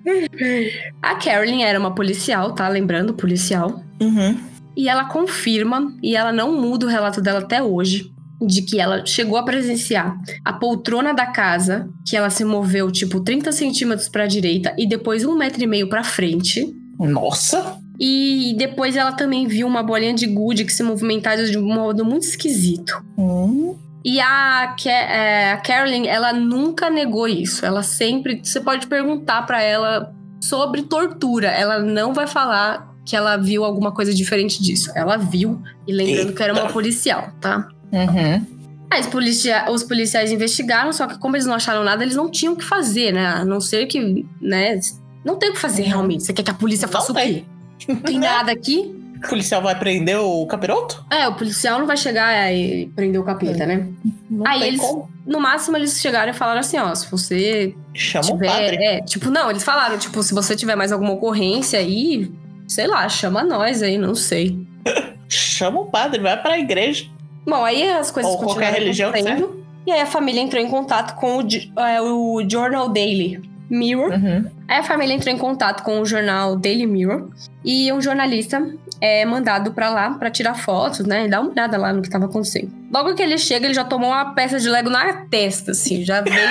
A 1.04 1.14
Carolyn 1.18 1.62
era 1.62 1.80
uma 1.80 1.94
policial, 1.94 2.54
tá? 2.54 2.68
Lembrando, 2.68 3.14
policial. 3.14 3.80
Uhum. 4.02 4.40
E 4.76 4.90
ela 4.90 5.06
confirma, 5.06 5.96
e 6.02 6.16
ela 6.16 6.34
não 6.34 6.60
muda 6.60 6.88
o 6.88 6.90
relato 6.90 7.22
dela 7.22 7.42
até 7.42 7.62
hoje, 7.62 8.12
de 8.42 8.62
que 8.62 8.80
ela 8.80 9.06
chegou 9.06 9.38
a 9.38 9.44
presenciar 9.44 10.18
a 10.44 10.54
poltrona 10.54 11.14
da 11.14 11.26
casa, 11.26 11.90
que 12.06 12.16
ela 12.16 12.30
se 12.30 12.44
moveu 12.44 12.92
tipo 12.92 13.22
30 13.22 13.52
centímetros 13.52 14.10
pra 14.10 14.28
direita 14.28 14.74
e 14.78 14.88
depois 14.88 15.24
um 15.24 15.38
metro 15.38 15.64
e 15.64 15.68
meio 15.68 15.88
pra 15.88 16.04
frente. 16.04 16.66
Nossa. 17.00 17.78
E 18.00 18.54
depois 18.58 18.96
ela 18.96 19.14
também 19.14 19.48
viu 19.48 19.68
uma 19.68 19.82
bolinha 19.82 20.14
de 20.14 20.28
gude 20.28 20.66
que 20.66 20.74
se 20.74 20.84
movimentava 20.84 21.44
de 21.44 21.58
um 21.58 21.66
modo 21.66 22.04
muito 22.04 22.24
esquisito. 22.24 22.94
Hum. 23.18 23.78
E 24.04 24.20
a, 24.20 24.76
é, 24.86 25.54
a 25.54 25.58
Carolyn, 25.58 26.06
ela 26.06 26.32
nunca 26.32 26.90
negou 26.90 27.28
isso. 27.28 27.66
Ela 27.66 27.82
sempre. 27.82 28.40
Você 28.44 28.60
pode 28.60 28.86
perguntar 28.86 29.44
pra 29.48 29.62
ela 29.62 30.14
sobre 30.44 30.84
tortura. 30.84 31.48
Ela 31.48 31.80
não 31.80 32.14
vai 32.14 32.28
falar 32.28 32.94
que 33.06 33.16
ela 33.16 33.38
viu 33.38 33.64
alguma 33.64 33.92
coisa 33.92 34.14
diferente 34.14 34.62
disso. 34.62 34.92
Ela 34.96 35.18
viu, 35.18 35.62
e 35.88 35.94
lembrando 35.94 36.34
que 36.34 36.44
era 36.44 36.54
uma 36.54 36.64
Eita. 36.64 36.74
policial, 36.74 37.32
tá? 37.40 37.68
Uhum. 38.04 38.46
Aí 38.92 39.02
os, 39.02 39.08
policia- 39.08 39.66
os 39.70 39.84
policiais 39.84 40.32
investigaram, 40.32 40.94
só 40.94 41.08
que 41.08 41.18
como 41.18 41.36
eles 41.36 41.46
não 41.46 41.56
acharam 41.56 41.84
nada, 41.84 42.04
eles 42.04 42.16
não 42.16 42.30
tinham 42.30 42.54
o 42.54 42.58
que 42.58 42.64
fazer, 42.64 43.12
né? 43.12 43.26
A 43.26 43.46
não 43.46 43.60
ser 43.60 43.86
que, 43.88 44.26
né? 44.42 44.80
Não 45.24 45.36
tem 45.38 45.50
o 45.50 45.54
que 45.54 45.60
fazer 45.60 45.84
Uhum. 45.84 45.88
realmente. 45.90 46.24
Você 46.24 46.34
quer 46.34 46.44
que 46.44 46.52
a 46.52 46.54
polícia 46.54 46.86
Não 46.86 46.94
faça 46.94 47.12
o 47.12 47.16
tem. 47.16 47.46
quê? 47.80 47.86
Não 47.90 47.96
tem 47.98 48.20
nada 48.20 48.52
aqui? 48.52 49.02
O 49.24 49.28
policial 49.30 49.62
vai 49.62 49.78
prender 49.78 50.20
o 50.20 50.46
capiroto? 50.46 51.04
É, 51.10 51.28
o 51.28 51.34
policial 51.34 51.80
não 51.80 51.88
vai 51.88 51.98
chegar 51.98 52.54
e 52.54 52.86
prender 52.96 53.20
o 53.20 53.24
capeta, 53.24 53.66
né? 53.66 53.88
Não 54.30 54.46
Aí 54.46 54.60
tem 54.60 54.68
eles- 54.70 54.82
como. 54.82 55.10
No 55.26 55.40
máximo, 55.40 55.76
eles 55.76 56.00
chegaram 56.00 56.30
e 56.30 56.36
falaram 56.36 56.60
assim, 56.60 56.78
ó, 56.78 56.94
se 56.94 57.10
você 57.10 57.74
Chama 57.96 58.26
tiver... 58.26 58.46
o 58.46 58.52
padre. 58.52 58.76
É, 58.86 59.02
tipo, 59.02 59.32
não, 59.32 59.50
eles 59.50 59.64
falaram, 59.64 59.98
tipo, 59.98 60.22
se 60.22 60.32
você 60.36 60.56
tiver 60.56 60.76
mais 60.76 60.92
alguma 60.92 61.14
ocorrência 61.14 61.80
aí, 61.80 62.32
sei 62.68 62.86
lá, 62.86 63.10
chama 63.10 63.44
nós 63.44 63.82
aí, 63.82 63.98
não 63.98 64.14
sei. 64.14 64.56
Chama 65.28 65.80
o 65.82 65.86
padre, 65.88 66.22
vai 66.22 66.40
pra 66.40 66.60
igreja. 66.60 67.06
Bom, 67.46 67.64
aí 67.64 67.90
as 67.90 68.12
coisas 68.12 68.32
Ou 68.32 68.40
qualquer 68.40 68.74
religião 68.74 69.10
acontecendo. 69.10 69.66
E 69.86 69.92
aí 69.92 70.02
a 70.02 70.06
família 70.06 70.42
entrou 70.42 70.62
em 70.62 70.68
contato 70.68 71.16
com 71.16 71.38
o, 71.38 71.80
é, 71.80 72.02
o 72.02 72.44
Journal 72.50 72.90
Daily 72.90 73.40
Mirror. 73.70 74.12
Uhum. 74.14 74.52
Aí 74.68 74.80
a 74.80 74.84
família 74.84 75.14
entrou 75.14 75.34
em 75.34 75.38
contato 75.38 75.84
com 75.84 76.00
o 76.00 76.06
jornal 76.06 76.56
Daily 76.56 76.88
Mirror. 76.88 77.30
E 77.64 77.92
um 77.94 78.02
jornalista 78.02 78.68
é 79.00 79.26
mandado 79.26 79.72
pra 79.74 79.90
lá 79.90 80.12
pra 80.12 80.32
tirar 80.32 80.56
fotos, 80.56 81.06
né? 81.06 81.26
E 81.26 81.30
dar 81.30 81.42
uma 81.42 81.52
olhada 81.52 81.78
lá 81.78 81.94
no 81.94 82.02
que 82.02 82.10
tava 82.10 82.26
acontecendo. 82.26 82.72
Logo 82.92 83.14
que 83.14 83.22
ele 83.22 83.38
chega, 83.38 83.66
ele 83.66 83.74
já 83.74 83.84
tomou 83.84 84.10
uma 84.10 84.34
peça 84.34 84.60
de 84.60 84.70
Lego 84.70 84.90
na 84.90 85.14
testa, 85.28 85.72
assim. 85.72 86.04
Já 86.04 86.22
veio... 86.22 86.36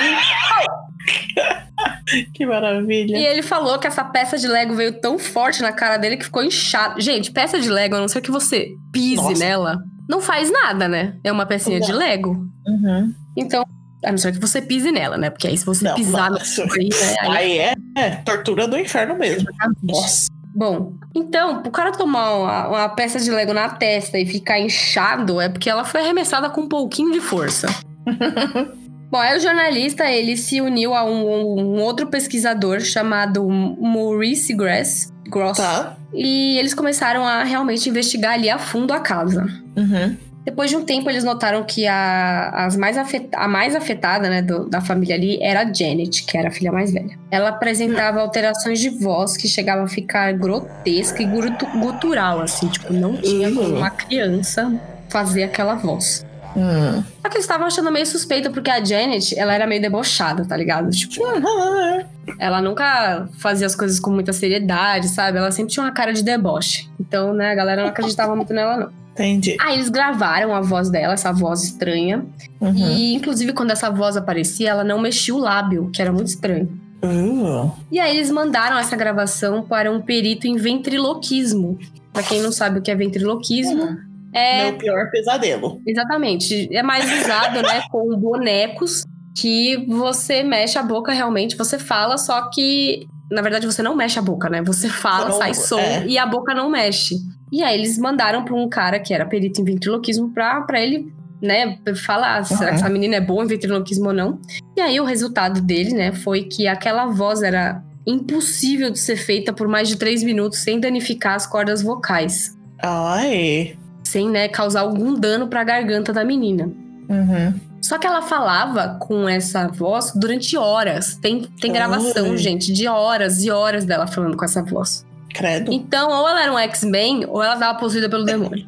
Que 2.33 2.45
maravilha. 2.45 3.17
E 3.17 3.25
ele 3.25 3.41
falou 3.41 3.77
que 3.77 3.85
essa 3.85 4.03
peça 4.03 4.37
de 4.37 4.47
Lego 4.47 4.73
veio 4.73 4.99
tão 4.99 5.19
forte 5.19 5.61
na 5.61 5.71
cara 5.71 5.97
dele 5.97 6.17
que 6.17 6.25
ficou 6.25 6.43
inchado. 6.43 6.99
Gente, 7.01 7.31
peça 7.31 7.59
de 7.59 7.69
Lego, 7.69 7.95
a 7.95 7.99
não 7.99 8.07
ser 8.07 8.21
que 8.21 8.31
você 8.31 8.69
pise 8.91 9.17
Nossa. 9.17 9.37
nela, 9.37 9.83
não 10.09 10.21
faz 10.21 10.51
nada, 10.51 10.87
né? 10.87 11.15
É 11.23 11.31
uma 11.31 11.45
pecinha 11.45 11.79
de. 11.79 11.91
Lego. 11.91 12.47
Uhum. 12.67 13.13
Então, 13.37 13.63
a 14.03 14.11
não 14.11 14.17
ser 14.17 14.31
que 14.33 14.39
você 14.39 14.61
pise 14.61 14.91
nela, 14.91 15.17
né? 15.17 15.29
Porque 15.29 15.47
aí 15.47 15.57
se 15.57 15.65
você 15.65 15.83
Não, 15.85 15.95
pisar 15.95 16.29
no 16.29 16.37
nossa. 16.37 16.63
aí, 16.63 16.89
né? 16.89 17.15
aí- 17.21 17.29
Aí 17.37 17.57
é, 17.59 17.73
é 17.97 18.09
tortura 18.17 18.67
do 18.67 18.77
inferno 18.77 19.17
mesmo. 19.17 19.49
Nossa. 19.83 20.27
Bom, 20.55 20.93
então, 21.13 21.61
o 21.65 21.71
cara 21.71 21.91
tomar 21.91 22.33
uma, 22.35 22.67
uma 22.69 22.89
peça 22.89 23.19
de 23.19 23.29
Lego 23.29 23.53
na 23.53 23.67
testa 23.69 24.17
e 24.17 24.25
ficar 24.25 24.57
inchado 24.59 25.41
é 25.41 25.49
porque 25.49 25.69
ela 25.69 25.83
foi 25.83 25.99
arremessada 26.01 26.49
com 26.49 26.61
um 26.61 26.69
pouquinho 26.69 27.11
de 27.11 27.19
força. 27.19 27.67
Bom, 29.11 29.17
aí 29.17 29.37
o 29.37 29.41
jornalista, 29.41 30.09
ele 30.09 30.35
se 30.37 30.61
uniu 30.61 30.93
a 30.93 31.03
um, 31.03 31.59
um 31.59 31.81
outro 31.81 32.07
pesquisador 32.07 32.79
chamado 32.81 33.47
Maurice 33.47 34.53
Grass, 34.53 35.11
Gross. 35.27 35.57
Tá. 35.57 35.97
E 36.13 36.57
eles 36.59 36.73
começaram 36.73 37.25
a 37.25 37.43
realmente 37.43 37.89
investigar 37.89 38.33
ali 38.33 38.49
a 38.49 38.57
fundo 38.59 38.93
a 38.93 38.99
casa. 38.99 39.45
Uhum. 39.75 40.15
Depois 40.45 40.69
de 40.69 40.75
um 40.77 40.85
tempo, 40.85 41.09
eles 41.09 41.23
notaram 41.23 41.63
que 41.63 41.87
a, 41.87 42.49
as 42.65 42.77
mais 42.77 42.95
afet- 42.99 43.29
a 43.33 43.47
mais 43.47 43.75
afetada 43.75 44.29
né, 44.29 44.43
do- 44.43 44.69
da 44.69 44.79
família 44.79 45.15
ali 45.15 45.41
era 45.41 45.61
a 45.61 45.73
Janet, 45.73 46.23
que 46.23 46.37
era 46.37 46.49
a 46.49 46.51
filha 46.51 46.71
mais 46.71 46.91
velha. 46.93 47.17
Ela 47.31 47.49
apresentava 47.49 48.21
alterações 48.21 48.79
de 48.79 48.89
voz 48.89 49.35
que 49.35 49.47
chegavam 49.47 49.85
a 49.85 49.87
ficar 49.87 50.31
grotesca 50.33 51.23
e 51.23 51.25
gutu- 51.25 51.65
gutural, 51.79 52.41
assim. 52.41 52.67
Tipo, 52.67 52.93
não 52.93 53.17
tinha 53.17 53.51
como 53.51 53.75
uma 53.75 53.89
criança 53.89 54.71
fazer 55.09 55.41
aquela 55.43 55.73
voz. 55.73 56.23
Hum. 56.55 57.03
Só 57.21 57.29
que 57.29 57.35
eles 57.37 57.43
estavam 57.45 57.67
achando 57.67 57.91
meio 57.91 58.05
suspeito, 58.05 58.49
porque 58.51 58.69
a 58.69 58.83
Janet, 58.83 59.37
ela 59.37 59.53
era 59.53 59.67
meio 59.67 59.81
debochada, 59.81 60.45
tá 60.45 60.55
ligado? 60.55 60.89
Tipo, 60.91 61.23
Uhum. 61.25 62.03
ela 62.39 62.61
nunca 62.61 63.27
fazia 63.39 63.67
as 63.67 63.75
coisas 63.75 63.99
com 63.99 64.11
muita 64.11 64.31
seriedade, 64.33 65.09
sabe? 65.09 65.37
Ela 65.37 65.51
sempre 65.51 65.73
tinha 65.73 65.83
uma 65.85 65.91
cara 65.91 66.13
de 66.13 66.23
deboche. 66.23 66.89
Então, 66.99 67.33
né, 67.33 67.51
a 67.51 67.55
galera 67.55 67.81
não 67.83 67.89
acreditava 67.89 68.35
muito 68.35 68.53
nela, 68.53 68.77
não. 68.77 69.05
Entendi. 69.13 69.55
Aí 69.61 69.75
eles 69.75 69.87
gravaram 69.89 70.53
a 70.53 70.59
voz 70.59 70.89
dela, 70.89 71.13
essa 71.13 71.31
voz 71.31 71.63
estranha. 71.63 72.25
Uhum. 72.59 72.75
E, 72.75 73.15
inclusive, 73.15 73.53
quando 73.53 73.71
essa 73.71 73.89
voz 73.89 74.17
aparecia, 74.17 74.69
ela 74.69 74.83
não 74.83 74.99
mexia 74.99 75.33
o 75.33 75.37
lábio, 75.37 75.89
que 75.93 76.01
era 76.01 76.11
muito 76.11 76.27
estranho. 76.27 76.69
Uh. 77.01 77.71
E 77.91 77.99
aí 77.99 78.17
eles 78.17 78.29
mandaram 78.31 78.77
essa 78.77 78.95
gravação 78.95 79.61
para 79.61 79.89
um 79.91 80.01
perito 80.01 80.47
em 80.47 80.57
ventriloquismo. 80.57 81.77
Pra 82.11 82.23
quem 82.23 82.41
não 82.41 82.51
sabe 82.51 82.79
o 82.79 82.81
que 82.81 82.89
é 82.89 82.95
ventriloquismo, 82.95 83.97
é 84.35 84.63
Meu 84.69 84.77
pior 84.77 85.09
pesadelo. 85.11 85.81
exatamente, 85.87 86.67
é 86.75 86.83
mais 86.83 87.05
usado, 87.21 87.61
né, 87.61 87.81
com 87.89 88.15
bonecos 88.19 89.03
que 89.37 89.85
você 89.87 90.43
mexe 90.43 90.77
a 90.77 90.83
boca 90.83 91.11
realmente, 91.11 91.55
você 91.57 91.77
fala, 91.79 92.17
só 92.17 92.49
que 92.49 93.05
na 93.31 93.41
verdade 93.41 93.65
você 93.65 93.81
não 93.81 93.95
mexe 93.95 94.19
a 94.19 94.21
boca, 94.21 94.49
né? 94.49 94.61
Você 94.61 94.87
fala, 94.87 95.29
Não, 95.29 95.37
sai 95.37 95.53
som 95.53 95.79
é. 95.79 96.05
e 96.05 96.17
a 96.17 96.25
boca 96.25 96.53
não 96.53 96.69
mexe. 96.69 97.15
E 97.51 97.63
aí 97.63 97.73
eles 97.77 97.97
mandaram 97.97 98.45
para 98.45 98.53
um 98.55 98.69
cara 98.69 98.99
que 98.99 99.13
era 99.13 99.25
perito 99.25 99.59
em 99.61 99.63
ventriloquismo 99.65 100.31
pra, 100.33 100.61
pra 100.61 100.79
ele, 100.79 101.11
né, 101.41 101.77
falar 102.05 102.43
Uhum. 102.49 102.63
essa 102.67 102.87
menina 102.89 103.15
é 103.17 103.21
boa 103.21 103.43
em 103.43 103.47
ventriloquismo 103.47 104.07
ou 104.07 104.13
não. 104.13 104.39
E 104.77 104.81
aí 104.81 104.99
o 104.99 105.03
resultado 105.05 105.59
dele, 105.61 105.93
né, 105.93 106.11
foi 106.13 106.43
que 106.43 106.67
aquela 106.67 107.07
voz 107.07 107.41
era 107.41 107.81
impossível 108.07 108.91
de 108.91 108.99
ser 108.99 109.15
feita 109.17 109.51
por 109.51 109.67
mais 109.67 109.87
de 109.89 109.97
três 109.97 110.21
minutos 110.23 110.59
sem 110.59 110.79
danificar 110.79 111.33
as 111.35 111.45
cordas 111.47 111.81
vocais. 111.81 112.55
Ai. 112.81 113.75
Sem, 114.05 114.29
né, 114.29 114.47
causar 114.47 114.81
algum 114.81 115.13
dano 115.13 115.47
pra 115.47 115.63
garganta 115.63 116.13
da 116.13 116.23
menina. 116.23 116.69
Uhum. 117.09 117.59
Só 117.81 117.97
que 117.97 118.07
ela 118.07 118.21
falava 118.21 118.97
com 118.99 119.27
essa 119.27 119.67
voz 119.67 120.11
durante 120.15 120.57
horas. 120.57 121.17
Tem, 121.17 121.43
tem 121.59 121.71
gravação, 121.71 122.35
gente, 122.37 122.73
de 122.73 122.87
horas 122.87 123.43
e 123.43 123.51
horas 123.51 123.85
dela 123.85 124.07
falando 124.07 124.37
com 124.37 124.45
essa 124.45 124.63
voz. 124.63 125.05
Credo. 125.29 125.71
Então, 125.71 126.09
ou 126.09 126.27
ela 126.27 126.41
era 126.43 126.53
um 126.53 126.57
X-Men, 126.57 127.25
ou 127.27 127.43
ela 127.43 127.57
tava 127.57 127.77
possuída 127.77 128.09
pelo 128.09 128.23
demônio. 128.25 128.67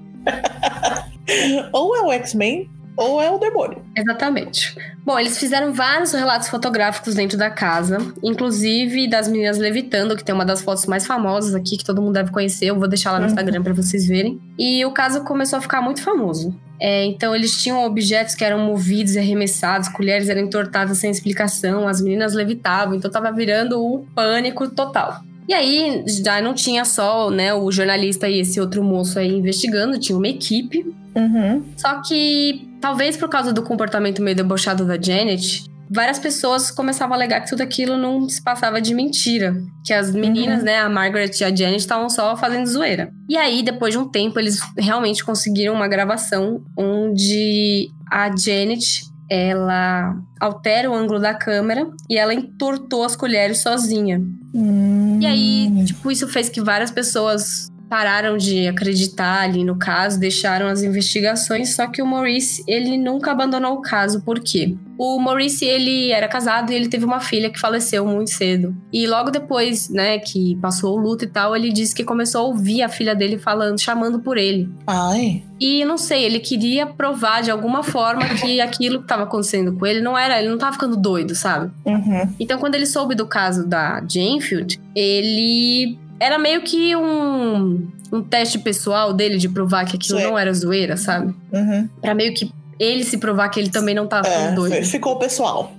Ou 1.71 1.95
é 1.95 2.01
o 2.01 2.11
X-Men, 2.11 2.69
ou 2.97 3.21
é 3.21 3.29
o 3.31 3.37
demônio. 3.37 3.81
Exatamente. 3.95 4.75
Bom, 5.05 5.17
eles 5.17 5.37
fizeram 5.37 5.71
vários 5.71 6.11
relatos 6.11 6.47
fotográficos 6.49 7.13
dentro 7.15 7.37
da 7.37 7.49
casa, 7.49 7.97
inclusive 8.21 9.07
das 9.07 9.27
meninas 9.27 9.57
levitando, 9.57 10.15
que 10.17 10.23
tem 10.23 10.33
uma 10.35 10.43
das 10.43 10.61
fotos 10.61 10.85
mais 10.87 11.05
famosas 11.05 11.55
aqui, 11.55 11.77
que 11.77 11.85
todo 11.85 12.01
mundo 12.01 12.13
deve 12.13 12.31
conhecer. 12.31 12.65
Eu 12.65 12.77
vou 12.79 12.87
deixar 12.87 13.11
lá 13.11 13.19
no 13.19 13.25
Uhum. 13.25 13.29
Instagram 13.29 13.63
pra 13.63 13.73
vocês 13.73 14.07
verem. 14.07 14.39
E 14.57 14.83
o 14.85 14.91
caso 14.91 15.23
começou 15.23 15.59
a 15.59 15.61
ficar 15.61 15.81
muito 15.81 16.01
famoso. 16.01 16.53
É, 16.79 17.05
então, 17.05 17.35
eles 17.35 17.61
tinham 17.61 17.83
objetos 17.85 18.35
que 18.35 18.43
eram 18.43 18.59
movidos 18.59 19.15
e 19.15 19.19
arremessados, 19.19 19.89
colheres 19.89 20.29
eram 20.29 20.41
entortadas 20.41 20.97
sem 20.99 21.09
explicação, 21.09 21.87
as 21.87 22.01
meninas 22.01 22.33
levitavam, 22.33 22.93
então 22.95 23.09
tava 23.09 23.31
virando 23.31 23.83
um 23.83 24.05
pânico 24.13 24.69
total. 24.69 25.21
E 25.47 25.53
aí, 25.53 26.03
já 26.05 26.41
não 26.41 26.53
tinha 26.53 26.83
só 26.85 27.31
né, 27.31 27.53
o 27.53 27.71
jornalista 27.71 28.27
e 28.27 28.41
esse 28.41 28.59
outro 28.59 28.83
moço 28.83 29.17
aí 29.17 29.29
investigando, 29.33 29.97
tinha 29.97 30.17
uma 30.17 30.27
equipe 30.27 30.85
Uhum. 31.17 31.63
só 31.75 32.01
que, 32.01 32.69
talvez 32.79 33.17
por 33.17 33.27
causa 33.27 33.51
do 33.51 33.63
comportamento 33.63 34.21
meio 34.21 34.35
debochado 34.35 34.85
da 34.85 35.01
Janet, 35.01 35.65
várias 35.89 36.19
pessoas 36.19 36.69
começavam 36.69 37.13
a 37.13 37.17
alegar 37.17 37.41
que 37.41 37.49
tudo 37.49 37.61
aquilo 37.61 37.97
não 37.97 38.27
se 38.29 38.41
passava 38.41 38.81
de 38.81 38.93
mentira. 38.93 39.55
Que 39.83 39.93
as 39.93 40.13
meninas, 40.13 40.63
né, 40.63 40.77
a 40.77 40.89
Margaret 40.89 41.31
e 41.39 41.43
a 41.43 41.55
Janet, 41.55 41.77
estavam 41.77 42.09
só 42.09 42.35
fazendo 42.35 42.67
zoeira. 42.67 43.11
E 43.29 43.37
aí, 43.37 43.63
depois 43.63 43.93
de 43.93 43.99
um 43.99 44.07
tempo, 44.07 44.39
eles 44.39 44.59
realmente 44.77 45.23
conseguiram 45.23 45.73
uma 45.73 45.87
gravação 45.87 46.63
onde 46.77 47.89
a 48.11 48.35
Janet. 48.35 49.05
Ela 49.29 50.15
altera 50.39 50.89
o 50.89 50.95
ângulo 50.95 51.19
da 51.19 51.33
câmera 51.33 51.85
e 52.09 52.17
ela 52.17 52.33
entortou 52.33 53.03
as 53.03 53.13
colheres 53.13 53.59
sozinha. 53.59 54.21
Hum. 54.53 55.19
E 55.21 55.25
aí, 55.25 55.85
tipo, 55.85 56.09
isso 56.09 56.29
fez 56.29 56.47
que 56.47 56.61
várias 56.61 56.91
pessoas 56.91 57.67
pararam 57.89 58.37
de 58.37 58.67
acreditar 58.67 59.41
ali 59.41 59.63
no 59.63 59.77
caso, 59.77 60.19
deixaram 60.19 60.67
as 60.67 60.83
investigações, 60.83 61.75
só 61.75 61.87
que 61.87 62.01
o 62.01 62.05
Maurice, 62.05 62.63
ele 62.67 62.97
nunca 62.97 63.31
abandonou 63.31 63.75
o 63.75 63.81
caso, 63.81 64.21
por 64.21 64.39
quê? 64.39 64.75
O 64.97 65.19
Maurice, 65.19 65.63
ele 65.63 66.11
era 66.11 66.27
casado 66.27 66.71
e 66.71 66.75
ele 66.75 66.89
teve 66.89 67.05
uma 67.05 67.19
filha 67.19 67.49
que 67.51 67.59
faleceu 67.59 68.05
muito 68.05 68.31
cedo. 68.31 68.75
E 68.91 69.05
logo 69.05 69.29
depois, 69.29 69.89
né, 69.89 70.17
que 70.17 70.55
passou 70.59 70.97
o 70.97 71.01
luto 71.01 71.23
e 71.23 71.27
tal, 71.27 71.55
ele 71.55 71.71
disse 71.71 71.93
que 71.93 72.03
começou 72.03 72.41
a 72.41 72.47
ouvir 72.47 72.81
a 72.81 72.89
filha 72.89 73.15
dele 73.15 73.37
falando, 73.37 73.79
chamando 73.79 74.19
por 74.19 74.37
ele. 74.37 74.69
Ai. 74.87 75.43
E 75.59 75.85
não 75.85 75.97
sei, 75.97 76.23
ele 76.23 76.39
queria 76.39 76.85
provar 76.85 77.41
de 77.41 77.51
alguma 77.51 77.83
forma 77.83 78.23
que 78.41 78.59
aquilo 78.59 78.99
que 78.99 79.05
estava 79.05 79.23
acontecendo 79.23 79.73
com 79.77 79.85
ele 79.85 80.01
não 80.01 80.17
era, 80.17 80.39
ele 80.39 80.49
não 80.49 80.57
tava 80.57 80.73
ficando 80.73 80.97
doido, 80.97 81.35
sabe? 81.35 81.71
Uhum. 81.85 82.33
Então, 82.39 82.59
quando 82.59 82.75
ele 82.75 82.85
soube 82.85 83.13
do 83.13 83.27
caso 83.27 83.67
da 83.67 84.03
Janefield, 84.07 84.79
ele 84.95 85.97
era 86.19 86.37
meio 86.39 86.61
que 86.61 86.95
um, 86.95 87.87
um 88.11 88.21
teste 88.21 88.59
pessoal 88.59 89.13
dele 89.13 89.37
de 89.37 89.47
provar 89.49 89.85
que 89.85 89.95
aquilo 89.95 90.19
Sim. 90.19 90.25
não 90.25 90.37
era 90.37 90.53
zoeira, 90.53 90.97
sabe? 90.97 91.33
Uhum. 91.51 91.89
Pra 92.01 92.13
meio 92.15 92.33
que 92.33 92.51
ele 92.79 93.03
se 93.03 93.17
provar 93.17 93.49
que 93.49 93.59
ele 93.59 93.69
também 93.69 93.95
não 93.95 94.07
tava 94.07 94.27
É, 94.27 94.51
doido. 94.51 94.73
fi- 94.75 94.85
ficou 94.85 95.17
pessoal. 95.17 95.71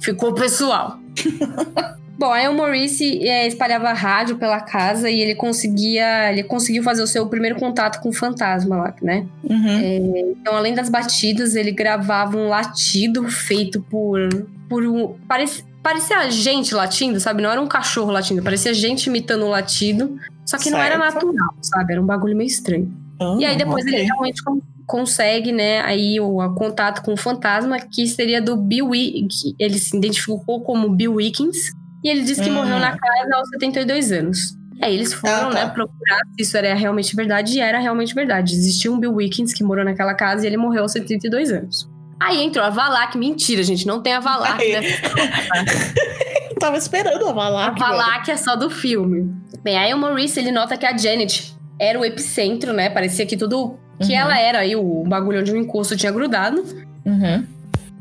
Ficou 0.00 0.32
pessoal. 0.34 0.98
Bom, 2.18 2.32
aí 2.32 2.48
o 2.48 2.52
Maurice 2.56 3.20
é, 3.28 3.46
espalhava 3.46 3.92
rádio 3.92 4.36
pela 4.38 4.58
casa 4.60 5.08
e 5.08 5.20
ele 5.20 5.36
conseguia. 5.36 6.32
Ele 6.32 6.42
conseguiu 6.42 6.82
fazer 6.82 7.00
o 7.00 7.06
seu 7.06 7.24
primeiro 7.28 7.54
contato 7.54 8.00
com 8.00 8.08
o 8.08 8.12
fantasma 8.12 8.76
lá, 8.76 8.94
né? 9.00 9.24
Uhum. 9.44 10.34
Então, 10.40 10.56
além 10.56 10.74
das 10.74 10.88
batidas, 10.88 11.54
ele 11.54 11.70
gravava 11.70 12.36
um 12.36 12.48
latido 12.48 13.28
feito 13.28 13.80
por. 13.82 14.18
por 14.68 14.84
um. 14.84 15.14
Parecia, 15.28 15.64
parecia 15.88 16.30
gente 16.30 16.74
latindo, 16.74 17.18
sabe? 17.18 17.42
Não 17.42 17.50
era 17.50 17.60
um 17.60 17.66
cachorro 17.66 18.10
latindo, 18.12 18.42
parecia 18.42 18.74
gente 18.74 19.06
imitando 19.06 19.46
um 19.46 19.48
latido. 19.48 20.18
Só 20.44 20.58
que 20.58 20.70
não 20.70 20.78
era 20.78 20.96
Certo. 20.98 21.14
natural, 21.26 21.54
sabe? 21.62 21.92
Era 21.94 22.02
um 22.02 22.06
bagulho 22.06 22.36
meio 22.36 22.48
estranho. 22.48 22.92
E 23.38 23.44
aí 23.44 23.56
depois 23.56 23.84
ok. 23.84 23.94
ele 23.94 24.04
realmente 24.04 24.42
con- 24.44 24.60
consegue, 24.86 25.50
né, 25.52 25.80
aí 25.80 26.18
o, 26.20 26.40
o 26.40 26.54
contato 26.54 27.02
com 27.02 27.12
o 27.12 27.16
fantasma, 27.16 27.78
que 27.78 28.06
seria 28.06 28.40
do 28.40 28.56
Bill 28.56 28.88
Wickens. 28.88 29.42
Ele 29.58 29.78
se 29.78 29.96
identificou 29.96 30.60
como 30.62 30.88
Bill 30.90 31.14
Wickens. 31.14 31.56
E 32.04 32.08
ele 32.08 32.22
disse 32.22 32.40
que 32.42 32.48
Hum. 32.50 32.54
morreu 32.54 32.78
na 32.78 32.96
casa 32.96 33.34
aos 33.36 33.48
72 33.50 34.12
anos. 34.12 34.56
E 34.80 34.84
aí 34.84 34.94
eles 34.94 35.12
foram, 35.12 35.48
Ah, 35.48 35.50
tá. 35.52 35.64
né, 35.64 35.66
procurar 35.70 36.18
se 36.36 36.42
isso 36.42 36.56
era 36.56 36.72
realmente 36.74 37.14
verdade. 37.16 37.56
E 37.56 37.60
era 37.60 37.78
realmente 37.78 38.14
verdade. 38.14 38.54
Existia 38.54 38.92
um 38.92 39.00
Bill 39.00 39.14
Wickens 39.14 39.52
que 39.52 39.64
morou 39.64 39.84
naquela 39.84 40.14
casa 40.14 40.44
e 40.44 40.46
ele 40.46 40.56
morreu 40.56 40.82
aos 40.82 40.92
72 40.92 41.50
anos. 41.50 41.88
Aí 42.20 42.42
entrou 42.42 42.64
a 42.64 42.70
Valak. 42.70 43.16
Mentira, 43.16 43.62
gente. 43.62 43.86
Não 43.86 44.02
tem 44.02 44.12
a 44.12 44.20
Valak. 44.20 44.58
Né? 44.72 44.80
Eu 46.50 46.56
tava 46.58 46.76
esperando 46.76 47.26
a 47.26 47.30
A 47.30 47.32
Valak. 47.32 47.78
Valak 47.78 48.30
é 48.30 48.36
só 48.36 48.56
do 48.56 48.68
filme. 48.70 49.32
Bem, 49.62 49.76
aí 49.78 49.92
o 49.94 49.98
Maurice, 49.98 50.38
ele 50.40 50.50
nota 50.50 50.76
que 50.76 50.84
a 50.86 50.96
Janet 50.96 51.54
era 51.78 51.98
o 51.98 52.04
epicentro, 52.04 52.72
né? 52.72 52.90
Parecia 52.90 53.24
que 53.26 53.36
tudo... 53.36 53.78
Que 54.00 54.12
Uhum. 54.12 54.18
ela 54.20 54.38
era 54.38 54.58
aí 54.60 54.76
o 54.76 55.02
bagulho 55.08 55.40
onde 55.40 55.50
o 55.52 55.56
encosto 55.56 55.96
tinha 55.96 56.12
grudado. 56.12 56.64
Uhum. 57.04 57.44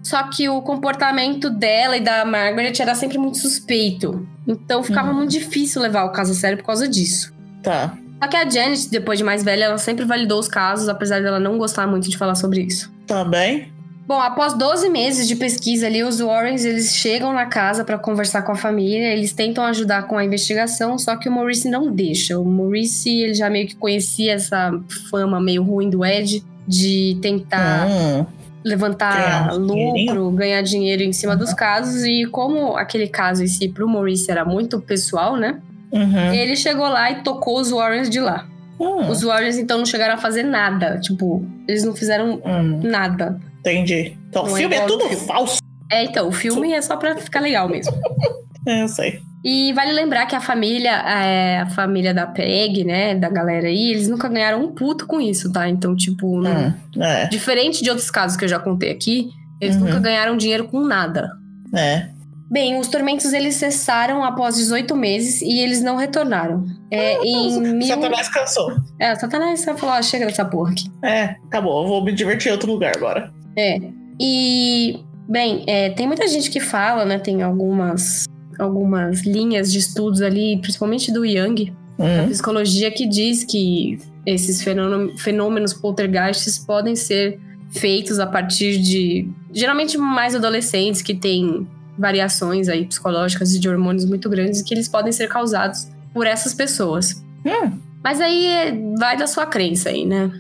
Só 0.04 0.22
que 0.30 0.48
o 0.48 0.62
comportamento 0.62 1.50
dela 1.50 1.98
e 1.98 2.00
da 2.02 2.24
Margaret 2.24 2.74
era 2.80 2.94
sempre 2.94 3.18
muito 3.18 3.38
suspeito. 3.40 4.28
Então 4.48 4.84
ficava 4.84 5.10
Uhum. 5.10 5.16
muito 5.18 5.32
difícil 5.32 5.82
levar 5.82 6.04
o 6.06 6.12
caso 6.12 6.34
a 6.34 6.36
sério 6.36 6.58
por 6.60 6.66
causa 6.66 6.88
disso. 6.88 7.34
Tá. 7.64 7.98
Só 8.22 8.30
que 8.30 8.38
a 8.38 8.48
Janet, 8.50 8.90
depois 8.90 9.18
de 9.18 9.26
mais 9.26 9.44
velha, 9.44 9.66
ela 9.66 9.78
sempre 9.80 10.06
validou 10.06 10.40
os 10.40 10.48
casos, 10.48 10.88
apesar 10.88 11.20
dela 11.22 11.40
não 11.40 11.58
gostar 11.58 11.88
muito 11.88 12.08
de 12.10 12.18
falar 12.18 12.36
sobre 12.36 12.62
isso. 12.62 12.92
Também. 13.08 13.74
Bom, 14.08 14.22
após 14.22 14.54
12 14.54 14.90
meses 14.90 15.28
de 15.28 15.36
pesquisa 15.36 15.86
ali, 15.88 16.02
os 16.02 16.22
Warrens 16.22 16.64
eles 16.64 16.96
chegam 16.96 17.34
na 17.34 17.46
casa 17.46 17.84
para 17.84 17.98
conversar 18.00 18.42
com 18.44 18.54
a 18.54 18.56
família, 18.56 19.12
eles 19.12 19.34
tentam 19.34 19.66
ajudar 19.66 20.04
com 20.08 20.18
a 20.18 20.24
investigação, 20.24 20.98
só 20.98 21.18
que 21.18 21.28
o 21.28 21.32
Maurice 21.32 21.70
não 21.70 21.92
deixa. 21.92 22.40
O 22.40 22.46
Maurice 22.46 23.10
ele 23.10 23.34
já 23.34 23.50
meio 23.50 23.68
que 23.68 23.76
conhecia 23.76 24.34
essa 24.34 24.72
fama 25.12 25.42
meio 25.42 25.62
ruim 25.62 25.90
do 25.90 26.06
Ed 26.06 26.42
de 26.66 27.18
tentar 27.22 27.86
Hum. 27.90 28.26
levantar 28.64 29.54
lucro, 29.56 30.32
ganhar 30.32 30.62
dinheiro 30.62 31.04
em 31.04 31.12
cima 31.12 31.36
dos 31.36 31.54
casos. 31.54 32.04
E 32.06 32.26
como 32.32 32.78
aquele 32.78 33.08
caso 33.10 33.44
em 33.44 33.48
si 33.48 33.68
pro 33.68 33.88
Maurice 33.90 34.32
era 34.32 34.46
muito 34.46 34.80
pessoal, 34.80 35.36
né? 35.36 35.60
Uhum. 35.92 36.34
Ele 36.34 36.56
chegou 36.56 36.88
lá 36.88 37.12
e 37.12 37.24
tocou 37.24 37.60
os 37.60 37.72
Warrens 37.72 38.10
de 38.10 38.20
lá. 38.22 38.46
Hum. 38.80 39.10
Os 39.10 39.24
Warrens 39.24 39.58
então 39.58 39.78
não 39.80 39.86
chegaram 39.86 40.14
a 40.14 40.18
fazer 40.18 40.44
nada. 40.44 40.98
Tipo, 41.00 41.46
eles 41.68 41.84
não 41.84 41.94
fizeram 41.96 42.42
Hum. 42.46 42.80
nada. 42.84 43.40
Entendi. 43.60 44.18
Então 44.30 44.44
o 44.44 44.48
Não 44.50 44.56
é 44.58 44.60
filme 44.60 44.76
é, 44.76 44.86
tudo 44.86 45.08
filme. 45.10 45.26
falso. 45.28 45.60
É, 45.92 46.04
então, 46.04 46.28
o 46.28 46.32
filme 46.32 46.74
é 46.74 46.82
só 46.82 46.98
pra 46.98 47.16
ficar 47.18 47.40
legal 47.42 47.68
mesmo. 47.70 47.94
É, 48.70 48.84
eu 48.84 48.88
sei. 48.90 49.22
E 49.46 49.72
vale 49.72 49.94
lembrar 49.94 50.26
que 50.26 50.36
a 50.36 50.42
família, 50.42 50.92
é, 50.92 51.60
a 51.62 51.68
família 51.68 52.14
da 52.14 52.28
Peg, 52.28 52.84
né, 52.84 53.16
da 53.16 53.30
galera 53.30 53.70
aí, 53.70 53.92
eles 53.92 54.10
nunca 54.10 54.28
ganharam 54.28 54.62
um 54.62 54.74
puto 54.74 55.08
com 55.08 55.22
isso, 55.22 55.50
tá? 55.54 55.70
Então, 55.70 55.96
tipo, 55.96 56.42
não- 56.42 56.68
Hum. 56.98 57.02
É. 57.02 57.28
diferente 57.28 57.82
de 57.82 57.90
outros 57.90 58.12
casos 58.12 58.36
que 58.36 58.44
eu 58.44 58.50
já 58.50 58.60
contei 58.60 58.92
aqui, 58.92 59.30
eles 59.62 59.78
Uhum. 59.78 59.86
nunca 59.86 60.00
ganharam 60.02 60.36
dinheiro 60.36 60.68
com 60.68 60.82
nada. 60.82 61.30
É. 61.74 62.10
Bem, 62.52 62.78
os 62.78 62.90
tormentos 62.90 63.32
eles 63.32 63.56
cessaram 63.56 64.22
após 64.22 64.58
18 64.58 64.94
meses 64.98 65.42
e 65.42 65.60
eles 65.62 65.82
não 65.82 65.96
retornaram. 65.96 66.66
É, 66.92 67.18
em 67.26 67.60
mil... 67.62 67.88
Satanás 67.88 68.28
cansou. 68.28 68.72
É, 69.00 69.16
Satanás 69.16 69.64
falou, 69.64 69.96
ah, 69.96 70.02
chega 70.02 70.26
dessa 70.26 70.44
porra 70.44 70.72
aqui. 70.72 70.90
É, 71.04 71.36
acabou. 71.48 71.84
Eu 71.84 71.88
vou 71.88 72.04
me 72.04 72.12
divertir 72.12 72.50
em 72.50 72.52
outro 72.52 72.70
lugar 72.70 72.94
agora. 72.98 73.32
É. 73.58 73.80
E, 74.20 75.00
bem, 75.28 75.64
é, 75.68 75.90
tem 75.90 76.06
muita 76.08 76.28
gente 76.28 76.50
que 76.52 76.60
fala, 76.60 77.06
né? 77.06 77.18
Tem 77.20 77.42
algumas, 77.42 78.26
algumas 78.60 79.26
linhas 79.26 79.72
de 79.72 79.80
estudos 79.80 80.22
ali, 80.22 80.58
principalmente 80.62 81.12
do 81.12 81.26
Young, 81.26 81.74
da 81.98 82.06
Hum. 82.24 82.30
psicologia, 82.30 82.92
que 82.92 83.08
diz 83.08 83.44
que 83.44 83.98
esses 84.26 84.62
fenômeno- 84.62 85.18
fenômenos 85.18 85.74
poltergeists 85.74 86.60
podem 86.60 86.96
ser 86.96 87.40
feitos 87.72 88.20
a 88.20 88.28
partir 88.28 88.78
de, 88.80 89.28
geralmente, 89.54 89.98
mais 89.98 90.36
adolescentes 90.36 91.02
que 91.02 91.14
têm 91.16 91.68
variações 91.98 92.70
aí 92.70 92.86
psicológicas 92.86 93.56
e 93.56 93.60
de 93.60 93.68
hormônios 93.68 94.06
muito 94.06 94.30
grandes 94.30 94.62
que 94.62 94.74
eles 94.74 94.88
podem 94.88 95.12
ser 95.12 95.28
causados 95.28 95.88
por 96.14 96.28
essas 96.28 96.54
pessoas. 96.54 97.24
Hum. 97.46 97.80
Mas 98.04 98.22
aí 98.22 98.46
é- 98.46 98.72
vai 99.00 99.18
da 99.18 99.26
sua 99.26 99.46
crença 99.48 99.90
aí, 99.90 100.06
né? 100.06 100.32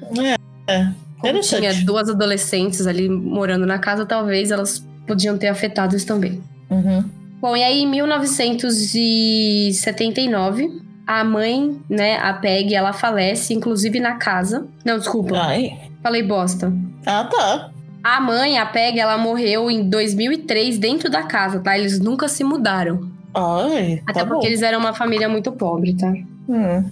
É. 0.67 0.87
Tinha 1.41 1.73
duas 1.85 2.09
adolescentes 2.09 2.87
ali 2.87 3.09
morando 3.09 3.65
na 3.65 3.79
casa, 3.79 4.05
talvez 4.05 4.51
elas 4.51 4.85
podiam 5.05 5.37
ter 5.37 5.47
afetado 5.47 5.95
isso 5.95 6.05
também. 6.05 6.43
Uhum. 6.69 7.09
Bom, 7.39 7.55
e 7.55 7.63
aí 7.63 7.83
em 7.83 7.87
1979, 7.87 10.81
a 11.05 11.23
mãe, 11.23 11.79
né, 11.89 12.17
a 12.17 12.33
Peg, 12.33 12.75
ela 12.75 12.91
falece, 12.93 13.53
inclusive 13.53 13.99
na 13.99 14.15
casa. 14.15 14.67
Não, 14.83 14.97
desculpa, 14.97 15.37
Ai. 15.37 15.77
falei 16.03 16.23
bosta. 16.23 16.73
Ah, 17.05 17.25
tá. 17.25 17.69
A 18.03 18.19
mãe, 18.21 18.57
a 18.57 18.65
Peg, 18.65 18.99
ela 18.99 19.17
morreu 19.17 19.71
em 19.71 19.89
2003 19.89 20.77
dentro 20.77 21.09
da 21.09 21.23
casa, 21.23 21.59
tá? 21.59 21.77
Eles 21.77 21.99
nunca 21.99 22.27
se 22.27 22.43
mudaram. 22.43 23.09
Ai, 23.33 24.01
Até 24.07 24.21
tá 24.21 24.25
porque 24.25 24.41
bom. 24.41 24.47
eles 24.47 24.61
eram 24.61 24.79
uma 24.79 24.93
família 24.93 25.29
muito 25.29 25.51
pobre, 25.51 25.95
tá? 25.95 26.11
Hum. 26.49 26.89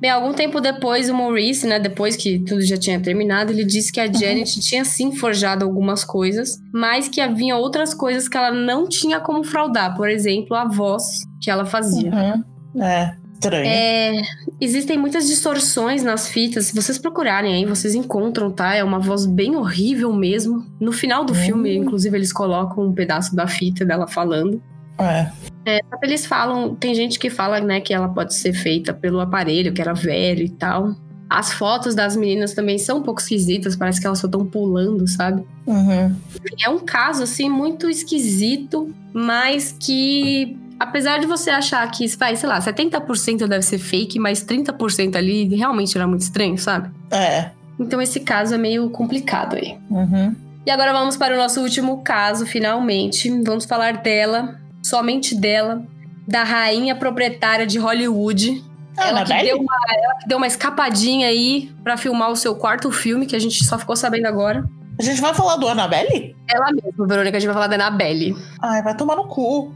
Bem, 0.00 0.10
algum 0.10 0.32
tempo 0.32 0.60
depois, 0.60 1.08
o 1.10 1.14
Maurice, 1.14 1.66
né, 1.66 1.80
depois 1.80 2.14
que 2.14 2.38
tudo 2.40 2.60
já 2.60 2.76
tinha 2.76 3.00
terminado, 3.00 3.50
ele 3.52 3.64
disse 3.64 3.90
que 3.90 3.98
a 3.98 4.06
Janet 4.06 4.60
tinha 4.60 4.84
sim 4.84 5.12
forjado 5.16 5.64
algumas 5.64 6.04
coisas, 6.04 6.60
mas 6.72 7.08
que 7.08 7.20
havia 7.20 7.56
outras 7.56 7.92
coisas 7.94 8.28
que 8.28 8.36
ela 8.36 8.52
não 8.52 8.86
tinha 8.88 9.18
como 9.18 9.42
fraudar. 9.42 9.96
Por 9.96 10.08
exemplo, 10.08 10.54
a 10.54 10.66
voz 10.66 11.26
que 11.42 11.50
ela 11.50 11.64
fazia. 11.64 12.12
Uhum. 12.12 12.82
É. 12.82 13.16
Estranho. 13.34 13.66
É, 13.66 14.22
existem 14.60 14.98
muitas 14.98 15.26
distorções 15.28 16.02
nas 16.02 16.28
fitas. 16.28 16.66
Se 16.66 16.74
vocês 16.74 16.98
procurarem 16.98 17.54
aí, 17.54 17.64
vocês 17.64 17.94
encontram, 17.94 18.50
tá? 18.50 18.74
É 18.74 18.82
uma 18.82 18.98
voz 18.98 19.24
bem 19.26 19.54
horrível 19.56 20.12
mesmo. 20.12 20.66
No 20.80 20.90
final 20.92 21.24
do 21.24 21.32
Hum. 21.32 21.36
filme, 21.36 21.76
inclusive, 21.76 22.16
eles 22.16 22.32
colocam 22.32 22.84
um 22.88 22.92
pedaço 22.92 23.34
da 23.36 23.46
fita 23.46 23.84
dela 23.84 24.06
falando. 24.08 24.60
É. 24.98 25.30
É, 25.68 25.80
eles 26.02 26.24
falam, 26.24 26.74
tem 26.74 26.94
gente 26.94 27.18
que 27.18 27.28
fala, 27.28 27.60
né, 27.60 27.80
que 27.80 27.92
ela 27.92 28.08
pode 28.08 28.34
ser 28.34 28.52
feita 28.52 28.94
pelo 28.94 29.20
aparelho, 29.20 29.72
que 29.72 29.80
era 29.80 29.92
velho 29.92 30.42
e 30.42 30.48
tal. 30.48 30.94
As 31.28 31.52
fotos 31.52 31.94
das 31.94 32.16
meninas 32.16 32.54
também 32.54 32.78
são 32.78 32.98
um 32.98 33.02
pouco 33.02 33.20
esquisitas, 33.20 33.76
parece 33.76 34.00
que 34.00 34.06
elas 34.06 34.18
só 34.18 34.26
estão 34.26 34.46
pulando, 34.46 35.06
sabe? 35.06 35.44
Uhum. 35.66 36.16
É 36.64 36.70
um 36.70 36.78
caso, 36.78 37.22
assim, 37.22 37.50
muito 37.50 37.90
esquisito, 37.90 38.90
mas 39.12 39.76
que, 39.78 40.56
apesar 40.80 41.18
de 41.18 41.26
você 41.26 41.50
achar 41.50 41.86
que, 41.90 42.06
vai, 42.16 42.34
sei 42.34 42.48
lá, 42.48 42.58
70% 42.58 43.46
deve 43.46 43.62
ser 43.62 43.78
fake, 43.78 44.18
mas 44.18 44.42
30% 44.42 45.16
ali 45.16 45.54
realmente 45.54 45.98
era 45.98 46.06
muito 46.06 46.22
estranho, 46.22 46.56
sabe? 46.56 46.90
É. 47.10 47.50
Então 47.78 48.00
esse 48.00 48.20
caso 48.20 48.54
é 48.54 48.58
meio 48.58 48.88
complicado 48.88 49.56
aí. 49.56 49.76
Uhum. 49.90 50.34
E 50.66 50.70
agora 50.70 50.92
vamos 50.92 51.16
para 51.16 51.34
o 51.34 51.36
nosso 51.36 51.60
último 51.60 52.02
caso, 52.02 52.44
finalmente. 52.44 53.30
Vamos 53.42 53.64
falar 53.64 54.02
dela, 54.02 54.58
somente 54.88 55.34
dela, 55.34 55.82
da 56.26 56.44
rainha 56.44 56.94
proprietária 56.96 57.66
de 57.66 57.78
Hollywood. 57.78 58.64
Ah, 58.96 59.08
ela, 59.08 59.24
que 59.24 59.32
Annabelle? 59.32 59.48
deu 59.48 59.58
uma, 59.58 59.76
ela 59.90 60.14
que 60.20 60.28
deu 60.28 60.38
uma 60.38 60.46
escapadinha 60.46 61.28
aí 61.28 61.70
pra 61.84 61.96
filmar 61.96 62.30
o 62.30 62.36
seu 62.36 62.56
quarto 62.56 62.90
filme, 62.90 63.26
que 63.26 63.36
a 63.36 63.38
gente 63.38 63.62
só 63.64 63.78
ficou 63.78 63.94
sabendo 63.94 64.26
agora. 64.26 64.64
A 64.98 65.02
gente 65.02 65.20
vai 65.20 65.32
falar 65.32 65.56
do 65.56 65.68
Annabelle? 65.68 66.34
Ela 66.52 66.72
mesma, 66.72 67.06
Verônica, 67.06 67.36
a 67.36 67.40
gente 67.40 67.46
vai 67.46 67.54
falar 67.54 67.68
da 67.68 67.76
Annabelle. 67.76 68.36
Ai, 68.60 68.82
vai 68.82 68.96
tomar 68.96 69.14
no 69.14 69.28
cu. 69.28 69.72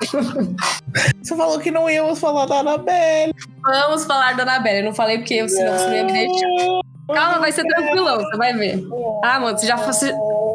Você 1.22 1.36
falou 1.36 1.58
que 1.58 1.70
não 1.70 1.90
íamos 1.90 2.18
falar 2.18 2.46
da 2.46 2.60
Annabelle. 2.60 3.34
Vamos 3.62 4.06
falar 4.06 4.34
da 4.34 4.44
Annabelle. 4.44 4.78
Eu 4.78 4.84
não 4.86 4.94
falei 4.94 5.18
porque 5.18 5.46
senão 5.48 5.76
você 5.76 5.86
não 5.86 5.94
ia 5.96 6.04
me 6.04 6.12
deixar. 6.12 6.93
Calma, 7.06 7.38
vai 7.38 7.52
ser 7.52 7.64
tranquilão, 7.64 8.16
você 8.16 8.36
vai 8.36 8.54
ver. 8.54 8.82
Ah, 9.22 9.38
mano, 9.38 9.58
você 9.58 9.66
já. 9.66 9.76
Você... 9.76 10.12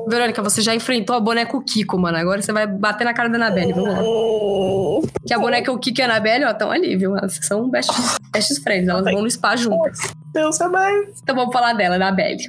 Verônica, 0.08 0.42
você 0.42 0.62
já 0.62 0.74
enfrentou 0.74 1.16
a 1.16 1.20
boneca 1.20 1.56
o 1.56 1.62
Kiko, 1.62 1.98
mano. 1.98 2.18
Agora 2.18 2.42
você 2.42 2.52
vai 2.52 2.66
bater 2.66 3.06
na 3.06 3.14
cara 3.14 3.30
da 3.30 3.36
Annabelle. 3.36 3.74
Vamos 3.74 3.90
lá. 3.90 5.10
Que 5.28 5.34
a 5.34 5.40
boneca 5.40 5.72
o 5.72 5.78
Kiko 5.78 6.00
e 6.00 6.02
a 6.02 6.06
Annabelle, 6.06 6.46
ó, 6.46 6.52
estão 6.52 6.72
ali, 6.72 6.96
viu? 6.96 7.16
Elas 7.16 7.40
são 7.44 7.70
best, 7.70 7.92
best 8.32 8.62
friends. 8.64 8.88
Elas 8.88 9.04
vão 9.04 9.22
no 9.22 9.30
spa 9.30 9.56
juntas. 9.56 10.00
Deus 10.34 10.60
é 10.60 10.68
mais. 10.68 11.20
Então 11.22 11.36
vamos 11.36 11.54
falar 11.54 11.74
dela, 11.74 11.96
Annabelle. 11.96 12.44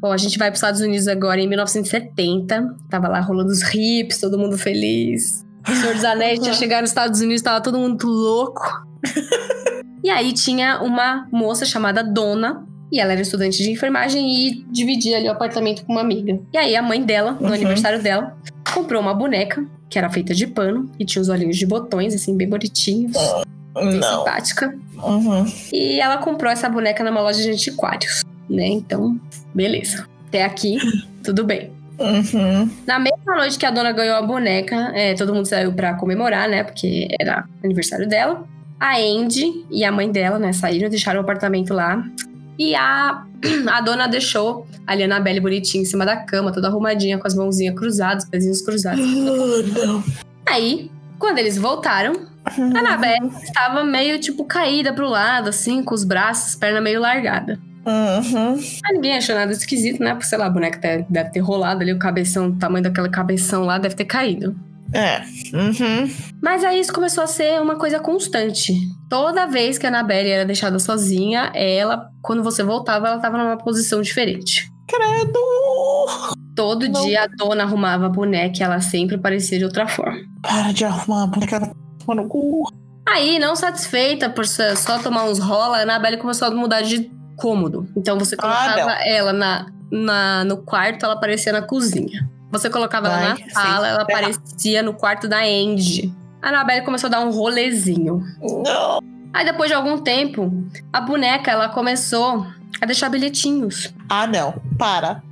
Bom, 0.00 0.12
a 0.12 0.16
gente 0.16 0.38
vai 0.38 0.48
para 0.48 0.54
os 0.54 0.58
Estados 0.58 0.80
Unidos 0.80 1.08
agora 1.08 1.40
em 1.40 1.48
1970. 1.48 2.74
Tava 2.88 3.08
lá 3.08 3.20
rolando 3.20 3.50
os 3.50 3.62
hips, 3.74 4.18
todo 4.18 4.38
mundo 4.38 4.56
feliz. 4.56 5.44
O 5.68 5.72
Senhor 5.72 5.94
dos 5.94 6.04
Anéis 6.04 6.40
tinha 6.40 6.54
chegado 6.54 6.82
nos 6.82 6.90
Estados 6.90 7.20
Unidos, 7.20 7.42
tava 7.42 7.60
todo 7.60 7.78
mundo 7.78 8.06
louco. 8.06 8.62
e 10.02 10.08
aí 10.08 10.32
tinha 10.32 10.80
uma 10.80 11.28
moça 11.30 11.66
chamada 11.66 12.02
Dona. 12.02 12.66
E 12.92 12.98
ela 13.00 13.12
era 13.12 13.20
estudante 13.22 13.62
de 13.62 13.70
enfermagem 13.70 14.28
e 14.48 14.64
dividia 14.70 15.16
ali 15.16 15.28
o 15.28 15.32
apartamento 15.32 15.84
com 15.84 15.92
uma 15.92 16.00
amiga. 16.00 16.38
E 16.52 16.58
aí 16.58 16.74
a 16.76 16.82
mãe 16.82 17.02
dela, 17.02 17.32
no 17.40 17.46
Uhum. 17.48 17.52
aniversário 17.54 18.02
dela, 18.02 18.36
comprou 18.74 19.00
uma 19.00 19.14
boneca 19.14 19.64
que 19.88 19.98
era 19.98 20.10
feita 20.10 20.34
de 20.34 20.46
pano 20.46 20.90
e 20.98 21.04
tinha 21.04 21.20
os 21.22 21.28
olhinhos 21.28 21.56
de 21.56 21.66
botões, 21.66 22.14
assim, 22.14 22.36
bem 22.36 22.48
bonitinhos. 22.48 23.16
Bem 23.74 23.94
Não. 23.98 24.18
simpática. 24.18 24.74
Uhum. 25.02 25.44
E 25.72 26.00
ela 26.00 26.18
comprou 26.18 26.50
essa 26.50 26.68
boneca 26.68 27.02
numa 27.04 27.20
loja 27.20 27.42
de 27.42 27.50
antiquários, 27.50 28.24
né? 28.48 28.66
Então, 28.66 29.18
beleza. 29.54 30.06
Até 30.28 30.44
aqui, 30.44 30.78
tudo 31.24 31.44
bem. 31.44 31.70
Uhum. 31.98 32.68
Na 32.86 32.98
mesma 32.98 33.36
noite 33.36 33.58
que 33.58 33.66
a 33.66 33.70
dona 33.70 33.92
ganhou 33.92 34.16
a 34.16 34.22
boneca, 34.22 34.90
é, 34.94 35.14
todo 35.14 35.34
mundo 35.34 35.46
saiu 35.46 35.72
pra 35.72 35.94
comemorar, 35.94 36.48
né? 36.48 36.64
Porque 36.64 37.08
era 37.20 37.44
aniversário 37.62 38.08
dela. 38.08 38.44
A 38.78 38.96
Andy 38.96 39.66
e 39.70 39.84
a 39.84 39.92
mãe 39.92 40.10
dela, 40.10 40.38
né, 40.38 40.52
saíram, 40.54 40.88
deixaram 40.88 41.20
o 41.20 41.22
apartamento 41.22 41.74
lá. 41.74 42.02
E 42.60 42.74
a, 42.74 43.24
a 43.72 43.80
dona 43.80 44.06
deixou 44.06 44.66
ali 44.86 45.02
a 45.02 45.06
Anabelle 45.06 45.40
bonitinha 45.40 45.80
em 45.80 45.86
cima 45.86 46.04
da 46.04 46.14
cama, 46.18 46.52
toda 46.52 46.68
arrumadinha, 46.68 47.16
com 47.16 47.26
as 47.26 47.34
mãozinhas 47.34 47.74
cruzadas, 47.74 48.24
os 48.24 48.28
pezinhos 48.28 48.60
cruzados. 48.60 49.00
Ah, 49.02 49.80
não. 49.86 50.04
Aí, 50.46 50.90
quando 51.18 51.38
eles 51.38 51.56
voltaram, 51.56 52.26
a 52.44 52.78
Anabelle 52.78 53.30
estava 53.42 53.82
meio, 53.82 54.20
tipo, 54.20 54.44
caída 54.44 54.92
pro 54.92 55.08
lado, 55.08 55.48
assim, 55.48 55.82
com 55.82 55.94
os 55.94 56.04
braços, 56.04 56.54
perna 56.54 56.82
meio 56.82 57.00
largada. 57.00 57.58
Uhum. 57.86 58.56
Mas 58.56 58.92
ninguém 58.92 59.16
achou 59.16 59.34
nada 59.34 59.52
esquisito, 59.52 60.02
né? 60.04 60.10
Porque, 60.10 60.26
sei 60.26 60.36
lá, 60.36 60.44
a 60.44 60.50
boneca 60.50 60.78
deve, 60.78 61.06
deve 61.08 61.30
ter 61.30 61.40
rolado 61.40 61.80
ali, 61.80 61.94
o 61.94 61.98
cabeção, 61.98 62.48
o 62.48 62.56
tamanho 62.58 62.84
daquela 62.84 63.08
cabeção 63.08 63.64
lá 63.64 63.78
deve 63.78 63.94
ter 63.94 64.04
caído. 64.04 64.54
É. 64.92 65.20
Uhum. 65.54 66.10
Mas 66.42 66.64
aí 66.64 66.80
isso 66.80 66.92
começou 66.92 67.24
a 67.24 67.26
ser 67.26 67.60
uma 67.60 67.76
coisa 67.76 67.98
constante. 68.00 68.74
Toda 69.08 69.46
vez 69.46 69.78
que 69.78 69.86
a 69.86 69.88
Annabelle 69.88 70.30
era 70.30 70.44
deixada 70.44 70.78
sozinha, 70.78 71.52
ela, 71.54 72.08
quando 72.22 72.42
você 72.42 72.62
voltava, 72.62 73.08
ela 73.08 73.18
tava 73.18 73.38
numa 73.38 73.56
posição 73.56 74.00
diferente. 74.02 74.68
Credo. 74.88 75.38
Todo 76.54 76.88
Não. 76.88 77.02
dia 77.02 77.24
a 77.24 77.26
dona 77.26 77.62
arrumava 77.62 78.06
a 78.06 78.08
boneca 78.08 78.58
e 78.58 78.62
ela 78.62 78.80
sempre 78.80 79.16
parecia 79.16 79.58
de 79.58 79.64
outra 79.64 79.86
forma. 79.86 80.18
Para 80.42 80.72
de 80.72 80.84
arrumar 80.84 81.24
a 81.24 81.26
boneca 81.26 81.72
no 82.08 82.28
cu. 82.28 82.68
Aí, 83.08 83.38
não 83.38 83.56
satisfeita 83.56 84.28
por 84.28 84.46
só 84.46 84.98
tomar 85.02 85.24
uns 85.24 85.38
rola, 85.38 85.78
a 85.78 85.82
Annabelle 85.82 86.18
começou 86.18 86.48
a 86.48 86.50
mudar 86.50 86.82
de 86.82 87.10
cômodo. 87.36 87.86
Então 87.96 88.18
você 88.18 88.36
colocava 88.36 88.92
ela 89.04 89.32
na, 89.32 89.66
na, 89.90 90.44
no 90.44 90.58
quarto, 90.58 91.04
ela 91.04 91.14
aparecia 91.14 91.52
na 91.52 91.62
cozinha. 91.62 92.28
Você 92.50 92.68
colocava 92.68 93.06
ela 93.08 93.16
Vai, 93.18 93.28
na 93.28 93.36
sim. 93.36 93.50
sala, 93.50 93.88
ela 93.88 94.02
aparecia 94.02 94.82
no 94.82 94.92
quarto 94.94 95.28
da 95.28 95.38
Andy. 95.38 96.12
A 96.42 96.48
Annabelle 96.48 96.84
começou 96.84 97.08
a 97.08 97.10
dar 97.10 97.20
um 97.20 97.30
rolezinho. 97.30 98.22
Não. 98.40 99.00
Aí 99.32 99.44
depois 99.44 99.68
de 99.70 99.74
algum 99.74 99.98
tempo, 99.98 100.52
a 100.92 101.00
boneca 101.00 101.50
ela 101.50 101.68
começou 101.68 102.46
a 102.80 102.86
deixar 102.86 103.08
bilhetinhos. 103.08 103.92
Ah, 104.08 104.26
não. 104.26 104.54
Para. 104.78 105.22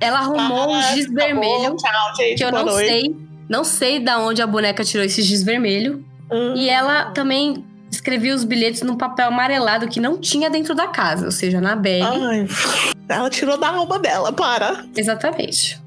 Ela 0.00 0.20
arrumou 0.20 0.70
um 0.70 0.80
Para, 0.80 0.94
giz 0.94 1.04
acabou. 1.06 1.24
vermelho 1.24 1.76
Tchau, 1.76 2.16
gente. 2.16 2.38
que 2.38 2.44
eu 2.44 2.52
não 2.52 2.64
noite. 2.64 2.88
sei, 2.88 3.16
não 3.48 3.64
sei 3.64 4.00
da 4.00 4.18
onde 4.18 4.40
a 4.40 4.46
boneca 4.46 4.82
tirou 4.84 5.04
esse 5.04 5.20
giz 5.22 5.42
vermelho. 5.42 6.04
Hum. 6.32 6.54
E 6.56 6.68
ela 6.70 7.06
também 7.10 7.64
escrevia 7.90 8.34
os 8.34 8.42
bilhetes 8.44 8.82
num 8.82 8.96
papel 8.96 9.28
amarelado 9.28 9.86
que 9.88 10.00
não 10.00 10.18
tinha 10.18 10.48
dentro 10.48 10.74
da 10.74 10.88
casa, 10.88 11.26
ou 11.26 11.30
seja, 11.30 11.60
na 11.60 11.76
bag. 11.76 12.02
Ai, 12.02 12.48
ela 13.08 13.28
tirou 13.30 13.58
da 13.58 13.68
alma 13.68 13.98
dela, 13.98 14.32
para. 14.32 14.84
Exatamente. 14.96 15.80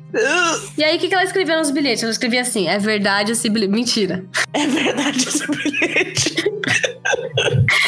E 0.77 0.83
aí, 0.83 0.97
o 0.97 0.99
que 0.99 1.07
que 1.07 1.13
ela 1.13 1.23
escrevia 1.23 1.57
nos 1.57 1.71
bilhetes? 1.71 2.03
Ela 2.03 2.11
escrevia 2.11 2.41
assim: 2.41 2.67
é 2.67 2.77
verdade 2.77 3.31
esse 3.33 3.49
bilhete. 3.49 3.71
Mentira. 3.71 4.25
É 4.53 4.65
verdade 4.65 5.27
esse 5.27 5.45
bilhete. 5.47 6.35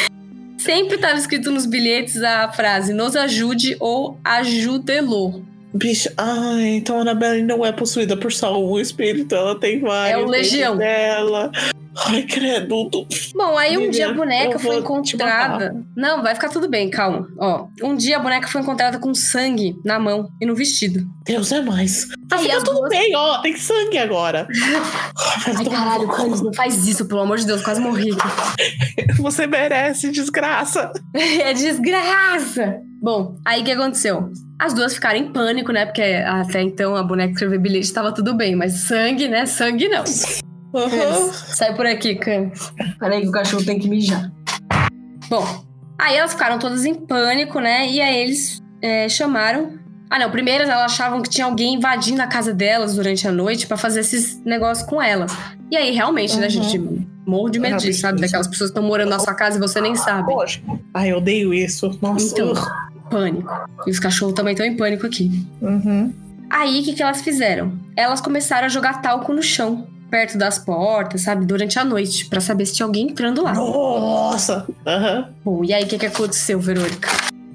Sempre 0.58 0.96
estava 0.96 1.18
escrito 1.18 1.50
nos 1.50 1.64
bilhetes 1.64 2.22
a 2.22 2.52
frase 2.52 2.92
nos 2.92 3.16
ajude 3.16 3.76
ou 3.80 4.18
ajude-lo. 4.22 5.42
Bicho, 5.72 6.10
ai, 6.16 6.66
então 6.76 6.98
a 6.98 7.00
Annabelle 7.00 7.42
não 7.42 7.64
é 7.64 7.72
possuída 7.72 8.16
por 8.16 8.32
só 8.32 8.60
um 8.62 8.78
espírito, 8.78 9.34
ela 9.34 9.58
tem 9.58 9.80
vários. 9.80 10.20
É 10.20 10.22
o 10.22 10.28
Legião. 10.28 10.76
Dela. 10.76 11.50
Ai, 12.06 12.22
credo. 12.22 12.88
Bom, 13.34 13.58
aí 13.58 13.76
um 13.76 13.90
dia 13.90 14.10
a 14.10 14.14
boneca 14.14 14.58
foi 14.58 14.76
encontrada. 14.76 15.74
Não, 15.96 16.22
vai 16.22 16.34
ficar 16.34 16.48
tudo 16.48 16.68
bem, 16.68 16.88
calma. 16.88 17.26
Ó, 17.38 17.66
um 17.82 17.96
dia 17.96 18.16
a 18.16 18.20
boneca 18.20 18.46
foi 18.48 18.60
encontrada 18.60 18.98
com 18.98 19.12
sangue 19.14 19.74
na 19.84 19.98
mão 19.98 20.28
e 20.40 20.46
no 20.46 20.54
vestido. 20.54 21.04
Deus 21.24 21.50
é 21.52 21.60
mais. 21.60 22.08
Tá 22.28 22.36
Aí 22.36 22.42
fica 22.44 22.56
as 22.58 22.62
tudo 22.62 22.78
duas- 22.78 22.90
bem, 22.90 23.14
ó. 23.16 23.38
Tem 23.42 23.56
sangue 23.56 23.98
agora. 23.98 24.46
Ai, 25.56 25.64
caralho, 25.64 26.08
Canis, 26.08 26.40
não 26.40 26.52
faz 26.54 26.86
isso, 26.86 27.06
pelo 27.06 27.20
amor 27.20 27.38
de 27.38 27.46
Deus, 27.46 27.62
quase 27.62 27.80
morri. 27.80 28.10
Você 29.18 29.46
merece 29.46 30.10
desgraça. 30.10 30.92
É 31.14 31.52
desgraça! 31.52 32.76
Bom, 33.02 33.36
aí 33.44 33.62
o 33.62 33.64
que 33.64 33.70
aconteceu? 33.72 34.30
As 34.58 34.74
duas 34.74 34.94
ficaram 34.94 35.18
em 35.18 35.32
pânico, 35.32 35.72
né? 35.72 35.86
Porque 35.86 36.02
até 36.02 36.60
então 36.62 36.94
a 36.94 37.02
boneca 37.02 37.32
escreveu 37.32 37.58
bilhete 37.60 37.86
estava 37.86 38.12
tudo 38.12 38.34
bem, 38.34 38.54
mas 38.54 38.74
sangue, 38.80 39.26
né? 39.26 39.46
Sangue 39.46 39.88
não. 39.88 40.04
Aham. 40.74 41.32
Sai 41.32 41.74
por 41.74 41.86
aqui, 41.86 42.14
Canis. 42.14 42.72
Peraí 42.98 43.22
que 43.22 43.28
o 43.28 43.32
cachorro 43.32 43.64
tem 43.64 43.78
que 43.78 43.88
mijar. 43.88 44.30
Bom, 45.28 45.64
aí 45.98 46.16
elas 46.16 46.32
ficaram 46.32 46.58
todas 46.58 46.84
em 46.84 46.94
pânico, 46.94 47.60
né? 47.60 47.88
E 47.88 48.00
aí 48.00 48.16
eles 48.22 48.62
é, 48.82 49.08
chamaram. 49.08 49.78
Ah, 50.08 50.18
não. 50.18 50.30
Primeiro 50.30 50.64
elas 50.64 50.92
achavam 50.92 51.22
que 51.22 51.30
tinha 51.30 51.46
alguém 51.46 51.74
invadindo 51.74 52.20
a 52.22 52.26
casa 52.26 52.52
delas 52.52 52.94
durante 52.96 53.26
a 53.28 53.32
noite 53.32 53.66
pra 53.66 53.76
fazer 53.76 54.00
esses 54.00 54.42
negócios 54.44 54.86
com 54.88 55.00
elas. 55.00 55.32
E 55.70 55.76
aí, 55.76 55.92
realmente, 55.92 56.36
né, 56.36 56.44
Uhum. 56.46 56.50
gente? 56.50 57.06
Morro 57.26 57.48
de 57.48 57.60
medo 57.60 57.76
disso, 57.76 58.00
sabe? 58.00 58.14
isso. 58.16 58.22
Daquelas 58.22 58.48
pessoas 58.48 58.70
que 58.70 58.76
estão 58.78 58.82
morando 58.88 59.10
na 59.10 59.20
sua 59.20 59.34
casa 59.34 59.56
e 59.56 59.60
você 59.60 59.80
nem 59.80 59.94
sabe. 59.94 60.32
Lógico. 60.32 60.80
Ai, 60.92 61.12
eu 61.12 61.18
odeio 61.18 61.54
isso. 61.54 61.96
Nossa. 62.02 62.26
Então. 62.26 62.54
Pânico. 63.08 63.52
E 63.86 63.90
os 63.90 64.00
cachorros 64.00 64.34
também 64.34 64.52
estão 64.52 64.66
em 64.66 64.76
pânico 64.76 65.06
aqui. 65.06 65.46
Uhum. 65.60 66.12
Aí, 66.48 66.80
o 66.80 66.84
que, 66.84 66.92
que 66.94 67.02
elas 67.02 67.20
fizeram? 67.22 67.78
Elas 67.96 68.20
começaram 68.20 68.66
a 68.66 68.68
jogar 68.68 69.00
talco 69.00 69.32
no 69.32 69.42
chão, 69.42 69.86
perto 70.10 70.36
das 70.36 70.58
portas, 70.58 71.22
sabe? 71.22 71.46
Durante 71.46 71.78
a 71.78 71.84
noite, 71.84 72.26
pra 72.26 72.40
saber 72.40 72.66
se 72.66 72.74
tinha 72.74 72.86
alguém 72.86 73.08
entrando 73.08 73.42
lá. 73.42 73.54
Nossa. 73.54 74.66
Aham. 74.86 75.28
Bom, 75.44 75.64
e 75.64 75.72
aí, 75.72 75.84
o 75.84 75.86
que, 75.86 75.98
que 75.98 76.06
aconteceu, 76.06 76.58
Verônica? 76.58 77.08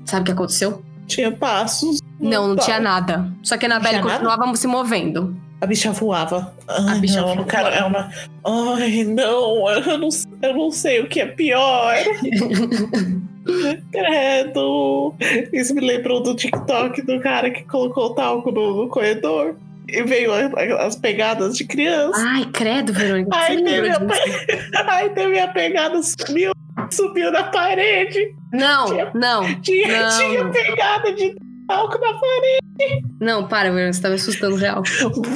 Sabe 0.06 0.22
o 0.22 0.26
que 0.26 0.32
aconteceu? 0.32 0.82
Tinha 1.06 1.32
passos. 1.32 2.00
Não, 2.20 2.48
não 2.48 2.56
tinha 2.56 2.80
nada. 2.80 3.30
Só 3.44 3.58
que 3.58 3.66
a 3.66 3.68
Anabelle 3.68 4.00
tinha 4.00 4.04
nada? 4.04 4.24
continuava 4.26 4.56
se 4.56 4.68
movendo. 4.68 5.36
A 5.62 5.66
bicha 5.66 5.92
voava. 5.92 6.54
Ai, 6.68 6.98
A 6.98 7.00
bicha 7.00 7.22
não, 7.22 7.36
não 7.36 7.44
quero. 7.44 7.68
É 7.70 7.84
uma... 7.84 8.10
Ai, 8.46 9.04
não. 9.04 9.70
Eu 9.70 9.98
não, 9.98 10.10
eu 10.42 10.54
não 10.54 10.72
sei 10.72 11.02
o 11.02 11.08
que 11.08 11.22
é 11.22 11.26
pior. 11.26 11.96
Credo. 13.92 15.14
Isso 15.54 15.74
me 15.74 15.82
lembrou 15.82 16.22
do 16.22 16.36
TikTok 16.36 17.02
do 17.04 17.20
cara 17.20 17.50
que 17.52 17.64
colocou 17.64 18.08
o 18.08 18.14
talco 18.16 18.52
no, 18.52 18.84
no 18.84 18.90
corredor. 18.90 19.56
E 19.88 20.04
veio 20.04 20.32
a- 20.34 20.86
as 20.86 20.96
pegadas 20.96 21.56
de 21.58 21.66
criança. 21.66 22.20
Ai, 22.28 22.46
credo, 22.52 22.92
Verônica. 22.94 23.30
Ai, 23.34 23.58
teve 23.58 23.90
a. 23.90 24.00
Ai, 24.88 25.10
teve 25.14 25.40
a 25.40 25.48
pegada, 25.48 26.02
subiu, 26.02 26.52
subiu 26.92 27.32
na 27.32 27.44
parede. 27.44 28.20
Não, 28.54 28.88
não, 29.14 29.62
Tinha, 29.62 30.02
Não, 30.10 30.18
tinha 30.18 30.44
não. 30.44 30.52
pegada 30.52 31.14
de 31.14 31.36
talco 31.68 31.98
na 32.00 32.14
parede. 32.14 33.04
não, 33.20 33.48
para, 33.48 33.70
Verônica. 33.72 33.94
Você 33.94 34.02
tá 34.02 34.10
me 34.10 34.16
assustando 34.16 34.56
real. 34.56 34.84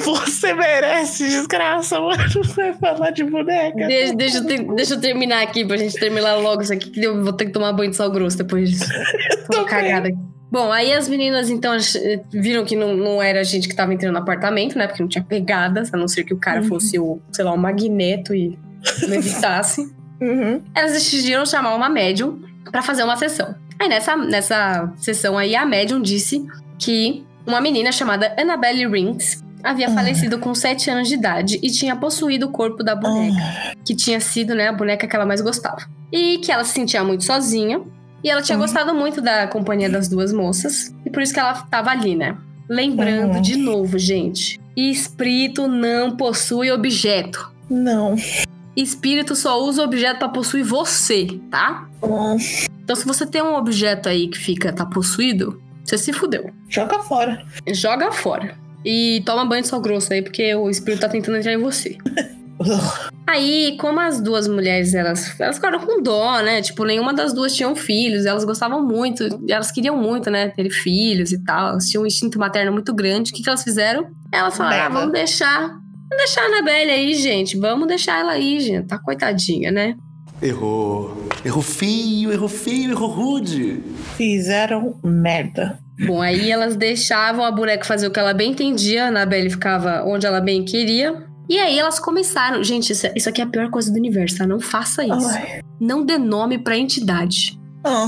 Você 0.03 0.53
merece 0.53 1.25
desgraça, 1.27 1.99
mano. 1.99 2.17
Vai 2.55 2.73
falar 2.73 3.09
de 3.11 3.23
boneca. 3.23 3.87
Deixa, 3.87 4.15
deixa, 4.15 4.37
eu 4.37 4.45
ter- 4.45 4.73
deixa 4.75 4.93
eu 4.95 5.01
terminar 5.01 5.41
aqui 5.43 5.65
pra 5.65 5.77
gente 5.77 5.95
terminar 5.99 6.35
logo 6.35 6.61
isso 6.61 6.73
aqui, 6.73 6.89
que 6.89 7.03
eu 7.03 7.23
vou 7.23 7.33
ter 7.33 7.45
que 7.45 7.51
tomar 7.51 7.73
banho 7.73 7.91
de 7.91 7.97
sal 7.97 8.09
grosso 8.11 8.37
depois 8.37 8.69
disso. 8.69 8.85
Tô 9.47 9.53
Também. 9.53 9.65
cagada 9.65 10.07
aqui. 10.09 10.17
Bom, 10.51 10.71
aí 10.71 10.91
as 10.93 11.07
meninas 11.07 11.49
então 11.49 11.73
ach- 11.73 11.95
viram 12.31 12.65
que 12.65 12.75
não, 12.75 12.95
não 12.97 13.21
era 13.21 13.39
a 13.41 13.43
gente 13.43 13.67
que 13.67 13.75
tava 13.75 13.93
entrando 13.93 14.13
no 14.13 14.19
apartamento, 14.19 14.77
né? 14.77 14.87
Porque 14.87 15.01
não 15.03 15.09
tinha 15.09 15.23
pegadas, 15.23 15.93
a 15.93 15.97
não 15.97 16.07
ser 16.07 16.23
que 16.23 16.33
o 16.33 16.37
cara 16.37 16.61
Uhum. 16.61 16.67
fosse 16.67 16.97
o, 16.99 17.19
sei 17.31 17.45
lá, 17.45 17.53
um 17.53 17.57
magneto 17.57 18.33
e 18.33 18.57
não 19.07 19.13
evitasse. 19.15 19.85
Uhum. 20.21 20.61
Elas 20.75 20.91
decidiram 20.91 21.45
chamar 21.45 21.73
uma 21.75 21.87
médium 21.87 22.41
pra 22.69 22.81
fazer 22.81 23.03
uma 23.05 23.15
sessão. 23.15 23.55
Aí 23.79 23.87
nessa, 23.87 24.17
nessa 24.17 24.91
sessão 24.97 25.37
aí, 25.37 25.55
a 25.55 25.65
médium 25.65 26.01
disse 26.01 26.45
que 26.77 27.25
uma 27.47 27.61
menina 27.61 27.89
chamada 27.89 28.35
Annabelle 28.37 28.85
Rings 28.85 29.41
havia 29.63 29.87
Ah. 29.87 29.91
falecido 29.93 30.37
com 30.37 30.53
7 30.53 30.89
anos 30.89 31.07
de 31.07 31.13
idade 31.13 31.57
e 31.63 31.69
tinha 31.71 31.95
possuído 31.95 32.47
o 32.47 32.51
corpo 32.51 32.83
da 32.83 32.95
boneca 32.95 33.37
Ah, 33.41 33.71
que 33.85 33.95
tinha 33.95 34.19
sido, 34.19 34.53
né, 34.53 34.67
a 34.67 34.73
boneca 34.73 35.07
que 35.07 35.15
ela 35.15 35.25
mais 35.25 35.39
gostava. 35.39 35.87
E 36.11 36.39
que 36.39 36.51
ela 36.51 36.65
se 36.65 36.73
sentia 36.73 37.01
muito 37.01 37.23
sozinha. 37.23 37.79
E 38.23 38.29
ela 38.29 38.41
tinha 38.41 38.57
gostado 38.57 38.93
muito 38.93 39.21
da 39.21 39.47
companhia 39.47 39.89
das 39.89 40.07
duas 40.07 40.33
moças. 40.33 40.93
E 41.05 41.09
por 41.09 41.21
isso 41.21 41.33
que 41.33 41.39
ela 41.39 41.53
tava 41.69 41.89
ali, 41.91 42.15
né? 42.15 42.37
Lembrando 42.69 43.41
de 43.41 43.55
novo, 43.55 43.97
gente. 43.97 44.59
Espírito 44.75 45.67
não 45.67 46.15
possui 46.15 46.71
objeto. 46.71 47.51
não. 47.69 48.15
Espírito 48.75 49.35
só 49.35 49.61
usa 49.61 49.83
objeto 49.83 50.19
pra 50.19 50.29
possuir 50.29 50.63
você, 50.63 51.27
tá? 51.51 51.89
Então, 52.81 52.95
se 52.95 53.05
você 53.05 53.25
tem 53.25 53.41
um 53.41 53.55
objeto 53.55 54.07
aí 54.07 54.29
que 54.29 54.37
fica, 54.37 54.71
tá 54.71 54.85
possuído, 54.85 55.61
você 55.83 55.97
se 55.97 56.13
fudeu. 56.13 56.49
Joga 56.69 56.99
fora. 56.99 57.43
Joga 57.73 58.09
fora. 58.11 58.55
E 58.85 59.21
toma 59.25 59.43
banho 59.43 59.63
de 59.63 59.67
sal 59.67 59.81
grosso 59.81 60.13
aí, 60.13 60.21
porque 60.21 60.55
o 60.55 60.69
espírito 60.69 61.01
tá 61.01 61.09
tentando 61.09 61.37
entrar 61.37 61.51
em 61.51 61.57
você. 61.57 61.97
Aí, 63.27 63.77
como 63.79 63.99
as 63.99 64.19
duas 64.19 64.47
mulheres, 64.47 64.93
elas, 64.93 65.39
elas 65.39 65.57
ficaram 65.57 65.79
com 65.79 66.01
dó, 66.01 66.41
né? 66.41 66.61
Tipo, 66.61 66.83
nenhuma 66.83 67.13
das 67.13 67.31
duas 67.31 67.55
tinham 67.55 67.75
filhos, 67.75 68.25
elas 68.25 68.43
gostavam 68.43 68.83
muito, 68.85 69.23
elas 69.47 69.71
queriam 69.71 69.95
muito, 69.95 70.29
né? 70.29 70.49
Ter 70.49 70.69
filhos 70.71 71.31
e 71.31 71.43
tal. 71.43 71.69
Elas 71.69 71.87
tinham 71.87 72.03
um 72.03 72.07
instinto 72.07 72.39
materno 72.39 72.71
muito 72.71 72.93
grande. 72.93 73.31
O 73.31 73.33
que, 73.33 73.43
que 73.43 73.49
elas 73.49 73.63
fizeram? 73.63 74.07
Elas 74.31 74.57
falaram, 74.57 74.85
ah, 74.85 74.89
vamos 74.89 75.13
deixar. 75.13 75.61
Vamos 75.61 76.25
deixar 76.25 76.41
a 76.41 76.45
Anabelle 76.45 76.91
aí, 76.91 77.13
gente. 77.13 77.57
Vamos 77.57 77.87
deixar 77.87 78.19
ela 78.19 78.31
aí, 78.31 78.59
gente. 78.59 78.87
Tá 78.87 78.97
coitadinha, 78.97 79.71
né? 79.71 79.95
Errou. 80.41 81.27
Errou 81.45 81.61
feio, 81.61 82.31
errou 82.31 82.49
feio, 82.49 82.91
errou 82.91 83.09
rude. 83.09 83.83
Fizeram 84.17 84.99
merda. 85.03 85.77
Bom, 86.07 86.21
aí 86.21 86.49
elas 86.49 86.75
deixavam 86.75 87.43
a 87.43 87.51
boneca 87.51 87.83
fazer 87.83 88.07
o 88.07 88.11
que 88.11 88.19
ela 88.19 88.33
bem 88.33 88.51
entendia, 88.51 89.05
a 89.05 89.07
Anabelle 89.09 89.49
ficava 89.49 90.03
onde 90.05 90.25
ela 90.25 90.39
bem 90.39 90.63
queria. 90.63 91.28
E 91.49 91.57
aí 91.59 91.79
elas 91.79 91.99
começaram. 91.99 92.63
Gente, 92.63 92.91
isso, 92.91 93.07
isso 93.15 93.27
aqui 93.27 93.41
é 93.41 93.43
a 93.43 93.47
pior 93.47 93.69
coisa 93.71 93.91
do 93.91 93.97
universo, 93.97 94.37
tá? 94.37 94.45
Não 94.47 94.59
faça 94.59 95.03
isso. 95.03 95.29
Ai, 95.29 95.61
Não 95.79 96.05
dê 96.05 96.17
nome 96.17 96.59
pra 96.59 96.77
entidade. 96.77 97.59
Ah, 97.83 98.05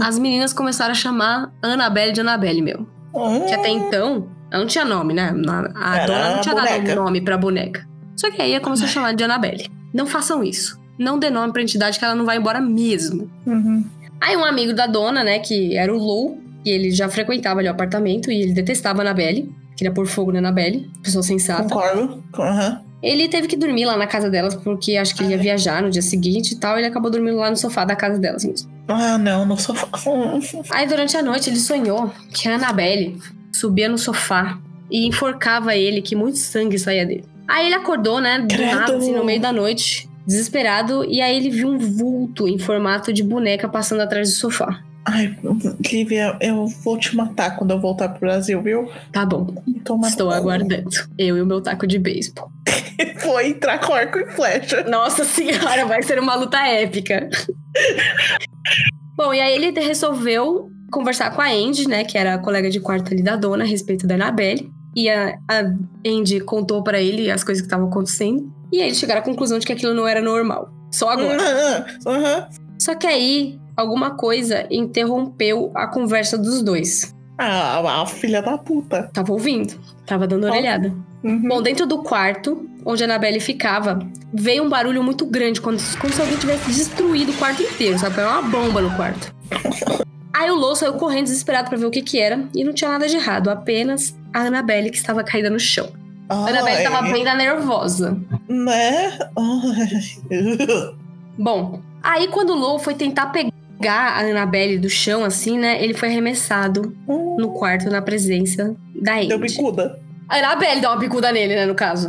As 0.00 0.18
meninas 0.18 0.52
começaram 0.52 0.90
a 0.90 0.94
chamar 0.94 1.52
Annabelle 1.62 2.12
de 2.12 2.20
Annabelle, 2.20 2.60
meu. 2.62 2.86
Que 3.46 3.54
até 3.54 3.68
então, 3.68 4.28
ela 4.50 4.60
não 4.62 4.66
tinha 4.66 4.84
nome, 4.84 5.14
né? 5.14 5.32
A 5.76 5.96
Era 5.98 6.06
dona 6.06 6.34
não 6.36 6.40
tinha 6.40 6.54
dado 6.54 6.68
boneca. 6.68 6.94
nome 6.94 7.20
pra 7.20 7.38
boneca. 7.38 7.88
Só 8.16 8.30
que 8.30 8.42
aí 8.42 8.52
ela 8.52 8.62
começou 8.62 8.86
a 8.86 8.88
chamar 8.88 9.14
de 9.14 9.22
Annabelle. 9.22 9.70
Não 9.94 10.06
façam 10.06 10.42
isso. 10.42 10.78
Não 10.98 11.18
dê 11.18 11.30
nome 11.30 11.52
pra 11.52 11.62
entidade 11.62 11.98
que 11.98 12.04
ela 12.04 12.14
não 12.14 12.24
vai 12.24 12.36
embora 12.38 12.60
mesmo. 12.60 13.30
Uhum. 13.46 13.84
Aí 14.20 14.36
um 14.36 14.44
amigo 14.44 14.74
da 14.74 14.86
dona, 14.86 15.24
né, 15.24 15.38
que 15.38 15.76
era 15.76 15.94
o 15.94 15.96
Lou, 15.98 16.38
e 16.64 16.70
ele 16.70 16.90
já 16.90 17.08
frequentava 17.08 17.60
ali 17.60 17.68
o 17.68 17.70
apartamento 17.72 18.30
e 18.30 18.42
ele 18.42 18.52
detestava 18.52 19.00
a 19.00 19.02
Annabelle. 19.02 19.50
Queria 19.80 19.94
pôr 19.94 20.06
fogo 20.06 20.30
na 20.30 20.40
Annabelle, 20.40 20.90
pessoa 21.02 21.22
sensata. 21.22 21.62
Concordo. 21.62 22.22
Aham. 22.38 22.82
Ele 23.02 23.26
teve 23.28 23.48
que 23.48 23.56
dormir 23.56 23.86
lá 23.86 23.96
na 23.96 24.06
casa 24.06 24.28
delas, 24.28 24.54
porque 24.54 24.94
acho 24.98 25.16
que 25.16 25.22
ele 25.22 25.32
ia 25.32 25.38
viajar 25.38 25.82
no 25.82 25.88
dia 25.88 26.02
seguinte 26.02 26.52
e 26.52 26.56
tal. 26.56 26.76
E 26.76 26.80
ele 26.80 26.88
acabou 26.88 27.10
dormindo 27.10 27.38
lá 27.38 27.48
no 27.48 27.56
sofá 27.56 27.82
da 27.86 27.96
casa 27.96 28.18
delas 28.18 28.44
mesmo. 28.44 28.70
Ah, 28.86 29.16
não, 29.16 29.46
no 29.46 29.56
sofá. 29.56 29.88
Aí 30.68 30.86
durante 30.86 31.16
a 31.16 31.22
noite 31.22 31.48
ele 31.48 31.56
sonhou 31.56 32.12
que 32.30 32.46
a 32.46 32.56
Annabelle 32.56 33.18
subia 33.50 33.88
no 33.88 33.96
sofá 33.96 34.58
e 34.90 35.06
enforcava 35.06 35.74
ele, 35.74 36.02
que 36.02 36.14
muito 36.14 36.36
sangue 36.36 36.78
saía 36.78 37.06
dele. 37.06 37.24
Aí 37.48 37.64
ele 37.64 37.76
acordou, 37.76 38.20
né, 38.20 38.38
do 38.38 38.58
nada, 38.60 38.98
assim, 38.98 39.14
no 39.14 39.24
meio 39.24 39.40
da 39.40 39.50
noite, 39.50 40.06
desesperado, 40.26 41.06
e 41.06 41.22
aí 41.22 41.34
ele 41.34 41.48
viu 41.48 41.70
um 41.70 41.78
vulto 41.78 42.46
em 42.46 42.58
formato 42.58 43.14
de 43.14 43.22
boneca 43.22 43.66
passando 43.66 44.02
atrás 44.02 44.28
do 44.28 44.34
sofá. 44.34 44.82
Ai, 45.12 45.36
Lívia, 45.90 46.36
eu 46.40 46.68
vou 46.68 46.96
te 46.96 47.16
matar 47.16 47.56
quando 47.56 47.72
eu 47.72 47.80
voltar 47.80 48.10
pro 48.10 48.20
Brasil, 48.20 48.62
viu? 48.62 48.88
Tá 49.10 49.26
bom, 49.26 49.52
estou 50.06 50.30
aguardando. 50.30 50.88
Eu 51.18 51.36
e 51.36 51.42
o 51.42 51.46
meu 51.46 51.60
taco 51.60 51.84
de 51.84 51.98
beisebol. 51.98 52.48
Vou 53.24 53.40
entrar 53.40 53.78
com 53.78 53.94
arco 53.94 54.18
e 54.18 54.26
flecha. 54.30 54.84
Nossa 54.84 55.24
senhora, 55.24 55.86
vai 55.86 56.02
ser 56.02 56.18
uma 56.18 56.34
luta 56.34 56.58
épica. 56.58 57.28
Bom, 59.16 59.32
e 59.32 59.40
aí 59.40 59.54
ele 59.54 59.70
resolveu 59.80 60.70
conversar 60.92 61.30
com 61.30 61.40
a 61.40 61.48
Andy, 61.48 61.88
né, 61.88 62.04
que 62.04 62.16
era 62.16 62.34
a 62.34 62.38
colega 62.38 62.70
de 62.70 62.78
quarto 62.78 63.12
ali 63.12 63.22
da 63.22 63.36
dona, 63.36 63.64
a 63.64 63.66
respeito 63.66 64.06
da 64.06 64.14
Annabelle. 64.14 64.70
E 64.94 65.08
a, 65.08 65.34
a 65.48 65.62
Andy 66.06 66.40
contou 66.40 66.82
pra 66.82 67.00
ele 67.00 67.30
as 67.30 67.42
coisas 67.42 67.62
que 67.62 67.66
estavam 67.66 67.88
acontecendo. 67.88 68.52
E 68.70 68.80
aí 68.80 68.88
eles 68.88 68.98
chegaram 68.98 69.22
à 69.22 69.24
conclusão 69.24 69.58
de 69.58 69.66
que 69.66 69.72
aquilo 69.72 69.94
não 69.94 70.06
era 70.06 70.20
normal. 70.20 70.70
Só 70.92 71.08
agora. 71.08 71.40
Aham, 71.40 71.84
aham. 72.06 72.48
Só 72.78 72.94
que 72.94 73.06
aí, 73.06 73.58
alguma 73.80 74.12
coisa 74.12 74.66
interrompeu 74.70 75.70
a 75.74 75.86
conversa 75.86 76.36
dos 76.36 76.62
dois. 76.62 77.14
Ah, 77.38 78.02
a 78.02 78.06
filha 78.06 78.42
da 78.42 78.58
puta. 78.58 79.10
Tava 79.12 79.32
ouvindo, 79.32 79.74
tava 80.04 80.26
dando 80.26 80.44
orelhada. 80.44 80.94
Uhum. 81.24 81.48
Bom, 81.48 81.62
dentro 81.62 81.86
do 81.86 82.02
quarto, 82.02 82.68
onde 82.84 83.02
a 83.02 83.06
Annabelle 83.06 83.40
ficava, 83.40 83.98
veio 84.32 84.62
um 84.62 84.68
barulho 84.68 85.02
muito 85.02 85.24
grande, 85.24 85.60
como, 85.60 85.78
como 86.00 86.12
se 86.12 86.20
alguém 86.20 86.36
tivesse 86.36 86.70
destruído 86.70 87.32
o 87.32 87.36
quarto 87.36 87.62
inteiro, 87.62 87.98
sabe? 87.98 88.20
Era 88.20 88.40
uma 88.40 88.42
bomba 88.42 88.82
no 88.82 88.94
quarto. 88.94 89.34
Aí 90.32 90.50
o 90.50 90.54
Lou 90.54 90.74
saiu 90.76 90.94
correndo 90.94 91.24
desesperado 91.24 91.68
pra 91.68 91.78
ver 91.78 91.86
o 91.86 91.90
que 91.90 92.02
que 92.02 92.18
era, 92.18 92.44
e 92.54 92.64
não 92.64 92.72
tinha 92.72 92.90
nada 92.90 93.08
de 93.08 93.16
errado, 93.16 93.50
apenas 93.50 94.16
a 94.32 94.40
Annabelle 94.42 94.90
que 94.90 94.96
estava 94.96 95.24
caída 95.24 95.50
no 95.50 95.58
chão. 95.58 95.88
A 96.28 96.48
Annabelle 96.48 96.84
tava 96.84 97.04
Ai, 97.04 97.12
bem 97.12 97.24
da 97.24 97.34
nervosa. 97.34 98.16
Né? 98.48 99.18
Ai. 99.36 100.94
Bom, 101.36 101.82
aí 102.02 102.28
quando 102.28 102.50
o 102.50 102.56
Lou 102.56 102.78
foi 102.78 102.94
tentar 102.94 103.26
pegar 103.26 103.50
a 103.88 104.20
Annabelle 104.20 104.78
do 104.78 104.88
chão, 104.88 105.24
assim, 105.24 105.58
né, 105.58 105.82
ele 105.82 105.94
foi 105.94 106.08
arremessado 106.08 106.94
no 107.06 107.52
quarto 107.52 107.88
na 107.88 108.02
presença 108.02 108.74
da 108.94 109.20
Deu 109.20 109.36
Andy. 109.36 109.54
bicuda. 109.54 109.98
A 110.28 110.36
Annabelle 110.36 110.80
deu 110.80 110.90
uma 110.90 110.98
bicuda 110.98 111.32
nele, 111.32 111.54
né, 111.54 111.66
no 111.66 111.74
caso. 111.74 112.08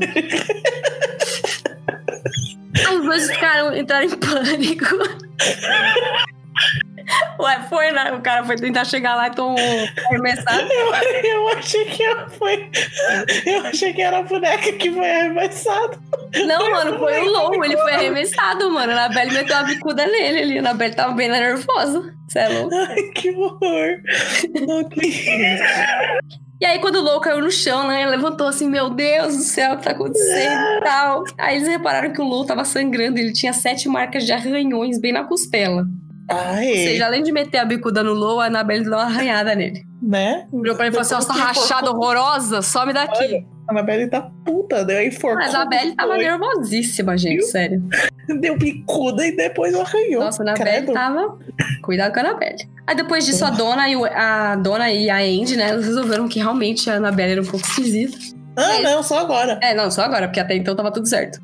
Aí 2.76 2.98
os 2.98 3.06
dois 3.06 3.32
ficaram, 3.32 3.76
entraram 3.76 4.06
em 4.06 4.18
pânico. 4.18 4.86
Ué, 7.40 7.62
foi, 7.70 7.92
né? 7.92 8.12
O 8.14 8.22
cara 8.22 8.44
foi 8.44 8.56
tentar 8.56 8.86
chegar 8.86 9.16
lá 9.16 9.28
e 9.28 9.32
tomou 9.32 9.58
arremessado. 10.08 10.62
Eu, 10.72 11.24
eu 11.24 11.50
achei 11.50 11.86
que 11.86 12.04
ela 12.04 12.30
foi. 12.30 12.70
Eu 13.46 13.66
achei 13.66 13.94
que 13.94 14.02
era 14.02 14.20
a 14.20 14.24
boneca 14.24 14.72
que 14.74 14.92
foi 14.92 15.10
arremessada. 15.10 15.98
Não, 16.46 16.72
mano, 16.72 16.98
foi 16.98 17.20
o 17.20 17.26
Lou. 17.26 17.66
Ele 17.66 17.78
foi 17.78 17.94
arremessado, 17.94 18.70
mano. 18.72 18.92
A 18.92 19.06
Annabelle 19.06 19.34
meteu 19.34 19.56
uma 19.56 19.64
bicuda 19.64 20.06
nele 20.06 20.40
ali. 20.40 20.58
A 20.58 20.62
Annabelle 20.62 20.96
tava 20.96 21.14
bem 21.14 21.30
nervosa. 21.30 22.14
Cê 22.30 22.40
é 22.40 22.50
louco. 22.50 22.76
Ai, 22.76 23.04
que 23.16 23.32
horror. 23.32 24.02
E 26.62 26.66
aí, 26.66 26.78
quando 26.80 26.98
o 26.98 27.02
Lou 27.02 27.20
caiu 27.20 27.42
no 27.42 27.50
chão, 27.50 27.88
né? 27.88 28.04
Ele 28.04 28.12
levantou 28.12 28.48
assim: 28.48 28.70
Meu 28.70 28.90
Deus 28.90 29.36
do 29.36 29.44
céu, 29.44 29.74
o 29.74 29.78
que 29.78 29.84
tá 29.84 29.92
acontecendo 29.92 30.78
e 30.78 30.82
tal. 30.82 31.24
Aí 31.38 31.58
eles 31.58 31.68
repararam 31.68 32.14
que 32.14 32.22
o 32.22 32.26
Lou 32.26 32.46
tava 32.46 32.64
sangrando. 32.64 33.18
Ele 33.18 33.34
tinha 33.34 33.52
sete 33.52 33.90
marcas 33.90 34.26
de 34.26 34.32
arranhões 34.32 35.00
bem 35.00 35.12
na 35.12 35.24
costela. 35.24 35.86
Ou 36.34 36.40
Ai, 36.40 36.66
seja, 36.74 37.06
além 37.06 37.24
de 37.24 37.32
meter 37.32 37.58
a 37.60 37.66
bicuda 37.66 38.04
no 38.04 38.14
Lou, 38.14 38.40
a 38.40 38.46
Annabelle 38.46 38.84
deu 38.84 38.94
uma 38.94 39.04
arranhada 39.04 39.54
nele. 39.56 39.84
né? 40.02 40.48
Virou 40.52 40.76
pra 40.76 40.88
ele 40.88 40.96
e 40.96 41.00
falou 41.04 41.20
assim: 41.20 41.28
tá 41.28 41.34
rachada 41.34 41.92
horrorosa, 41.92 42.62
some 42.62 42.94
daqui. 42.94 43.46
A 43.68 43.72
Anabelle 43.72 44.10
tá 44.10 44.30
puta, 44.46 44.84
deu 44.84 45.02
enforcou. 45.04 45.38
Mas 45.40 45.54
a 45.54 45.62
Annabelle 45.62 45.96
tava 45.96 46.18
nervosíssima, 46.18 47.18
gente, 47.18 47.38
Viu? 47.40 47.48
sério. 47.48 47.82
Deu 48.40 48.58
bicuda 48.58 49.26
e 49.26 49.36
depois 49.36 49.74
arranhou. 49.76 50.24
Nossa, 50.24 50.42
a 50.42 50.46
Annabelle 50.46 50.78
Credo. 50.78 50.94
tava. 50.94 51.38
Cuidado 51.84 52.14
com 52.14 52.20
a 52.20 52.24
Annabelle. 52.24 52.68
Aí 52.88 52.96
depois 52.96 53.26
disso, 53.26 53.44
a 53.46 53.50
dona 53.50 53.90
e, 53.90 53.96
a 53.96 54.56
dona 54.56 54.90
e 54.92 55.10
a 55.10 55.18
Andy, 55.18 55.58
né, 55.58 55.70
eles 55.70 55.86
resolveram 55.86 56.28
que 56.28 56.40
realmente 56.40 56.90
a 56.90 56.96
Annabelle 56.96 57.34
era 57.34 57.42
um 57.42 57.46
pouco 57.46 57.66
esquisita. 57.66 58.18
Ah, 58.56 58.80
não, 58.82 59.04
só 59.04 59.20
agora. 59.20 59.60
É, 59.62 59.74
não, 59.74 59.90
só 59.92 60.04
agora, 60.04 60.28
porque 60.28 60.40
até 60.40 60.56
então 60.56 60.76
tava 60.76 60.92
tudo 60.92 61.08
certo. 61.08 61.40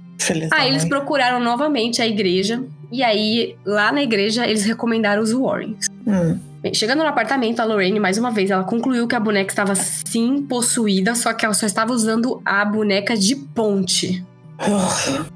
Aí 0.52 0.70
eles 0.70 0.84
mãe. 0.84 0.90
procuraram 0.90 1.40
novamente 1.40 2.02
a 2.02 2.08
igreja. 2.08 2.64
E 2.92 3.04
aí, 3.04 3.56
lá 3.66 3.92
na 3.92 4.02
igreja, 4.02 4.48
eles 4.48 4.64
recomendaram 4.64 5.22
os 5.22 5.34
Warrens. 5.34 5.88
Hum. 6.06 6.40
Bem, 6.62 6.74
chegando 6.74 7.00
no 7.00 7.08
apartamento, 7.08 7.60
a 7.60 7.66
Lorraine, 7.66 8.00
mais 8.00 8.18
uma 8.18 8.32
vez, 8.32 8.50
ela 8.50 8.64
concluiu 8.64 9.08
que 9.08 9.16
a 9.16 9.20
boneca 9.20 9.52
estava 9.52 9.76
sim 9.76 10.42
possuída, 10.44 11.14
só 11.14 11.34
que 11.34 11.46
ela 11.46 11.54
só 11.54 11.66
estava 11.66 11.94
usando 11.94 12.42
a 12.44 12.66
boneca 12.66 13.16
de 13.16 13.36
ponte. 13.36 14.26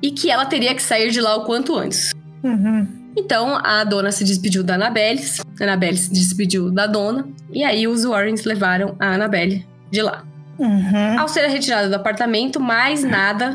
E 0.01 0.11
que 0.11 0.31
ela 0.31 0.45
teria 0.45 0.73
que 0.73 0.81
sair 0.81 1.11
de 1.11 1.21
lá 1.21 1.35
o 1.35 1.45
quanto 1.45 1.75
antes. 1.75 2.13
Uhum. 2.43 2.87
Então, 3.15 3.55
a 3.63 3.83
dona 3.83 4.11
se 4.11 4.23
despediu 4.23 4.63
da 4.63 4.75
Annabelle, 4.75 5.21
a 5.59 5.63
Annabelle 5.63 5.97
se 5.97 6.11
despediu 6.11 6.71
da 6.71 6.87
dona, 6.87 7.27
e 7.51 7.63
aí 7.63 7.87
os 7.87 8.05
Warrens 8.05 8.45
levaram 8.45 8.95
a 8.99 9.13
Annabelle 9.13 9.65
de 9.91 10.01
lá. 10.01 10.23
Uhum. 10.57 11.19
Ao 11.19 11.27
ser 11.27 11.47
retirada 11.47 11.89
do 11.89 11.95
apartamento, 11.95 12.59
mais 12.59 13.03
nada, 13.03 13.53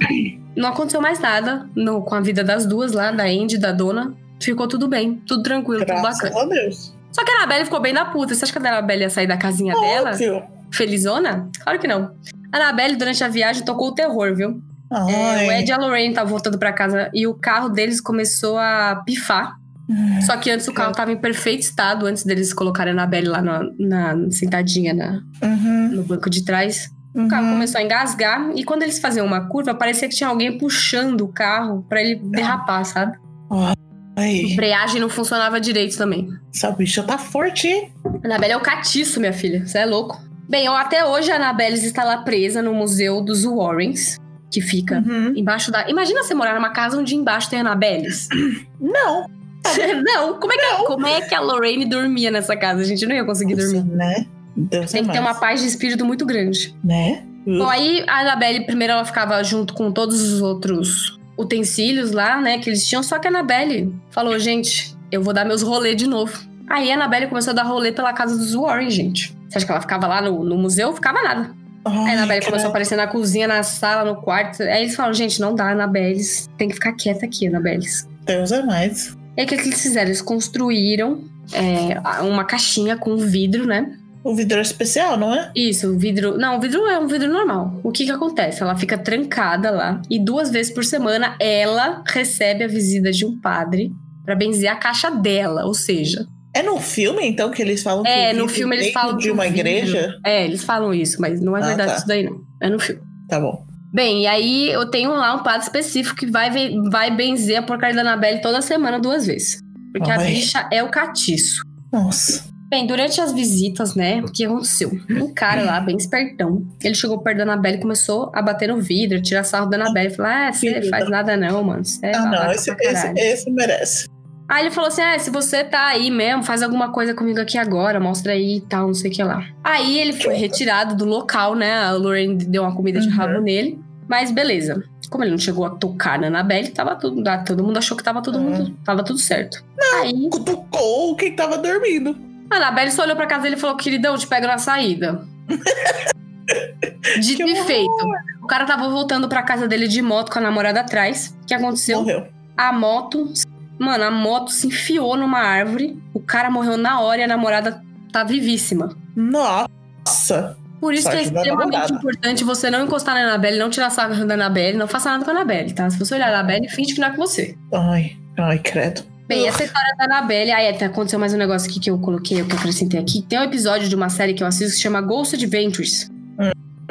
não 0.57 0.71
aconteceu 0.71 1.01
mais 1.01 1.19
nada 1.21 1.69
no- 1.75 2.03
com 2.03 2.15
a 2.15 2.21
vida 2.21 2.43
das 2.43 2.67
duas 2.67 2.93
lá, 2.93 3.11
da 3.13 3.25
Andy 3.25 3.57
e 3.57 3.59
da 3.59 3.73
dona. 3.73 4.15
Ficou 4.43 4.67
tudo 4.69 4.87
bem, 4.89 5.23
tudo 5.27 5.43
tranquilo, 5.43 5.81
tudo 5.85 5.89
Graças 6.01 6.31
bacana. 6.31 6.43
a 6.43 6.49
Deus. 6.49 6.95
Só 7.13 7.25
que 7.25 7.31
a 7.31 7.37
Annabelle 7.37 7.65
ficou 7.65 7.81
bem 7.81 7.95
da 7.95 8.05
puta. 8.05 8.35
Você 8.35 8.45
acha 8.45 8.53
que 8.53 8.59
a 8.67 8.71
Annabelle 8.73 9.03
ia 9.03 9.11
sair 9.11 9.27
da 9.27 9.37
casinha 9.37 9.73
dela? 9.75 10.11
Óbvio. 10.11 10.43
Felizona? 10.71 11.49
Claro 11.63 11.79
que 11.79 11.89
não. 11.89 12.11
A 12.53 12.57
Annabelle, 12.59 12.97
durante 12.97 13.25
a 13.25 13.29
viagem, 13.29 13.65
tocou 13.65 13.89
o 13.89 13.95
terror, 13.95 14.35
viu? 14.35 14.61
É, 14.93 15.47
o. 15.49 15.53
Ed 15.53 15.69
e 15.69 15.73
a 15.73 15.79
Lorraine 15.79 16.11
estavam 16.11 16.31
voltando 16.31 16.59
pra 16.59 16.73
casa 16.73 17.11
e 17.15 17.27
o 17.27 17.35
carro 17.35 17.69
deles 17.71 18.01
começou 18.01 18.59
a 18.59 19.03
pifar. 19.07 19.57
Hum. 19.89 20.21
Só 20.23 20.37
que 20.37 20.51
antes 20.51 20.67
o 20.69 20.73
carro 20.75 20.93
tava 20.93 21.13
em 21.13 21.17
perfeito 21.17 21.61
estado, 21.63 22.07
antes 22.07 22.25
deles 22.25 22.53
colocarem 22.53 22.93
a 22.93 22.95
Annabelle 22.97 23.29
lá 23.29 23.41
na, 23.41 23.63
na- 23.79 24.31
sentadinha 24.31 24.93
na- 24.93 25.23
Uhum. 25.43 25.89
no 25.95 26.03
banco 26.03 26.29
de 26.29 26.45
trás. 26.45 26.91
O 27.17 27.29
carro 27.29 27.47
Uhum. 27.47 27.53
começou 27.55 27.81
a 27.81 27.85
engasgar 27.85 28.51
e 28.55 28.63
quando 28.63 28.83
eles 28.83 28.99
faziam 28.99 29.25
uma 29.27 29.49
curva, 29.49 29.75
parecia 29.75 30.07
que 30.09 30.15
tinha 30.15 30.29
alguém 30.29 30.59
puxando 30.59 31.23
o 31.23 31.29
carro 31.29 31.85
pra 31.89 32.01
ele 32.03 32.17
derrapar, 32.17 32.85
sabe? 32.85 33.17
A 33.51 33.75
Ai, 34.17 34.37
embreagem 34.41 35.01
não 35.01 35.09
funcionava 35.09 35.59
direito 35.61 35.97
também. 35.97 36.29
essa 36.55 36.71
bicha 36.73 37.03
tá 37.03 37.17
forte, 37.19 37.69
hein? 37.69 37.93
A 38.23 38.27
Annabelle 38.27 38.53
é 38.53 38.57
o 38.57 38.61
catiço, 38.61 39.19
minha 39.19 39.33
filha. 39.33 39.67
Você 39.67 39.79
é 39.79 39.87
louco. 39.87 40.21
Bem, 40.49 40.69
até 40.69 41.05
hoje 41.05 41.31
a 41.33 41.37
Annabelle 41.37 41.75
está 41.77 42.05
lá 42.05 42.19
presa 42.19 42.61
no 42.63 42.73
Museu 42.75 43.21
dos 43.21 43.45
Warrens, 43.45 44.17
que 44.51 44.61
fica 44.61 45.03
Uhum. 45.07 45.33
embaixo 45.37 45.71
da. 45.73 45.89
Imagina 45.89 46.23
você 46.23 46.35
morar 46.35 46.55
numa 46.55 46.71
casa 46.71 46.99
onde 46.99 47.17
embaixo 47.17 47.49
tem 47.51 47.61
Annabelles. 47.61 48.29
Não. 48.81 49.27
não, 50.07 50.39
como 50.39 50.53
é, 50.53 50.57
que, 50.57 50.85
como 50.85 51.07
é 51.09 51.21
que 51.23 51.35
a 51.35 51.41
Lorraine 51.41 51.85
dormia 51.87 52.31
nessa 52.31 52.57
casa? 52.57 52.83
A 52.83 52.85
gente 52.85 53.05
não 53.05 53.17
ia 53.17 53.25
conseguir 53.25 53.57
dormir. 53.57 53.83
Né? 53.83 54.25
Deus 54.57 54.91
Tem 54.91 55.05
que 55.05 55.13
ter 55.13 55.19
uma 55.19 55.31
mais. 55.31 55.39
paz 55.41 55.61
de 55.61 55.67
espírito 55.67 56.05
muito 56.05 56.25
grande. 56.25 56.75
Né? 56.83 57.23
Bom, 57.47 57.69
aí 57.69 58.05
a 58.09 58.21
Annabelle, 58.23 58.65
primeiro 58.67 58.93
ela 58.95 59.05
ficava 59.05 59.43
junto 59.45 59.73
com 59.75 59.93
todos 59.93 60.21
os 60.21 60.41
outros 60.41 61.19
utensílios 61.39 62.11
lá, 62.13 62.41
né, 62.41 62.59
que 62.59 62.71
eles 62.71 62.85
tinham, 62.87 63.03
só 63.03 63.19
que 63.19 63.29
a 63.29 63.31
Annabelle 63.31 63.95
falou, 64.11 64.39
gente, 64.39 64.97
eu 65.13 65.23
vou 65.23 65.33
dar 65.35 65.45
meus 65.45 65.63
rolê 65.63 65.95
de 65.95 66.07
novo. 66.07 66.37
Aí 66.69 66.91
a 66.91 66.95
Annabelle 66.95 67.29
começou 67.29 67.53
a 67.53 67.55
dar 67.55 67.63
rolê 67.63 67.93
pela 67.93 68.13
casa 68.13 68.37
dos 68.37 68.55
Warren, 68.55 68.91
gente. 68.91 69.37
Você 69.49 69.59
acha 69.59 69.67
que 69.67 69.71
ela 69.71 69.81
ficava 69.81 70.07
lá 70.09 70.21
no, 70.21 70.43
no 70.43 70.57
museu? 70.57 70.93
Ficava 70.95 71.23
nada. 71.23 71.51
Aí 71.85 71.97
a 71.97 72.01
Ai, 72.01 72.13
Annabelle 72.15 72.41
credo. 72.41 72.47
começou 72.47 72.67
a 72.67 72.71
aparecer 72.71 72.97
na 72.97 73.07
cozinha, 73.07 73.47
na 73.47 73.63
sala, 73.63 74.11
no 74.11 74.21
quarto. 74.21 74.63
Aí 74.63 74.83
eles 74.83 74.97
falaram, 74.97 75.15
gente, 75.15 75.41
não 75.41 75.55
dá, 75.55 75.71
Annabelle, 75.71 76.21
tem 76.59 76.67
que 76.69 76.75
ficar 76.75 76.93
quieta 76.95 77.27
aqui, 77.27 77.47
Annabelle. 77.47 77.87
Deus 78.25 78.51
é 78.51 78.63
mais. 78.65 79.17
E 79.37 79.41
aí 79.43 79.47
o 79.47 79.49
que, 79.49 79.57
que 79.57 79.69
eles 79.69 79.81
fizeram? 79.81 80.09
Eles 80.09 80.21
construíram 80.21 81.21
é, 81.53 82.01
uma 82.23 82.45
caixinha 82.45 82.97
com 82.97 83.17
vidro, 83.17 83.67
né? 83.67 83.97
O 84.29 84.35
vidro 84.35 84.59
é 84.59 84.63
especial, 84.63 85.17
não 85.17 85.33
é? 85.33 85.53
Isso, 85.55 85.89
o 85.95 85.97
vidro. 85.99 86.37
Não, 86.37 86.57
o 86.59 86.61
vidro 86.61 86.85
é 86.87 86.99
um 86.99 87.07
vidro 87.07 87.33
normal. 87.33 87.79
O 87.85 87.93
que 87.93 88.05
que 88.05 88.11
acontece? 88.11 88.61
Ela 88.61 88.75
fica 88.77 88.99
trancada 88.99 89.71
lá 89.71 90.03
e 90.11 90.19
duas 90.19 90.51
vezes 90.51 90.73
por 90.75 90.85
semana 90.85 91.37
ela 91.41 92.03
recebe 92.05 92.65
a 92.65 92.67
visita 92.69 93.13
de 93.13 93.25
um 93.25 93.39
padre 93.41 93.93
pra 94.25 94.35
benzer 94.35 94.69
a 94.71 94.75
caixa 94.75 95.11
dela. 95.11 95.65
Ou 95.65 95.75
seja, 95.75 96.27
É 96.53 96.61
no 96.63 96.81
filme, 96.81 97.25
então, 97.25 97.51
que 97.51 97.63
eles 97.63 97.83
falam 97.83 98.05
É, 98.05 98.33
no 98.33 98.49
filme 98.49 98.75
eles 98.77 98.93
falam 98.93 99.17
de 99.17 99.31
uma 99.31 99.47
igreja? 99.47 100.19
É, 100.27 100.45
eles 100.45 100.65
falam 100.65 100.93
isso, 100.93 101.21
mas 101.21 101.41
não 101.41 101.57
é 101.57 101.63
Ah, 101.63 101.67
verdade 101.67 101.91
tá. 101.93 101.97
isso 101.99 102.07
daí, 102.09 102.25
não. 102.25 102.41
É 102.61 102.69
no 102.69 102.81
filme. 102.81 103.01
Tá 103.29 103.39
bom. 103.39 103.65
Bem, 103.93 104.23
e 104.25 104.27
aí 104.27 104.71
eu 104.71 104.91
tenho 104.91 105.11
lá 105.11 105.35
um 105.37 105.43
padre 105.45 105.63
específico 105.63 106.17
que 106.17 106.27
vai, 106.27 106.51
vai 106.91 107.15
benzer 107.15 107.59
a 107.59 107.63
porcaria 107.63 107.95
da 107.95 108.01
Anabelle 108.01 108.41
toda 108.41 108.61
semana 108.61 108.99
duas 108.99 109.25
vezes. 109.25 109.61
Porque 109.93 110.11
a 110.11 110.19
bicha 110.19 110.69
é 110.73 110.83
o 110.83 110.91
catiço. 110.91 111.63
Nossa. 111.93 112.56
Bem, 112.69 112.87
durante 112.87 113.21
as 113.21 113.33
visitas, 113.33 113.95
né, 113.95 114.21
o 114.21 114.31
que 114.33 114.45
aconteceu? 114.45 114.91
Um 115.09 115.33
cara 115.33 115.63
lá, 115.63 115.81
bem 115.81 115.97
espertão, 115.97 116.67
ele 116.83 116.95
chegou 116.95 117.19
perto 117.19 117.39
da 117.39 117.43
Anabelle 117.45 117.77
e 117.77 117.81
começou 117.81 118.31
a 118.35 118.43
bater 118.43 118.69
no 118.69 118.81
vidro, 118.81 119.23
tirar 119.23 119.45
sarro 119.45 119.67
da 119.71 119.77
Anabelle. 119.77 120.11
Falou, 120.15 120.33
ah, 120.33 120.53
você 120.53 120.83
faz 120.91 121.05
da- 121.05 121.11
nada 121.11 121.37
não, 121.37 121.63
mano. 121.63 121.85
Você 121.85 122.05
é 122.07 122.17
ah, 122.17 122.27
não, 122.27 122.51
esse, 122.53 122.71
esse, 122.71 122.75
caralho." 122.77 123.19
esse 123.19 123.51
merece. 123.51 124.09
Aí 124.49 124.65
ele 124.65 124.71
falou 124.73 124.89
assim: 124.89 125.01
ah, 125.03 125.19
se 125.19 125.29
você 125.31 125.63
tá 125.65 125.87
aí 125.89 126.11
mesmo, 126.11 126.43
faz 126.45 126.63
alguma 126.63 126.91
coisa 126.93 127.15
comigo 127.15 127.41
aqui 127.41 127.57
agora, 127.59 127.99
mostra 128.01 128.33
aí 128.33 128.57
e 128.59 128.61
tal, 128.61 128.87
não 128.89 128.95
sei 128.95 129.11
o 129.11 129.15
que 129.15 129.23
lá. 129.23 129.45
Aí 129.63 129.99
ele 129.99 130.13
foi 130.13 130.35
retirado 130.35 130.95
do 130.97 131.05
local, 131.05 131.55
né? 131.57 131.73
A 131.85 131.93
Lorraine 131.93 132.37
deu 132.37 132.63
uma 132.63 132.75
comida 132.75 133.01
de 133.01 133.09
Uhum. 133.09 133.15
rabo 133.15 133.41
nele. 133.41 133.79
Mas 134.09 134.31
beleza. 134.31 134.83
Como 135.11 135.23
ele 135.25 135.33
não 135.33 135.39
chegou 135.39 135.65
a 135.65 135.71
tocar 135.71 136.19
na 136.19 136.29
Annabelle, 136.29 136.69
tava 136.71 136.95
tudo. 136.97 137.23
Todo 137.45 137.63
mundo 137.65 137.77
achou 137.77 137.97
que 137.97 138.03
tava 138.05 138.23
todo 138.23 138.39
Uhum. 138.39 138.45
mundo. 138.51 138.77
Tava 138.85 139.05
tudo 139.05 139.19
certo. 139.19 139.65
Aí 140.01 140.29
Cutucou 140.31 141.15
quem 141.17 141.35
tava 141.35 141.59
dormindo. 141.59 142.17
A 142.51 142.57
Annabelle 142.57 142.91
só 142.91 143.03
olhou 143.03 143.17
pra 143.17 143.27
casa 143.27 143.43
dele 143.45 143.57
e 143.57 143.59
falou: 143.59 143.77
queridão, 143.77 144.15
eu 144.15 144.19
te 144.19 144.27
pego 144.27 144.47
na 144.47 144.59
saída. 144.59 145.27
Dito 147.21 147.43
e 147.43 147.57
feito. 147.65 148.07
O 148.43 148.47
cara 148.47 148.65
tava 148.65 148.89
voltando 148.89 149.29
pra 149.29 149.43
casa 149.43 149.67
dele 149.67 149.89
de 149.89 150.01
moto 150.03 150.31
com 150.31 150.39
a 150.39 150.43
namorada 150.43 150.81
atrás. 150.81 151.37
O 151.43 151.47
que 151.47 151.55
aconteceu? 151.55 152.01
Morreu. 152.01 152.29
A 152.57 152.73
moto. 152.73 153.33
Mano, 153.79 154.05
a 154.05 154.11
moto 154.11 154.51
se 154.51 154.69
enfiou 154.69 155.17
numa 155.17 155.41
árvore. 155.41 156.01
O 156.15 156.21
cara 156.21 156.51
morreu 156.51 156.77
na 156.77 157.01
hora 157.01 157.21
e 157.21 157.25
a 157.25 157.29
namorada 157.29 157.83
tá 158.13 158.25
vivíssima. 158.25 158.97
Nossa. 159.15 160.57
Por 160.81 160.95
isso 160.95 161.11
que 161.11 161.17
é 161.17 161.25
Sorte 161.25 161.37
extremamente 161.37 161.93
importante 161.93 162.45
você 162.45 162.71
não 162.71 162.85
encostar 162.85 163.15
na 163.15 163.23
Anabelle, 163.23 163.59
não 163.59 163.71
tirar 163.71 163.91
sarro 163.91 164.27
da 164.27 164.35
Anabelle, 164.35 164.77
não 164.77 164.87
faça 164.87 165.11
nada 165.11 165.25
com 165.25 165.31
a 165.31 165.35
Anabelle, 165.35 165.73
tá? 165.73 165.89
Se 165.89 165.99
você 165.99 166.15
olhar 166.15 166.29
a 166.29 166.39
Anabelle, 166.39 166.69
finge 166.69 166.95
que 166.95 167.01
não 167.01 167.09
é 167.09 167.11
com 167.11 167.17
você. 167.17 167.57
Ai, 167.73 168.17
ai, 168.39 168.59
credo. 168.59 169.03
Bem, 169.29 169.47
essa 169.49 169.65
história 169.65 169.95
da 169.99 170.05
Anabelle. 170.05 170.53
Aí 170.53 170.69
até 170.69 170.85
aconteceu 170.87 171.19
mais 171.19 171.35
um 171.35 171.37
negócio 171.37 171.69
aqui 171.69 171.81
que 171.81 171.91
eu 171.91 171.99
coloquei, 171.99 172.43
que 172.45 172.53
eu 172.53 172.57
acrescentei 172.59 173.01
aqui. 173.01 173.23
Tem 173.23 173.39
um 173.39 173.43
episódio 173.43 173.89
de 173.89 173.95
uma 173.97 174.09
série 174.09 174.35
que 174.35 174.43
eu 174.43 174.47
assisto 174.47 174.67
que 174.71 174.77
se 174.77 174.83
chama 174.83 175.01
Ghost 175.01 175.35
Adventures. 175.35 176.11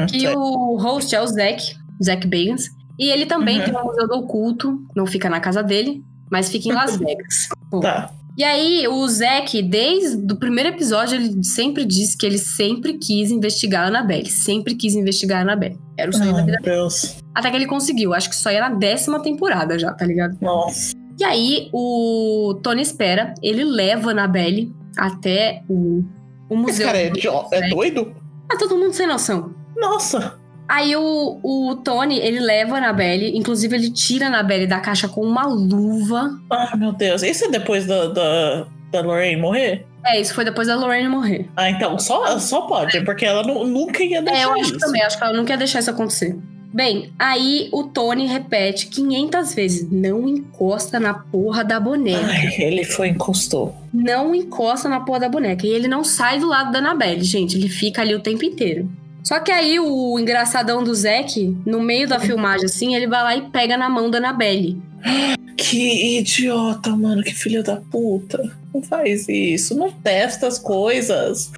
Que 0.09 0.19
Sei. 0.21 0.35
o 0.35 0.75
host 0.77 1.15
é 1.15 1.21
o 1.21 1.27
Zack, 1.27 1.73
Zack 2.03 2.27
Bagans. 2.27 2.65
E 2.99 3.09
ele 3.09 3.25
também 3.25 3.59
Uhum. 3.59 3.65
tem 3.65 3.75
um 3.77 3.83
museu 3.85 4.07
do 4.07 4.15
oculto, 4.15 4.81
não 4.95 5.05
fica 5.05 5.29
na 5.29 5.39
casa 5.39 5.63
dele, 5.63 6.03
mas 6.29 6.49
fica 6.49 6.67
em 6.67 6.73
Las 6.73 6.95
Vegas. 6.99 7.47
Pô. 7.71 7.79
Tá. 7.79 8.11
E 8.37 8.43
aí, 8.43 8.85
o 8.89 9.07
Zack, 9.07 9.61
desde 9.63 10.33
o 10.33 10.35
primeiro 10.35 10.67
episódio, 10.69 11.15
ele 11.15 11.41
sempre 11.41 11.85
disse 11.85 12.17
que 12.17 12.25
ele 12.25 12.37
sempre 12.37 12.97
quis 12.97 13.31
investigar 13.31 13.85
a 13.85 13.87
Annabelle. 13.87 14.29
Sempre 14.29 14.75
quis 14.75 14.93
investigar 14.93 15.39
a 15.39 15.41
Annabelle. 15.43 15.79
Era 15.97 16.09
o 16.11 16.13
sonho 16.13 16.33
da 16.33 16.39
Ai, 16.39 16.45
vida 16.45 16.57
meu 16.61 16.73
Deus. 16.75 17.15
Até 17.33 17.49
que 17.49 17.55
ele 17.55 17.65
conseguiu. 17.65 18.13
Acho 18.13 18.29
que 18.29 18.35
só 18.35 18.51
ia 18.51 18.59
na 18.59 18.75
décima 18.75 19.21
temporada 19.21 19.79
já, 19.79 19.93
tá 19.93 20.05
ligado? 20.05 20.37
Nossa. 20.41 20.93
E 21.19 21.23
aí, 21.23 21.69
o 21.73 22.59
Tony 22.61 22.81
Espera, 22.81 23.33
ele 23.41 23.63
leva 23.63 24.09
a 24.09 24.11
Annabelle 24.11 24.73
até 24.97 25.63
o, 25.69 26.03
o 26.49 26.53
Esse 26.53 26.61
museu. 26.61 26.85
cara 26.87 26.97
é, 26.99 27.11
é 27.51 27.69
doido? 27.69 28.13
Ah, 28.51 28.57
todo 28.57 28.77
mundo 28.77 28.93
sem 28.93 29.07
noção. 29.07 29.53
Nossa. 29.77 30.37
Aí 30.67 30.95
o, 30.95 31.39
o 31.43 31.75
Tony, 31.77 32.17
ele 32.19 32.39
leva 32.39 32.75
a 32.75 32.77
Annabelle, 32.79 33.37
inclusive 33.37 33.75
ele 33.75 33.91
tira 33.91 34.25
a 34.25 34.27
Annabelle 34.29 34.67
da 34.67 34.79
caixa 34.79 35.07
com 35.07 35.21
uma 35.21 35.45
luva. 35.45 36.29
Ai, 36.51 36.75
meu 36.77 36.91
Deus. 36.91 37.21
Isso 37.23 37.45
é 37.45 37.49
depois 37.49 37.85
da, 37.85 38.07
da, 38.07 38.67
da 38.91 39.01
Lorraine 39.01 39.39
morrer? 39.39 39.85
É, 40.05 40.19
isso 40.19 40.33
foi 40.33 40.43
depois 40.43 40.67
da 40.67 40.75
Lorraine 40.75 41.07
morrer. 41.07 41.49
Ah, 41.55 41.69
então 41.69 41.97
só, 41.99 42.37
só 42.39 42.61
pode, 42.61 43.01
porque 43.05 43.25
ela 43.25 43.41
nu- 43.43 43.65
nunca 43.65 44.03
ia 44.03 44.21
deixar 44.21 44.39
É, 44.39 44.43
eu 44.45 44.51
acho 44.53 44.61
isso. 44.71 44.77
também, 44.79 45.01
acho 45.03 45.17
que 45.17 45.23
ela 45.23 45.33
não 45.33 45.45
quer 45.45 45.57
deixar 45.57 45.79
isso 45.79 45.89
acontecer. 45.89 46.37
Bem, 46.75 47.13
aí 47.17 47.69
o 47.71 47.83
Tony 47.83 48.27
repete 48.27 48.87
500 48.87 49.55
vezes: 49.55 49.89
não 49.89 50.27
encosta 50.27 50.99
na 50.99 51.13
porra 51.13 51.63
da 51.63 51.79
boneca. 51.79 52.27
Ai, 52.27 52.53
ele 52.57 52.83
foi 52.83 53.07
encostou. 53.07 53.73
Não 53.93 54.35
encosta 54.35 54.89
na 54.89 54.99
porra 54.99 55.21
da 55.21 55.29
boneca. 55.29 55.65
E 55.65 55.69
ele 55.69 55.87
não 55.87 56.03
sai 56.03 56.37
do 56.37 56.49
lado 56.49 56.73
da 56.73 56.79
Annabelle, 56.79 57.23
gente. 57.23 57.57
Ele 57.57 57.69
fica 57.69 58.01
ali 58.01 58.13
o 58.13 58.19
tempo 58.19 58.43
inteiro. 58.43 58.89
Só 59.23 59.39
que 59.39 59.53
aí 59.53 59.79
o 59.79 60.19
engraçadão 60.19 60.83
do 60.83 60.93
Zack, 60.93 61.57
no 61.65 61.79
meio 61.81 62.09
da 62.09 62.19
filmagem, 62.19 62.65
assim, 62.65 62.93
ele 62.93 63.07
vai 63.07 63.23
lá 63.23 63.37
e 63.37 63.49
pega 63.49 63.77
na 63.77 63.89
mão 63.89 64.09
da 64.09 64.17
Annabelle. 64.17 64.77
Que 65.57 66.19
idiota, 66.19 66.89
mano. 66.97 67.23
Que 67.23 67.33
filho 67.33 67.63
da 67.63 67.77
puta. 67.77 68.43
Não 68.73 68.83
faz 68.83 69.29
isso. 69.29 69.73
Não 69.73 69.89
testa 69.89 70.47
as 70.47 70.59
coisas. 70.59 71.49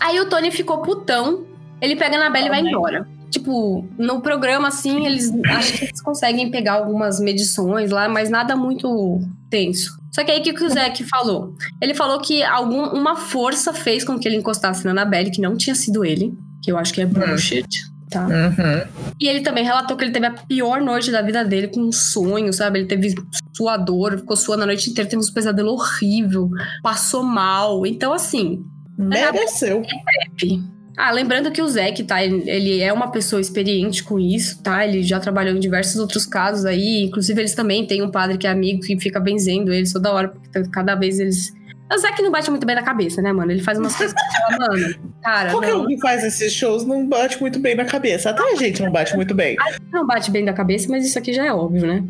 Aí 0.00 0.20
o 0.20 0.28
Tony 0.28 0.52
ficou 0.52 0.78
putão. 0.78 1.44
Ele 1.80 1.96
pega 1.96 2.16
a 2.16 2.20
Annabelle 2.20 2.46
e 2.46 2.48
vai 2.48 2.60
Ai. 2.60 2.68
embora. 2.68 3.06
Tipo, 3.32 3.88
no 3.98 4.20
programa, 4.20 4.68
assim, 4.68 5.06
eles 5.06 5.32
acho 5.46 5.72
que 5.72 5.84
eles 5.86 6.02
conseguem 6.02 6.50
pegar 6.50 6.74
algumas 6.74 7.18
medições 7.18 7.90
lá, 7.90 8.06
mas 8.06 8.28
nada 8.28 8.54
muito 8.54 9.20
tenso. 9.48 9.98
Só 10.14 10.22
que 10.22 10.30
aí 10.30 10.40
o 10.40 10.42
que 10.42 10.52
que 10.52 10.62
o 10.62 10.68
Zack 10.68 11.02
falou? 11.04 11.54
Ele 11.80 11.94
falou 11.94 12.20
que 12.20 12.42
algum, 12.42 12.84
uma 12.88 13.16
força 13.16 13.72
fez 13.72 14.04
com 14.04 14.18
que 14.18 14.28
ele 14.28 14.36
encostasse 14.36 14.84
na 14.84 14.90
Annabelle, 14.90 15.30
que 15.30 15.40
não 15.40 15.56
tinha 15.56 15.74
sido 15.74 16.04
ele. 16.04 16.34
Que 16.62 16.70
eu 16.70 16.76
acho 16.76 16.92
que 16.92 17.00
é 17.00 17.06
bullshit, 17.06 17.66
tá? 18.10 18.26
Uhum. 18.26 19.12
E 19.18 19.26
ele 19.26 19.40
também 19.40 19.64
relatou 19.64 19.96
que 19.96 20.04
ele 20.04 20.12
teve 20.12 20.26
a 20.26 20.32
pior 20.32 20.82
noite 20.82 21.10
da 21.10 21.22
vida 21.22 21.42
dele 21.42 21.68
com 21.68 21.80
um 21.80 21.90
sonho, 21.90 22.52
sabe? 22.52 22.80
Ele 22.80 22.86
teve 22.86 23.14
suador, 23.56 24.18
ficou 24.18 24.36
suando 24.36 24.64
a 24.64 24.66
noite 24.66 24.90
inteira, 24.90 25.08
teve 25.08 25.20
uns 25.20 25.30
pesadelos 25.30 25.72
horrível, 25.72 26.50
passou 26.82 27.22
mal. 27.22 27.86
Então, 27.86 28.12
assim, 28.12 28.62
Mereceu. 28.98 29.82
Pepe. 29.82 30.62
Ah, 30.96 31.10
lembrando 31.10 31.50
que 31.50 31.62
o 31.62 31.68
Zack, 31.68 32.02
tá? 32.04 32.22
Ele, 32.22 32.80
é 32.80 32.92
uma 32.92 33.10
pessoa 33.10 33.40
experiente 33.40 34.04
com 34.04 34.18
isso, 34.18 34.62
tá? 34.62 34.86
Ele 34.86 35.02
já 35.02 35.18
trabalhou 35.18 35.56
em 35.56 35.60
diversos 35.60 35.96
outros 35.96 36.26
casos 36.26 36.64
aí. 36.64 37.04
Inclusive, 37.04 37.40
eles 37.40 37.54
também 37.54 37.86
têm 37.86 38.02
um 38.02 38.10
padre 38.10 38.36
que 38.36 38.46
é 38.46 38.50
amigo 38.50 38.80
que 38.80 38.98
fica 39.00 39.18
benzendo 39.18 39.72
eles 39.72 39.92
toda 39.92 40.12
hora, 40.12 40.28
porque 40.28 40.70
cada 40.70 40.94
vez 40.94 41.18
eles. 41.18 41.52
O 41.90 41.98
Zack 41.98 42.22
não 42.22 42.30
bate 42.30 42.50
muito 42.50 42.66
bem 42.66 42.74
na 42.74 42.82
cabeça, 42.82 43.20
né, 43.20 43.32
mano? 43.32 43.52
Ele 43.52 43.62
faz 43.62 43.78
umas 43.78 43.94
coisas 43.94 44.14
que 44.14 44.36
fala, 44.36 44.68
mano, 44.68 44.94
cara, 45.22 45.50
Qualquer 45.50 45.74
um 45.74 45.86
que 45.86 46.00
faz 46.00 46.24
esses 46.24 46.52
shows 46.52 46.86
não 46.86 47.06
bate 47.06 47.38
muito 47.40 47.58
bem 47.58 47.74
na 47.74 47.84
cabeça. 47.84 48.30
Até 48.30 48.42
a 48.42 48.56
gente 48.56 48.82
não 48.82 48.90
bate 48.90 49.14
muito 49.14 49.34
bem. 49.34 49.56
não 49.92 50.06
bate 50.06 50.30
bem 50.30 50.44
da 50.44 50.52
cabeça, 50.54 50.88
mas 50.90 51.06
isso 51.06 51.18
aqui 51.18 51.32
já 51.32 51.44
é 51.44 51.52
óbvio, 51.52 51.86
né? 51.86 52.04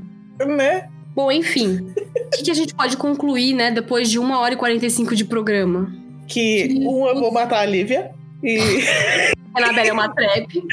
Né? 0.46 0.88
Bom, 1.14 1.30
enfim. 1.30 1.92
O 2.26 2.30
que, 2.30 2.44
que 2.44 2.50
a 2.50 2.54
gente 2.54 2.74
pode 2.74 2.96
concluir, 2.96 3.54
né, 3.54 3.70
depois 3.70 4.10
de 4.10 4.18
1 4.18 4.30
hora 4.32 4.54
e 4.54 4.56
45 4.56 5.14
de 5.14 5.24
programa? 5.24 5.92
Que 6.26 6.78
um 6.80 7.06
eu 7.06 7.20
vou 7.20 7.32
matar 7.32 7.60
a 7.60 7.66
Lívia. 7.66 8.12
E. 8.42 8.58
A 9.54 9.58
Anabelle 9.58 9.88
é 9.90 9.92
uma 9.92 10.08
trap. 10.08 10.46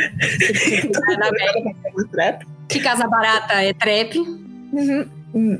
Anabelle, 1.16 1.76
Trap. 2.12 2.46
que 2.70 2.80
casa 2.80 3.08
barata 3.08 3.56
é 3.56 3.74
trap. 3.74 4.18
Uhum. 4.18 5.06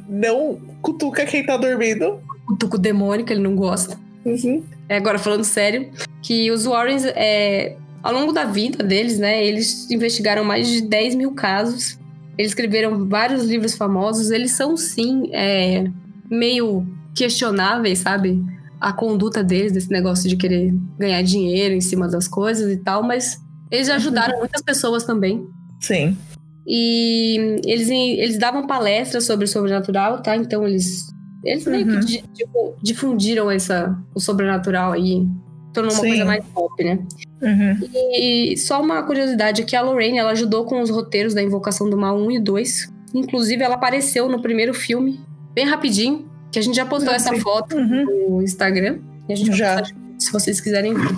Não 0.08 0.62
cutuca 0.82 1.26
quem 1.26 1.46
tá 1.46 1.58
dormindo. 1.58 2.22
O 2.50 2.56
tuco 2.56 2.78
demônio, 2.78 3.26
que 3.26 3.34
ele 3.34 3.42
não 3.42 3.56
gosta. 3.56 4.00
Uhum. 4.26 4.64
É, 4.88 4.96
agora 4.96 5.20
falando 5.20 5.44
sério, 5.44 5.90
que 6.22 6.50
os 6.50 6.66
Warrens, 6.66 7.06
é, 7.06 7.76
ao 8.02 8.14
longo 8.14 8.32
da 8.32 8.46
vida 8.46 8.84
deles, 8.84 9.20
né, 9.20 9.44
eles 9.46 9.92
investigaram 9.92 10.44
mais 10.46 10.68
de 10.70 10.82
10 10.82 11.16
mil 11.16 11.34
casos. 11.34 12.00
Eles 12.38 12.52
escreveram 12.52 13.08
vários 13.08 13.44
livros 13.44 13.76
famosos. 13.76 14.32
Eles 14.32 14.52
são, 14.52 14.78
sim, 14.78 15.30
é, 15.34 15.86
meio 16.32 16.88
questionáveis, 17.14 18.00
sabe? 18.00 18.42
A 18.80 18.94
conduta 18.94 19.44
deles, 19.44 19.72
desse 19.74 19.90
negócio 19.90 20.30
de 20.30 20.38
querer 20.38 20.74
ganhar 20.98 21.22
dinheiro 21.22 21.76
em 21.76 21.82
cima 21.82 22.08
das 22.08 22.28
coisas 22.28 22.72
e 22.72 22.78
tal, 22.78 23.04
mas 23.04 23.38
eles 23.70 23.90
ajudaram 23.90 24.40
muitas 24.40 24.62
pessoas 24.62 25.04
também. 25.04 25.46
Sim. 25.82 26.18
E 26.66 27.60
eles, 27.66 27.90
eles 27.90 28.38
davam 28.38 28.68
palestras 28.68 29.26
sobre 29.26 29.46
o 29.46 29.48
sobrenatural, 29.48 30.22
tá? 30.22 30.36
Então 30.36 30.68
eles, 30.68 31.08
eles 31.44 31.66
meio 31.66 31.88
Uhum. 31.88 32.00
que 32.00 32.22
tipo, 32.34 32.76
difundiram 32.82 33.50
essa, 33.50 33.98
o 34.14 34.20
sobrenatural 34.20 34.92
aí. 34.94 35.28
Tornou 35.74 35.92
uma 35.92 36.02
Sim. 36.02 36.10
coisa 36.10 36.26
mais 36.26 36.46
pop, 36.46 36.84
né? 36.84 37.00
Uhum. 37.42 37.90
E 38.14 38.56
só 38.58 38.82
uma 38.82 39.04
curiosidade 39.04 39.62
aqui, 39.62 39.76
a 39.76 39.82
Lorraine, 39.82 40.18
ela 40.18 40.32
ajudou 40.32 40.66
com 40.66 40.82
os 40.82 40.90
roteiros 40.90 41.34
da 41.34 41.42
Invocação 41.44 41.90
do 41.90 41.98
Mal 41.98 42.18
1 42.18 42.32
e 42.32 42.40
2. 42.40 42.92
Inclusive, 43.14 43.64
ela 43.64 43.76
apareceu 43.76 44.28
no 44.30 44.42
primeiro 44.42 44.74
filme, 44.74 45.20
bem 45.54 45.66
rapidinho, 45.66 46.29
que 46.52 46.60
a 46.60 46.62
gente 46.62 46.76
já 46.76 46.86
postou 46.86 47.12
Eu 47.12 47.16
essa 47.16 47.34
foto 47.40 47.76
Uhum. 47.76 48.30
no 48.30 48.42
Instagram. 48.42 49.00
E 49.28 49.34
a 49.34 49.36
gente 49.36 49.56
Já. 49.56 49.80
postar 49.80 49.96
se 50.18 50.32
vocês 50.32 50.60
quiserem 50.62 50.94
ver. 50.94 51.16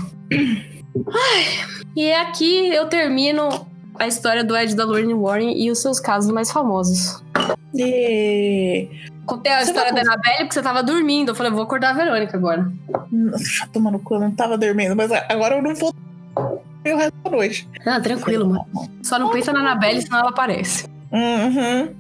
Ai, 1.08 1.46
e 1.96 2.12
aqui 2.14 2.68
eu 2.68 2.86
termino 2.88 3.66
a 3.98 4.08
história 4.08 4.44
do 4.44 4.56
Ed 4.56 4.76
da 4.76 4.84
Lorraine 4.84 5.14
Warren 5.14 5.54
e 5.58 5.72
os 5.72 5.80
seus 5.80 6.00
casos 6.00 6.32
mais 6.32 6.52
famosos. 6.52 7.24
E... 7.74 8.90
Contei 9.26 9.52
a 9.52 9.60
Você 9.60 9.72
história 9.72 9.94
vai 9.94 10.04
da 10.04 10.12
Anabelle 10.12 10.38
porque 10.40 10.54
você 10.56 10.62
tava 10.62 10.84
dormindo. 10.84 11.30
Eu 11.30 11.36
falei, 11.36 11.52
vou 11.52 11.62
acordar 11.62 11.92
a 11.92 11.94
Verônica 11.94 12.36
agora. 12.36 12.70
Nossa, 13.12 13.68
tomando 13.72 14.00
cu, 14.00 14.16
eu 14.16 14.20
não 14.22 14.32
tava 14.32 14.58
dormindo, 14.58 14.96
mas 14.96 15.12
agora 15.12 15.56
eu 15.58 15.62
não 15.62 15.74
vou 15.76 15.94
dormir 16.36 16.94
o 16.94 16.98
resto 16.98 17.14
da 17.24 17.30
noite. 17.30 17.70
Ah, 17.86 18.00
tranquilo, 18.02 18.48
mano. 18.50 18.66
Só 19.04 19.18
não 19.20 19.30
pensa 19.30 19.54
na 19.54 19.60
Anabelle, 19.60 20.02
senão 20.02 20.20
ela 20.20 20.30
aparece. 20.30 20.90
Uhum. 21.12 21.94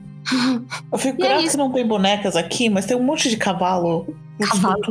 Eu 0.91 0.97
fico 0.97 1.23
é 1.23 1.27
grato 1.27 1.41
isso. 1.43 1.51
que 1.51 1.57
não 1.57 1.71
tem 1.71 1.85
bonecas 1.85 2.35
aqui, 2.35 2.69
mas 2.69 2.85
tem 2.85 2.95
um 2.97 3.03
monte 3.03 3.29
de 3.29 3.37
cavalo. 3.37 4.15
Cavalo. 4.39 4.81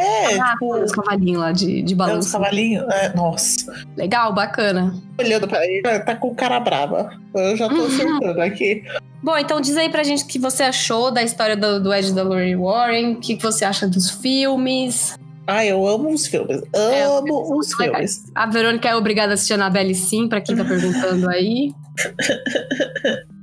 É, 0.00 0.38
ah, 0.38 0.52
tipo, 0.52 0.76
os 0.76 0.92
cavalinhos 0.92 1.40
lá 1.40 1.50
de, 1.50 1.82
de 1.82 1.92
é, 1.92 1.94
os 1.94 1.98
balanço. 1.98 2.32
cavalinhos. 2.32 2.86
É, 2.88 3.12
nossa. 3.16 3.74
Legal, 3.96 4.32
bacana. 4.32 4.94
Olhando 5.18 5.48
pra 5.48 5.66
ele, 5.66 5.82
tá 5.82 6.14
com 6.14 6.32
cara 6.36 6.60
brava. 6.60 7.10
Eu 7.34 7.56
já 7.56 7.68
tô 7.68 7.74
Uhum. 7.82 7.90
surtando 7.90 8.40
aqui. 8.40 8.84
Bom, 9.20 9.36
então 9.36 9.60
diz 9.60 9.76
aí 9.76 9.88
pra 9.90 10.04
gente 10.04 10.22
o 10.22 10.26
que 10.28 10.38
você 10.38 10.62
achou 10.62 11.10
da 11.10 11.20
história 11.24 11.56
do, 11.56 11.80
do 11.82 11.92
Ed 11.92 12.12
da 12.12 12.22
Lorraine 12.22 12.54
Warren, 12.54 13.12
o 13.14 13.16
que, 13.16 13.34
você 13.34 13.64
acha 13.64 13.88
dos 13.88 14.08
filmes. 14.08 15.18
Ai, 15.48 15.72
eu 15.72 15.84
amo 15.84 16.10
os 16.10 16.26
filmes. 16.28 16.62
É, 16.72 17.02
Amo 17.02 17.24
filmes 17.24 17.50
os 17.50 17.74
filmes. 17.74 18.24
A 18.36 18.46
Verônica 18.46 18.88
é 18.88 18.94
obrigada 18.94 19.32
a 19.32 19.34
assistir 19.34 19.54
a 19.54 19.56
Annabelle 19.56 19.94
sim, 19.96 20.28
pra 20.28 20.40
quem 20.40 20.54
tá 20.54 20.64
perguntando 20.64 21.28
aí. 21.28 21.72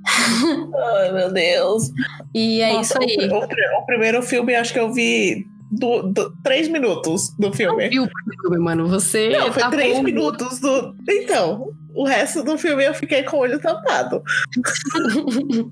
Ai, 0.97 1.11
meu 1.11 1.31
Deus. 1.33 1.91
E 2.33 2.61
é 2.61 2.73
Nossa, 2.73 2.97
isso 3.03 3.21
aí. 3.21 3.29
O, 3.29 3.35
o- 3.35 3.81
o 3.81 3.85
primeiro 3.85 4.21
filme, 4.21 4.55
acho 4.55 4.73
que 4.73 4.79
eu 4.79 4.91
vi 4.93 5.45
do, 5.71 6.03
do- 6.03 6.33
três 6.43 6.67
minutos 6.67 7.29
do 7.37 7.51
filme. 7.53 7.89
Viu 7.89 8.03
o 8.03 8.09
filme, 8.41 8.57
mano? 8.59 8.87
Você 8.87 9.29
Não, 9.29 9.51
foi 9.51 9.61
tá 9.63 9.69
três 9.69 9.97
com- 9.97 10.03
minutos 10.03 10.59
do. 10.59 10.95
Então, 11.09 11.69
o 11.93 12.05
resto 12.05 12.43
do 12.43 12.57
filme 12.57 12.83
eu 12.85 12.93
fiquei 12.93 13.23
com 13.23 13.37
o 13.37 13.39
olho 13.41 13.59
tampado. 13.59 14.21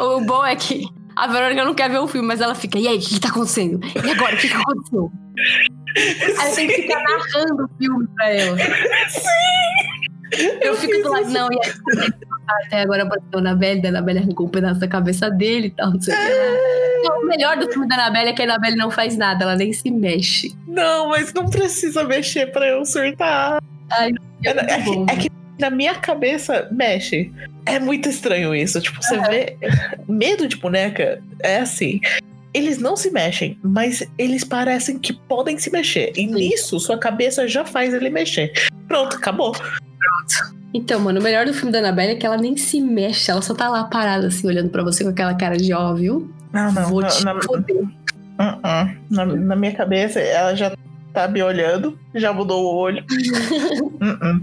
O 0.00 0.18
bom 0.22 0.44
é 0.46 0.56
que 0.56 0.86
a 1.14 1.26
Verônica 1.26 1.62
não 1.62 1.74
quer 1.74 1.90
ver 1.90 1.98
o 1.98 2.08
filme, 2.08 2.26
mas 2.26 2.40
ela 2.40 2.54
fica, 2.54 2.78
e 2.78 2.88
aí, 2.88 2.96
o 2.96 3.00
que, 3.00 3.20
tá 3.20 3.28
acontecendo? 3.28 3.78
E 3.84 4.10
agora, 4.10 4.34
o 4.34 4.38
que, 4.38 4.48
que 4.48 4.54
aconteceu? 4.54 5.12
Aí 6.40 6.48
eu 6.48 6.54
tenho 6.54 6.68
que 6.70 6.82
ficar 6.82 7.02
narrando 7.02 7.64
o 7.64 7.68
filme 7.76 8.08
pra 8.16 8.30
ela. 8.30 8.56
Eu, 10.62 10.74
fico 10.76 10.92
fiz 10.94 11.02
do 11.02 11.10
lado, 11.10 11.22
isso. 11.24 11.32
não, 11.32 11.48
e 11.52 11.58
aí, 11.62 12.10
até 12.48 12.82
agora 12.82 13.02
apareceu 13.04 13.30
a 13.34 13.38
Anabelle, 13.38 13.86
a 13.86 13.88
Anabelle 13.90 14.18
arrancou 14.20 14.46
um 14.46 14.50
pedaço 14.50 14.80
da 14.80 14.88
cabeça 14.88 15.30
dele 15.30 15.68
e 15.68 15.70
tal, 15.70 15.92
não 15.92 16.00
sei 16.00 16.14
o 16.14 16.16
que. 16.16 17.08
Não, 17.08 17.20
o 17.20 17.26
melhor 17.26 17.56
do 17.56 17.68
filme 17.70 17.88
da 17.88 17.94
Anabelle 17.94 18.30
é 18.30 18.32
que 18.32 18.42
a 18.42 18.44
Anabelle 18.44 18.76
não 18.76 18.90
faz 18.90 19.16
nada, 19.16 19.44
ela 19.44 19.56
nem 19.56 19.72
se 19.72 19.90
mexe. 19.90 20.54
Não, 20.66 21.08
mas 21.08 21.32
não 21.32 21.48
precisa 21.48 22.04
mexer 22.04 22.52
pra 22.52 22.66
eu 22.68 22.84
surtar. 22.84 23.60
Ai, 23.90 24.12
É, 24.44 24.50
é 24.74 24.78
bom. 24.82 25.06
que, 25.06 25.12
é 25.12 25.16
que 25.16 25.30
na 25.58 25.70
minha 25.70 25.94
cabeça 25.94 26.68
mexe. 26.70 27.32
É 27.66 27.78
muito 27.78 28.08
estranho 28.08 28.54
isso. 28.54 28.80
Tipo, 28.80 29.00
você 29.02 29.18
vê. 29.28 29.56
Medo 30.08 30.48
de 30.48 30.56
boneca 30.56 31.22
é 31.40 31.58
assim. 31.58 32.00
Eles 32.54 32.78
não 32.78 32.96
se 32.96 33.10
mexem, 33.10 33.58
mas 33.62 34.06
eles 34.18 34.44
parecem 34.44 34.98
que 34.98 35.12
podem 35.12 35.56
se 35.58 35.70
mexer. 35.70 36.12
E 36.16 36.26
nisso, 36.26 36.78
sua 36.80 36.98
cabeça 36.98 37.46
já 37.48 37.64
faz 37.64 37.94
ele 37.94 38.10
mexer. 38.10 38.52
Pronto, 38.88 39.16
acabou. 39.16 39.54
Então, 40.74 40.98
mano, 41.00 41.20
o 41.20 41.22
melhor 41.22 41.44
do 41.44 41.52
filme 41.52 41.70
da 41.70 41.78
Anabelle 41.80 42.12
é 42.12 42.14
que 42.16 42.24
ela 42.24 42.36
nem 42.38 42.56
se 42.56 42.80
mexe, 42.80 43.30
ela 43.30 43.42
só 43.42 43.54
tá 43.54 43.68
lá 43.68 43.84
parada, 43.84 44.28
assim, 44.28 44.46
olhando 44.46 44.70
pra 44.70 44.82
você 44.82 45.04
com 45.04 45.10
aquela 45.10 45.34
cara 45.34 45.56
de 45.56 45.72
ó, 45.72 45.92
viu? 45.94 46.32
Não, 46.52 46.72
não. 46.72 46.88
Vou 46.88 47.00
na, 47.02 47.08
te 47.08 47.24
na- 47.24 47.42
foder. 47.42 47.76
Uh-uh. 47.82 48.96
Na, 49.10 49.26
na 49.26 49.56
minha 49.56 49.74
cabeça, 49.74 50.18
ela 50.18 50.54
já 50.54 50.72
tá 51.12 51.28
me 51.28 51.42
olhando, 51.42 51.98
já 52.14 52.32
mudou 52.32 52.64
o 52.64 52.76
olho. 52.76 53.04
Uh-uh. 54.00 54.40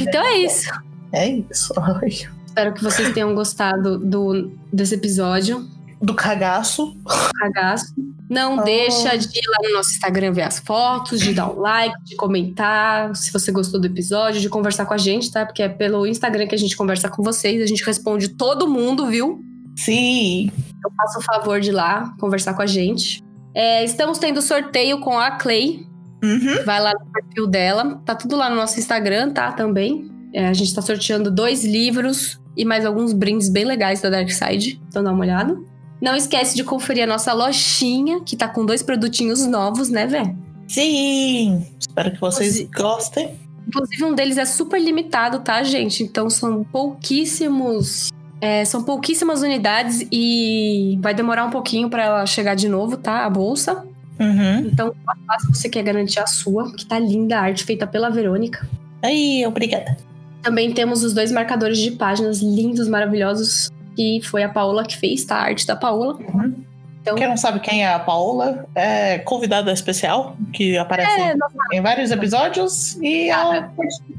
Então 0.00 0.22
é 0.22 0.38
isso. 0.38 0.70
É 1.12 1.28
isso. 1.28 1.72
Ai. 1.78 2.10
Espero 2.46 2.72
que 2.74 2.82
vocês 2.82 3.12
tenham 3.12 3.34
gostado 3.34 3.98
do, 3.98 4.52
desse 4.72 4.94
episódio. 4.94 5.66
Do 6.02 6.14
cagaço. 6.14 6.96
Cagaço. 7.38 7.94
Não 8.30 8.58
Oh. 8.58 8.62
deixa 8.62 9.16
de 9.18 9.26
ir 9.26 9.42
lá 9.50 9.68
no 9.68 9.74
nosso 9.74 9.90
Instagram 9.90 10.32
ver 10.32 10.42
as 10.42 10.60
fotos, 10.60 11.20
de 11.20 11.34
dar 11.34 11.50
um 11.50 11.58
like, 11.58 11.94
de 12.04 12.14
comentar 12.14 13.14
se 13.16 13.32
você 13.32 13.50
gostou 13.50 13.80
do 13.80 13.86
episódio, 13.88 14.40
de 14.40 14.48
conversar 14.48 14.86
com 14.86 14.94
a 14.94 14.98
gente, 14.98 15.32
tá? 15.32 15.44
Porque 15.44 15.62
é 15.64 15.68
pelo 15.68 16.06
Instagram 16.06 16.46
que 16.46 16.54
a 16.54 16.58
gente 16.58 16.76
conversa 16.76 17.08
com 17.08 17.24
vocês. 17.24 17.60
A 17.60 17.66
gente 17.66 17.84
responde 17.84 18.28
todo 18.28 18.68
mundo, 18.68 19.06
viu? 19.08 19.40
Sim. 19.76 20.50
Então 20.78 20.90
faça 20.96 21.18
o 21.18 21.22
favor 21.22 21.60
de 21.60 21.70
ir 21.70 21.72
lá 21.72 22.14
conversar 22.20 22.54
com 22.54 22.62
a 22.62 22.66
gente. 22.66 23.20
É, 23.52 23.82
estamos 23.84 24.18
tendo 24.18 24.40
sorteio 24.40 25.00
com 25.00 25.18
a 25.18 25.32
Clay. 25.32 25.84
Uhum. 26.22 26.64
Vai 26.64 26.80
lá 26.80 26.92
no 26.92 27.12
perfil 27.12 27.46
dela. 27.48 28.00
Tá 28.04 28.14
tudo 28.14 28.36
lá 28.36 28.48
no 28.48 28.56
nosso 28.56 28.78
Instagram, 28.78 29.32
tá? 29.32 29.50
Também. 29.52 30.08
É, 30.32 30.46
a 30.46 30.52
gente 30.52 30.72
tá 30.72 30.80
sorteando 30.82 31.30
dois 31.30 31.64
livros 31.64 32.38
e 32.56 32.64
mais 32.64 32.86
alguns 32.86 33.12
brindes 33.12 33.48
bem 33.48 33.64
legais 33.64 34.00
da 34.00 34.10
Dark 34.10 34.30
Side. 34.30 34.80
Então 34.86 35.02
dá 35.02 35.10
uma 35.10 35.20
olhada. 35.24 35.58
Não 36.00 36.16
esquece 36.16 36.56
de 36.56 36.64
conferir 36.64 37.04
a 37.04 37.06
nossa 37.06 37.32
lojinha, 37.32 38.20
que 38.20 38.36
tá 38.36 38.48
com 38.48 38.64
dois 38.64 38.82
produtinhos 38.82 39.44
novos, 39.46 39.88
né, 39.90 40.06
Vé? 40.06 40.34
Sim. 40.66 41.66
Espero 41.78 42.10
que 42.12 42.20
vocês 42.20 42.58
Inclusive- 42.60 42.70
gostem. 42.82 43.34
Inclusive, 43.68 44.04
um 44.04 44.14
deles 44.14 44.38
é 44.38 44.44
super 44.44 44.80
limitado, 44.80 45.40
tá, 45.40 45.62
gente? 45.62 46.02
Então 46.02 46.28
são 46.30 46.64
pouquíssimos. 46.64 48.10
é, 48.42 48.64
são 48.64 48.82
pouquíssimas 48.82 49.42
unidades 49.42 50.06
e 50.10 50.98
vai 51.02 51.12
demorar 51.12 51.44
um 51.44 51.50
pouquinho 51.50 51.90
pra 51.90 52.02
ela 52.04 52.26
chegar 52.26 52.54
de 52.54 52.70
novo, 52.70 52.96
tá? 52.96 53.26
A 53.26 53.28
bolsa. 53.28 53.84
Uhum. 54.18 54.60
Então, 54.60 54.94
se 55.40 55.46
você 55.48 55.68
quer 55.68 55.82
garantir 55.82 56.20
a 56.20 56.26
sua, 56.26 56.72
que 56.74 56.86
tá 56.86 56.98
linda, 56.98 57.36
a 57.38 57.42
arte 57.42 57.64
feita 57.64 57.86
pela 57.86 58.08
Verônica. 58.08 58.66
Aí, 59.02 59.44
obrigada. 59.46 59.94
Também 60.42 60.72
temos 60.72 61.02
os 61.04 61.12
dois 61.12 61.30
marcadores 61.30 61.76
de 61.78 61.90
páginas 61.90 62.40
lindos, 62.40 62.88
maravilhosos, 62.88 63.70
que 63.96 64.20
foi 64.22 64.42
a 64.42 64.48
Paola 64.48 64.84
que 64.84 64.96
fez, 64.96 65.24
tá? 65.24 65.36
A 65.36 65.42
arte 65.42 65.66
da 65.66 65.76
Paola. 65.76 66.14
Uhum. 66.16 66.64
Então, 67.02 67.14
Quem 67.14 67.26
não 67.28 67.36
sabe 67.36 67.60
quem 67.60 67.82
é 67.82 67.92
a 67.94 67.98
Paola, 67.98 68.66
é 68.74 69.18
convidada 69.20 69.72
especial, 69.72 70.36
que 70.52 70.76
aparece 70.76 71.18
é, 71.18 71.34
em 71.72 71.80
vários 71.80 72.10
episódios. 72.10 72.96
E 73.00 73.30
ela, 73.30 73.72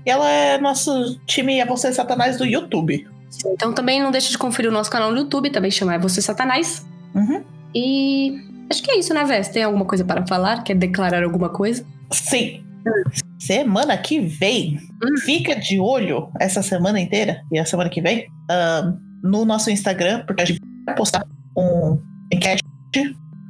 ela 0.03 0.27
é 0.30 0.57
nosso 0.57 1.19
time 1.27 1.60
É 1.60 1.65
Você 1.65 1.93
Satanás 1.93 2.38
do 2.38 2.45
YouTube. 2.45 3.07
então 3.45 3.72
também 3.72 4.02
não 4.02 4.10
deixa 4.10 4.31
de 4.31 4.38
conferir 4.38 4.72
o 4.72 4.73
nosso 4.73 4.89
canal 4.89 5.11
no 5.11 5.18
YouTube, 5.19 5.52
também 5.52 5.69
chama 5.69 5.93
É 5.93 5.99
Você 5.99 6.23
Satanás. 6.23 6.84
Uhum. 7.14 7.43
E 7.76 8.34
acho 8.69 8.81
que 8.81 8.89
é 8.89 8.98
isso, 8.98 9.14
né, 9.14 9.23
Vés? 9.26 9.49
Tem 9.49 9.61
alguma 9.64 9.85
coisa 9.85 10.03
para 10.03 10.26
falar? 10.26 10.64
Quer 10.64 10.76
declarar 10.76 11.23
alguma 11.23 11.49
coisa? 11.49 11.85
Sim. 12.10 12.64
Semana 13.38 13.95
que 13.95 14.19
vem, 14.19 14.80
Hum. 15.03 15.18
fica 15.23 15.56
de 15.56 15.80
olho 15.80 16.30
essa 16.39 16.64
semana 16.64 16.99
inteira 16.99 17.43
e 17.52 17.60
a 17.60 17.65
semana 17.65 17.89
que 17.91 18.02
vem 18.02 18.26
ahn, 18.49 18.95
no 19.23 19.45
nosso 19.45 19.69
Instagram, 19.69 20.23
porque 20.26 20.41
a 20.41 20.45
gente 20.45 20.61
vai 20.85 20.95
postar 20.95 21.26
um 21.57 21.99
enquete 22.31 22.64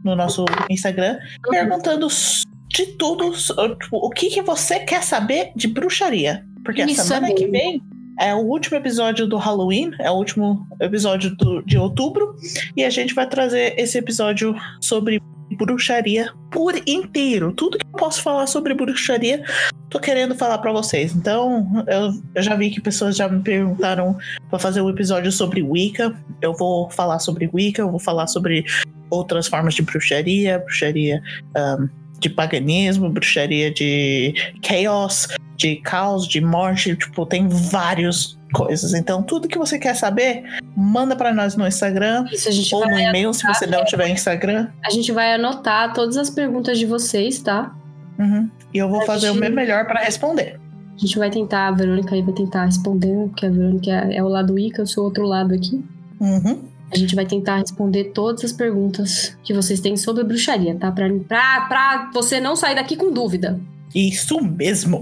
no 0.04 0.16
nosso 0.16 0.46
Instagram 0.70 1.18
perguntando 1.50 2.08
s- 2.08 2.44
de 2.70 2.86
tudo, 2.98 3.32
tipo, 3.32 3.98
o 3.98 4.10
que, 4.10 4.30
que 4.30 4.42
você 4.42 4.80
quer 4.80 5.04
saber 5.04 5.52
de 5.56 5.68
bruxaria. 5.68 6.46
Porque 6.64 6.84
Isso 6.84 7.02
a 7.02 7.04
semana 7.04 7.30
é 7.30 7.34
que 7.34 7.48
vem 7.48 7.82
é 8.20 8.34
o 8.36 8.40
último 8.40 8.78
episódio 8.78 9.26
do 9.28 9.38
Halloween, 9.38 9.92
é 10.00 10.10
o 10.12 10.14
último 10.16 10.68
episódio 10.80 11.36
do- 11.36 11.62
de 11.64 11.78
outubro, 11.78 12.36
e 12.78 12.84
a 12.84 12.90
gente 12.90 13.14
vai 13.14 13.28
trazer 13.28 13.74
esse 13.80 13.98
episódio 13.98 14.56
sobre 14.80 15.22
bruxaria 15.56 16.32
por 16.52 16.76
inteiro. 16.88 17.52
Tudo 17.52 17.78
que 17.78 17.86
eu 17.86 17.92
posso 17.92 18.22
falar 18.22 18.48
sobre 18.48 18.74
bruxaria, 18.74 19.44
tô 19.90 20.00
querendo 20.00 20.36
falar 20.36 20.58
pra 20.58 20.72
vocês. 20.72 21.16
Então, 21.16 21.86
eu, 21.88 22.12
eu 22.36 22.44
já 22.44 22.56
vi 22.56 22.70
que 22.70 22.82
pessoas 22.82 23.16
já 23.16 23.28
me 23.28 23.42
perguntaram 23.42 24.18
pra 24.50 24.60
fazer 24.60 24.82
um 24.82 24.90
episódio 24.90 25.32
sobre 25.32 25.62
Wicca. 25.62 26.16
Eu 26.42 26.54
vou 26.54 26.90
falar 26.90 27.20
sobre 27.20 27.50
Wicca, 27.54 27.82
eu 27.82 27.92
vou 27.92 28.00
falar 28.00 28.28
sobre 28.28 28.66
outras 29.10 29.48
formas 29.48 29.74
de 29.74 29.82
bruxaria, 29.82 30.60
bruxaria 30.60 31.22
ahn, 31.56 31.90
de 32.22 32.30
paganismo, 32.30 33.10
bruxaria 33.10 33.72
de 33.72 34.34
chaos, 34.64 35.28
de 35.58 35.76
caos, 35.78 36.28
de 36.28 36.40
morte. 36.40 36.96
Tipo, 36.96 37.26
tem 37.26 37.48
várias 37.50 38.38
coisas. 38.54 38.94
Então, 38.94 39.24
tudo 39.24 39.48
que 39.48 39.58
você 39.58 39.80
quer 39.80 39.96
saber, 39.96 40.44
manda 40.78 41.16
pra 41.16 41.34
nós 41.34 41.56
no 41.58 41.68
Instagram 41.68 42.26
Isso, 42.32 42.76
ou 42.76 42.88
no 42.88 42.98
e-mail, 43.00 43.34
se 43.34 43.46
você 43.48 43.66
não 43.66 43.84
tiver 43.84 44.08
Instagram. 44.10 44.68
a 44.86 44.90
gente 44.92 45.12
vai 45.12 45.34
anotar 45.34 45.94
todas 45.94 46.16
as 46.16 46.30
perguntas 46.30 46.78
de 46.78 46.86
vocês, 46.86 47.40
tá? 47.40 47.74
Uhum. 48.20 48.50
E 48.74 48.78
eu 48.78 48.88
vou 48.88 49.02
A 49.02 49.06
fazer 49.06 49.30
o 49.30 49.34
gente- 49.34 49.42
meu 49.42 49.52
melhor 49.52 49.86
pra 49.86 50.02
responder. 50.02 50.60
A 50.96 51.00
gente 51.00 51.18
vai 51.18 51.32
tentar, 51.32 51.70
a 51.70 51.72
Verônica 51.72 52.14
aí 52.14 52.22
vai 52.22 52.34
tentar 52.36 52.66
responder, 52.66 53.28
porque 53.30 53.46
a 53.48 53.50
Verônica 53.50 53.90
é, 53.90 54.18
é 54.18 54.24
o 54.24 54.28
lado 54.28 54.60
Ica, 54.60 54.84
eu 54.84 54.86
sou 54.88 55.04
o 55.04 55.08
outro 55.08 55.26
lado 55.26 55.54
aqui. 55.56 55.84
Uhum. 56.20 56.62
A 56.94 56.98
gente 56.98 57.16
vai 57.16 57.26
tentar 57.26 57.58
responder 57.58 58.06
todas 58.14 58.44
as 58.44 58.52
perguntas 58.52 59.38
que 59.44 59.54
vocês 59.54 59.80
têm 59.80 59.96
sobre 59.96 60.24
bruxaria, 60.24 60.76
tá? 60.76 60.92
Pra, 60.92 61.08
pra, 61.28 61.62
pra 61.62 62.10
você 62.14 62.40
não 62.40 62.56
sair 62.56 62.76
daqui 62.76 62.96
com 62.98 63.12
dúvida. 63.12 63.60
Isso 63.96 64.42
mesmo. 64.42 65.02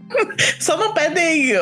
Só 0.60 0.76
não 0.76 0.94
pedem 0.94 1.52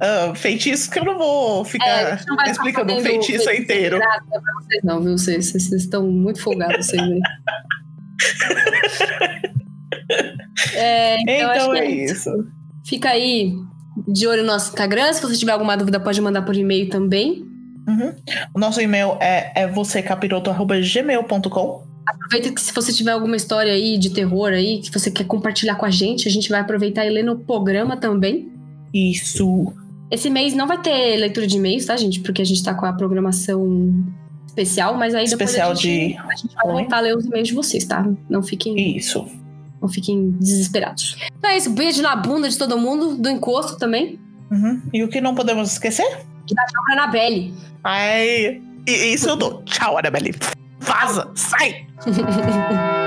ah, 0.00 0.32
feitiço 0.34 0.90
que 0.90 0.98
eu 0.98 1.04
não 1.04 1.18
vou 1.18 1.62
É, 1.62 1.64
ficar 1.64 2.16
gente 2.16 2.26
não 2.26 2.36
explicando 2.44 2.88
fazendo 2.92 3.06
feitiço 3.06 3.44
feitiço 3.44 3.62
inteiro. 3.62 3.98
pra 3.98 4.40
vocês 4.62 4.82
não, 4.84 5.00
viu? 5.02 5.18
Vocês, 5.18 5.50
vocês 5.52 5.72
estão 5.72 6.06
muito 6.06 6.40
folgados, 6.40 6.86
vocês 6.86 7.02
aí. 7.02 7.20
É, 10.74 11.20
então, 11.20 11.54
Então 11.54 11.74
é 11.74 11.78
é 11.80 11.90
isso. 11.90 12.14
isso. 12.14 12.30
Fica 12.84 13.10
aí 13.10 13.52
de 14.06 14.26
olho 14.26 14.42
no 14.42 14.48
nosso 14.48 14.70
Instagram. 14.70 15.12
Se 15.12 15.22
você 15.22 15.36
tiver 15.36 15.52
alguma 15.52 15.76
dúvida, 15.76 16.00
pode 16.00 16.20
mandar 16.20 16.42
por 16.42 16.56
e-mail 16.56 16.88
também. 16.88 17.44
Uhum. 17.88 18.14
O 18.54 18.58
nosso 18.58 18.80
e-mail 18.80 19.16
é, 19.20 19.52
é 19.54 19.66
vocêcapiroto.gmail.com. 19.66 21.86
Aproveita 22.06 22.52
que 22.52 22.60
se 22.60 22.72
você 22.72 22.92
tiver 22.92 23.10
alguma 23.12 23.36
história 23.36 23.72
aí 23.72 23.96
de 23.98 24.10
terror 24.10 24.52
aí 24.52 24.80
que 24.80 24.92
você 24.92 25.10
quer 25.10 25.24
compartilhar 25.24 25.76
com 25.76 25.86
a 25.86 25.90
gente, 25.90 26.28
a 26.28 26.30
gente 26.30 26.48
vai 26.48 26.60
aproveitar 26.60 27.04
e 27.06 27.10
ler 27.10 27.24
no 27.24 27.38
programa 27.38 27.96
também. 27.96 28.52
Isso. 28.92 29.74
Esse 30.10 30.28
mês 30.30 30.54
não 30.54 30.66
vai 30.66 30.80
ter 30.80 31.16
leitura 31.16 31.46
de 31.46 31.56
e-mails, 31.56 31.84
tá, 31.86 31.96
gente? 31.96 32.20
Porque 32.20 32.40
a 32.40 32.44
gente 32.44 32.62
tá 32.62 32.72
com 32.74 32.86
a 32.86 32.92
programação 32.92 33.92
especial, 34.46 34.96
mas 34.96 35.14
aí 35.14 35.24
especial 35.24 35.74
depois 35.74 35.86
a 35.86 35.88
gente, 35.88 36.12
de... 36.12 36.16
a 36.16 36.34
gente 36.34 36.54
vai 36.54 36.72
voltar 36.72 36.98
a 36.98 37.00
ler 37.00 37.16
os 37.16 37.26
e-mails 37.26 37.48
de 37.48 37.54
vocês, 37.54 37.84
tá? 37.84 38.08
Não 38.28 38.42
fiquem. 38.42 38.96
Isso. 38.96 39.26
Não 39.80 39.88
fiquem 39.88 40.32
desesperados. 40.32 41.16
Então 41.38 41.50
é 41.50 41.58
isso. 41.58 41.70
Beijo 41.70 42.02
na 42.02 42.16
bunda 42.16 42.48
de 42.48 42.56
todo 42.56 42.78
mundo, 42.78 43.16
do 43.16 43.28
encosto 43.28 43.78
também. 43.78 44.18
Uhum. 44.50 44.82
E 44.92 45.04
o 45.04 45.08
que 45.08 45.20
não 45.20 45.34
podemos 45.34 45.72
esquecer? 45.72 46.26
Dá 46.54 46.64
tchau 46.66 46.82
pra 46.84 46.94
Anabelle. 46.94 47.54
Ai. 47.84 48.62
Isso 48.86 49.28
eu 49.28 49.36
dou. 49.36 49.62
Tchau, 49.64 49.98
Anabelle. 49.98 50.34
Vaza, 50.80 51.30
sai! 51.34 51.86